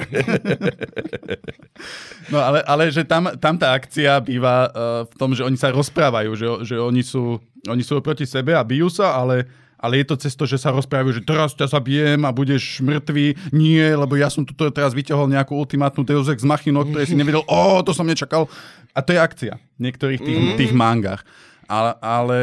No 2.32 2.40
ale, 2.40 2.64
ale 2.64 2.88
že 2.88 3.04
tam, 3.04 3.28
tam 3.36 3.60
tá 3.60 3.76
akcia 3.76 4.16
býva 4.24 4.72
uh, 4.72 5.04
v 5.04 5.14
tom, 5.20 5.36
že 5.36 5.44
oni 5.44 5.60
sa 5.60 5.68
rozprávajú, 5.68 6.32
že, 6.32 6.46
že 6.64 6.76
oni, 6.80 7.04
sú, 7.04 7.36
oni 7.68 7.84
sú 7.84 8.00
proti 8.00 8.24
sebe 8.24 8.56
a 8.56 8.64
bijú 8.64 8.88
sa, 8.88 9.12
ale, 9.20 9.44
ale 9.84 10.00
je 10.00 10.06
to 10.08 10.16
cez 10.16 10.32
to, 10.32 10.48
že 10.48 10.56
sa 10.56 10.72
rozprávajú, 10.72 11.20
že 11.20 11.28
teraz 11.28 11.52
ťa 11.52 11.76
zabijem 11.76 12.24
a 12.24 12.32
budeš 12.32 12.80
mŕtvý. 12.80 13.52
Nie, 13.52 13.92
lebo 13.92 14.16
ja 14.16 14.32
som 14.32 14.40
tu 14.40 14.56
teraz 14.56 14.96
vyťahol 14.96 15.28
nejakú 15.28 15.52
ultimátnu 15.52 16.00
Deus 16.08 16.32
Ex 16.32 16.40
Machina, 16.40 16.80
ktoré 16.80 17.04
si 17.04 17.12
nevedel, 17.12 17.44
o, 17.44 17.84
to 17.84 17.92
som 17.92 18.08
nečakal. 18.08 18.48
A 18.96 19.04
to 19.04 19.12
je 19.12 19.20
akcia 19.20 19.60
v 19.76 19.80
niektorých 19.84 20.20
tých, 20.24 20.40
mm. 20.40 20.56
tých 20.56 20.72
mangách. 20.72 21.20
Ale, 21.68 21.92
ale, 22.00 22.38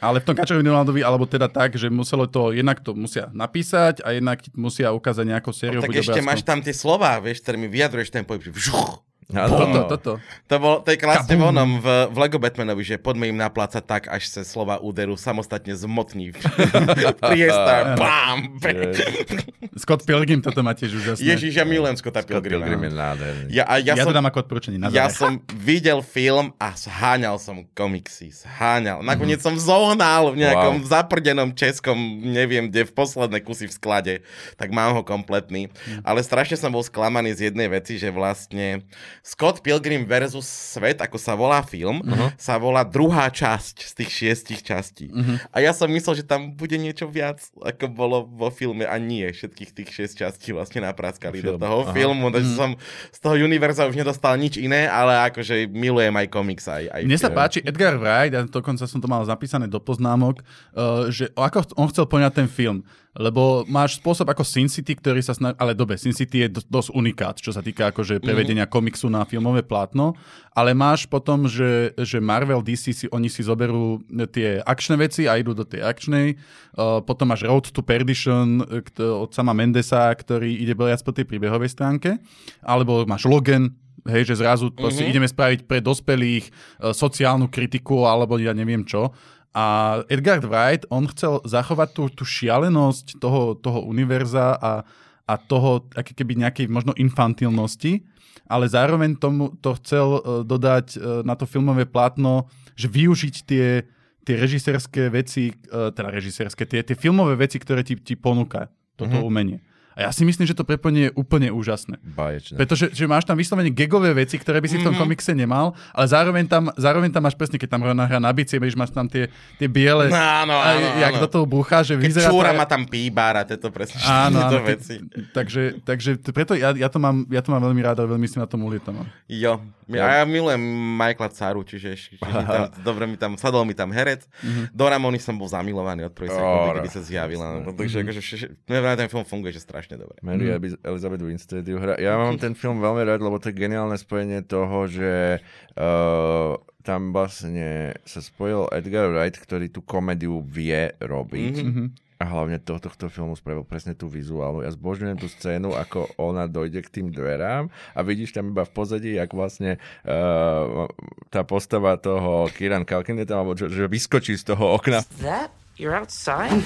ale 0.00 0.16
v 0.20 0.24
tom 0.24 0.32
Kačerovi 0.32 0.64
Donaldovi, 0.64 1.04
alebo 1.04 1.28
teda 1.28 1.52
tak, 1.52 1.76
že 1.76 1.92
muselo 1.92 2.24
to, 2.24 2.56
jednak 2.56 2.80
to 2.80 2.96
musia 2.96 3.28
napísať 3.36 4.00
a 4.00 4.16
jednak 4.16 4.40
musia 4.56 4.88
ukázať 4.88 5.24
nejakú 5.36 5.52
sériu. 5.52 5.84
Tak 5.84 5.92
buď 5.92 6.00
ešte 6.00 6.16
obrázkov. 6.16 6.30
máš 6.32 6.40
tam 6.48 6.58
tie 6.64 6.72
slova, 6.72 7.20
vieš, 7.20 7.44
ktorými 7.44 7.68
vyjadruješ 7.68 8.08
ten 8.08 8.24
pohyb. 8.24 8.40
Vžuch. 8.48 9.04
Toto, 9.30 9.80
toto. 9.88 10.12
To, 10.46 10.56
bol, 10.60 10.74
to 10.84 10.92
je 10.92 10.98
krásne 11.00 11.34
v 11.34 11.42
onom, 11.42 11.80
v, 11.80 11.86
v 12.12 12.16
Lego 12.20 12.36
Batmanovi, 12.36 12.84
že 12.84 12.96
poďme 13.00 13.32
im 13.32 13.38
naplácať 13.40 13.82
tak, 13.82 14.02
až 14.12 14.28
sa 14.28 14.44
slova 14.44 14.76
úderu 14.78 15.16
samostatne 15.16 15.72
zmotní. 15.72 16.36
Priestor, 17.24 17.96
bam! 17.96 18.60
Scott 19.82 20.04
Pilgrim 20.06 20.38
toto 20.44 20.60
má 20.62 20.76
tiež 20.76 20.94
úžasné. 20.94 21.24
Ježiš, 21.24 21.56
ja 21.56 21.64
milujem 21.66 21.96
Scotta 21.98 22.22
Scott 22.22 22.30
Pilgrima. 22.30 22.62
Pilgrim 22.68 22.82
je 22.84 22.92
nádherný. 22.92 23.44
Ja, 23.50 23.64
a 23.66 23.80
ja, 23.80 23.96
Ja, 23.96 24.04
som, 24.04 24.12
to 24.12 24.16
dám 24.16 24.28
ako 24.28 24.38
odporúčanie 24.46 24.78
na 24.78 24.92
ja 24.92 25.08
som 25.10 25.40
videl 25.50 25.98
film 26.04 26.52
a 26.60 26.76
zháňal 26.76 27.40
som 27.40 27.64
komiksy. 27.74 28.30
Zháňal. 28.30 29.02
Nakoniec 29.02 29.40
som 29.42 29.56
zohnal 29.56 30.30
v 30.36 30.46
nejakom 30.46 30.84
Wow. 30.84 30.86
zaprdenom 30.86 31.48
českom, 31.54 31.96
neviem 32.22 32.66
kde, 32.70 32.86
v 32.88 32.92
posledné 32.94 33.38
kusy 33.42 33.66
v 33.66 33.74
sklade. 33.74 34.14
Tak 34.58 34.70
mám 34.70 34.94
ho 34.94 35.02
kompletný. 35.02 35.70
Ale 36.02 36.22
strašne 36.22 36.54
som 36.54 36.70
bol 36.70 36.82
sklamaný 36.82 37.34
z 37.34 37.50
jednej 37.50 37.66
veci, 37.70 37.98
že 37.98 38.10
vlastne 38.10 38.82
Scott 39.24 39.64
Pilgrim 39.64 40.04
versus 40.04 40.44
Svet, 40.44 41.00
ako 41.00 41.16
sa 41.16 41.32
volá 41.32 41.64
film, 41.64 42.04
sa 42.36 42.60
volá 42.60 42.84
druhá 42.84 43.32
časť 43.32 43.88
z 43.88 43.92
tých 43.96 44.10
šiestich 44.12 44.60
častí. 44.60 45.08
A 45.48 45.64
ja 45.64 45.72
som 45.72 45.88
myslel, 45.88 46.20
že 46.20 46.28
tam 46.28 46.52
bude 46.52 46.76
niečo 46.76 47.08
viac, 47.08 47.40
ako 47.56 47.88
bolo 47.88 48.28
vo 48.28 48.52
filme 48.52 48.84
a 48.84 49.00
nie. 49.00 49.24
Všetkých 49.24 49.70
tých 49.72 49.88
šiest 49.88 50.20
častí 50.20 50.52
vlastne 50.52 50.84
napraskali 50.84 51.40
do 51.40 51.56
Film. 51.56 51.64
toho 51.64 51.78
Aha. 51.88 51.92
filmu, 51.96 52.28
takže 52.28 52.52
som 52.52 52.70
z 53.08 53.18
toho 53.24 53.40
univerza 53.40 53.88
už 53.88 53.96
nedostal 53.96 54.36
nič 54.36 54.60
iné, 54.60 54.84
ale 54.84 55.16
akože 55.32 55.72
milujem 55.72 56.12
aj 56.12 56.26
komiks, 56.28 56.68
aj, 56.68 56.92
aj 56.92 57.00
Mne 57.08 57.16
sa 57.16 57.32
film. 57.32 57.38
páči 57.40 57.58
Edgar 57.64 57.96
Wright, 57.96 58.32
a 58.36 58.44
dokonca 58.44 58.84
som 58.84 59.00
to 59.00 59.08
mal 59.08 59.24
zapísané 59.24 59.72
do 59.72 59.80
poznámok, 59.80 60.44
uh, 60.76 61.08
že 61.08 61.32
ako 61.32 61.64
on 61.80 61.88
chcel 61.88 62.04
poňať 62.04 62.44
ten 62.44 62.48
film. 62.52 62.84
Lebo 63.14 63.62
máš 63.70 64.02
spôsob 64.02 64.26
ako 64.26 64.42
Sin 64.42 64.66
City, 64.66 64.98
ktorý 64.98 65.22
sa 65.22 65.38
snaží... 65.38 65.54
Ale 65.62 65.78
dobe, 65.78 65.94
Sin 65.94 66.10
City 66.10 66.46
je 66.46 66.58
dos- 66.58 66.66
dosť 66.66 66.90
unikát, 66.98 67.36
čo 67.38 67.54
sa 67.54 67.62
týka 67.62 67.94
akože 67.94 68.18
prevedenia 68.18 68.66
komiksu 68.66 69.06
na 69.06 69.22
filmové 69.22 69.62
plátno. 69.62 70.18
Ale 70.50 70.74
máš 70.74 71.06
potom, 71.06 71.46
že, 71.46 71.94
že 71.94 72.18
Marvel, 72.18 72.58
DC 72.58 72.84
si, 72.90 73.06
oni 73.14 73.30
si 73.30 73.46
zoberú 73.46 74.02
tie 74.34 74.58
akčné 74.66 74.98
veci 74.98 75.30
a 75.30 75.38
idú 75.38 75.54
do 75.54 75.62
tej 75.62 75.86
akčnej. 75.86 76.34
Uh, 76.74 76.98
potom 77.06 77.30
máš 77.30 77.46
Road 77.46 77.70
to 77.70 77.86
Perdition 77.86 78.66
od 78.98 79.30
sama 79.30 79.54
Mendesa, 79.54 80.10
ktorý 80.10 80.50
ide 80.50 80.74
viac 80.74 80.98
po 81.06 81.14
tej 81.14 81.22
príbehovej 81.30 81.70
stránke. 81.70 82.18
Alebo 82.66 83.06
máš 83.06 83.30
Logan, 83.30 83.78
Hej, 84.04 84.36
že 84.36 84.44
zrazu 84.44 84.68
proste 84.68 85.08
ideme 85.08 85.24
spraviť 85.24 85.64
pre 85.64 85.80
dospelých 85.80 86.44
e, 86.44 86.52
sociálnu 86.92 87.48
kritiku 87.48 88.04
alebo 88.04 88.36
ja 88.36 88.52
neviem 88.52 88.84
čo. 88.84 89.16
A 89.54 90.02
Edgar 90.10 90.42
Wright, 90.42 90.82
on 90.90 91.06
chcel 91.06 91.38
zachovať 91.46 91.88
tú, 91.94 92.02
tú 92.10 92.24
šialenosť 92.26 93.22
toho, 93.22 93.54
toho 93.54 93.86
univerza 93.86 94.58
a, 94.58 94.82
a 95.30 95.34
toho, 95.38 95.86
aké 95.94 96.10
keby 96.10 96.42
nejakej 96.42 96.66
možno 96.66 96.90
infantilnosti, 96.98 98.02
ale 98.50 98.66
zároveň 98.66 99.14
tomu 99.14 99.54
to 99.62 99.78
chcel 99.78 100.18
e, 100.18 100.20
dodať 100.42 100.86
e, 100.94 100.98
na 101.22 101.38
to 101.38 101.46
filmové 101.46 101.86
plátno, 101.86 102.50
že 102.74 102.90
využiť 102.90 103.34
tie, 103.46 103.86
tie 104.26 104.34
režisérske 104.34 105.06
veci, 105.08 105.54
e, 105.54 105.80
teda 105.94 106.10
režisérske, 106.10 106.66
tie, 106.66 106.82
tie 106.82 106.98
filmové 106.98 107.38
veci, 107.38 107.62
ktoré 107.62 107.86
ti, 107.86 107.94
ti 107.94 108.18
ponúka 108.18 108.74
toto 108.98 109.22
mm-hmm. 109.22 109.30
umenie. 109.30 109.58
A 109.94 110.06
ja 110.06 110.10
si 110.10 110.26
myslím, 110.26 110.42
že 110.44 110.58
to 110.58 110.66
prepojenie 110.66 111.08
je 111.08 111.12
úplne 111.14 111.54
úžasné. 111.54 112.02
Baječné. 112.02 112.58
Pretože 112.58 112.90
že 112.90 113.04
máš 113.06 113.24
tam 113.24 113.38
vyslovene 113.38 113.70
gagové 113.70 114.10
veci, 114.10 114.34
ktoré 114.36 114.58
by 114.58 114.66
si 114.66 114.82
v 114.82 114.86
tom 114.90 114.94
komikse 114.98 115.30
nemal, 115.32 115.72
ale 115.94 116.06
zároveň 116.10 116.44
tam, 116.50 116.74
zároveň 116.74 117.14
tam 117.14 117.22
máš 117.22 117.38
presne, 117.38 117.62
keď 117.62 117.78
tam 117.78 117.86
Rona 117.86 118.04
hrá 118.04 118.18
na 118.18 118.34
bicie, 118.34 118.58
vieš, 118.58 118.74
máš 118.74 118.90
tam 118.90 119.06
tie, 119.06 119.30
tie 119.56 119.70
biele, 119.70 120.10
Áno, 120.10 120.54
a 120.58 120.74
áno, 120.74 120.86
jak 120.98 121.14
áno. 121.14 121.22
do 121.22 121.28
toho 121.30 121.46
búcha, 121.46 121.86
že 121.86 121.94
Keď 121.94 122.04
vyzerá 122.10 122.28
čúra 122.30 122.50
to... 122.50 122.58
ma 122.58 122.66
tam 122.66 122.82
píbára, 122.90 123.46
tieto 123.46 123.70
presne 123.70 124.02
Áno, 124.02 124.50
áno, 124.50 124.58
veci. 124.66 124.98
takže, 125.30 125.78
takže 125.86 126.18
preto 126.34 126.58
ja, 126.58 126.74
ja, 126.74 126.90
to 126.90 126.98
mám, 126.98 127.22
ja 127.30 127.38
to 127.38 127.54
mám 127.54 127.62
veľmi 127.62 127.80
rád 127.86 128.02
a 128.02 128.10
veľmi 128.10 128.26
si 128.26 128.42
na 128.42 128.50
tom 128.50 128.66
ulietam. 128.66 128.98
Jo, 129.30 129.62
a 129.92 130.22
ja 130.22 130.24
milujem 130.24 130.62
Michaela 130.96 131.28
Caru, 131.28 131.60
čiže, 131.66 131.92
čiže 131.92 132.24
mi 132.24 132.44
tam, 132.48 132.72
dobre 132.88 133.04
mi 133.04 133.16
tam, 133.20 133.36
sadol 133.36 133.68
mi 133.68 133.76
tam 133.76 133.92
herec. 133.92 134.24
Mhm. 134.40 134.72
Do 134.72 134.84
Ramony 134.88 135.20
som 135.20 135.36
bol 135.36 135.50
zamilovaný 135.50 136.08
od 136.08 136.12
prvej 136.16 136.32
sekundy, 136.32 136.68
kedy 136.80 136.90
sa 136.90 137.02
zjavila. 137.04 137.46
Mhm. 137.60 137.76
Takže 137.76 137.96
akože, 138.00 138.20
vše- 138.20 138.52
neviem, 138.70 138.96
ten 138.96 139.08
film 139.12 139.24
funguje, 139.28 139.52
že 139.52 139.60
strašne 139.60 140.00
dobre. 140.00 140.16
Mary 140.24 140.48
mm. 140.48 140.80
Elizabeth 140.80 141.22
Winstead 141.22 141.66
ju 141.68 141.76
hra. 141.76 142.00
Ja 142.00 142.16
mám 142.16 142.40
ten 142.40 142.56
film 142.56 142.80
veľmi 142.80 143.02
rád, 143.04 143.20
lebo 143.20 143.36
to 143.36 143.52
je 143.52 143.56
geniálne 143.56 143.96
spojenie 144.00 144.40
toho, 144.44 144.88
že 144.88 145.44
uh, 145.76 146.56
tam 146.84 147.16
vlastne 147.16 147.96
sa 148.04 148.20
spojil 148.20 148.68
Edgar 148.68 149.08
Wright, 149.08 149.34
ktorý 149.40 149.72
tú 149.72 149.80
komédiu 149.80 150.44
vie 150.44 150.92
robiť. 151.00 151.56
Mm-hmm. 151.64 151.86
A 152.14 152.30
hlavne 152.30 152.62
do 152.62 152.78
tohto 152.78 153.10
filmu 153.10 153.34
spravil 153.34 153.66
presne 153.66 153.98
tú 153.98 154.06
vizuálnu. 154.06 154.62
Ja 154.62 154.70
zbožňujem 154.70 155.18
tú 155.18 155.26
scénu, 155.26 155.74
ako 155.74 156.06
ona 156.14 156.46
dojde 156.46 156.86
k 156.86 156.88
tým 156.88 157.06
dverám 157.10 157.74
a 157.90 158.00
vidíš 158.06 158.38
tam 158.38 158.54
iba 158.54 158.62
v 158.62 158.70
pozadí, 158.70 159.18
jak 159.18 159.34
vlastne 159.34 159.82
uh, 160.06 160.86
tá 161.34 161.42
postava 161.42 161.98
toho 161.98 162.46
Kieran 162.54 162.86
Culkin 162.86 163.18
je 163.18 163.26
tam, 163.26 163.42
alebo 163.42 163.58
že, 163.58 163.66
že 163.66 163.90
vyskočí 163.90 164.38
z 164.38 164.54
toho 164.54 164.78
okna. 164.78 165.02
That? 165.26 165.50
You're 165.74 165.98
outside? 165.98 166.62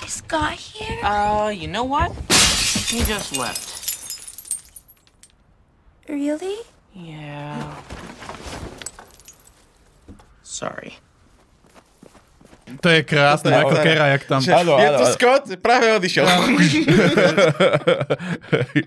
This 0.00 0.24
guy 0.24 0.56
here? 0.56 0.96
Uh, 1.04 1.52
you 1.52 1.68
know 1.68 1.84
what? 1.84 2.16
He 2.88 3.04
just 3.04 3.36
left. 3.36 3.76
Really? 6.08 6.64
Yeah. 6.96 7.76
Sorry. 10.40 10.96
To 12.66 12.88
je 12.88 13.00
krásne, 13.00 13.46
To 13.46 13.52
je- 13.52 13.62
ako 13.62 13.72
je- 13.72 13.84
Kera, 13.84 14.06
jak 14.08 14.22
tam... 14.24 14.40
Že 14.40 14.52
Áno, 14.52 14.74
je 14.74 14.84
áno, 14.84 14.96
tu 14.96 15.04
áno. 15.04 15.14
Scott, 15.14 15.44
práve 15.56 15.86
odišiel. 15.92 16.26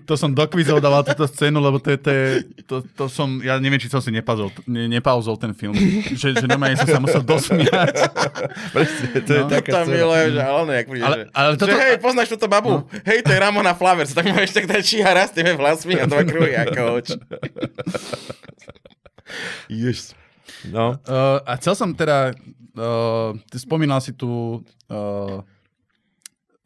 To 0.04 0.14
som 0.14 0.30
do 0.30 0.44
quizov 0.46 0.78
dával 0.78 1.00
túto 1.02 1.24
scénu, 1.24 1.58
lebo 1.58 1.78
to, 1.78 1.90
je, 1.90 1.98
to, 1.98 2.10
je, 2.10 2.26
to, 2.62 2.76
to 2.84 3.04
som, 3.06 3.40
ja 3.40 3.56
neviem, 3.56 3.76
či 3.76 3.86
som 3.86 3.98
si 3.98 4.10
nepauzol, 4.10 4.50
ne, 4.64 4.84
nepauzol 4.86 5.36
ten 5.36 5.52
film. 5.52 5.72
Že, 6.06 6.28
že 6.36 6.46
normálne 6.46 6.76
som 6.76 6.86
sa 6.86 6.98
musel 6.98 7.22
dosmiať. 7.22 7.94
Presne, 8.74 9.06
to 9.18 9.30
je 9.30 9.40
No. 9.40 9.48
taká 9.48 9.70
Tam 9.72 9.86
milujem, 9.86 10.28
že 10.30 10.42
ale 10.42 10.70
jak 10.74 10.86
príde, 10.86 11.00
Ale- 11.02 11.16
že, 11.16 11.22
ale 11.32 11.48
že 11.48 11.58
toto- 11.58 11.78
hej, 11.78 11.94
poznáš 11.98 12.28
túto 12.28 12.46
babu? 12.46 12.72
Hej, 13.02 13.18
to 13.22 13.30
je 13.30 13.38
Ramona 13.38 13.72
Flowers, 13.72 14.12
tak 14.12 14.28
máš 14.28 14.50
tak 14.50 14.66
dať 14.66 14.82
číha 14.82 15.08
raz 15.08 15.30
tými 15.30 15.52
vlasmi 15.52 15.96
a 15.96 16.04
dva 16.04 16.20
kruhy 16.22 16.52
ako 16.54 16.80
oči. 16.98 17.16
Yes. 19.68 20.12
No, 20.62 21.00
Uh, 21.02 21.40
a 21.42 21.56
chcel 21.56 21.72
som 21.72 21.90
teda, 21.90 22.36
uh, 22.72 23.32
ty 23.46 23.56
spomínal 23.56 23.98
si 23.98 24.12
tu, 24.12 24.60
uh, 24.88 25.38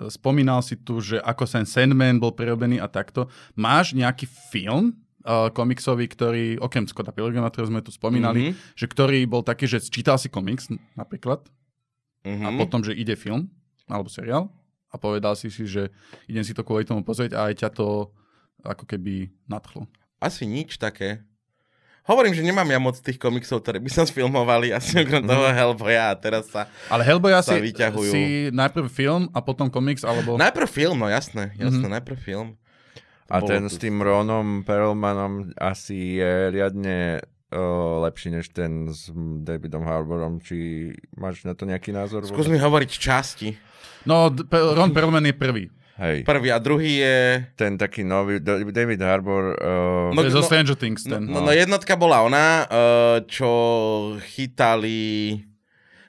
spomínal 0.06 0.60
si 0.60 0.76
tu, 0.76 0.98
že 0.98 1.16
ako 1.18 1.44
sen 1.44 1.64
Sandman 1.64 2.18
bol 2.18 2.32
prerobený 2.32 2.76
a 2.76 2.86
takto. 2.86 3.30
Máš 3.54 3.94
nejaký 3.94 4.26
film 4.26 4.92
uh, 5.24 5.48
komiksový, 5.48 6.04
ktorý, 6.04 6.58
okrem 6.58 6.84
Scotta 6.84 7.08
Pilgrima, 7.08 7.48
ktorého 7.48 7.70
sme 7.70 7.80
tu 7.80 7.88
spomínali, 7.88 8.50
Mhm. 8.50 8.74
že 8.74 8.86
ktorý 8.86 9.24
bol 9.24 9.40
taký, 9.40 9.64
že 9.64 9.80
čítal 9.80 10.18
si 10.18 10.28
komiks 10.28 10.68
napríklad 10.94 11.46
a 12.24 12.48
Mhm. 12.50 12.56
potom, 12.58 12.80
že 12.80 12.92
ide 12.92 13.14
film 13.14 13.48
alebo 13.84 14.08
seriál 14.08 14.48
a 14.88 14.96
povedal 14.96 15.36
si 15.36 15.48
si, 15.48 15.64
že 15.64 15.92
idem 16.24 16.40
si 16.40 16.52
to 16.52 16.64
kvôli 16.64 16.84
tomu 16.84 17.04
pozrieť 17.04 17.36
a 17.36 17.52
aj 17.52 17.54
ťa 17.60 17.70
to 17.72 18.08
ako 18.64 18.84
keby 18.88 19.28
nadchlo. 19.44 19.84
Asi 20.20 20.48
nič 20.48 20.80
také. 20.80 21.20
Hovorím, 22.04 22.30
že 22.30 22.40
nemám 22.40 22.66
ja 22.66 22.76
moc 22.76 22.96
tých 22.96 23.16
komiksov, 23.16 23.60
ktoré 23.60 23.76
by 23.76 23.88
sa 23.88 24.04
sfilmovali, 24.04 24.70
asi 24.70 24.98
okrem 24.98 25.20
Mhm. 25.20 25.26
toho 25.26 25.44
Hellboya 25.48 26.04
a 26.06 26.14
teraz 26.14 26.46
sa... 26.46 26.68
Ale 26.86 27.00
Hellboy 27.02 27.32
Sa 27.34 27.42
si, 27.50 27.64
vyťahujú. 27.64 28.10
si 28.10 28.22
najprv 28.50 28.86
film 28.86 29.22
a 29.30 29.40
potom 29.40 29.66
komiks, 29.66 30.02
alebo... 30.02 30.36
Najprv 30.36 30.68
film, 30.68 30.96
no 30.96 31.08
jasné, 31.08 31.56
jasné, 31.56 31.80
Mhm. 31.82 31.94
najprv 31.94 32.18
film. 32.18 32.48
a 33.24 33.40
Bolo 33.40 33.48
ten 33.48 33.62
tu- 33.62 33.72
s 33.72 33.80
tým 33.80 33.96
Ronom 33.98 34.62
Perlmanom 34.62 35.48
asi 35.56 36.20
je 36.20 36.32
riadne 36.50 37.24
o, 37.48 37.64
lepší 38.02 38.28
než 38.30 38.50
ten 38.50 38.84
s 38.86 39.08
Davidom 39.40 39.80
Harborom. 39.80 40.38
Či 40.38 40.90
máš 41.14 41.40
na 41.40 41.52
to 41.52 41.64
nejaký 41.64 41.88
názor? 41.88 42.20
Skús 42.22 42.44
mi 42.44 42.58
hovoriť 42.58 42.90
časti. 42.90 43.56
No, 44.04 44.28
Ron 44.50 44.92
Perlman 44.92 45.24
je 45.24 45.32
prvý. 45.32 45.64
Hej. 45.94 46.26
Prvý 46.26 46.50
a 46.50 46.58
druhý 46.58 46.96
je... 46.98 47.46
Ten 47.54 47.78
taký 47.78 48.02
nový, 48.02 48.42
Da- 48.42 48.58
David 48.66 48.98
Harbor, 48.98 49.54
uh, 49.54 50.10
No, 50.10 50.22
To 50.22 50.26
je 50.26 50.34
zo 50.34 50.42
no- 50.42 50.48
Stranger 50.50 50.74
Things 50.74 51.06
No, 51.06 51.14
ten. 51.16 51.22
no, 51.30 51.38
no 51.40 51.52
jednotka 51.54 51.94
bola 51.94 52.26
ona, 52.26 52.66
eh, 52.66 53.18
čo 53.30 53.50
chytali 54.18 55.38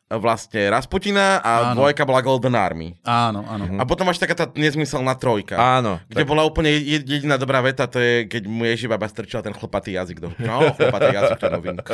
vlastne 0.07 0.69
Rasputina 0.69 1.37
a 1.37 1.51
Áno. 1.67 1.81
dvojka 1.81 2.03
bola 2.03 2.21
Golden 2.21 2.53
Army. 2.53 2.93
Áno, 3.01 3.41
áno. 3.41 3.65
A 3.75 3.83
potom 3.83 4.05
máš 4.05 4.17
taká 4.17 4.33
tá 4.33 4.45
nezmyselná 4.47 5.13
trojka. 5.13 5.57
áno. 5.57 5.97
Kde 6.05 6.21
tak- 6.21 6.29
bola 6.29 6.43
úplne 6.43 6.69
jed- 6.69 7.01
jediná 7.03 7.35
dobrá 7.35 7.57
veta, 7.59 7.85
to 7.85 7.97
je, 7.97 8.25
keď 8.25 8.45
mu 8.45 8.63
Ježibaba 8.63 9.05
strčila 9.05 9.41
ten 9.41 9.49
chlpatý 9.51 9.93
jazyk 9.93 10.17
do... 10.19 10.29
No, 10.37 10.61
chlpatý 10.71 11.09
jazyk, 11.11 11.37
to 11.37 11.47
novinka. 11.49 11.93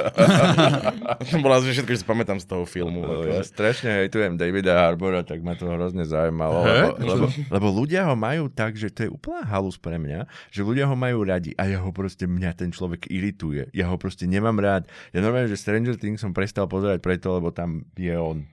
to 1.24 1.36
bola 1.46 1.62
že 1.62 1.72
všetko, 1.74 1.88
že 1.90 2.00
si 2.00 2.06
pamätám 2.06 2.36
z 2.36 2.46
toho 2.46 2.64
filmu. 2.66 3.00
No, 3.02 3.24
ja 3.24 3.40
strašne 3.42 4.04
hejtujem 4.04 4.36
Davida 4.36 4.76
Harbora, 4.82 5.24
tak 5.24 5.40
ma 5.40 5.56
to 5.56 5.66
hrozne 5.66 6.04
zaujímalo, 6.04 6.58
lebo, 6.62 6.88
lebo, 7.00 7.26
lebo 7.48 7.68
ľudia 7.74 8.04
ho 8.06 8.16
majú 8.18 8.50
tak, 8.50 8.76
že 8.76 8.90
to 8.90 9.00
je 9.02 9.10
úplná 9.10 9.46
halus 9.46 9.76
pre 9.76 9.96
mňa, 9.96 10.28
že 10.50 10.62
ľudia 10.62 10.84
ho 10.84 10.96
majú 10.96 11.24
radi 11.24 11.56
a 11.56 11.64
ja 11.66 11.80
ho 11.80 11.90
proste, 11.90 12.26
mňa 12.26 12.52
ten 12.54 12.70
človek 12.70 13.08
irituje. 13.08 13.72
Ja 13.72 13.88
ho 13.88 13.96
proste 13.96 14.26
nemám 14.26 14.58
rád. 14.58 14.84
Ja 15.12 15.22
normálne, 15.22 15.48
že 15.48 15.56
Stranger 15.56 15.96
Things 15.96 16.20
som 16.20 16.32
prestal 16.32 16.68
pozerať 16.68 17.00
preto, 17.00 17.32
lebo 17.32 17.50
tam 17.50 17.88
je 18.02 18.20
on. 18.20 18.46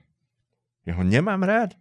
Ja 0.85 0.93
ho 0.95 1.03
nemám 1.03 1.43
rád. 1.43 1.73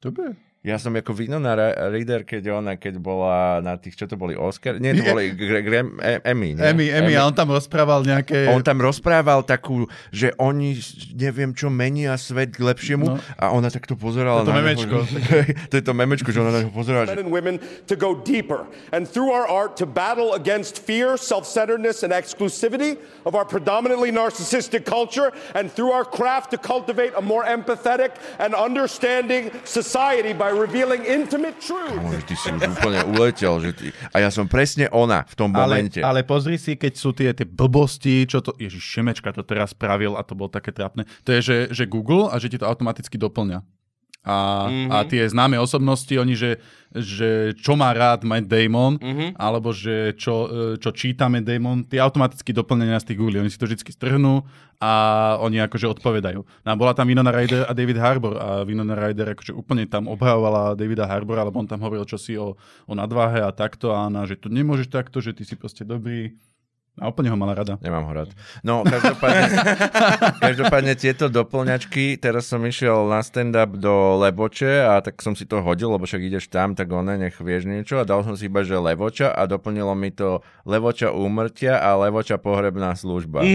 Dobre. 0.00 0.36
Ja 0.60 0.76
som 0.76 0.92
ako 0.92 1.16
Winona 1.16 1.56
Reader, 1.88 2.20
keď 2.28 2.52
ona, 2.52 2.76
keď 2.76 3.00
bola 3.00 3.64
na 3.64 3.80
tých, 3.80 3.96
čo 3.96 4.04
to 4.04 4.20
boli, 4.20 4.36
Oscar? 4.36 4.76
Nie, 4.76 4.92
to 4.92 5.08
boli 5.08 5.32
E- 5.32 6.20
Emmy. 6.20 6.52
nie? 6.52 6.60
Emmy, 6.60 6.92
Emmy, 6.92 7.16
a 7.16 7.24
on 7.24 7.32
tam 7.32 7.48
rozprával 7.48 8.04
nejaké... 8.04 8.44
On 8.52 8.60
tam 8.60 8.76
rozprával 8.76 9.40
takú, 9.40 9.88
že 10.12 10.36
oni, 10.36 10.76
neviem 11.16 11.56
čo, 11.56 11.72
menia 11.72 12.12
svet 12.20 12.52
k 12.52 12.60
lepšiemu 12.60 13.08
No. 13.08 13.16
a 13.40 13.56
ona 13.56 13.72
takto 13.72 13.96
pozerala 13.96 14.44
To 14.44 14.52
na 14.52 14.60
memečko. 14.60 15.00
To 15.72 15.74
je 15.80 15.84
to 15.84 15.96
memečko, 15.96 16.28
že 16.28 16.44
ona 16.44 16.52
na 16.52 16.60
neho 16.60 16.72
pozerala, 16.76 17.08
men 17.08 17.16
že 17.16 17.24
and 17.24 17.32
women 17.32 17.56
to 17.88 17.96
go 17.96 18.12
deeper 18.20 18.68
and 18.92 19.08
through 19.08 19.32
our 19.32 19.48
art 19.48 19.80
to 19.80 19.88
battle 19.88 20.36
against 20.36 20.76
fear, 20.76 21.16
self-centeredness, 21.16 22.04
and 22.04 22.12
exclusivity 22.12 23.00
of 23.24 23.32
our 23.32 23.48
predominantly 23.48 24.12
narcissistic 24.12 24.84
culture, 24.84 25.32
and 25.56 25.72
through 25.72 25.88
our 25.88 26.04
craft 26.04 26.52
to 26.52 26.60
cultivate 26.60 27.16
a 27.16 27.24
more 27.24 27.48
empathetic 27.48 28.12
and 28.36 28.52
understanding 28.52 29.48
society 29.64 30.36
by 30.36 30.49
revealing 30.54 31.02
intimate 31.06 31.58
truths. 31.58 31.96
Kámo, 31.96 32.14
že 32.14 32.22
ty 32.26 32.34
si 32.36 32.48
už 32.50 32.60
úplne 32.76 33.00
uletel. 33.10 33.54
Že 33.58 33.70
ty... 33.74 33.86
A 34.14 34.22
ja 34.22 34.30
som 34.30 34.46
presne 34.46 34.86
ona 34.92 35.26
v 35.26 35.34
tom 35.34 35.50
ale, 35.54 35.86
momente. 35.86 36.00
ale 36.04 36.22
pozri 36.22 36.60
si, 36.60 36.76
keď 36.76 36.92
sú 36.94 37.10
tie, 37.16 37.32
tie 37.32 37.48
blbosti, 37.48 38.28
čo 38.28 38.44
to... 38.44 38.54
Ježiš, 38.60 38.82
Šemečka 38.82 39.32
to 39.32 39.42
teraz 39.42 39.72
spravil 39.72 40.14
a 40.14 40.22
to 40.22 40.36
bolo 40.36 40.52
také 40.52 40.70
trápne. 40.70 41.08
To 41.24 41.30
je, 41.34 41.40
že, 41.40 41.58
že 41.72 41.84
Google 41.88 42.28
a 42.28 42.36
že 42.38 42.52
ti 42.52 42.58
to 42.60 42.68
automaticky 42.68 43.16
doplňa. 43.16 43.79
A, 44.20 44.68
mm-hmm. 44.68 44.92
a 44.92 44.96
tie 45.08 45.24
známe 45.24 45.56
osobnosti, 45.56 46.12
oni, 46.12 46.36
že, 46.36 46.60
že 46.92 47.56
čo 47.56 47.72
má 47.72 47.88
rád 47.96 48.20
Matt 48.28 48.52
Damon, 48.52 49.00
mm-hmm. 49.00 49.40
alebo 49.40 49.72
že 49.72 50.12
čo, 50.20 50.44
e, 50.44 50.76
čo 50.76 50.92
číta 50.92 51.24
Matt 51.32 51.48
Damon, 51.48 51.88
tie 51.88 52.04
automaticky 52.04 52.52
doplnenia 52.52 53.00
z 53.00 53.12
tých 53.12 53.18
Google. 53.18 53.40
Oni 53.40 53.48
si 53.48 53.56
to 53.56 53.64
vždy 53.64 53.80
strhnú 53.80 54.44
a 54.76 54.92
oni 55.40 55.64
akože 55.64 55.88
odpovedajú. 55.96 56.40
No 56.44 56.68
a 56.68 56.76
bola 56.76 56.92
tam 56.92 57.08
Winona 57.08 57.32
Ryder 57.32 57.64
a 57.64 57.72
David 57.72 57.96
Harbour 57.96 58.36
a 58.36 58.48
Winona 58.68 58.92
Ryder 58.92 59.32
akože 59.32 59.56
úplne 59.56 59.88
tam 59.88 60.04
obhajovala 60.04 60.76
Davida 60.76 61.08
Harbora, 61.08 61.48
lebo 61.48 61.56
on 61.56 61.68
tam 61.68 61.80
hovoril 61.80 62.04
čosi 62.04 62.36
o, 62.36 62.60
o 62.60 62.92
nadváhe 62.92 63.40
a 63.40 63.48
takto 63.56 63.96
a 63.96 64.04
ona, 64.04 64.28
že 64.28 64.36
to 64.36 64.52
nemôžeš 64.52 64.92
takto, 64.92 65.24
že 65.24 65.32
ty 65.32 65.48
si 65.48 65.56
proste 65.56 65.88
dobrý. 65.88 66.36
A 66.98 67.08
úplne 67.08 67.30
ho 67.30 67.38
mala 67.38 67.54
rada. 67.54 67.78
Nemám 67.78 68.02
ho 68.02 68.12
rád. 68.12 68.30
No, 68.66 68.82
každopádne, 68.82 69.46
každopádne 70.44 70.94
tieto 70.98 71.30
doplňačky, 71.30 72.18
teraz 72.18 72.50
som 72.50 72.60
išiel 72.66 73.06
na 73.06 73.22
stand-up 73.22 73.78
do 73.78 74.18
Leboče 74.20 74.84
a 74.84 74.98
tak 75.00 75.22
som 75.22 75.38
si 75.38 75.46
to 75.46 75.62
hodil, 75.62 75.94
lebo 75.94 76.04
však 76.04 76.20
ideš 76.20 76.52
tam, 76.52 76.76
tak 76.76 76.92
one, 76.92 77.16
nech 77.16 77.38
vieš 77.40 77.64
niečo 77.64 78.02
a 78.02 78.04
dal 78.04 78.20
som 78.26 78.36
si 78.36 78.52
iba, 78.52 78.66
že 78.66 78.76
Levoča 78.76 79.32
a 79.32 79.48
doplnilo 79.48 79.96
mi 79.96 80.12
to 80.12 80.44
Levoča 80.68 81.14
úmrtia 81.14 81.80
a 81.80 81.96
Levoča 81.96 82.36
pohrebná 82.36 82.92
služba. 82.92 83.46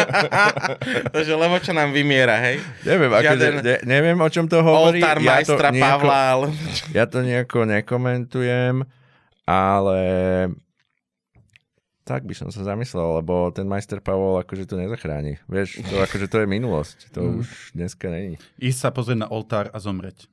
Takže 1.16 1.32
lebo 1.32 1.56
čo 1.64 1.72
nám 1.72 1.96
vymiera, 1.96 2.44
hej? 2.44 2.60
Neviem, 2.84 3.08
akože, 3.08 3.24
Žiaden 3.24 3.54
ne, 3.62 3.76
neviem, 3.88 4.18
o 4.20 4.28
čom 4.28 4.44
to 4.50 4.60
hovorí. 4.60 5.00
Oltár 5.00 5.16
ja 5.16 5.40
to 5.40 5.56
majstra 5.56 5.68
nejako, 5.72 5.86
Pavla, 5.86 6.20
ale... 6.28 6.46
Ja 6.92 7.04
to 7.08 7.18
nejako 7.24 7.58
nekomentujem, 7.64 8.84
ale 9.48 9.98
tak 12.02 12.22
by 12.22 12.34
som 12.34 12.48
sa 12.48 12.62
zamyslel, 12.62 13.18
lebo 13.18 13.50
ten 13.50 13.64
majster 13.64 13.98
Pavol 13.98 14.38
akože 14.38 14.64
to 14.64 14.74
nezachráni. 14.74 15.38
Vieš, 15.46 15.82
to 15.82 15.98
akože 15.98 16.26
to 16.26 16.42
je 16.42 16.46
minulosť. 16.48 16.98
To 17.12 17.20
Mm. 17.22 17.34
už 17.38 17.48
dneska 17.72 18.06
není. 18.08 18.34
Ísť 18.58 18.78
sa 18.80 18.90
pozrieť 18.90 19.18
na 19.20 19.28
oltár 19.28 19.70
a 19.70 19.78
zomreť. 19.78 20.26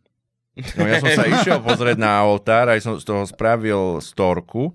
No 0.76 0.84
ja 0.84 1.00
som 1.00 1.08
sa 1.10 1.24
išiel 1.26 1.62
pozrieť 1.62 1.96
na 1.96 2.20
oltár, 2.22 2.68
aj 2.68 2.82
som 2.82 2.94
z 2.96 3.06
toho 3.06 3.24
spravil 3.24 4.02
storku, 4.02 4.74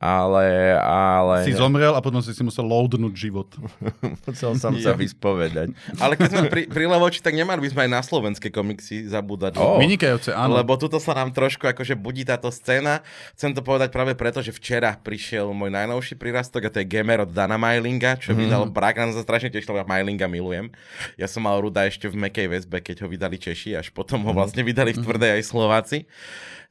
ale... 0.00 0.80
ale 0.80 1.44
Si 1.44 1.52
zomrel 1.52 1.92
a 1.92 2.00
potom 2.00 2.24
si 2.24 2.32
si 2.32 2.40
musel 2.40 2.64
loadnúť 2.64 3.12
život. 3.12 3.52
Musel 4.24 4.56
som 4.56 4.72
sa 4.80 4.96
vyspovedať. 4.96 5.76
Ale 6.00 6.16
keď 6.16 6.28
sme 6.32 6.42
pri, 6.48 6.62
pri 6.72 6.88
Levoči, 6.88 7.20
tak 7.20 7.36
nemali 7.36 7.60
by 7.60 7.68
sme 7.68 7.80
aj 7.84 7.90
na 7.92 8.00
slovenské 8.00 8.48
komiksy 8.48 9.04
zabúdať. 9.04 9.60
Lebo- 9.60 9.76
Vynikajúce, 9.76 10.32
áno. 10.32 10.56
Lebo 10.56 10.80
tuto 10.80 10.96
sa 10.96 11.12
nám 11.12 11.36
trošku 11.36 11.68
akože 11.68 12.00
budí 12.00 12.24
táto 12.24 12.48
scéna. 12.48 13.04
Chcem 13.36 13.52
to 13.52 13.60
povedať 13.60 13.92
práve 13.92 14.16
preto, 14.16 14.40
že 14.40 14.56
včera 14.56 14.96
prišiel 14.96 15.52
môj 15.52 15.68
najnovší 15.68 16.16
prírastok 16.16 16.64
a 16.64 16.72
to 16.72 16.80
je 16.80 16.88
Gamer 16.88 17.28
od 17.28 17.36
Dana 17.36 17.60
Majlinga, 17.60 18.16
čo 18.16 18.32
mm-hmm. 18.32 18.40
vydal 18.40 18.62
Brak. 18.72 18.96
Na 18.96 19.12
sa 19.12 19.20
strašne 19.20 19.52
tešil, 19.52 19.76
ja 19.76 19.84
Majlinga 19.84 20.24
milujem. 20.24 20.72
Ja 21.20 21.28
som 21.28 21.44
mal 21.44 21.60
Ruda 21.60 21.84
ešte 21.84 22.08
v 22.08 22.16
mekej 22.16 22.48
väzbe, 22.48 22.80
keď 22.80 23.04
ho 23.04 23.06
vydali 23.12 23.36
Češi, 23.36 23.76
až 23.76 23.92
potom 23.92 24.24
ho 24.24 24.32
vlastne 24.32 24.64
vydali 24.64 24.96
v 24.96 25.04
tvrdej 25.04 25.36
aj 25.36 25.42
Slováci. 25.44 26.08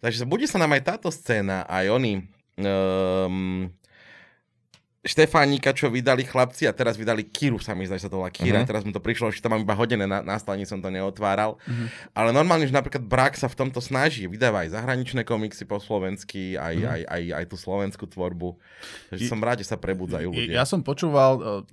Takže 0.01 0.25
budí 0.25 0.49
sa 0.49 0.57
nám 0.57 0.73
aj 0.73 0.97
táto 0.97 1.13
scéna, 1.13 1.69
aj 1.69 1.93
oni. 1.93 2.38
Um, 2.59 3.71
Štefánika, 4.99 5.71
čo 5.71 5.87
vydali 5.87 6.27
chlapci 6.27 6.67
a 6.67 6.75
teraz 6.75 6.99
vydali 6.99 7.23
Kiru, 7.23 7.55
sa 7.55 7.71
mi 7.71 7.87
zdá, 7.87 7.95
že 7.95 8.03
sa 8.03 8.11
to 8.11 8.19
volá 8.19 8.27
Kira. 8.27 8.59
Uh-huh. 8.59 8.67
Teraz 8.67 8.83
mi 8.83 8.91
to 8.91 8.99
prišlo, 8.99 9.31
že 9.31 9.39
tam 9.39 9.55
mám 9.55 9.63
iba 9.63 9.71
hodené 9.71 10.03
na, 10.03 10.19
na 10.19 10.35
stani, 10.35 10.67
som 10.67 10.83
to 10.83 10.91
neotváral. 10.91 11.55
Uh-huh. 11.55 11.87
Ale 12.11 12.35
normálne, 12.35 12.67
že 12.67 12.75
napríklad 12.75 13.07
Brak 13.07 13.39
sa 13.39 13.47
v 13.47 13.63
tomto 13.63 13.79
snaží, 13.79 14.27
vydáva 14.27 14.67
aj 14.67 14.75
zahraničné 14.75 15.23
komiksy 15.23 15.63
po 15.63 15.79
slovensky, 15.79 16.59
aj, 16.59 16.75
uh-huh. 16.83 16.93
aj, 16.99 17.01
aj, 17.15 17.23
aj 17.31 17.45
tú 17.47 17.55
slovenskú 17.55 18.05
tvorbu. 18.11 18.59
Takže 19.15 19.23
I- 19.23 19.31
som 19.31 19.39
rád, 19.39 19.63
že 19.63 19.71
sa 19.71 19.79
prebudzajú 19.79 20.35
ľudia. 20.35 20.59
Ja 20.59 20.67
som 20.67 20.83
počúval, 20.83 21.63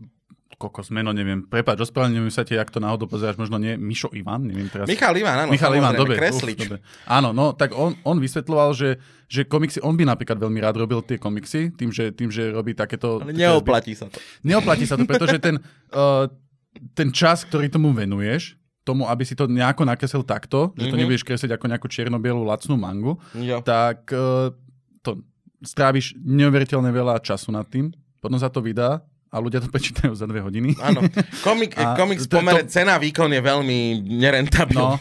kokos, 0.57 0.89
meno 0.89 1.13
neviem. 1.13 1.45
Prepač, 1.45 1.77
ospravedlňujem 1.79 2.33
sa 2.33 2.41
ti, 2.41 2.57
ak 2.57 2.69
to 2.69 2.81
náhodou 2.81 3.05
pozeráš, 3.05 3.37
možno 3.37 3.57
nie, 3.57 3.77
Mišo 3.77 4.09
Ivan, 4.11 4.49
neviem 4.49 4.67
teraz. 4.67 4.89
Michal 4.89 5.13
Ivan, 5.13 5.45
áno, 5.45 5.51
Michal 5.53 5.73
Ivan, 5.73 5.93
dobre. 5.93 6.17
kreslič. 6.17 6.57
Uf, 6.57 6.65
dobre. 6.67 6.79
Áno, 7.05 7.31
no, 7.31 7.53
tak 7.53 7.73
on, 7.73 7.93
on 8.03 8.17
vysvetľoval, 8.17 8.73
že, 8.73 8.97
že 9.27 9.45
komiksy, 9.45 9.79
on 9.81 9.95
by 9.95 10.09
napríklad 10.09 10.41
veľmi 10.41 10.57
rád 10.57 10.77
robil 10.77 11.05
tie 11.05 11.17
komiksy, 11.17 11.71
tým, 11.71 11.93
že, 11.93 12.09
tým, 12.11 12.33
že 12.33 12.49
robí 12.51 12.73
takéto... 12.73 13.21
Ale 13.21 13.33
neoplatí 13.33 13.93
sa 13.93 14.09
to. 14.09 14.17
Neoplatí 14.43 14.89
sa 14.89 14.97
to, 14.97 15.05
pretože 15.05 15.37
ten, 15.39 15.61
uh, 15.93 16.25
ten 16.99 17.13
čas, 17.13 17.45
ktorý 17.45 17.69
tomu 17.69 17.93
venuješ, 17.93 18.57
tomu, 18.81 19.05
aby 19.05 19.27
si 19.27 19.35
to 19.35 19.45
nejako 19.45 19.83
nakreslil 19.83 20.23
takto, 20.23 20.71
že 20.73 20.87
to 20.87 20.95
Mhm. 20.95 21.01
nebudeš 21.03 21.23
kresliť 21.23 21.53
ako 21.53 21.65
nejakú 21.69 21.87
čierno-bielu 21.87 22.41
lacnú 22.41 22.79
mangu, 22.79 23.19
Jo. 23.35 23.61
tak 23.61 24.09
uh, 24.09 24.55
to 25.03 25.21
stráviš 25.61 26.15
neuveriteľne 26.17 26.89
veľa 26.89 27.19
času 27.19 27.51
nad 27.51 27.67
tým, 27.67 27.91
potom 28.23 28.39
sa 28.39 28.49
to 28.49 28.63
vydá 28.63 29.03
a 29.37 29.39
ľudia 29.39 29.61
to 29.61 29.69
prečítajú 29.69 30.17
za 30.17 30.25
dve 30.25 30.41
hodiny. 30.41 30.73
Áno. 30.81 31.05
Komik, 31.47 31.77
A 31.77 31.93
komiks 31.93 32.25
to- 32.25 32.41
pomere 32.41 32.65
to- 32.65 32.73
cena 32.73 32.97
výkon 32.97 33.29
je 33.29 33.43
veľmi 33.43 33.79
nerentabilný. 34.01 34.81
No, 34.81 34.97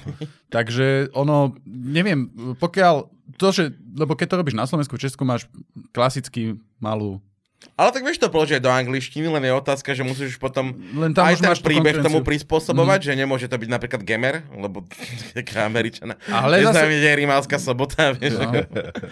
takže 0.51 1.07
ono, 1.11 1.55
neviem, 1.65 2.27
pokiaľ 2.53 3.07
to, 3.35 3.47
že, 3.49 3.63
lebo 3.93 4.13
keď 4.13 4.27
to 4.29 4.37
robíš 4.37 4.53
na 4.53 4.67
Slovensku, 4.67 4.93
v 4.93 5.03
Česku 5.03 5.23
máš 5.23 5.47
klasicky 5.89 6.59
malú 6.77 7.23
Ale 7.73 7.89
tak 7.89 8.03
vieš 8.03 8.19
to 8.19 8.29
položiť 8.29 8.61
do 8.61 8.69
angličtiny, 8.69 9.25
len 9.25 9.41
je 9.41 9.51
otázka, 9.51 9.91
že 9.91 9.99
musíš 9.99 10.37
potom 10.37 10.75
Len 10.93 11.11
tam 11.11 11.25
aj 11.25 11.39
ten 11.39 11.55
príbeh 11.57 11.97
tomu 11.99 12.21
prispôsobovať, 12.21 12.99
že 13.01 13.11
nemôže 13.15 13.47
to 13.47 13.57
byť 13.57 13.67
napríklad 13.67 14.01
gamer, 14.01 14.45
lebo 14.53 14.85
taká 15.35 15.65
američana. 15.65 16.15
Ale 16.25 16.61
Ale 16.61 16.71
zase- 16.71 16.87
je 16.93 17.11
rimálska 17.15 17.57
sobota, 17.57 18.11
vieš. 18.15 18.37
No. 18.37 18.53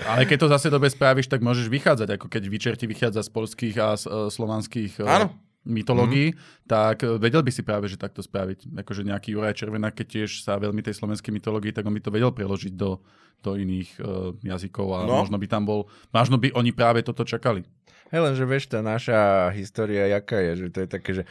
Ale 0.06 0.24
keď 0.24 0.38
to 0.38 0.48
zase 0.48 0.68
dobre 0.70 0.88
spravíš, 0.88 1.28
tak 1.28 1.42
môžeš 1.42 1.68
vychádzať, 1.68 2.16
ako 2.16 2.26
keď 2.30 2.44
Vyčerti 2.46 2.86
vychádza 2.86 3.26
z 3.26 3.30
polských 3.32 3.76
a 3.78 3.96
uh, 3.96 4.30
slovanských 4.30 5.02
uh, 5.02 5.08
Áno. 5.10 5.28
mytológií, 5.66 6.38
tak 6.64 7.02
uh, 7.02 7.18
vedel 7.18 7.42
by 7.42 7.52
si 7.52 7.64
práve, 7.64 7.88
že 7.88 7.98
takto 7.98 8.22
spraviť. 8.22 8.70
Akože 8.76 9.02
nejaký 9.02 9.34
Juraj 9.34 9.58
Červená, 9.58 9.90
keď 9.90 10.08
tiež 10.22 10.44
sa 10.44 10.56
veľmi 10.56 10.80
tej 10.80 10.94
slovenskej 10.94 11.32
mytológii, 11.32 11.74
tak 11.74 11.84
on 11.84 11.96
by 11.96 12.04
to 12.04 12.12
vedel 12.12 12.30
preložiť 12.30 12.74
do, 12.76 13.02
do 13.40 13.52
iných 13.56 13.90
uh, 13.98 14.32
jazykov 14.40 14.88
a 14.94 15.00
No. 15.04 15.26
možno 15.26 15.36
by 15.36 15.48
tam 15.48 15.64
bol, 15.66 15.88
možno 16.12 16.38
by 16.38 16.54
oni 16.54 16.72
práve 16.72 17.02
toto 17.02 17.24
čakali. 17.24 17.66
Hej, 18.14 18.30
lenže 18.30 18.46
vieš, 18.46 18.70
tá 18.70 18.86
naša 18.86 19.50
história, 19.58 20.06
jaká 20.06 20.38
je, 20.38 20.52
že 20.62 20.66
to 20.70 20.86
je 20.86 20.88
také, 20.88 21.12
že 21.18 21.24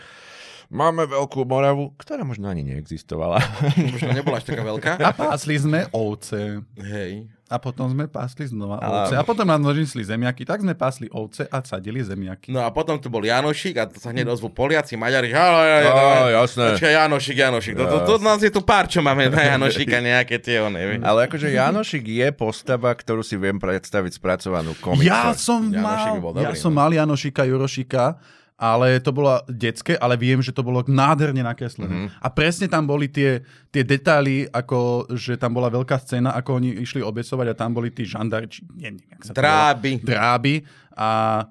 máme 0.72 1.04
veľkú 1.04 1.44
Moravu, 1.44 1.92
ktorá 2.00 2.24
možno 2.24 2.48
ani 2.48 2.64
neexistovala. 2.64 3.38
Možno 3.92 4.08
nebola 4.16 4.40
až 4.40 4.48
taká 4.48 4.64
veľká. 4.64 4.92
A 4.98 5.12
pásli 5.12 5.60
sme 5.60 5.84
ovce. 5.92 6.64
Hej. 6.80 7.28
A 7.52 7.60
potom 7.60 7.84
sme 7.92 8.08
pásli 8.08 8.48
znova 8.48 8.80
Ale- 8.80 9.04
ovce. 9.04 9.14
A 9.20 9.22
potom 9.28 9.44
nám 9.44 9.60
nožili 9.60 10.00
zemiaky. 10.00 10.48
Tak 10.48 10.64
sme 10.64 10.72
pásli 10.72 11.12
ovce 11.12 11.44
a 11.52 11.60
sadili 11.60 12.00
zemiaky. 12.00 12.48
No 12.48 12.64
a 12.64 12.72
potom 12.72 12.96
tu 12.96 13.12
bol 13.12 13.20
Janošik 13.20 13.76
a 13.76 13.84
to 13.84 14.00
sa 14.00 14.08
hneď 14.08 14.32
ozvú 14.32 14.48
Poliaci, 14.48 14.96
Maďari. 14.96 15.36
Ale, 15.36 16.32
jasné. 16.32 16.80
Počkaj, 16.80 16.92
Janošik, 16.96 17.36
Janošik. 17.36 17.74
To, 17.76 17.84
to, 17.84 17.98
to, 18.08 18.14
nás 18.24 18.40
je 18.40 18.48
tu 18.48 18.64
pár, 18.64 18.88
čo 18.88 19.04
máme 19.04 19.28
na 19.28 19.52
Janošika, 19.52 20.00
nejaké 20.00 20.40
tie 20.40 20.64
one. 20.64 20.80
Ale 21.04 21.28
akože 21.28 21.52
Janošik 21.52 22.08
je 22.08 22.28
postava, 22.32 22.88
ktorú 22.96 23.20
si 23.20 23.36
viem 23.36 23.60
predstaviť 23.60 24.16
spracovanú 24.16 24.72
komikse. 24.80 25.12
Ja 25.12 25.36
som 25.36 25.68
mal, 25.68 26.24
ja 26.40 26.56
som 26.56 26.72
no. 26.72 26.80
mal 26.80 26.88
Janošika, 26.88 27.44
Jurošika, 27.44 28.16
ale 28.62 29.02
to 29.02 29.10
bolo 29.10 29.42
detské, 29.50 29.98
ale 29.98 30.14
viem, 30.14 30.38
že 30.38 30.54
to 30.54 30.62
bolo 30.62 30.86
nádherne 30.86 31.42
nakreslené. 31.42 32.06
Mhm. 32.06 32.08
A 32.22 32.30
presne 32.30 32.70
tam 32.70 32.86
boli 32.86 33.10
tie, 33.10 33.42
tie 33.74 33.82
detaily, 33.82 34.46
ako 34.46 35.10
že 35.18 35.34
tam 35.34 35.58
bola 35.58 35.66
veľká 35.66 35.98
scéna, 35.98 36.30
ako 36.38 36.62
oni 36.62 36.78
išli 36.78 37.02
obecovať 37.02 37.46
a 37.50 37.58
tam 37.58 37.74
boli 37.74 37.90
tí 37.90 38.06
žandári, 38.06 38.46
či 38.46 38.62
neviem, 38.78 39.02
jak 39.10 39.22
sa 39.26 39.32
to. 39.34 39.42
Dráby. 39.42 39.90
dráby 40.06 40.54
a, 40.94 41.42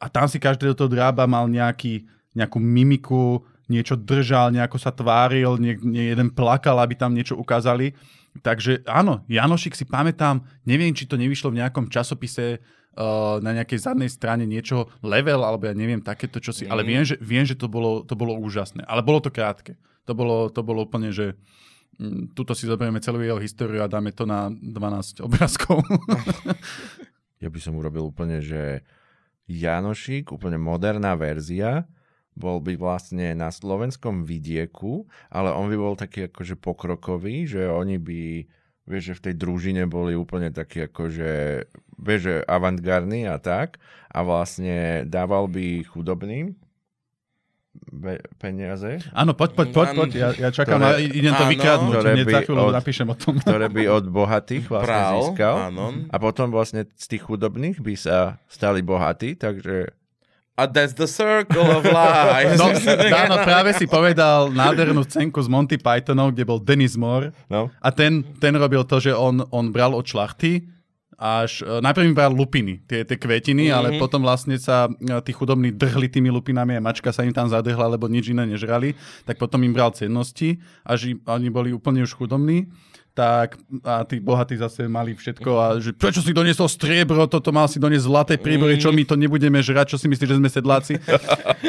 a 0.00 0.06
tam 0.08 0.24
si 0.32 0.40
každý 0.40 0.72
do 0.72 0.78
toho 0.78 0.88
drába 0.88 1.28
mal 1.28 1.44
nejaký, 1.44 2.08
nejakú 2.32 2.56
mimiku, 2.56 3.44
niečo 3.68 3.98
držal, 3.98 4.48
nejako 4.54 4.80
sa 4.80 4.94
tváril, 4.94 5.60
nie, 5.60 5.76
nie 5.84 6.08
jeden 6.08 6.32
plakal, 6.32 6.80
aby 6.80 6.96
tam 6.96 7.12
niečo 7.12 7.36
ukázali. 7.36 7.92
Takže 8.40 8.84
áno, 8.88 9.24
Janošik 9.28 9.76
si 9.76 9.84
pamätám, 9.84 10.44
neviem, 10.64 10.92
či 10.92 11.08
to 11.08 11.20
nevyšlo 11.20 11.52
v 11.52 11.60
nejakom 11.64 11.88
časopise 11.92 12.60
uh, 12.96 13.38
na 13.44 13.52
nejakej 13.52 13.78
zadnej 13.84 14.10
strane 14.10 14.48
niečo 14.48 14.90
level, 15.04 15.44
alebo 15.44 15.68
ja 15.68 15.74
neviem, 15.76 16.02
takéto 16.02 16.40
čosi, 16.40 16.66
ale 16.66 16.82
viem, 16.82 17.04
že, 17.04 17.20
viem, 17.20 17.44
že 17.44 17.54
to, 17.54 17.68
bolo, 17.68 18.02
to 18.02 18.16
bolo 18.16 18.34
úžasné. 18.40 18.82
Ale 18.88 19.04
bolo 19.04 19.20
to 19.20 19.30
krátke. 19.30 19.76
To 20.08 20.16
bolo, 20.16 20.48
to 20.48 20.62
bolo 20.62 20.86
úplne, 20.86 21.10
že 21.10 21.34
mm, 21.98 22.32
tuto 22.34 22.54
si 22.54 22.64
zoberieme 22.64 23.02
celú 23.02 23.20
jeho 23.20 23.42
históriu 23.42 23.82
a 23.82 23.90
dáme 23.90 24.14
to 24.14 24.24
na 24.24 24.48
12 24.50 25.22
obrázkov. 25.22 25.82
Ja 27.36 27.52
by 27.52 27.60
som 27.60 27.76
urobil 27.76 28.08
úplne, 28.08 28.40
že 28.40 28.80
Janošik, 29.46 30.32
úplne 30.32 30.56
moderná 30.56 31.14
verzia, 31.14 31.84
bol 32.36 32.60
by 32.60 32.76
vlastne 32.76 33.32
na 33.32 33.48
slovenskom 33.48 34.24
vidieku, 34.24 35.08
ale 35.32 35.52
on 35.52 35.72
by 35.72 35.76
bol 35.76 35.94
taký 35.96 36.28
akože 36.28 36.60
pokrokový, 36.60 37.48
že 37.48 37.64
oni 37.64 37.96
by, 37.96 38.20
vieš, 38.84 39.02
že 39.12 39.16
v 39.16 39.24
tej 39.30 39.34
družine 39.40 39.82
boli 39.88 40.12
úplne 40.12 40.52
takí 40.52 40.84
akože, 40.84 41.32
vieš, 42.06 42.22
že 42.22 42.34
avantgardní 42.44 43.26
a 43.26 43.36
tak 43.36 43.76
a 44.08 44.18
vlastne 44.20 44.76
dával 45.04 45.44
by 45.46 45.66
chudobným 45.84 46.54
be- 47.86 48.22
peniaze, 48.36 49.04
Áno, 49.12 49.32
poď, 49.32 49.50
poď, 49.52 49.68
poď, 49.70 49.88
poď. 49.94 50.10
Ja, 50.14 50.28
ja 50.32 50.48
čakám, 50.48 50.80
Ktoré- 50.80 50.96
a 50.96 51.02
idem 51.02 51.32
to 51.32 51.44
áno, 51.44 51.52
vykradnúť. 51.52 51.92
ktoré 51.92 52.10
Hneď 52.10 52.24
by 52.24 52.32
za 52.32 52.40
chvíľu 52.40 52.62
od- 52.62 52.74
napíšem 52.74 53.06
o 53.06 53.16
tom. 53.16 53.34
ktoré 53.36 53.66
by 53.68 53.82
od 53.90 54.04
bohatých 54.06 54.64
vlastne 54.72 54.88
Bral, 54.88 55.18
získal. 55.20 55.54
áno. 55.68 55.84
A 56.06 56.16
potom 56.16 56.46
vlastne 56.48 56.88
z 56.88 57.06
tých 57.06 57.22
chudobných 57.22 57.76
by 57.78 57.94
sa 57.94 58.16
stali 58.46 58.80
bohatí, 58.80 59.34
takže 59.34 59.92
A 60.56 60.64
that's 60.64 60.96
the 60.96 61.04
circle 61.04 61.68
of 61.68 61.84
life. 61.84 62.56
No, 62.56 62.72
Dáno 63.04 63.44
práve 63.44 63.76
si 63.76 63.84
povedal 63.84 64.48
nádhernú 64.48 65.04
scénku 65.04 65.36
z 65.36 65.52
Monty 65.52 65.76
Pythonov, 65.76 66.32
kde 66.32 66.48
bol 66.48 66.56
Dennis 66.56 66.96
Moore 66.96 67.36
no. 67.46 67.68
a 67.76 67.92
ten, 67.92 68.24
ten 68.40 68.56
robil 68.56 68.80
to, 68.82 68.96
že 68.96 69.12
on, 69.12 69.44
on 69.52 69.68
bral 69.68 69.92
od 69.92 70.00
šlachty 70.02 70.64
až, 71.16 71.64
e, 71.64 71.80
najprv 71.80 72.12
im 72.12 72.14
bral 72.16 72.32
lupiny, 72.32 72.84
tie, 72.84 73.02
tie 73.08 73.16
kvetiny, 73.16 73.72
mm-hmm. 73.72 73.76
ale 73.76 73.88
potom 73.96 74.20
vlastne 74.20 74.60
sa 74.60 74.86
e, 74.86 75.16
tí 75.24 75.32
chudobní 75.32 75.72
drhli 75.72 76.12
tými 76.12 76.28
lupinami 76.28 76.76
a 76.76 76.84
mačka 76.84 77.08
sa 77.08 77.24
im 77.24 77.32
tam 77.32 77.48
zadrhla, 77.48 77.96
lebo 77.96 78.04
nič 78.06 78.30
iné 78.32 78.44
nežrali, 78.44 78.92
tak 79.24 79.40
potom 79.40 79.64
im 79.64 79.72
bral 79.72 79.96
cennosti, 79.96 80.60
až 80.84 81.16
im, 81.16 81.18
oni 81.24 81.48
boli 81.48 81.72
úplne 81.72 82.04
už 82.04 82.12
chudobní 82.12 82.68
tak 83.16 83.56
a 83.80 84.04
tí 84.04 84.20
bohatí 84.20 84.60
zase 84.60 84.84
mali 84.92 85.16
všetko 85.16 85.50
a 85.56 85.66
že 85.80 85.96
prečo 85.96 86.20
si 86.20 86.36
doniesol 86.36 86.68
striebro, 86.68 87.24
toto 87.24 87.48
mal 87.48 87.64
si 87.64 87.80
doniesť 87.80 88.04
zlaté 88.04 88.34
príbory, 88.36 88.76
čo 88.76 88.92
my 88.92 89.08
to 89.08 89.16
nebudeme 89.16 89.56
žrať, 89.64 89.96
čo 89.96 89.98
si 89.98 90.04
myslíš, 90.12 90.36
že 90.36 90.38
sme 90.38 90.52
sedláci? 90.52 90.94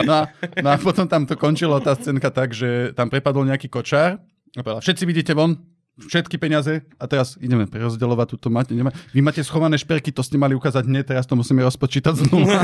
No 0.08 0.24
a, 0.24 0.24
no 0.60 0.68
a 0.72 0.78
potom 0.78 1.08
tam 1.08 1.24
to 1.24 1.40
končilo 1.40 1.80
tá 1.80 1.96
scénka 1.96 2.32
tak, 2.32 2.52
že 2.52 2.92
tam 2.96 3.08
prepadol 3.08 3.48
nejaký 3.48 3.72
kočár 3.72 4.20
a 4.56 4.60
povedal, 4.60 4.84
všetci 4.84 5.04
vidíte 5.08 5.32
von, 5.36 5.56
všetky 5.98 6.38
peniaze 6.38 6.86
a 7.02 7.04
teraz 7.10 7.36
ideme 7.42 7.66
prerozdeľovať 7.66 8.28
túto 8.38 8.54
mať. 8.54 8.78
Ideme. 8.78 8.94
Vy 9.12 9.26
máte 9.26 9.42
schované 9.42 9.82
šperky, 9.82 10.14
to 10.14 10.22
ste 10.22 10.38
mali 10.38 10.54
ukázať 10.54 10.86
nie, 10.86 11.02
teraz 11.02 11.26
to 11.26 11.34
musíme 11.34 11.66
rozpočítať 11.66 12.14
znova. 12.14 12.62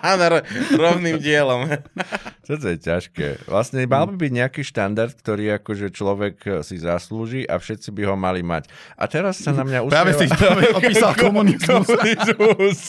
Rovným 0.82 1.22
dielom. 1.22 1.70
Toto 2.50 2.66
je 2.66 2.78
ťažké. 2.82 3.46
Vlastne 3.46 3.86
mal 3.86 4.10
by 4.10 4.18
byť 4.18 4.32
nejaký 4.34 4.62
štandard, 4.66 5.14
ktorý 5.14 5.62
akože 5.62 5.94
človek 5.94 6.66
si 6.66 6.82
zaslúži 6.82 7.46
a 7.46 7.62
všetci 7.62 7.94
by 7.94 8.02
ho 8.10 8.16
mali 8.18 8.42
mať. 8.42 8.66
A 8.98 9.06
teraz 9.06 9.38
sa 9.38 9.54
na 9.54 9.62
mňa 9.62 9.86
usmieva... 9.86 9.94
Práve 10.02 10.12
si 10.18 10.26
práve 10.42 10.64
opísal 10.74 11.12
komunizmus. 11.14 11.86
komunizmus. 11.86 12.80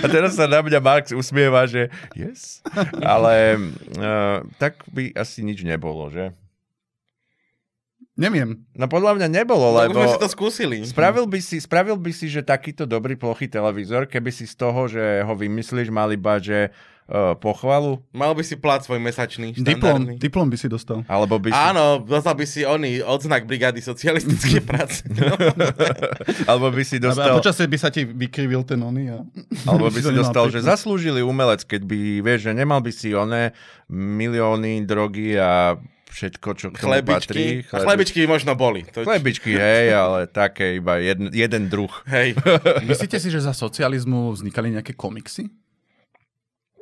A 0.00 0.06
teraz 0.08 0.40
sa 0.40 0.48
na 0.48 0.64
mňa 0.64 0.80
Marx 0.80 1.12
usmieva, 1.12 1.68
že 1.68 1.92
yes. 2.16 2.64
Ale 3.04 3.60
uh, 4.00 4.40
tak 4.56 4.80
by 4.88 5.12
asi 5.12 5.44
nič 5.44 5.60
nebolo, 5.60 6.08
že? 6.08 6.32
Neviem. 8.14 8.62
No 8.72 8.86
podľa 8.86 9.18
mňa 9.18 9.28
nebolo, 9.42 9.74
Lebo 9.74 9.98
lebo... 9.98 10.06
sme 10.06 10.14
si 10.14 10.22
to 10.22 10.30
skúsili. 10.30 10.76
Spravil 10.86 11.26
by, 11.26 11.38
si, 11.42 11.58
spravil 11.58 11.98
by 11.98 12.14
si, 12.14 12.30
že 12.30 12.46
takýto 12.46 12.86
dobrý 12.86 13.18
plochý 13.18 13.50
televízor, 13.50 14.06
keby 14.06 14.30
si 14.30 14.46
z 14.46 14.54
toho, 14.54 14.86
že 14.86 15.02
ho 15.26 15.34
vymyslíš, 15.34 15.90
mal 15.90 16.06
iba, 16.14 16.38
že 16.38 16.70
uh, 17.10 17.34
pochvalu, 17.34 17.98
Mal 18.14 18.30
by 18.30 18.46
si 18.46 18.54
plat 18.54 18.78
svoj 18.78 19.02
mesačný, 19.02 19.50
Diplom, 19.58 19.98
štandardný. 20.06 20.14
diplom 20.22 20.46
by 20.46 20.54
si 20.54 20.70
dostal. 20.70 21.02
alebo 21.10 21.42
by 21.42 21.50
si, 21.50 21.58
Áno, 21.58 22.06
dostal 22.06 22.38
by 22.38 22.46
si 22.46 22.62
oný 22.62 23.02
odznak 23.02 23.50
brigády 23.50 23.82
socialistické 23.82 24.62
práce. 24.70 25.02
No. 25.10 25.34
alebo 26.46 26.70
by 26.70 26.86
si 26.86 26.96
A, 26.96 27.00
a 27.02 27.04
dostal, 27.10 27.34
počasie 27.34 27.66
by 27.66 27.78
sa 27.82 27.90
ti 27.90 28.06
vykrivil 28.06 28.62
ten 28.62 28.78
oný. 28.78 29.10
A... 29.10 29.26
alebo 29.66 29.90
by 29.90 30.00
si 30.06 30.14
dostal, 30.14 30.46
že 30.54 30.62
zaslúžili 30.62 31.18
umelec, 31.18 31.66
keď 31.66 31.82
by, 31.82 31.98
vieš, 32.22 32.46
že 32.46 32.52
nemal 32.54 32.78
by 32.78 32.94
si 32.94 33.10
oné 33.10 33.50
milióny 33.90 34.86
drogy 34.86 35.34
a 35.34 35.74
všetko, 36.14 36.48
čo 36.54 36.66
k 36.70 36.78
tomu 36.78 36.94
patrí. 37.02 37.66
Chlebičky. 37.66 37.74
A 37.74 37.78
chlebičky 37.82 38.18
by 38.22 38.28
možno 38.30 38.54
boli. 38.54 38.86
To... 38.94 39.02
Chlebičky, 39.02 39.58
hej, 39.58 39.90
ale 39.90 40.30
také 40.30 40.78
iba 40.78 41.02
jeden, 41.02 41.34
jeden 41.34 41.66
druh. 41.66 41.90
Hej. 42.06 42.38
Myslíte 42.90 43.18
si, 43.18 43.34
že 43.34 43.42
za 43.42 43.50
socializmu 43.50 44.30
vznikali 44.30 44.70
nejaké 44.70 44.94
komiksy? 44.94 45.50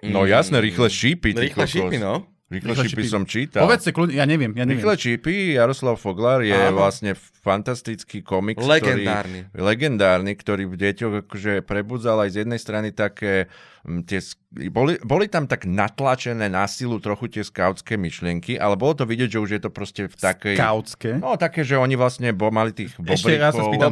No 0.03 0.27
jasné, 0.27 0.61
rýchle 0.61 0.91
šípy. 0.91 1.33
ty 1.33 1.49
Rýchle 1.49 1.65
kokos. 1.65 1.73
šípy, 1.73 1.97
no. 1.97 2.27
Rýchle 2.53 2.77
Rýchle 2.77 2.85
šípy 2.85 3.03
šípy. 3.03 3.09
som 3.09 3.25
čítal. 3.25 3.65
Povedzte 3.65 3.97
kľudne, 3.97 4.13
ja 4.13 4.29
neviem, 4.29 4.53
ja 4.53 4.69
neviem. 4.69 4.77
Rýchle 4.85 4.97
čípy, 5.01 5.57
Jaroslav 5.57 5.97
Foglar 5.97 6.45
je 6.45 6.53
Áno. 6.53 6.77
vlastne 6.77 7.17
fantastický 7.17 8.21
komik, 8.21 8.61
Legendárny. 8.61 9.49
ktorý, 9.49 9.63
legendárny, 9.65 10.33
ktorý 10.37 10.65
v 10.69 10.77
deťoch 10.77 11.15
akože 11.25 11.53
prebudzal 11.65 12.21
aj 12.21 12.29
z 12.29 12.37
jednej 12.45 12.61
strany 12.61 12.93
také 12.93 13.49
mm, 13.49 13.72
tie, 13.83 14.23
boli, 14.71 14.95
boli 15.03 15.27
tam 15.27 15.51
tak 15.51 15.67
natlačené 15.67 16.47
na 16.47 16.71
silu 16.71 17.03
trochu 17.03 17.27
tie 17.27 17.43
skautské 17.43 17.99
myšlienky, 17.99 18.55
ale 18.55 18.79
bolo 18.79 18.95
to 18.95 19.05
vidieť, 19.11 19.29
že 19.35 19.39
už 19.43 19.51
je 19.59 19.61
to 19.67 19.71
proste 19.75 20.03
v 20.07 20.15
takej... 20.15 20.55
Skautské. 20.55 21.11
No 21.19 21.35
také, 21.35 21.67
že 21.67 21.75
oni 21.75 21.99
vlastne 21.99 22.31
bo, 22.31 22.55
mali 22.55 22.71
tých 22.71 22.95
Ešte 22.95 23.35
raz 23.43 23.59
sa 23.59 23.67
spýtam. 23.67 23.91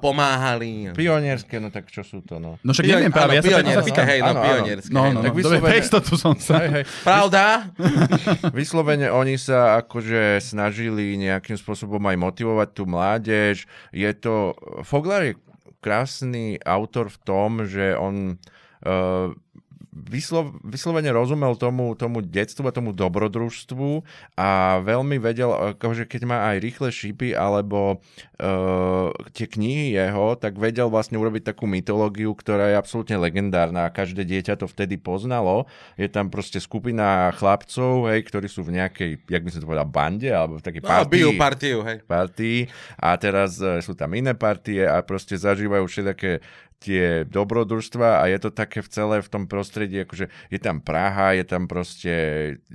Pomáhali. 0.00 0.96
Pionierské, 0.96 1.60
no 1.60 1.68
tak 1.68 1.92
čo 1.92 2.00
sú 2.00 2.24
to, 2.24 2.40
no. 2.40 2.56
No 2.64 2.70
však 2.72 2.84
Pion- 2.88 2.96
neviem 2.96 3.12
práve, 3.12 3.36
áno, 3.36 3.68
ja 3.68 3.76
sa 3.76 3.84
pýtam. 3.84 4.04
hej, 4.08 4.20
no, 4.24 4.28
Áno, 4.32 4.40
pionierské. 4.40 4.92
No, 4.92 5.00
hej, 5.04 5.12
no, 5.12 5.20
Tak 5.20 5.32
no. 5.32 5.42
Dobre, 5.44 5.58
vyslovene- 5.68 6.16
som 6.16 6.34
sa... 6.40 6.54
Hej, 6.64 6.68
hej. 6.80 6.84
Pravda? 7.04 7.42
Vyslovene 8.56 9.08
oni 9.12 9.36
sa 9.36 9.84
akože 9.84 10.40
snažili 10.40 11.20
nejakým 11.20 11.60
spôsobom 11.60 12.00
aj 12.08 12.16
motivovať 12.16 12.68
tú 12.72 12.88
mládež. 12.88 13.68
Je 13.92 14.10
to... 14.16 14.56
Foglar 14.80 15.28
je 15.28 15.36
krásny 15.84 16.58
autor 16.66 17.12
v 17.12 17.18
tom, 17.22 17.50
že 17.62 17.94
on 17.94 18.40
vyslo, 19.96 20.52
vyslovene 20.60 21.08
rozumel 21.08 21.56
tomu, 21.56 21.96
tomu 21.96 22.20
detstvu 22.20 22.68
a 22.68 22.76
tomu 22.76 22.92
dobrodružstvu 22.92 24.04
a 24.36 24.78
veľmi 24.84 25.16
vedel, 25.16 25.76
akože 25.76 26.04
keď 26.04 26.22
má 26.28 26.38
aj 26.52 26.56
rýchle 26.60 26.88
šípy 26.92 27.32
alebo 27.32 27.98
uh, 27.98 29.08
tie 29.32 29.48
knihy 29.48 29.96
jeho, 29.96 30.36
tak 30.36 30.60
vedel 30.60 30.92
vlastne 30.92 31.16
urobiť 31.16 31.48
takú 31.48 31.64
mytológiu, 31.64 32.36
ktorá 32.36 32.70
je 32.72 32.76
absolútne 32.76 33.16
legendárna 33.16 33.88
a 33.88 33.94
každé 33.94 34.28
dieťa 34.28 34.60
to 34.60 34.68
vtedy 34.68 35.00
poznalo. 35.00 35.64
Je 35.96 36.12
tam 36.12 36.28
proste 36.28 36.60
skupina 36.60 37.32
chlapcov, 37.34 38.12
hej, 38.12 38.20
ktorí 38.28 38.46
sú 38.52 38.62
v 38.68 38.76
nejakej, 38.76 39.10
jak 39.24 39.42
by 39.42 39.50
som 39.50 39.60
to 39.64 39.68
povedal, 39.68 39.88
bande 39.88 40.28
alebo 40.28 40.60
v 40.60 40.64
takej 40.64 40.84
No, 40.84 40.92
partii 40.92 41.12
bijú 41.12 41.30
partiu, 41.40 41.78
hej. 41.82 41.98
partii 42.04 42.58
a 43.00 43.16
teraz 43.16 43.58
e, 43.58 43.80
sú 43.80 43.96
tam 43.96 44.12
iné 44.12 44.36
partie 44.36 44.84
a 44.84 45.00
proste 45.00 45.34
zažívajú 45.34 45.84
všetké 45.88 46.30
tie 46.86 47.26
dobrodružstva 47.26 48.22
a 48.22 48.30
je 48.30 48.38
to 48.38 48.54
také 48.54 48.78
v 48.78 48.88
celé 48.94 49.16
v 49.18 49.28
tom 49.28 49.50
prostredí, 49.50 50.06
akože 50.06 50.30
je 50.30 50.58
tam 50.62 50.78
Praha, 50.78 51.34
je 51.34 51.42
tam 51.42 51.66
proste, 51.66 52.14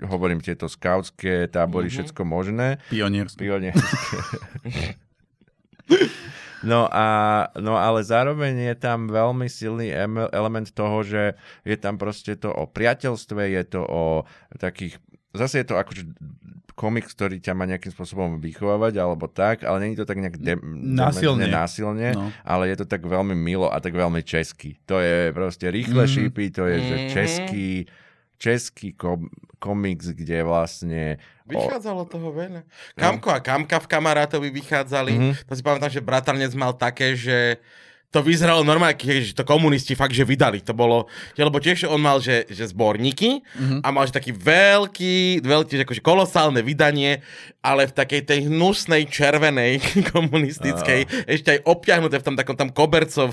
hovorím 0.03 0.43
tieto 0.43 0.67
skautské 0.67 1.47
tábory, 1.47 1.87
mm-hmm. 1.87 2.11
všetko 2.11 2.21
možné. 2.27 2.83
Pionierské. 2.91 3.39
Pionierské. 3.39 4.17
No, 6.61 6.85
a, 6.93 7.49
no 7.57 7.73
ale 7.73 8.05
zároveň 8.05 8.53
je 8.53 8.75
tam 8.77 9.09
veľmi 9.09 9.49
silný 9.49 9.89
em- 9.89 10.29
element 10.29 10.69
toho, 10.69 11.01
že 11.01 11.33
je 11.65 11.73
tam 11.73 11.97
proste 11.97 12.37
to 12.37 12.53
o 12.53 12.69
priateľstve, 12.69 13.49
je 13.49 13.63
to 13.65 13.81
o 13.81 14.03
takých, 14.61 15.01
zase 15.33 15.65
je 15.65 15.67
to 15.67 15.75
akože 15.81 16.05
komiks, 16.73 17.11
ktorý 17.11 17.37
ťa 17.37 17.51
má 17.51 17.63
nejakým 17.63 17.89
spôsobom 17.89 18.37
vychovávať 18.37 18.95
alebo 18.95 19.25
tak, 19.25 19.61
ale 19.61 19.77
není 19.81 19.95
to 19.95 20.03
tak 20.03 20.17
nejak 20.17 20.35
de- 20.35 20.57
Násilne. 20.57 21.43
dementne 21.43 21.47
násilne, 21.51 22.07
No. 22.11 22.31
ale 22.41 22.67
je 22.67 22.77
to 22.77 22.85
tak 22.85 23.01
veľmi 23.01 23.33
milo 23.33 23.65
a 23.65 23.77
tak 23.77 23.91
veľmi 23.91 24.21
český. 24.21 24.79
To 24.85 24.97
je 24.97 25.31
proste 25.31 25.63
rýchle 25.63 26.03
Mhm. 26.03 26.11
šípy, 26.11 26.43
to 26.49 26.63
je 26.65 26.77
že 26.79 26.95
Mhm. 26.97 27.07
český, 27.09 27.67
český 28.35 28.89
kom- 28.91 29.29
komiks, 29.57 30.09
kde 30.09 30.41
vlastne 30.41 31.21
o, 31.45 31.53
Vychádzalo 31.53 32.05
toho 32.05 32.31
veľa. 32.31 32.65
Kamko 32.95 33.29
a 33.29 33.39
Kamka 33.39 33.77
v 33.77 33.87
kamarátovi 33.87 34.49
vychádzali. 34.49 35.13
Mhm. 35.13 35.31
To 35.45 35.53
si 35.53 35.61
pamätám, 35.61 35.89
že 35.89 36.01
bratranec 36.01 36.49
mal 36.53 36.73
také, 36.73 37.13
že 37.13 37.61
to 38.11 38.19
vyzeralo 38.19 38.67
normálne, 38.67 38.99
keď 38.99 39.31
to 39.39 39.47
komunisti 39.47 39.95
fakt, 39.95 40.11
že 40.11 40.27
vydali. 40.27 40.59
To 40.67 40.75
bolo, 40.75 41.07
lebo 41.39 41.63
tiež 41.63 41.87
on 41.87 42.03
mal, 42.03 42.19
že, 42.19 42.43
že 42.51 42.67
zborníky 42.67 43.39
a 43.79 43.87
mal, 43.87 44.03
že 44.03 44.19
taký 44.19 44.35
veľký, 44.35 45.39
veľký, 45.39 45.73
že 45.79 45.83
akože 45.87 46.03
kolosálne 46.03 46.59
vydanie, 46.59 47.23
ale 47.63 47.87
v 47.87 47.95
takej 47.95 48.21
tej 48.27 48.39
hnusnej 48.51 49.07
červenej 49.07 49.79
komunistickej, 50.13 51.07
ešte 51.23 51.49
aj 51.55 51.59
obťahnuté 51.63 52.19
v 52.19 52.25
tom 52.27 52.35
takom 52.35 52.59
tam 52.59 52.69
kobercov, 52.69 53.31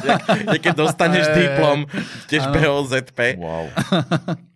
keď 0.62 0.72
dostaneš 0.78 1.26
diplom, 1.34 1.90
tiež. 2.30 2.46
BOZP. 2.50 3.36
wow. 3.36 3.66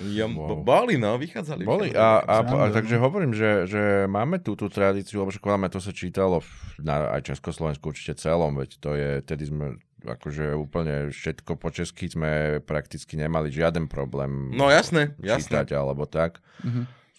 Ja, 0.00 0.24
Wow. 0.24 0.64
Boli, 0.64 0.96
no, 0.96 1.20
vychádzali. 1.20 1.62
Boli 1.68 1.92
a, 1.92 2.24
a, 2.24 2.36
a 2.40 2.64
takže 2.72 2.96
hovorím, 2.96 3.36
že, 3.36 3.68
že 3.68 3.82
máme 4.08 4.40
tú, 4.40 4.56
tú 4.56 4.72
tradíciu, 4.72 5.20
lebo 5.20 5.28
však 5.28 5.44
to 5.68 5.80
sa 5.80 5.92
čítalo 5.92 6.40
na 6.80 7.12
aj 7.12 7.28
Československu 7.28 7.92
určite 7.92 8.16
celom, 8.16 8.56
veď 8.56 8.70
to 8.80 8.90
je, 8.96 9.10
tedy 9.20 9.44
sme 9.44 9.76
akože 10.00 10.56
úplne 10.56 11.12
všetko 11.12 11.60
po 11.60 11.68
česky 11.68 12.08
sme 12.08 12.30
prakticky 12.64 13.20
nemali 13.20 13.52
žiaden 13.52 13.84
problém 13.84 14.48
No 14.56 14.72
jasné, 14.72 15.12
jasné. 15.20 15.60
čítať 15.60 15.76
alebo 15.76 16.08
tak. 16.08 16.40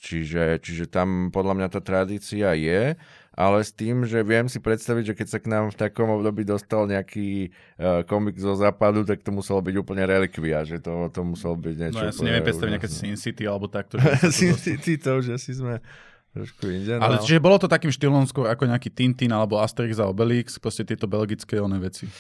Čiže, 0.02 0.58
čiže 0.66 0.90
tam 0.90 1.30
podľa 1.30 1.62
mňa 1.62 1.68
tá 1.70 1.78
tradícia 1.78 2.58
je, 2.58 2.98
ale 3.32 3.64
s 3.64 3.72
tým, 3.72 4.04
že 4.04 4.20
viem 4.28 4.52
si 4.52 4.60
predstaviť, 4.60 5.04
že 5.12 5.16
keď 5.16 5.28
sa 5.32 5.40
k 5.40 5.48
nám 5.48 5.72
v 5.72 5.80
takom 5.80 6.12
období 6.20 6.44
dostal 6.44 6.84
nejaký 6.84 7.48
uh, 7.80 8.04
komik 8.04 8.36
zo 8.36 8.60
západu, 8.60 9.08
tak 9.08 9.24
to 9.24 9.32
muselo 9.32 9.64
byť 9.64 9.76
úplne 9.80 10.04
relikvia, 10.04 10.68
že 10.68 10.84
to, 10.84 11.08
to 11.08 11.24
muselo 11.24 11.56
byť 11.56 11.76
niečo... 11.80 12.04
No 12.04 12.08
ja 12.08 12.14
si 12.14 12.28
neviem 12.28 12.44
predstaviť 12.44 12.72
nejaké. 12.76 12.90
Sin 12.92 13.16
City 13.16 13.48
alebo 13.48 13.72
takto. 13.72 13.96
Sin. 14.36 14.52
City, 14.60 15.00
to 15.00 15.24
už 15.24 15.40
asi 15.40 15.56
sme 15.56 15.80
trošku 16.36 16.68
inde. 16.68 17.00
Ale 17.00 17.20
no. 17.20 17.24
čiže 17.24 17.40
bolo 17.40 17.56
to 17.56 17.72
takým 17.72 17.92
štýlom 17.92 18.28
skôr 18.28 18.52
ako 18.52 18.68
nejaký 18.68 18.92
Tintin 18.92 19.32
alebo 19.32 19.64
Asterix 19.64 19.96
a 20.00 20.12
Obelix, 20.12 20.60
proste 20.60 20.84
tieto 20.84 21.08
belgické 21.08 21.56
oné 21.60 21.80
veci. 21.80 22.12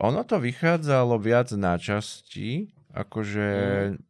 Ono 0.00 0.20
to 0.28 0.36
vychádzalo 0.36 1.16
viac 1.16 1.52
na 1.56 1.80
časti, 1.80 2.75
akože 2.96 3.48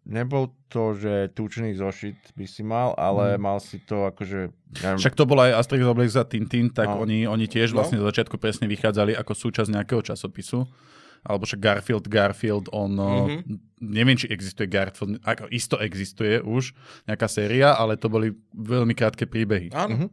nebol 0.06 0.54
to, 0.70 0.94
že 0.94 1.34
tučný 1.34 1.74
zošit 1.74 2.38
by 2.38 2.46
si 2.46 2.62
mal, 2.62 2.94
ale 2.94 3.34
mal 3.34 3.58
si 3.58 3.82
to 3.82 4.06
akože... 4.06 4.54
Neviem, 4.82 4.98
Však 5.02 5.18
to 5.18 5.26
bol 5.26 5.42
aj 5.42 5.58
Asterix 5.58 5.84
Obelix 5.90 6.14
a 6.14 6.22
Tintin, 6.22 6.70
tak 6.70 6.86
No. 6.86 7.02
oni, 7.02 7.26
oni 7.26 7.50
tiež 7.50 7.74
vlastne 7.74 7.98
do 7.98 8.06
začiatku 8.06 8.38
presne 8.38 8.70
vychádzali 8.70 9.18
ako 9.18 9.32
súčasť 9.34 9.74
nejakého 9.74 10.06
časopisu. 10.06 10.62
Alebo 11.26 11.42
však 11.42 11.58
Garfield, 11.58 12.06
Garfield, 12.06 12.66
on... 12.70 12.94
Mm-hmm. 12.94 13.58
Neviem, 13.82 14.14
či 14.14 14.30
existuje 14.30 14.70
Garfield, 14.70 15.18
ako 15.26 15.50
isto 15.50 15.74
existuje 15.82 16.38
už 16.38 16.70
nejaká 17.10 17.26
séria, 17.26 17.74
ale 17.74 17.98
to 17.98 18.06
boli 18.06 18.30
veľmi 18.54 18.94
krátke 18.94 19.26
príbehy. 19.26 19.74
Áno. 19.74 20.06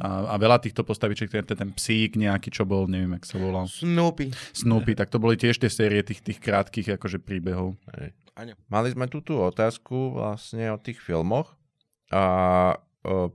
A, 0.00 0.32
a 0.32 0.34
veľa 0.40 0.62
týchto 0.62 0.86
postavičiek, 0.86 1.28
ten, 1.28 1.44
ten 1.44 1.70
psík 1.74 2.16
nejaký, 2.16 2.48
čo 2.48 2.64
bol, 2.64 2.88
neviem, 2.88 3.18
jak 3.20 3.28
sa 3.28 3.36
volal, 3.36 3.68
Snoopy. 3.68 4.32
Snoopy, 4.56 4.92
tak 4.96 5.12
to 5.12 5.20
boli 5.20 5.36
tiež 5.36 5.60
tie 5.60 5.68
série 5.68 6.00
tých, 6.00 6.24
tých 6.24 6.40
krátkých 6.40 6.96
akože 6.96 7.20
príbehov. 7.20 7.76
Áno. 8.32 8.56
Mali 8.72 8.88
sme 8.88 9.04
tu 9.12 9.20
tú 9.20 9.36
otázku 9.36 10.16
vlastne 10.16 10.72
o 10.72 10.80
tých 10.80 10.96
filmoch 10.96 11.52
a 12.08 12.24
o, 13.04 13.28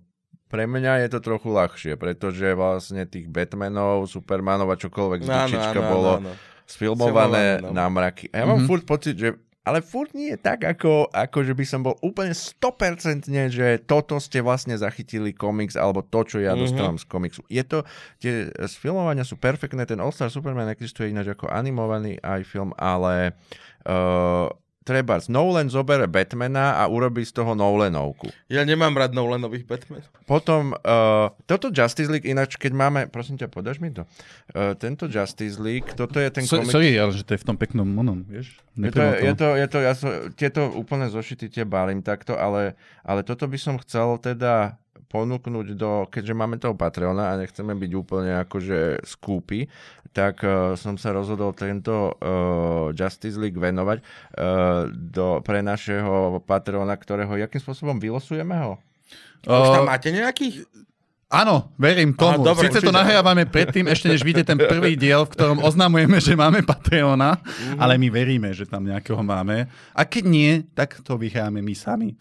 pre 0.48 0.66
mňa 0.66 1.06
je 1.06 1.08
to 1.14 1.20
trochu 1.22 1.50
ľahšie, 1.54 1.94
pretože 2.00 2.58
vlastne 2.58 3.06
tých 3.06 3.30
Batmanov, 3.30 4.10
Supermanov 4.10 4.72
a 4.74 4.80
čokoľvek 4.80 5.20
z 5.22 5.30
Áno, 5.30 5.38
Dučička 5.46 5.80
áno, 5.84 5.92
bolo 5.92 6.12
áno, 6.18 6.32
áno. 6.34 6.66
sfilmované 6.66 7.62
no. 7.62 7.76
na 7.76 7.86
mraky. 7.92 8.32
A 8.34 8.42
ja 8.42 8.46
mám 8.48 8.66
furt 8.66 8.88
pocit, 8.88 9.20
že 9.20 9.36
ale 9.68 9.84
furt 9.84 10.16
nie 10.16 10.32
je 10.32 10.40
tak, 10.40 10.64
ako, 10.64 11.12
ako 11.12 11.38
že 11.44 11.52
by 11.52 11.66
som 11.68 11.84
bol 11.84 12.00
úplne 12.00 12.32
100% 12.32 13.28
že 13.52 13.84
toto 13.84 14.16
ste 14.18 14.40
vlastne 14.40 14.74
zachytili 14.74 15.36
komiks, 15.36 15.76
alebo 15.76 16.00
to, 16.02 16.24
čo 16.24 16.38
ja 16.40 16.56
Mhm. 16.56 16.60
dostávam 16.64 16.96
z 16.96 17.06
komiksu. 17.06 17.42
Je 17.48 17.60
to, 17.62 17.84
tie 18.18 18.48
sfilmovania 18.64 19.22
sú 19.22 19.36
perfektné, 19.36 19.84
ten 19.84 20.00
All-Star 20.00 20.32
Superman 20.32 20.70
existuje 20.70 21.12
ináč 21.12 21.28
ako 21.30 21.52
animovaný 21.52 22.16
aj 22.24 22.42
film, 22.44 22.72
ale 22.74 23.36
uh, 23.84 24.48
treba, 24.88 25.20
Nolan 25.28 25.68
zobere 25.68 26.08
Batmana 26.08 26.80
a 26.80 26.88
urobí 26.88 27.28
z 27.28 27.36
toho 27.36 27.52
Nolanovku. 27.52 28.32
Ja 28.48 28.64
nemám 28.64 28.96
rád 28.96 29.12
Nolanových 29.12 29.68
Batman. 29.68 30.00
Potom, 30.24 30.72
uh, 30.72 31.36
toto 31.44 31.68
Justice 31.68 32.08
League, 32.08 32.24
ináč 32.24 32.56
keď 32.56 32.72
máme, 32.72 33.00
prosím 33.12 33.36
ťa, 33.36 33.52
podaš 33.52 33.84
mi 33.84 33.92
to? 33.92 34.08
Uh, 34.56 34.72
tento 34.80 35.12
Justice 35.12 35.60
League, 35.60 35.92
toto 36.00 36.24
je 36.24 36.32
ten 36.32 36.48
So, 36.48 36.64
komiks... 36.64 36.72
sorry, 36.72 36.96
ale 36.96 37.12
že 37.12 37.28
to 37.28 37.36
je 37.36 37.44
v 37.44 37.48
tom 37.52 37.60
peknom 37.60 37.84
monom, 37.84 38.24
vieš? 38.24 38.56
Je 38.80 38.94
to, 38.94 39.04
je 39.04 39.34
to, 39.36 39.48
je 39.60 39.68
to, 39.68 39.78
ja 39.84 39.94
so, 39.98 40.08
tieto 40.38 40.72
úplne 40.72 41.12
zošity 41.12 41.52
tie 41.52 41.66
balím 41.68 42.00
takto, 42.00 42.40
ale, 42.40 42.80
ale 43.04 43.26
toto 43.28 43.44
by 43.50 43.60
som 43.60 43.76
chcel 43.84 44.16
teda 44.22 44.80
ponúknuť 45.08 45.68
do, 45.74 46.06
keďže 46.08 46.34
máme 46.36 46.60
toho 46.60 46.76
Patreona 46.76 47.32
a 47.32 47.40
nechceme 47.40 47.74
byť 47.74 47.92
úplne 47.96 48.44
akože 48.44 49.08
skúpi, 49.08 49.72
tak 50.12 50.44
uh, 50.44 50.76
som 50.76 51.00
sa 51.00 51.16
rozhodol 51.16 51.56
tento 51.56 52.12
uh, 52.14 52.92
Justice 52.92 53.40
League 53.40 53.56
venovať 53.56 54.04
uh, 54.04 54.88
do, 54.92 55.40
pre 55.44 55.64
našeho 55.64 56.44
Patreona, 56.44 56.96
ktorého, 57.00 57.40
jakým 57.40 57.62
spôsobom 57.62 57.98
vylosujeme 57.98 58.56
ho? 58.60 58.74
Už 59.48 59.68
tam 59.72 59.88
máte 59.88 60.12
nejakých? 60.12 60.68
áno, 61.28 61.76
verím 61.76 62.16
tomu. 62.16 62.40
Aha, 62.40 62.56
dobre, 62.56 62.72
Sice 62.72 62.80
to 62.80 62.92
nahrávame 62.92 63.44
predtým, 63.44 63.92
ešte 63.92 64.08
než 64.08 64.24
vyjde 64.24 64.48
ten 64.48 64.60
prvý 64.60 64.96
diel, 64.96 65.28
v 65.28 65.34
ktorom 65.36 65.60
oznamujeme, 65.60 66.24
že 66.24 66.40
máme 66.40 66.64
Patreona, 66.64 67.36
Mhm. 67.44 67.78
ale 67.80 68.00
my 68.00 68.08
veríme, 68.08 68.50
že 68.56 68.64
tam 68.64 68.88
nejakého 68.88 69.20
máme. 69.20 69.68
A 69.92 70.02
keď 70.08 70.24
nie, 70.24 70.52
tak 70.72 71.00
to 71.04 71.20
vyhráme 71.20 71.60
my 71.60 71.76
sami. 71.76 72.16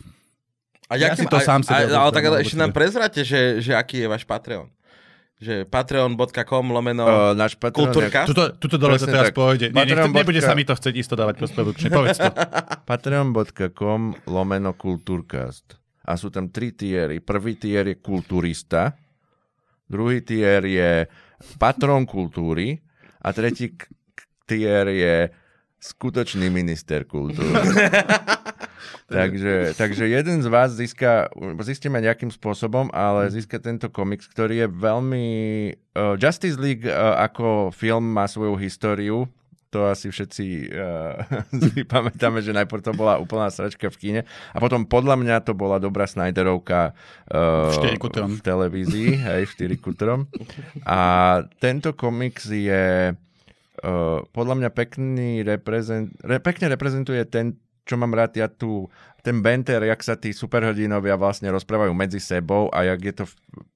A 0.86 0.94
ja 0.94 1.10
jakým- 1.10 1.26
si 1.26 1.32
to 1.32 1.38
a- 1.38 1.44
sám 1.44 1.60
sebe 1.62 1.90
Ale 1.90 2.10
tak 2.10 2.22
objednám, 2.22 2.42
ešte 2.46 2.56
nám 2.56 2.72
prezrate, 2.72 3.20
že, 3.26 3.58
že 3.58 3.74
aký 3.74 4.06
je 4.06 4.08
váš 4.08 4.22
Patreon. 4.22 4.70
Že 5.36 5.68
patreon.com 5.68 6.64
lomeno 6.72 7.04
Uh, 7.04 7.36
náš 7.36 7.60
Patreon, 7.60 7.92
kultúrka. 7.92 8.24
Tuto, 8.24 8.56
tuto 8.56 8.80
dole 8.80 8.96
to 8.96 9.04
teraz 9.04 9.28
tak. 9.28 9.36
pôjde. 9.36 9.68
Nie, 9.68 9.84
nebude 9.84 10.40
sa 10.40 10.56
mi 10.56 10.64
to 10.64 10.72
chcieť 10.72 10.94
isto 10.96 11.12
dávať 11.12 11.44
postprodukčne. 11.44 11.92
Povedz 11.92 12.16
to. 12.16 12.30
patreon.com 12.88 14.00
lomeno 14.24 14.72
kultúrcast. 14.72 15.76
A 16.06 16.14
sú 16.14 16.30
tam 16.30 16.48
tri 16.48 16.72
tiery. 16.72 17.18
Prvý 17.20 17.58
tier 17.58 17.84
je 17.84 17.98
kulturista, 17.98 18.94
druhý 19.90 20.22
tier 20.22 20.62
je 20.62 21.04
patron 21.58 22.06
kultúry 22.06 22.80
a 23.20 23.34
tretí 23.34 23.74
tier 24.46 24.86
je 24.86 25.16
skutočný 25.76 26.46
minister 26.48 27.04
kultúry. 27.04 27.52
takže, 29.12 29.74
takže 29.78 30.04
jeden 30.08 30.42
z 30.42 30.48
vás 30.50 30.74
získa, 30.74 31.30
zistíme 31.62 31.98
nejakým 32.02 32.30
spôsobom, 32.30 32.90
ale 32.90 33.30
získa 33.30 33.58
tento 33.58 33.90
komiks, 33.92 34.26
ktorý 34.30 34.66
je 34.66 34.68
veľmi... 34.70 35.26
Uh, 35.96 36.14
Justice 36.20 36.60
League 36.60 36.84
uh, 36.84 37.16
ako 37.24 37.72
film 37.72 38.04
má 38.12 38.28
svoju 38.28 38.54
históriu, 38.60 39.24
to 39.76 39.84
asi 39.90 40.08
všetci 40.08 40.72
uh, 40.72 41.20
si 41.68 41.84
pamätáme, 41.84 42.40
že 42.40 42.56
najprv 42.56 42.80
to 42.80 42.92
bola 42.96 43.20
úplná 43.20 43.52
sračka 43.52 43.92
v 43.92 43.96
kine 43.98 44.20
a 44.24 44.56
potom 44.56 44.88
podľa 44.88 45.20
mňa 45.20 45.36
to 45.44 45.52
bola 45.52 45.76
dobrá 45.76 46.08
Snyderovka 46.08 46.96
uh, 47.28 47.98
v 48.00 48.40
televízii, 48.40 49.20
hej, 49.26 49.52
4 49.52 49.76
kutrom. 49.76 50.30
A 50.88 51.00
tento 51.60 51.92
komiks 51.92 52.48
je 52.48 53.12
uh, 53.12 54.18
podľa 54.32 54.54
mňa 54.64 54.70
pekný 54.72 55.44
reprezent, 55.44 56.14
re, 56.24 56.40
pekne 56.40 56.72
reprezentuje 56.72 57.20
ten, 57.28 57.58
čo 57.86 57.94
mám 57.94 58.10
rád 58.12 58.34
ja 58.34 58.50
tu, 58.50 58.90
ten 59.22 59.38
banter, 59.40 59.78
jak 59.86 60.02
sa 60.02 60.18
tí 60.18 60.34
superhrdinovia 60.34 61.14
vlastne 61.14 61.48
rozprávajú 61.54 61.94
medzi 61.94 62.18
sebou 62.18 62.66
a 62.74 62.82
jak 62.82 63.00
je 63.00 63.14
to 63.22 63.24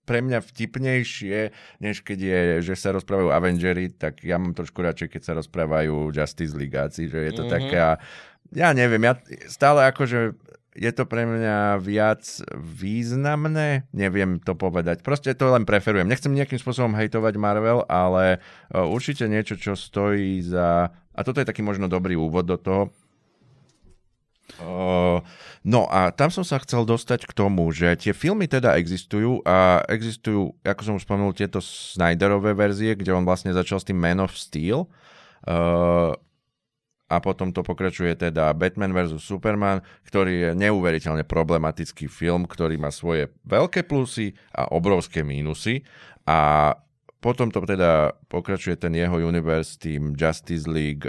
pre 0.02 0.18
mňa 0.18 0.42
vtipnejšie, 0.42 1.38
než 1.78 2.02
keď 2.02 2.18
je, 2.18 2.40
že 2.66 2.74
sa 2.74 2.90
rozprávajú 2.90 3.30
Avengery, 3.30 3.94
tak 3.94 4.26
ja 4.26 4.42
mám 4.42 4.58
trošku 4.58 4.82
radšej, 4.82 5.14
keď 5.14 5.22
sa 5.22 5.32
rozprávajú 5.38 6.10
Justice 6.10 6.58
Leagueáci, 6.58 7.06
že 7.06 7.18
je 7.30 7.32
to 7.32 7.46
mm-hmm. 7.46 7.54
taká, 7.54 8.02
ja 8.50 8.74
neviem, 8.74 9.06
ja 9.06 9.14
stále 9.46 9.86
akože 9.86 10.34
je 10.70 10.90
to 10.94 11.02
pre 11.02 11.26
mňa 11.26 11.82
viac 11.82 12.22
významné, 12.54 13.90
neviem 13.90 14.38
to 14.38 14.54
povedať. 14.54 15.02
Proste 15.02 15.34
to 15.34 15.50
len 15.50 15.66
preferujem. 15.66 16.06
Nechcem 16.06 16.30
nejakým 16.30 16.62
spôsobom 16.62 16.94
hejtovať 16.94 17.34
Marvel, 17.42 17.82
ale 17.90 18.38
uh, 18.70 18.86
určite 18.86 19.26
niečo, 19.26 19.58
čo 19.58 19.74
stojí 19.74 20.38
za... 20.46 20.94
A 21.10 21.20
toto 21.26 21.42
je 21.42 21.50
taký 21.50 21.66
možno 21.66 21.90
dobrý 21.90 22.14
úvod 22.14 22.46
do 22.46 22.54
toho. 22.54 22.94
No 25.60 25.84
a 25.92 26.10
tam 26.10 26.32
som 26.32 26.42
sa 26.42 26.58
chcel 26.64 26.88
dostať 26.88 27.28
k 27.28 27.32
tomu, 27.36 27.68
že 27.70 27.92
tie 28.00 28.16
filmy 28.16 28.48
teda 28.48 28.74
existujú 28.80 29.44
a 29.44 29.84
existujú, 29.86 30.56
ako 30.64 30.82
som 30.82 30.94
už 30.96 31.04
spomenul, 31.04 31.36
tieto 31.36 31.60
Snyderové 31.60 32.56
verzie, 32.56 32.96
kde 32.96 33.12
on 33.12 33.28
vlastne 33.28 33.52
začal 33.52 33.78
s 33.78 33.86
tým 33.86 34.00
Man 34.00 34.24
of 34.24 34.32
Steel. 34.32 34.88
A 37.10 37.18
potom 37.18 37.50
to 37.50 37.66
pokračuje 37.66 38.14
teda 38.14 38.54
Batman 38.54 38.94
vs. 38.94 39.18
Superman, 39.18 39.82
ktorý 40.06 40.32
je 40.46 40.50
neuveriteľne 40.54 41.26
problematický 41.26 42.06
film, 42.06 42.46
ktorý 42.46 42.78
má 42.78 42.94
svoje 42.94 43.34
veľké 43.42 43.82
plusy 43.82 44.38
a 44.54 44.70
obrovské 44.70 45.26
mínusy 45.26 45.82
a 46.22 46.72
potom 47.20 47.52
to 47.52 47.60
teda 47.66 48.16
pokračuje 48.32 48.80
ten 48.80 48.96
jeho 48.96 49.20
universe 49.20 49.76
tým 49.76 50.16
Justice 50.16 50.64
League, 50.64 51.04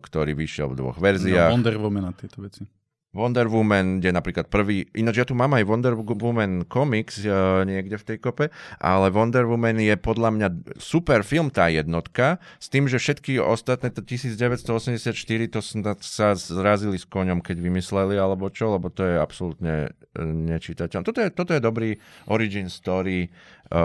ktorý 0.00 0.32
vyšiel 0.32 0.72
v 0.72 0.78
dvoch 0.80 0.96
No, 0.96 1.04
verziách. 1.04 1.50
Wonder 1.52 1.76
Woman 1.76 2.08
a 2.08 2.12
tieto 2.16 2.40
veci. 2.40 2.64
Wonder 3.10 3.50
Woman, 3.50 3.98
kde 3.98 4.14
napríklad 4.14 4.46
prvý, 4.46 4.86
ináč 4.94 5.18
ja 5.18 5.26
tu 5.26 5.34
mám 5.34 5.50
aj 5.58 5.66
Wonder 5.66 5.98
Woman 5.98 6.62
komiks 6.70 7.18
uh, 7.26 7.66
niekde 7.66 7.98
v 7.98 8.06
tej 8.06 8.18
kope, 8.22 8.54
ale 8.78 9.10
Wonder 9.10 9.50
Woman 9.50 9.82
je 9.82 9.98
podľa 9.98 10.30
mňa 10.30 10.48
super 10.78 11.26
film 11.26 11.50
tá 11.50 11.66
jednotka, 11.66 12.38
s 12.62 12.70
tým, 12.70 12.86
že 12.86 13.02
všetky 13.02 13.42
ostatné, 13.42 13.90
to 13.90 14.06
1984, 14.06 15.10
to 15.50 15.58
snad 15.58 15.98
sa 16.06 16.38
zrazili 16.38 17.02
s 17.02 17.06
koňom, 17.10 17.42
keď 17.42 17.58
vymysleli, 17.58 18.14
alebo 18.14 18.46
čo, 18.46 18.78
lebo 18.78 18.94
to 18.94 19.02
je 19.02 19.18
absolútne 19.18 19.90
e, 19.90 20.22
nečítateľné. 20.22 21.02
Toto 21.02 21.18
je, 21.18 21.28
toto 21.34 21.50
je 21.50 21.58
dobrý 21.58 21.90
origin 22.30 22.70
story 22.70 23.26
uh, 23.70 23.78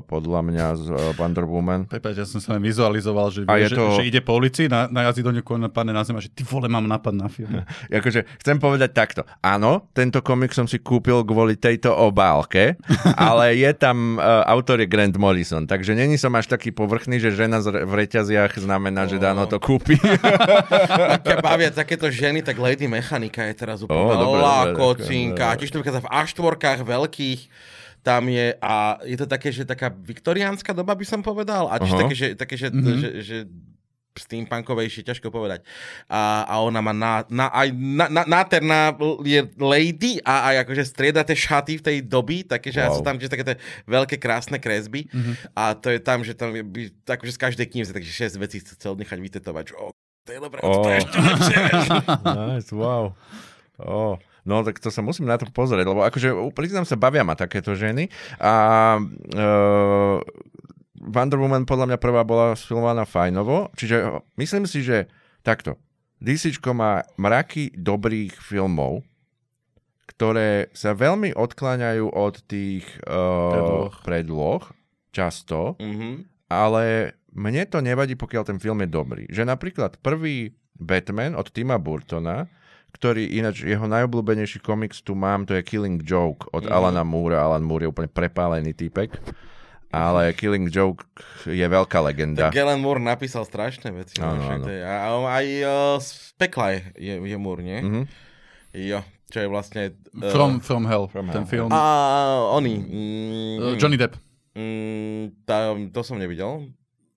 podľa 0.00 0.40
mňa 0.42 0.66
z 0.74 0.84
uh, 0.86 0.96
Wonder 1.14 1.44
Woman. 1.44 1.84
Prepač, 1.84 2.14
ja 2.14 2.24
som 2.24 2.38
sa 2.38 2.54
len 2.54 2.62
vizualizoval, 2.62 3.28
že, 3.28 3.44
A 3.44 3.56
vie, 3.56 3.64
je 3.64 3.72
že, 3.72 3.76
to- 3.76 3.96
že 3.96 4.04
ide 4.06 4.20
po 4.20 4.34
ulici, 4.34 4.68
na, 4.68 4.86
narazí 4.86 5.20
do 5.20 5.28
niekoho, 5.28 5.56
napadne 5.56 5.90
na 5.90 6.02
zem 6.02 6.14
a 6.14 6.20
že 6.20 6.28
ty 6.28 6.42
vole, 6.42 6.66
mám 6.66 6.84
nápad 6.84 7.12
na 7.12 7.26
film. 7.26 7.64
Akože 7.90 8.28
chcem 8.38 8.56
povedať 8.56 8.90
takto. 8.92 9.20
Áno, 9.40 9.88
tento 9.90 10.20
komik 10.20 10.52
som 10.52 10.64
si 10.64 10.78
kúpil 10.78 11.24
kvôli 11.24 11.56
tejto 11.56 11.90
obálke, 11.90 12.76
ale 13.18 13.56
je 13.56 13.70
tam, 13.72 14.16
uh, 14.16 14.44
autor 14.46 14.78
je 14.78 14.86
Grant 14.86 15.16
Morrison, 15.16 15.64
takže 15.64 15.92
není 15.92 16.14
som 16.14 16.32
až 16.32 16.46
taký 16.46 16.70
povrchný, 16.70 17.16
že 17.16 17.32
žena 17.32 17.58
z- 17.58 17.82
v 17.82 17.92
reťaziach 17.94 18.56
znamená, 18.56 19.04
že 19.04 19.16
dáno 19.16 19.44
to 19.44 19.56
kúpi. 19.56 19.96
Keď 21.24 21.36
bavia 21.40 21.70
takéto 21.70 22.08
ženy, 22.08 22.40
tak 22.40 22.56
Lady 22.56 22.84
Mechanika 22.84 23.44
je 23.44 23.54
teraz 23.54 23.80
úplne 23.80 23.96
Ó, 23.96 24.14
dobre, 24.14 24.40
dobre. 24.40 25.56
Tiež 25.56 25.70
to 25.70 25.80
vychádza 25.80 26.00
v 26.00 26.10
A4 26.10 26.44
veľkých 26.84 27.40
tam 28.04 28.28
je, 28.28 28.52
a 28.60 29.00
je 29.00 29.16
to 29.16 29.24
také, 29.24 29.48
že 29.48 29.64
taká 29.64 29.88
viktoriánska 29.88 30.76
doba 30.76 30.92
by 30.92 31.06
som 31.08 31.24
povedal, 31.24 31.72
a 31.72 31.80
tiež 31.80 31.96
Aha. 31.96 32.00
také, 32.04 32.14
že, 32.14 32.28
také, 32.36 32.54
že, 32.60 32.68
mm-hmm. 32.68 33.00
že, 33.00 33.10
že 33.24 33.36
steampunkovejšie, 34.14 35.02
ťažko 35.02 35.32
povedať. 35.34 35.66
A, 36.06 36.46
a 36.46 36.62
ona 36.62 36.78
má 36.78 36.94
na, 36.94 37.26
na, 37.26 37.50
aj 37.50 37.74
na, 37.74 38.06
na, 38.06 38.22
nádherná 38.22 38.94
je 39.26 39.42
lady 39.58 40.22
a 40.22 40.54
aj 40.54 40.56
akože 40.68 40.82
strieda 40.86 41.26
tie 41.26 41.34
šaty 41.34 41.82
v 41.82 41.82
tej 41.82 41.96
doby, 42.06 42.46
také, 42.46 42.70
že 42.70 42.84
Wow. 42.84 43.00
sú 43.00 43.02
tam 43.02 43.16
tiež 43.18 43.32
také 43.32 43.42
tie 43.42 43.56
veľké 43.88 44.20
krásne 44.20 44.60
kresby 44.60 45.08
mm-hmm. 45.08 45.56
a 45.56 45.74
to 45.74 45.88
je 45.90 45.98
tam, 45.98 46.20
že 46.22 46.36
tam 46.36 46.54
je, 46.54 46.62
akože 47.08 47.32
z 47.34 47.40
každej 47.40 47.66
knihy 47.66 47.90
takže 47.90 48.12
6 48.30 48.44
vecí 48.44 48.60
chcel 48.62 48.94
nechať 48.94 49.18
vytetovať, 49.18 49.64
že 49.72 49.74
to 50.24 50.30
je 50.32 50.40
dobré, 50.40 50.60
Ó. 50.64 50.84
to 50.84 50.88
je 50.88 50.98
ešte 51.04 51.18
lepšie. 51.20 51.56
nice, 52.38 52.70
wow. 52.72 53.12
Oh. 53.82 54.16
No 54.44 54.60
tak 54.60 54.76
to 54.76 54.92
sa 54.92 55.00
musím 55.00 55.24
na 55.24 55.36
to 55.36 55.48
pozrieť, 55.48 55.88
lebo 55.88 56.04
akože 56.04 56.28
priznám 56.52 56.84
sa, 56.84 56.94
bavia 56.94 57.24
ma 57.24 57.32
takéto 57.32 57.72
ženy 57.72 58.12
a 58.36 58.52
uh, 59.00 60.20
Wonder 61.00 61.36
Woman 61.36 61.64
podľa 61.64 61.92
mňa 61.92 61.98
prvá 61.98 62.22
bola 62.22 62.52
sfilmovaná 62.52 63.04
fajnovo, 63.04 63.72
čiže 63.72 64.20
myslím 64.36 64.64
si, 64.64 64.80
že 64.80 65.08
takto, 65.40 65.76
DC 66.20 66.56
má 66.72 67.04
mraky 67.16 67.72
dobrých 67.72 68.36
filmov, 68.36 69.04
ktoré 70.06 70.68
sa 70.72 70.92
veľmi 70.92 71.32
odkláňajú 71.32 72.06
od 72.08 72.34
tých 72.44 72.84
uh, 73.04 73.52
Predloh. 73.52 73.94
predloh, 74.04 74.62
často, 75.10 75.76
Mhm. 75.80 76.24
ale 76.48 77.12
mne 77.34 77.64
to 77.66 77.80
nevadí, 77.80 78.14
pokiaľ 78.14 78.42
ten 78.46 78.58
film 78.60 78.78
je 78.80 78.88
dobrý. 78.88 79.24
Že 79.26 79.48
napríklad 79.48 79.98
prvý 79.98 80.54
Batman 80.76 81.34
od 81.34 81.50
Tima 81.50 81.76
Burtona, 81.76 82.46
ktorý 82.94 83.26
ináč 83.32 83.62
jeho 83.62 83.84
najobľúbenejší 83.84 84.58
komiks 84.60 84.98
tu 85.00 85.12
mám, 85.12 85.42
to 85.42 85.52
je 85.52 85.62
Killing 85.62 85.98
Joke 86.00 86.46
od 86.48 86.62
Mhm. 86.62 86.70
Alana 86.70 87.02
Moore. 87.02 87.34
Alan 87.34 87.60
Moore 87.60 87.84
je 87.84 87.90
úplne 87.90 88.06
prepálený 88.06 88.72
typek. 88.72 89.18
Ale 89.90 90.30
Killing 90.32 90.66
Joke 90.68 91.06
je 91.44 91.62
veľká 91.62 91.98
legenda. 92.00 92.50
Tak 92.50 92.54
Galen 92.56 92.78
Moore 92.78 92.98
napísal 92.98 93.42
strašné 93.42 93.90
veci. 93.92 94.18
no, 94.18 94.34
to 94.58 94.66
je- 94.66 94.82
A 94.82 95.06
aj 95.12 95.46
uh, 95.60 95.70
z 95.98 96.10
pekla 96.34 96.66
je, 96.72 96.78
je, 96.96 97.14
je 97.20 97.36
Moore, 97.36 97.62
nie? 97.62 97.78
Mhm. 97.78 98.02
Jo, 98.74 99.02
čo 99.28 99.38
je 99.38 99.46
vlastne... 99.46 99.82
Uh, 100.10 100.30
From, 100.30 100.58
from 100.58 100.82
Hell, 100.84 101.06
From 101.06 101.26
ten 101.28 101.42
Hell. 101.42 101.46
film. 101.46 101.70
A 101.70 101.82
oni... 102.50 102.74
Mm, 102.74 103.56
Uh, 103.60 103.74
Johnny 103.76 103.94
Depp. 103.94 104.18
Mm, 104.52 105.30
tá, 105.42 105.62
to 105.88 106.00
som 106.00 106.14
nevidel, 106.14 106.70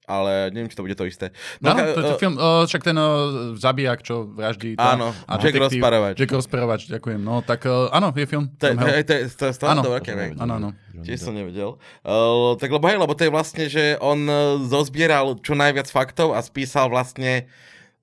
ale 0.07 0.49
neviem, 0.49 0.65
či 0.65 0.73
to 0.73 0.81
bude 0.81 0.95
to 0.95 1.03
isté. 1.03 1.35
No, 1.59 1.75
ka- 1.75 1.91
to 1.91 1.99
je 2.01 2.07
eh, 2.09 2.17
film, 2.17 2.35
uh, 2.35 2.63
však 2.63 2.79
ten 2.81 2.95
uh, 2.95 3.11
zabijak, 3.53 3.99
čo 4.01 4.23
vraždí. 4.25 4.73
tá- 4.73 4.95
Áno, 4.95 5.11
a 5.11 5.33
Jack 5.35 5.51
detektív- 5.53 5.77
Rozparovač. 5.77 6.15
Jack 6.15 6.31
Rozparovač, 6.31 6.81
ďakujem. 6.87 7.19
No, 7.19 7.39
tak 7.41 7.63
uh, 7.63 7.91
áno, 7.91 8.09
je 8.09 8.23
film. 8.23 8.47
To 8.53 8.63
je, 8.63 8.71
From 8.71 8.79
to, 8.79 8.85
Hell. 8.85 8.95
je, 8.95 9.03
to, 9.03 9.13
je, 9.13 9.23
to 9.29 9.43
je 9.43 9.53
stále 9.53 9.69
Áno. 9.69 9.81
to 9.81 9.91
veľké. 9.91 10.11
Áno, 10.37 10.53
áno. 10.55 10.69
Tiež 10.97 11.19
som 11.19 11.31
nevedel. 11.31 11.75
Uh, 12.01 12.55
tak 12.55 12.69
lebo 12.69 12.81
hej, 12.83 12.97
lebo 12.97 13.11
to 13.11 13.21
je 13.21 13.29
vlastne, 13.29 13.65
že 13.65 13.83
on 13.99 14.23
uh, 14.23 14.35
zozbieral 14.63 15.37
čo 15.37 15.53
najviac 15.53 15.85
faktov 15.85 16.31
a 16.31 16.39
spísal 16.39 16.87
vlastne 16.87 17.45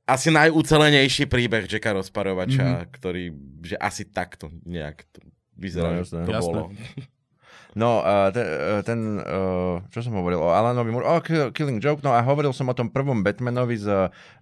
asi 0.04 0.28
najúcelenejší 0.28 1.24
príbeh 1.24 1.64
Jacka 1.64 1.90
Rozparovača, 1.90 2.60
Mhm. 2.60 2.74
mm-hmm. 2.76 2.92
ktorý, 2.92 3.24
že 3.62 3.76
asi 3.76 4.04
takto 4.04 4.52
nejak 4.62 5.00
to 5.08 5.24
vyzerá, 5.54 5.88
No, 5.88 5.92
no, 5.92 5.98
jasné. 5.98 6.20
to 6.20 6.30
Jasné. 6.30 6.44
bolo. 6.44 6.62
No, 7.74 8.06
uh, 8.06 8.30
ten, 8.30 8.46
uh, 8.46 8.82
ten 8.86 9.00
uh, 9.18 9.82
čo 9.90 9.98
som 10.06 10.14
hovoril? 10.14 10.38
O 10.38 10.54
Alanovi 10.54 10.94
Moore, 10.94 11.10
o 11.10 11.18
Kill- 11.18 11.50
Killing 11.50 11.82
Joke, 11.82 12.06
no 12.06 12.14
a 12.14 12.22
hovoril 12.22 12.54
som 12.54 12.70
o 12.70 12.78
tom 12.78 12.86
prvom 12.86 13.26
Batmanovi 13.26 13.74
s, 13.74 13.90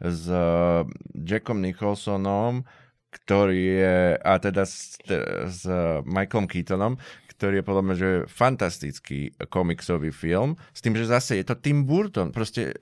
s 0.00 0.22
uh, 0.28 0.84
Jackom 1.16 1.64
Nicholsonom, 1.64 2.68
ktorý 3.12 3.60
je, 3.76 3.96
a 4.20 4.32
teda 4.36 4.64
s, 4.68 5.00
s 5.48 5.64
Michaelom 6.04 6.48
Keatonom, 6.48 6.96
ktorý 7.32 7.60
je 7.60 7.66
podľa 7.66 7.82
mňa 7.84 7.94
že 7.96 8.10
fantastický 8.28 9.32
komiksový 9.48 10.12
film, 10.12 10.60
s 10.72 10.80
tým, 10.84 10.96
že 10.96 11.08
zase 11.08 11.40
je 11.40 11.44
to 11.44 11.56
Tim 11.56 11.88
Burton, 11.88 12.32
proste 12.32 12.76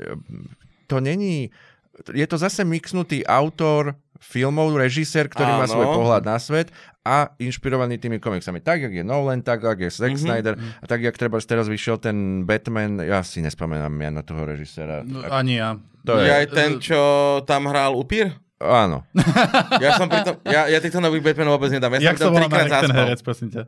to 0.91 0.99
není 0.99 1.55
je 2.07 2.25
to 2.25 2.37
zase 2.37 2.63
mixnutý 2.63 3.23
autor 3.23 3.93
filmov, 4.17 4.77
režisér, 4.77 5.27
ktorý 5.27 5.49
má 5.55 5.65
Áno. 5.65 5.73
svoj 5.73 5.89
pohľad 5.91 6.23
na 6.23 6.37
svet 6.37 6.69
a 7.01 7.33
inšpirovaný 7.37 7.97
tými 7.97 8.17
komiksami. 8.17 8.61
Tak, 8.61 8.85
jak 8.85 8.93
je 8.93 9.01
Nolan, 9.01 9.41
tak, 9.41 9.65
jak 9.65 9.81
je 9.81 9.91
Zack 9.91 10.13
Mhm. 10.13 10.21
Snyder 10.21 10.55
a 10.55 10.85
tak, 10.85 11.01
jak 11.01 11.17
treba 11.17 11.41
teraz 11.41 11.67
vyšiel 11.67 11.97
ten 11.97 12.45
Batman, 12.45 13.01
ja 13.01 13.21
si 13.21 13.41
nespomenám 13.41 13.89
meno 13.89 14.21
toho 14.21 14.45
režiséra. 14.45 15.01
No, 15.01 15.25
ani 15.25 15.57
ja. 15.57 15.81
To 16.03 16.17
Je 16.17 16.29
je, 16.29 16.33
aj 16.33 16.47
ten, 16.51 16.71
čo 16.79 17.01
tam 17.45 17.65
hral 17.67 17.93
upír? 17.93 18.33
áno. 18.61 19.09
Ja 19.81 19.97
som 19.97 20.05
pri 20.07 20.21
tom, 20.21 20.37
ja, 20.45 20.69
ja 20.69 20.77
týchto 20.79 21.01
nových 21.01 21.25
Batmanov 21.25 21.57
vôbec 21.57 21.73
nedám. 21.73 21.97
Ja 21.97 22.13
Jak 22.13 22.21
som 22.21 22.29
volá 22.29 22.45
trikrát 22.45 22.85
ten 22.85 22.93
herec, 22.93 23.21
prosím 23.21 23.49
ťa? 23.49 23.65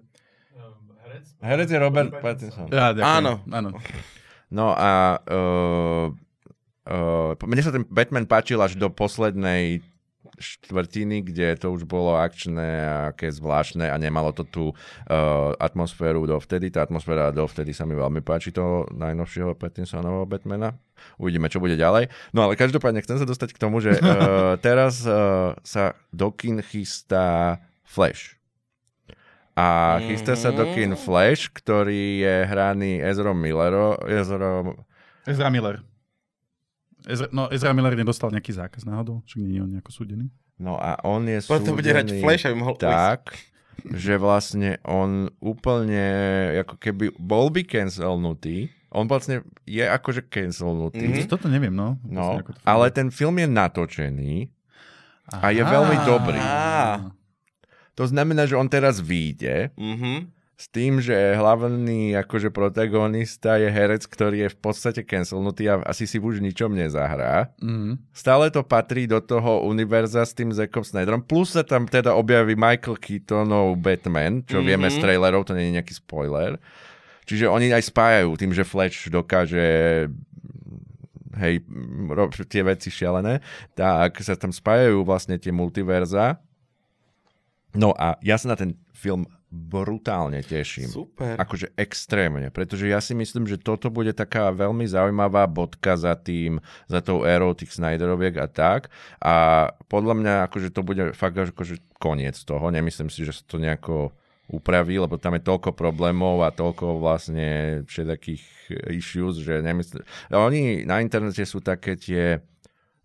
Herec 1.40 1.68
je 1.68 1.78
Robert 1.80 2.12
Pattinson. 2.22 2.70
Ja, 2.70 2.92
ďakujem. 2.92 3.08
Áno. 3.18 3.32
áno. 3.50 3.70
No 4.46 4.70
a 4.70 5.16
uh, 5.18 6.06
uh, 6.88 7.36
mne 7.38 7.62
sa 7.62 7.74
ten 7.74 7.84
Batman 7.86 8.26
páčil 8.26 8.58
až 8.58 8.78
do 8.78 8.90
poslednej 8.90 9.82
štvrtiny, 10.38 11.22
kde 11.22 11.54
to 11.58 11.74
už 11.74 11.84
bolo 11.84 12.16
akčné 12.16 12.70
a 12.82 12.96
aké 13.12 13.28
zvláštne 13.28 13.90
a 13.90 13.96
nemalo 13.98 14.30
to 14.32 14.46
tú 14.46 14.64
uh, 14.72 15.52
atmosféru 15.58 16.24
dovtedy. 16.24 16.70
Tá 16.70 16.86
atmosféra 16.86 17.34
dovtedy 17.34 17.74
sa 17.74 17.84
mi 17.84 17.98
veľmi 17.98 18.24
páči 18.24 18.54
toho 18.54 18.88
najnovšieho 18.94 19.58
Pattinsonovho 19.58 20.24
Batmana. 20.24 20.74
Uvidíme, 21.18 21.50
čo 21.50 21.58
bude 21.58 21.74
ďalej. 21.74 22.08
No 22.30 22.46
ale 22.46 22.54
každopádne 22.54 23.02
chcem 23.02 23.18
sa 23.18 23.26
dostať 23.26 23.54
k 23.54 23.60
tomu, 23.60 23.82
že 23.82 23.98
uh, 23.98 24.54
teraz 24.66 25.02
uh, 25.04 25.58
sa 25.66 25.98
do 26.14 26.30
kin 26.32 26.62
chystá 26.64 27.58
Flash. 27.82 28.38
A 29.52 30.00
chystá 30.08 30.32
sa 30.32 30.48
do 30.48 30.64
kin 30.72 30.96
Flash, 30.96 31.52
ktorý 31.52 32.24
je 32.24 32.34
hraný 32.48 33.04
Ezrom 33.04 33.36
Millero, 33.36 34.00
Ezrom, 34.08 34.80
Ezra 35.28 35.52
Miller. 35.52 35.91
Ezra, 37.06 37.26
no, 37.32 37.50
Ezra 37.50 37.72
Miller 37.72 37.94
nedostal 37.94 38.30
nejaký 38.30 38.52
zákaz 38.52 38.84
náhodou? 38.84 39.22
Však 39.26 39.38
nie 39.42 39.58
je 39.58 39.62
on 39.62 39.70
nejako 39.70 39.90
súdený? 39.90 40.26
No 40.58 40.78
a 40.78 40.94
on 41.02 41.26
je 41.26 41.42
Preto 41.42 41.74
bude 41.74 41.90
hrať 41.90 42.06
súdený 42.14 42.22
Flash, 42.22 42.44
aby 42.46 42.56
mohol 42.56 42.76
tak, 42.78 43.34
že 43.90 44.14
vlastne 44.14 44.78
on 44.86 45.26
úplne, 45.42 46.04
ako 46.62 46.78
keby 46.78 47.10
bol 47.18 47.50
by 47.50 47.66
cancelnutý, 47.66 48.70
on 48.92 49.08
vlastne 49.08 49.42
je 49.64 49.82
akože 49.82 50.28
cancelnutý, 50.28 51.24
Mhm. 51.24 51.26
Toto 51.26 51.48
neviem, 51.48 51.72
no. 51.72 51.98
no, 52.04 52.38
Vlastne, 52.38 52.54
to 52.54 52.60
ale 52.62 52.92
ten 52.92 53.08
film 53.10 53.40
je 53.40 53.48
natočený 53.48 54.34
a 55.32 55.48
je 55.50 55.62
Aha. 55.64 55.72
veľmi 55.72 55.96
dobrý. 56.04 56.42
To 57.92 58.04
znamená, 58.08 58.48
že 58.48 58.56
on 58.56 58.68
teraz 58.68 59.00
vyjde 59.00 59.72
Mhm. 59.76 60.41
S 60.62 60.70
tým, 60.70 61.02
že 61.02 61.34
hlavný 61.34 62.14
akože 62.22 62.54
protagonista 62.54 63.58
je 63.58 63.66
herec, 63.66 64.06
ktorý 64.06 64.46
je 64.46 64.54
v 64.54 64.58
podstate 64.62 65.02
cancelnutý 65.02 65.66
a 65.66 65.82
asi 65.82 66.06
si 66.06 66.22
už 66.22 66.38
ničom 66.38 66.70
nezahrá. 66.70 67.50
Mhm. 67.58 68.14
Stále 68.14 68.46
to 68.54 68.62
patrí 68.62 69.10
do 69.10 69.18
toho 69.18 69.66
univerza 69.66 70.22
s 70.22 70.30
tým 70.30 70.54
Zackom 70.54 70.86
Snyderom, 70.86 71.26
plus 71.26 71.58
sa 71.58 71.66
tam 71.66 71.90
teda 71.90 72.14
objaví 72.14 72.54
Michael 72.54 72.94
Keatonov 73.02 73.74
Batman, 73.82 74.46
čo 74.46 74.62
mm-hmm. 74.62 74.68
vieme 74.70 74.86
z 74.86 75.02
trailerov, 75.02 75.50
to 75.50 75.58
nie 75.58 75.74
je 75.74 75.76
nejaký 75.82 75.98
spoiler. 75.98 76.62
Čiže 77.26 77.50
oni 77.50 77.74
aj 77.74 77.90
spájajú 77.90 78.30
tým, 78.38 78.54
že 78.54 78.62
Flash 78.62 79.10
dokáže 79.10 79.66
hej, 81.42 81.54
rob, 82.06 82.30
tie 82.46 82.62
veci 82.62 82.86
šialené, 82.86 83.42
tak 83.74 84.14
sa 84.22 84.38
tam 84.38 84.54
spájajú 84.54 85.02
vlastne 85.02 85.42
tie 85.42 85.50
multiverza. 85.50 86.38
No 87.74 87.96
a 87.98 88.14
ja 88.22 88.38
sa 88.38 88.52
na 88.52 88.56
ten 88.58 88.78
film 88.92 89.26
brutálne 89.52 90.40
teším. 90.40 90.88
Super. 90.88 91.36
Akože 91.36 91.76
extrémne, 91.76 92.48
pretože 92.48 92.88
ja 92.88 93.04
si 93.04 93.12
myslím, 93.12 93.44
že 93.44 93.60
toto 93.60 93.92
bude 93.92 94.16
taká 94.16 94.48
veľmi 94.48 94.88
zaujímavá 94.88 95.44
bodka 95.44 95.92
za 96.00 96.16
tým, 96.16 96.56
za 96.88 97.04
tou 97.04 97.28
érou 97.28 97.52
tých 97.52 97.76
Snyderoviek 97.76 98.40
a 98.40 98.48
tak. 98.48 98.88
A 99.20 99.68
podľa 99.92 100.14
mňa 100.16 100.34
akože 100.48 100.72
to 100.72 100.80
bude 100.80 101.12
fakt 101.12 101.36
akože 101.36 101.84
koniec 102.00 102.40
toho. 102.40 102.72
Nemyslím 102.72 103.12
si, 103.12 103.28
že 103.28 103.36
sa 103.36 103.44
to 103.44 103.60
nejako 103.60 104.16
upraví, 104.48 104.96
lebo 104.96 105.20
tam 105.20 105.36
je 105.36 105.44
toľko 105.44 105.76
problémov 105.76 106.40
a 106.44 106.52
toľko 106.52 107.00
vlastne 107.00 107.82
všetakých 107.84 108.44
issues, 108.88 109.44
že 109.44 109.60
nemyslím... 109.60 110.00
Oni 110.32 110.88
na 110.88 111.04
internete 111.04 111.44
sú 111.44 111.60
také 111.60 112.00
tie 112.00 112.40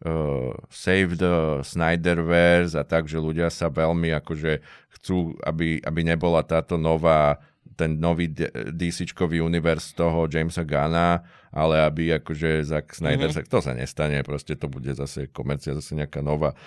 uh, 0.05 0.53
Save 0.69 1.17
the 1.17 1.61
Snyderverse 1.63 2.75
a 2.77 2.83
tak, 2.83 3.07
že 3.09 3.17
ľudia 3.17 3.49
sa 3.49 3.71
veľmi 3.71 4.13
akože 4.17 4.59
chcú, 4.99 5.33
aby, 5.41 5.81
aby 5.81 6.01
nebola 6.03 6.43
táto 6.43 6.75
nová 6.75 7.39
ten 7.77 7.93
nový 7.93 8.25
DC-čkový 8.73 9.37
univerz 9.37 9.93
toho 9.93 10.25
Jamesa 10.25 10.65
Gunna, 10.65 11.21
ale 11.53 11.85
aby 11.85 12.09
akože 12.17 12.65
Zack 12.65 12.97
Snyder, 12.97 13.29
mm-hmm. 13.29 13.45
sa, 13.45 13.53
to 13.53 13.59
sa 13.61 13.73
nestane, 13.77 14.17
proste 14.25 14.57
to 14.57 14.65
bude 14.65 14.89
zase 14.97 15.29
komercia, 15.29 15.77
zase 15.77 15.93
nejaká 15.93 16.25
nová 16.25 16.57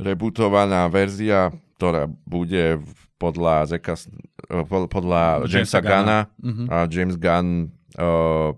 rebootovaná 0.00 0.88
verzia, 0.88 1.52
ktorá 1.76 2.08
bude 2.24 2.80
podľa, 3.20 3.68
Zacka, 3.68 4.00
pod- 4.64 4.88
podľa 4.88 5.44
Jamesa 5.44 5.76
Jamesa 5.76 5.80
Gunna 5.84 6.18
Mhm. 6.40 6.64
a 6.72 6.76
James 6.88 7.16
Gunn 7.20 7.48
uh, 8.00 8.56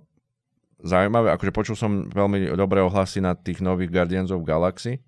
zaujímavé, 0.83 1.33
akože 1.35 1.53
počul 1.55 1.77
som 1.79 2.11
veľmi 2.11 2.53
dobré 2.59 2.83
ohlasy 2.83 3.23
na 3.23 3.39
tých 3.39 3.63
nových 3.63 3.91
Guardians 3.91 4.35
of 4.35 4.43
Galaxy, 4.43 4.99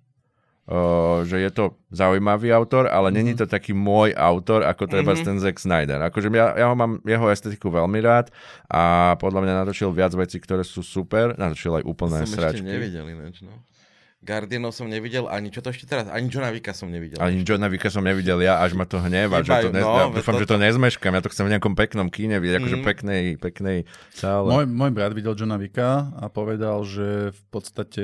uh, 0.71 1.21
že 1.27 1.43
je 1.43 1.51
to 1.51 1.75
zaujímavý 1.91 2.55
autor, 2.55 2.87
ale 2.87 3.11
mm-hmm. 3.11 3.17
není 3.19 3.33
to 3.35 3.45
taký 3.45 3.75
môj 3.75 4.15
autor, 4.15 4.63
ako 4.63 4.87
treba 4.87 5.13
mm-hmm. 5.13 5.27
ten 5.27 5.37
Zack 5.43 5.59
Snyder. 5.59 5.99
Akože 6.07 6.31
ja, 6.31 6.55
ja 6.55 6.65
ho 6.71 6.75
mám 6.75 7.03
jeho 7.03 7.27
estetiku 7.29 7.67
veľmi 7.69 7.99
rád 8.01 8.31
a 8.71 9.13
podľa 9.19 9.43
mňa 9.43 9.53
natočil 9.61 9.91
viac 9.91 10.15
vecí, 10.15 10.39
ktoré 10.39 10.63
sú 10.63 10.81
super. 10.81 11.35
Natočil 11.35 11.77
aj 11.79 11.83
úplné 11.83 12.23
som 12.23 12.39
sračky. 12.39 12.63
ešte 12.63 12.71
nevidel 12.71 13.05
ináč, 13.11 13.43
no. 13.43 13.53
Guardianov 14.25 14.73
som 14.73 14.89
nevidel, 14.89 15.29
ani 15.29 15.53
čo 15.53 15.61
to 15.61 15.69
ešte 15.69 15.85
teraz, 15.85 16.09
ani 16.09 16.25
Johna 16.27 16.49
Vicka 16.49 16.73
som 16.73 16.89
nevidel. 16.89 17.21
Ani 17.21 17.45
Johna 17.45 17.69
Vicka 17.69 17.87
som 17.87 18.01
nevidel 18.01 18.41
ja, 18.41 18.57
až 18.57 18.73
ma 18.73 18.83
to 18.83 18.97
hneva. 18.97 19.39
Že 19.39 19.53
to 19.61 19.71
nez... 19.71 19.85
no, 19.85 19.93
ja 19.93 20.05
dúfam, 20.09 20.35
že 20.35 20.49
to 20.49 20.57
nezmeškam. 20.57 21.13
Ja 21.13 21.21
to 21.21 21.29
chcem 21.29 21.45
v 21.45 21.53
nejakom 21.53 21.77
peknom 21.77 22.09
kíne 22.09 22.41
vidieť, 22.41 22.57
akože 22.57 22.77
Mhm. 22.81 22.83
peknej, 22.83 23.23
peknej 23.37 23.77
sále. 24.11 24.49
Môj, 24.49 24.65
môj 24.65 24.91
brat 24.91 25.13
videl 25.13 25.37
Johna 25.37 25.55
Vicka 25.55 26.09
a 26.11 26.25
povedal, 26.27 26.81
že 26.81 27.29
v 27.31 27.41
podstate 27.47 28.03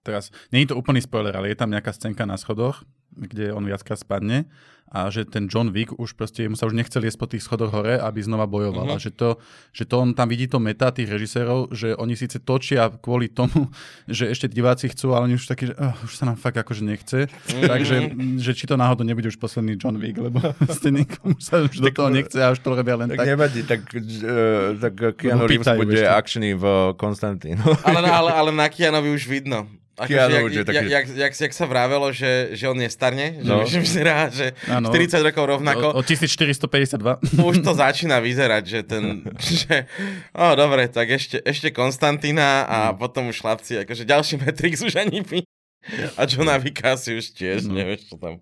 teraz, 0.00 0.28
nie 0.48 0.62
je 0.62 0.70
to 0.70 0.76
úplný 0.76 1.00
spoiler, 1.00 1.32
ale 1.32 1.48
je 1.48 1.56
tam 1.56 1.72
nejaká 1.72 1.90
scénka 1.90 2.22
na 2.22 2.36
schodoch, 2.36 2.84
kde 3.10 3.50
on 3.50 3.64
viackrát 3.64 3.96
spadne 3.96 4.44
a 4.90 5.06
že 5.06 5.22
ten 5.22 5.46
John 5.46 5.70
Wick 5.70 5.94
už 5.94 6.18
proste, 6.18 6.50
mu 6.50 6.58
sa 6.58 6.66
už 6.66 6.74
nechcel 6.74 7.06
jesť 7.06 7.18
po 7.22 7.30
tých 7.30 7.46
schodoch 7.46 7.70
hore, 7.70 7.94
aby 7.94 8.18
znova 8.26 8.50
bojoval. 8.50 8.84
Mhm. 8.84 8.90
Uh-huh. 8.90 8.98
A 8.98 9.02
že 9.02 9.14
to, 9.14 9.38
že 9.70 9.86
to 9.86 10.02
on 10.02 10.18
tam 10.18 10.26
vidí 10.26 10.50
to 10.50 10.58
meta 10.58 10.90
tých 10.90 11.06
režisérov, 11.06 11.70
že 11.70 11.94
oni 11.94 12.18
síce 12.18 12.42
točia 12.42 12.90
kvôli 12.90 13.30
tomu, 13.30 13.70
že 14.10 14.26
ešte 14.26 14.50
diváci 14.50 14.90
chcú, 14.90 15.14
ale 15.14 15.30
oni 15.30 15.38
už 15.38 15.46
takí, 15.46 15.70
že 15.70 15.74
uh, 15.78 15.94
už 16.02 16.12
sa 16.18 16.26
nám 16.26 16.34
fakt 16.34 16.58
akože 16.58 16.82
nechce. 16.82 17.30
Mhm. 17.30 17.62
Takže, 17.70 17.96
že 18.42 18.52
či 18.58 18.66
to 18.66 18.74
náhodou 18.74 19.06
nebude 19.06 19.30
už 19.30 19.38
posledný 19.38 19.78
John 19.78 19.94
Wick, 20.02 20.18
lebo 20.18 20.42
ste 20.76 20.90
nikomu 20.90 21.38
sa 21.38 21.62
už 21.62 21.78
do 21.78 21.90
toho 21.94 22.10
nechce 22.10 22.42
a 22.42 22.50
už 22.50 22.58
to 22.58 22.74
robia 22.74 22.98
len 22.98 23.14
Tak 23.14 23.22
tak. 23.22 23.26
nevadí, 23.30 23.60
tak, 23.62 23.80
uh, 23.94 24.74
tak 24.74 24.94
Keanu 25.14 25.46
Reeves 25.46 25.70
bude 25.78 26.02
ešte. 26.02 26.10
akčný 26.10 26.50
v 26.58 26.64
Konstantínu. 26.98 27.62
Ale, 27.86 28.10
ale, 28.10 28.30
ale 28.34 28.50
na 28.60 28.66
Kianovi 28.66 29.14
už 29.14 29.30
vidno. 29.30 29.70
Ako, 30.00 30.08
Keanu 30.08 30.48
že 30.48 30.56
jak, 30.56 30.66
taký- 30.66 30.88
jak, 30.88 31.06
jak, 31.12 31.32
jak, 31.36 31.52
sa 31.52 31.64
vravelo, 31.64 32.08
že, 32.10 32.32
že 32.52 32.64
on 32.64 32.74
nestarne, 32.74 33.36
že, 33.36 33.46
No. 33.46 33.62
že 33.62 33.78
vyzerá, 33.78 34.28
že 34.28 34.56
Áno. 34.66 34.88
40 34.88 35.20
rokov 35.22 35.44
rovnako. 35.46 35.86
O, 35.92 36.00
o 36.00 36.02
1452. 36.02 37.20
už 37.38 37.56
to 37.60 37.72
začína 37.72 38.16
vyzerať, 38.18 38.64
že 38.64 38.80
ten, 38.82 39.04
že, 39.60 39.84
o 40.32 40.48
dobre, 40.54 40.86
tak 40.86 41.10
ešte, 41.10 41.38
ešte 41.38 41.68
Konstantína 41.70 42.64
a 42.64 42.78
potom 42.92 43.28
už 43.28 43.38
chlapci, 43.38 43.76
akože 43.78 44.02
ďalší 44.02 44.34
Matrix 44.38 44.80
už 44.80 44.96
ani 44.96 45.20
my. 45.22 45.40
A 46.14 46.24
Johna 46.24 46.56
Vicka 46.56 46.96
si 46.96 47.12
už 47.12 47.32
tiež, 47.32 47.64
No. 47.64 47.76
nevieš 47.76 48.08
čo 48.08 48.16
tam. 48.16 48.40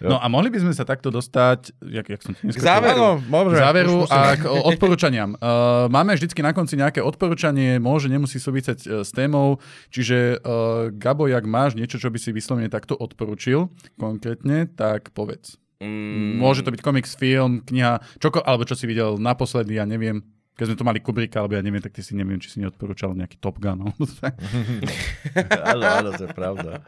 No 0.00 0.16
a 0.16 0.26
mohli 0.32 0.48
by 0.48 0.58
sme 0.64 0.72
sa 0.72 0.88
takto 0.88 1.12
dostať, 1.12 1.76
jak, 1.84 2.06
jak 2.08 2.20
som 2.24 2.32
K 2.36 2.60
záveru. 2.60 3.20
Môže. 3.28 3.56
k 3.56 3.62
záveru 3.62 3.96
a 4.08 4.18
k 4.36 4.44
odporúčaniam. 4.48 5.32
Uh, 5.40 5.88
máme 5.88 6.14
vždycky 6.14 6.44
na 6.44 6.52
konci 6.52 6.76
nejaké 6.76 7.00
odporúčanie, 7.00 7.80
môže, 7.80 8.12
nemusí 8.12 8.36
súvisieť 8.36 8.78
uh, 8.84 8.90
s 9.02 9.10
témou, 9.10 9.56
čiže 9.88 10.36
uh, 10.36 10.92
Gabo, 10.92 11.26
jak 11.26 11.48
máš 11.48 11.74
niečo, 11.80 11.96
čo 11.96 12.12
by 12.12 12.20
si 12.20 12.30
vyslovene 12.30 12.68
takto 12.68 12.92
odporučil 12.92 13.72
konkrétne, 13.96 14.68
tak 14.68 15.10
povedz. 15.16 15.56
Mm, 15.80 16.36
Môže 16.36 16.60
to 16.60 16.70
byť 16.76 16.84
komiks, 16.84 17.16
film, 17.16 17.64
kniha, 17.64 18.04
čoko, 18.20 18.44
alebo 18.44 18.68
čo 18.68 18.76
si 18.76 18.84
videl 18.84 19.16
naposledy, 19.16 19.80
ja 19.80 19.88
neviem. 19.88 20.20
Keď 20.60 20.64
sme 20.68 20.76
tu 20.76 20.84
mali 20.84 21.00
Kubrika, 21.00 21.40
alebo 21.40 21.56
ja 21.56 21.64
neviem, 21.64 21.80
tak 21.80 21.96
ty 21.96 22.04
si 22.04 22.12
neviem, 22.12 22.36
či 22.36 22.52
si 22.52 22.60
neodporúčal 22.60 23.16
nejaký 23.16 23.40
Top 23.40 23.56
Gun. 23.56 23.80
Áno, 25.72 25.84
áno, 25.88 26.10
to 26.12 26.28
je 26.28 26.32
pravda. 26.36 26.84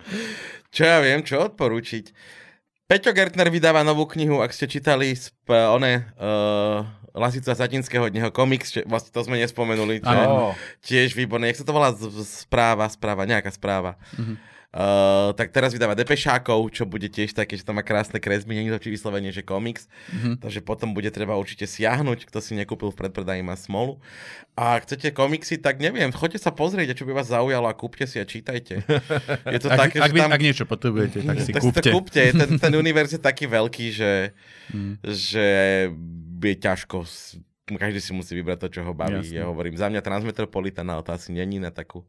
Čo 0.68 0.82
ja 0.84 0.98
viem, 1.00 1.24
čo 1.24 1.40
odporúčiť? 1.48 2.12
Peťo 2.92 3.16
Gertner 3.16 3.48
vydáva 3.48 3.80
novú 3.80 4.04
knihu, 4.04 4.44
ak 4.44 4.52
ste 4.52 4.68
čítali 4.68 5.16
sp- 5.16 5.48
one, 5.48 6.12
uh, 6.20 6.84
Lasica 7.16 7.56
Satinského 7.56 8.04
od 8.04 8.12
neho 8.12 8.28
komiks, 8.28 8.68
čo, 8.68 8.84
vlastne 8.84 9.08
to 9.08 9.24
sme 9.24 9.40
nespomenuli, 9.40 10.04
čo 10.04 10.12
tiež 10.84 11.16
výborné. 11.16 11.48
Jak 11.48 11.64
sa 11.64 11.66
to 11.68 11.72
volá? 11.72 11.96
Správa, 12.28 12.84
správa, 12.92 13.24
nejaká 13.24 13.48
správa. 13.48 13.96
Mhm. 14.20 14.51
Uh, 14.72 15.36
tak 15.36 15.52
teraz 15.52 15.76
vydáva 15.76 15.92
Depešákov, 15.92 16.72
čo 16.72 16.88
bude 16.88 17.04
tiež 17.04 17.36
také, 17.36 17.60
že 17.60 17.64
tam 17.64 17.76
má 17.76 17.84
krásne 17.84 18.16
kresby, 18.16 18.56
nie 18.56 18.72
je 18.72 18.80
to 18.80 18.88
či 18.88 18.96
vyslovene, 18.96 19.28
že 19.28 19.44
komiks. 19.44 19.84
Mm-hmm. 20.08 20.40
Takže 20.40 20.64
potom 20.64 20.96
bude 20.96 21.12
treba 21.12 21.36
určite 21.36 21.68
siahnuť, 21.68 22.24
kto 22.24 22.40
si 22.40 22.56
nekúpil 22.56 22.88
v 22.88 22.96
predpredaji 22.96 23.44
má 23.44 23.52
smolu. 23.52 24.00
A 24.56 24.80
ak 24.80 24.88
chcete 24.88 25.12
komiksy, 25.12 25.60
tak 25.60 25.76
neviem, 25.76 26.08
choďte 26.08 26.40
sa 26.40 26.56
pozrieť, 26.56 26.96
čo 26.96 27.04
by 27.04 27.12
vás 27.12 27.28
zaujalo 27.28 27.68
a 27.68 27.76
kúpte 27.76 28.08
si 28.08 28.16
a 28.16 28.24
čítajte. 28.24 28.80
Je 29.44 29.60
to 29.60 29.68
Ak, 29.76 29.92
také, 29.92 30.00
ak, 30.00 30.08
že 30.08 30.24
tam... 30.24 30.32
ak 30.32 30.40
niečo 30.40 30.64
potrebujete, 30.64 31.20
tak 31.20 31.36
si 31.44 31.52
tak 31.56 31.60
kúpte. 31.60 31.84
Si 31.84 31.92
to 31.92 31.92
kúpte. 31.92 32.22
Ten, 32.32 32.50
ten 32.56 32.72
univerz 32.82 33.12
je 33.12 33.20
taký 33.20 33.44
veľký, 33.52 33.86
že, 33.92 34.32
Mm. 34.72 34.96
že 35.04 35.46
je 36.40 36.54
ťažko 36.56 37.04
každý 37.62 38.02
si 38.02 38.10
musí 38.10 38.34
vybrať 38.34 38.58
to, 38.66 38.68
čo 38.74 38.80
ho 38.82 38.90
baví. 38.90 39.22
Jasne. 39.22 39.38
Ja 39.38 39.46
hovorím, 39.46 39.78
za 39.78 39.86
mňa 39.86 40.02
Transmetropolitan, 40.02 40.90
to 41.06 41.14
asi 41.14 41.30
není 41.30 41.62
na, 41.62 41.70
takú, 41.70 42.02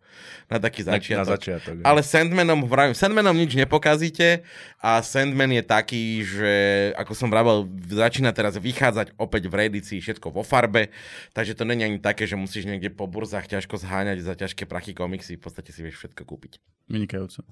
na 0.49 0.57
taký 0.57 0.81
Na, 0.81 0.97
na 0.97 0.97
začiatok. 0.97 1.33
začiatok. 1.37 1.75
Ale 1.85 2.01
Sandmanom, 2.01 2.65
vravím, 2.65 2.97
Sandmanom 2.97 3.37
nič 3.37 3.53
nepokazíte 3.53 4.41
a 4.81 4.97
Sandman 5.05 5.53
je 5.53 5.61
taký, 5.61 6.03
že 6.25 6.53
ako 6.97 7.13
som 7.13 7.29
vravel, 7.29 7.69
začína 7.85 8.33
teraz 8.33 8.57
vychádzať 8.57 9.13
opäť 9.21 9.45
v 9.45 9.53
reedícii 9.61 10.01
všetko 10.01 10.33
vo 10.33 10.41
farbe, 10.41 10.89
takže 11.37 11.53
to 11.53 11.69
není 11.69 11.85
ani 11.85 12.01
také, 12.01 12.25
že 12.25 12.33
musíš 12.33 12.65
niekde 12.65 12.89
po 12.89 13.05
burzách 13.05 13.45
ťažko 13.45 13.77
zháňať 13.77 14.25
za 14.25 14.33
ťažké 14.33 14.65
prachy 14.65 14.97
komiksy, 14.97 15.37
v 15.37 15.43
podstate 15.45 15.69
si 15.69 15.85
vieš 15.85 16.01
všetko 16.01 16.25
kúpiť. 16.25 16.57
Vynikajúco. 16.89 17.45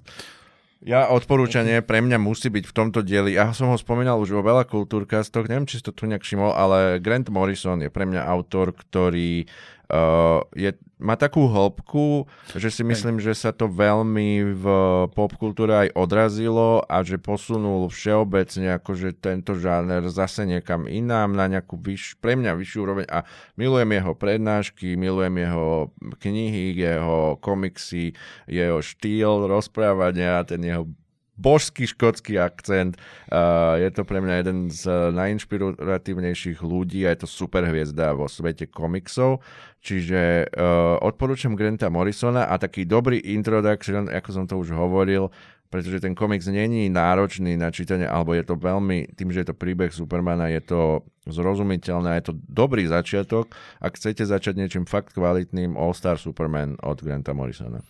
Ja 0.82 1.14
odporúčanie 1.14 1.78
pre 1.78 2.02
mňa 2.02 2.18
musí 2.18 2.50
byť 2.50 2.64
v 2.66 2.74
tomto 2.74 3.06
dieli, 3.06 3.38
ja 3.38 3.54
som 3.54 3.70
ho 3.70 3.78
spomínal 3.78 4.18
už 4.18 4.34
vo 4.34 4.42
veľa 4.42 4.66
kultúrkastoch, 4.66 5.46
neviem, 5.46 5.62
či 5.62 5.78
si 5.78 5.86
to 5.86 5.94
tu 5.94 6.10
nejak 6.10 6.26
všimol, 6.26 6.50
ale 6.50 6.98
Grant 6.98 7.30
Morrison 7.30 7.78
je 7.78 7.86
pre 7.86 8.02
mňa 8.02 8.26
autor, 8.26 8.74
ktorý 8.74 9.46
uh, 9.92 10.40
je, 10.56 10.72
má 10.96 11.20
takú 11.20 11.44
hĺbku, 11.46 12.24
že 12.56 12.72
si 12.72 12.82
myslím, 12.82 13.20
že 13.20 13.36
sa 13.36 13.52
to 13.52 13.68
veľmi 13.68 14.56
v 14.56 14.64
popkultúre 15.12 15.86
aj 15.86 15.88
odrazilo 15.92 16.80
a 16.88 17.04
že 17.04 17.20
posunul 17.20 17.92
všeobecne 17.92 18.80
akože 18.80 19.20
tento 19.20 19.52
žáner 19.52 20.08
zase 20.08 20.48
niekam 20.48 20.88
inám, 20.88 21.36
na 21.36 21.46
nejakú 21.46 21.76
vyš, 21.76 22.16
pre 22.18 22.38
mňa 22.38 22.56
vyššiu 22.56 22.78
úroveň. 22.80 23.06
A 23.12 23.28
milujem 23.60 23.90
jeho 23.92 24.12
prednášky, 24.16 24.96
milujem 24.96 25.36
jeho 25.44 25.92
knihy, 26.22 26.72
jeho 26.72 27.36
komiksy, 27.42 28.16
jeho 28.48 28.80
štýl 28.80 29.50
rozprávania, 29.50 30.46
ten 30.48 30.64
jeho 30.64 30.88
božský 31.36 31.88
škótsky 31.88 32.36
akcent. 32.36 33.00
Uh, 33.32 33.80
je 33.80 33.90
to 33.90 34.04
pre 34.04 34.20
mňa 34.20 34.34
jeden 34.44 34.58
z 34.68 34.88
najinšpiratívnejších 35.16 36.60
ľudí 36.60 37.08
a 37.08 37.12
je 37.16 37.24
to 37.24 37.28
super 37.28 37.64
hviezda 37.64 38.12
vo 38.12 38.28
svete 38.28 38.68
komiksov. 38.68 39.40
Čiže 39.82 40.52
uh, 40.52 41.02
odporúčam 41.02 41.58
Granta 41.58 41.90
Morrisona 41.90 42.46
a 42.46 42.54
taký 42.60 42.86
dobrý 42.86 43.18
introduction, 43.18 44.06
ako 44.06 44.28
som 44.30 44.44
to 44.46 44.54
už 44.60 44.70
hovoril, 44.70 45.32
pretože 45.72 46.04
ten 46.04 46.12
komiks 46.12 46.52
není 46.52 46.92
náročný 46.92 47.56
na 47.56 47.72
čítanie, 47.72 48.04
alebo 48.04 48.36
je 48.36 48.44
to 48.44 48.60
veľmi, 48.60 49.16
tým, 49.16 49.32
že 49.32 49.40
je 49.42 49.48
to 49.50 49.56
príbeh 49.56 49.88
Supermana, 49.88 50.52
je 50.52 50.60
to 50.60 50.80
zrozumiteľné, 51.24 52.20
je 52.20 52.28
to 52.28 52.34
dobrý 52.44 52.84
začiatok, 52.84 53.56
ak 53.80 53.96
chcete 53.96 54.28
začať 54.28 54.60
niečím 54.60 54.84
fakt 54.84 55.16
kvalitným 55.16 55.72
All-Star 55.74 56.20
Superman 56.20 56.76
od 56.84 57.00
Granta 57.00 57.32
Morrisona. 57.32 57.80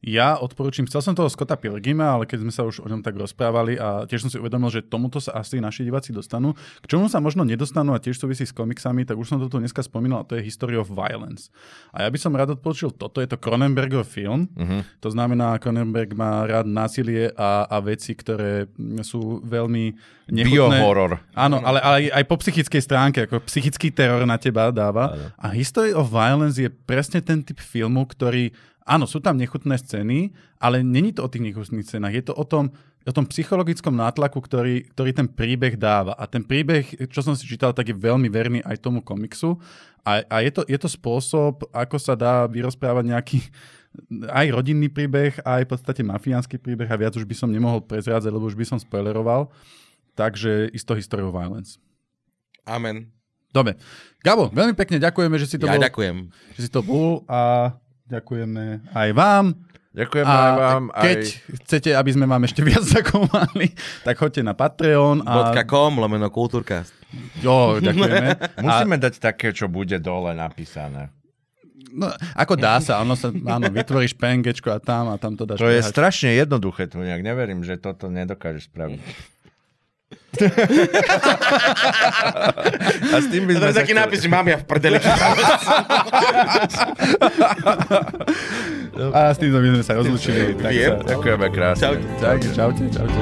Ja 0.00 0.40
odporúčam, 0.40 0.88
chcel 0.88 1.04
som 1.04 1.12
toho 1.12 1.28
Scotta 1.28 1.60
Pilgrima, 1.60 2.16
ale 2.16 2.24
keď 2.24 2.40
sme 2.40 2.52
sa 2.52 2.64
už 2.64 2.80
o 2.80 2.88
ňom 2.88 3.04
tak 3.04 3.20
rozprávali 3.20 3.76
a 3.76 4.08
tiež 4.08 4.24
som 4.24 4.32
si 4.32 4.40
uvedomil, 4.40 4.72
že 4.72 4.80
tomuto 4.80 5.20
sa 5.20 5.36
asi 5.36 5.60
naši 5.60 5.84
diváci 5.84 6.08
dostanú. 6.08 6.56
K 6.80 6.96
čomu 6.96 7.12
sa 7.12 7.20
možno 7.20 7.44
nedostanú 7.44 7.92
a 7.92 8.00
tiež 8.00 8.16
súvisí 8.16 8.48
s 8.48 8.56
komiksami, 8.56 9.04
tak 9.04 9.20
už 9.20 9.28
som 9.28 9.36
to 9.36 9.52
tu 9.52 9.60
dneska 9.60 9.84
spomínal, 9.84 10.24
a 10.24 10.28
to 10.28 10.40
je 10.40 10.48
History 10.48 10.72
of 10.80 10.88
Violence. 10.88 11.52
A 11.92 12.04
ja 12.04 12.08
by 12.08 12.16
som 12.16 12.32
rád 12.32 12.56
odporučil 12.56 12.96
toto, 12.96 13.20
je 13.20 13.28
to 13.28 13.36
Cronenbergov 13.36 14.08
film. 14.08 14.48
Uh-huh. 14.56 14.80
To 15.04 15.12
znamená, 15.12 15.60
Cronenberg 15.60 16.16
má 16.16 16.48
rád 16.48 16.64
násilie 16.64 17.28
a, 17.36 17.68
a 17.68 17.76
veci, 17.84 18.16
ktoré 18.16 18.72
sú 19.04 19.44
veľmi 19.44 19.84
nechutné. 20.32 20.80
Biohoror. 20.80 21.20
Áno, 21.36 21.60
ale, 21.60 21.78
ale 21.84 21.96
aj 22.08 22.24
po 22.24 22.40
psychickej 22.40 22.80
stránke, 22.80 23.18
ako 23.28 23.44
psychický 23.44 23.92
teror 23.92 24.24
na 24.24 24.40
teba 24.40 24.72
dáva. 24.72 25.12
Áno. 25.12 25.28
A 25.36 25.46
History 25.52 25.92
of 25.92 26.08
Violence 26.08 26.56
je 26.56 26.72
presne 26.72 27.20
ten 27.20 27.44
typ 27.44 27.60
filmu, 27.60 28.08
ktorý 28.08 28.56
Áno, 28.90 29.06
sú 29.06 29.22
tam 29.22 29.38
nechutné 29.38 29.78
scény, 29.78 30.34
ale 30.58 30.82
není 30.82 31.14
to 31.14 31.22
o 31.22 31.30
tých 31.30 31.46
nechutných 31.46 31.86
scénach. 31.86 32.10
Je 32.10 32.26
to 32.26 32.34
o 32.34 32.42
tom, 32.42 32.74
o 33.06 33.12
tom 33.14 33.22
psychologickom 33.30 33.94
nátlaku, 33.94 34.42
ktorý, 34.42 34.90
ktorý 34.90 35.10
ten 35.14 35.30
príbeh 35.30 35.78
dáva. 35.78 36.18
A 36.18 36.26
ten 36.26 36.42
príbeh, 36.42 37.06
čo 37.06 37.22
som 37.22 37.38
si 37.38 37.46
čítal, 37.46 37.70
tak 37.70 37.86
je 37.86 37.94
veľmi 37.94 38.26
verný 38.26 38.58
aj 38.66 38.82
tomu 38.82 38.98
komiksu. 38.98 39.62
A, 40.02 40.26
a 40.26 40.42
je, 40.42 40.50
to, 40.50 40.66
je 40.66 40.74
to 40.74 40.90
spôsob, 40.90 41.70
ako 41.70 41.96
sa 42.02 42.18
dá 42.18 42.50
vyrozprávať 42.50 43.04
nejaký 43.06 43.38
aj 44.30 44.46
rodinný 44.54 44.86
príbeh, 44.86 45.42
aj 45.42 45.66
v 45.66 45.70
podstate 45.70 46.02
mafiánsky 46.06 46.58
príbeh 46.58 46.86
a 46.86 46.98
viac 46.98 47.14
už 47.18 47.26
by 47.26 47.34
som 47.34 47.50
nemohol 47.50 47.82
prezrádzať, 47.82 48.30
lebo 48.30 48.46
už 48.46 48.54
by 48.54 48.66
som 48.66 48.78
spoileroval. 48.78 49.50
Takže 50.14 50.70
isto 50.74 50.94
History 50.94 51.22
of 51.22 51.34
Violence. 51.34 51.78
Amen. 52.66 53.10
Dobre. 53.50 53.74
Gabo, 54.22 54.46
veľmi 54.54 54.78
pekne 54.78 55.02
ďakujeme, 55.02 55.34
že 55.42 55.46
si 55.50 55.56
to 55.58 55.66
Ja 55.66 55.74
bol, 55.74 55.82
ďakujem. 55.82 56.16
že 56.54 56.60
si 56.62 56.70
to 56.70 56.86
bol 56.86 57.26
a 57.26 57.74
ďakujeme 58.10 58.90
aj 58.90 59.10
vám. 59.14 59.54
Ďakujem 59.90 60.22
A 60.22 60.30
aj 60.30 60.52
vám. 60.54 60.84
keď 60.94 61.18
aj... 61.18 61.30
chcete, 61.66 61.90
aby 61.98 62.10
sme 62.14 62.26
vám 62.30 62.42
ešte 62.46 62.62
viac 62.62 62.84
zakomali, 62.98 63.74
tak 64.06 64.22
choďte 64.22 64.42
na 64.46 64.54
Patreon. 64.54 65.26
A... 65.26 65.50
.com, 65.66 65.98
lomeno 65.98 66.30
Kultúrkast. 66.30 66.94
Jo, 67.42 67.82
ďakujeme. 67.82 68.38
Musíme 68.66 68.96
dať 69.02 69.18
také, 69.18 69.50
čo 69.50 69.66
bude 69.66 69.98
dole 69.98 70.30
napísané. 70.30 71.10
No, 71.90 72.06
ako 72.38 72.54
dá 72.54 72.78
sa, 72.78 73.02
ono 73.02 73.18
sa, 73.18 73.34
áno, 73.34 73.66
vytvoríš 73.66 74.14
PNGčko 74.14 74.70
a 74.70 74.78
tam 74.78 75.10
a 75.10 75.18
tam 75.18 75.34
to 75.34 75.42
dáš. 75.42 75.58
To 75.58 75.66
je 75.66 75.82
behať. 75.82 75.90
strašne 75.90 76.30
jednoduché, 76.38 76.86
tu 76.86 77.02
nejak 77.02 77.26
neverím, 77.26 77.66
že 77.66 77.82
toto 77.82 78.06
nedokážeš 78.06 78.70
spraviť. 78.70 79.02
A 83.10 83.18
s 83.18 83.26
tým 83.26 83.46
by 83.46 83.52
To 83.54 83.58
sme 83.58 83.66
je 83.66 83.74
sa 83.74 83.80
taký 83.82 83.92
chceli- 83.92 84.00
nápis, 84.00 84.18
že 84.22 84.28
mám 84.30 84.46
ja 84.46 84.56
v 84.56 84.64
prdeli. 84.64 84.98
A 89.10 89.34
s 89.34 89.38
tým 89.38 89.50
by 89.50 89.68
sme 89.74 89.84
sa 89.84 89.94
rozlučili. 89.98 90.54
Ďakujeme 91.02 91.46
krásne. 91.50 91.82
Čaute. 91.82 92.06
Tak, 92.22 92.38
čaute, 92.54 92.84
čaute. 92.88 93.20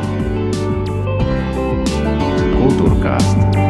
Kultúrkast. 2.53 3.68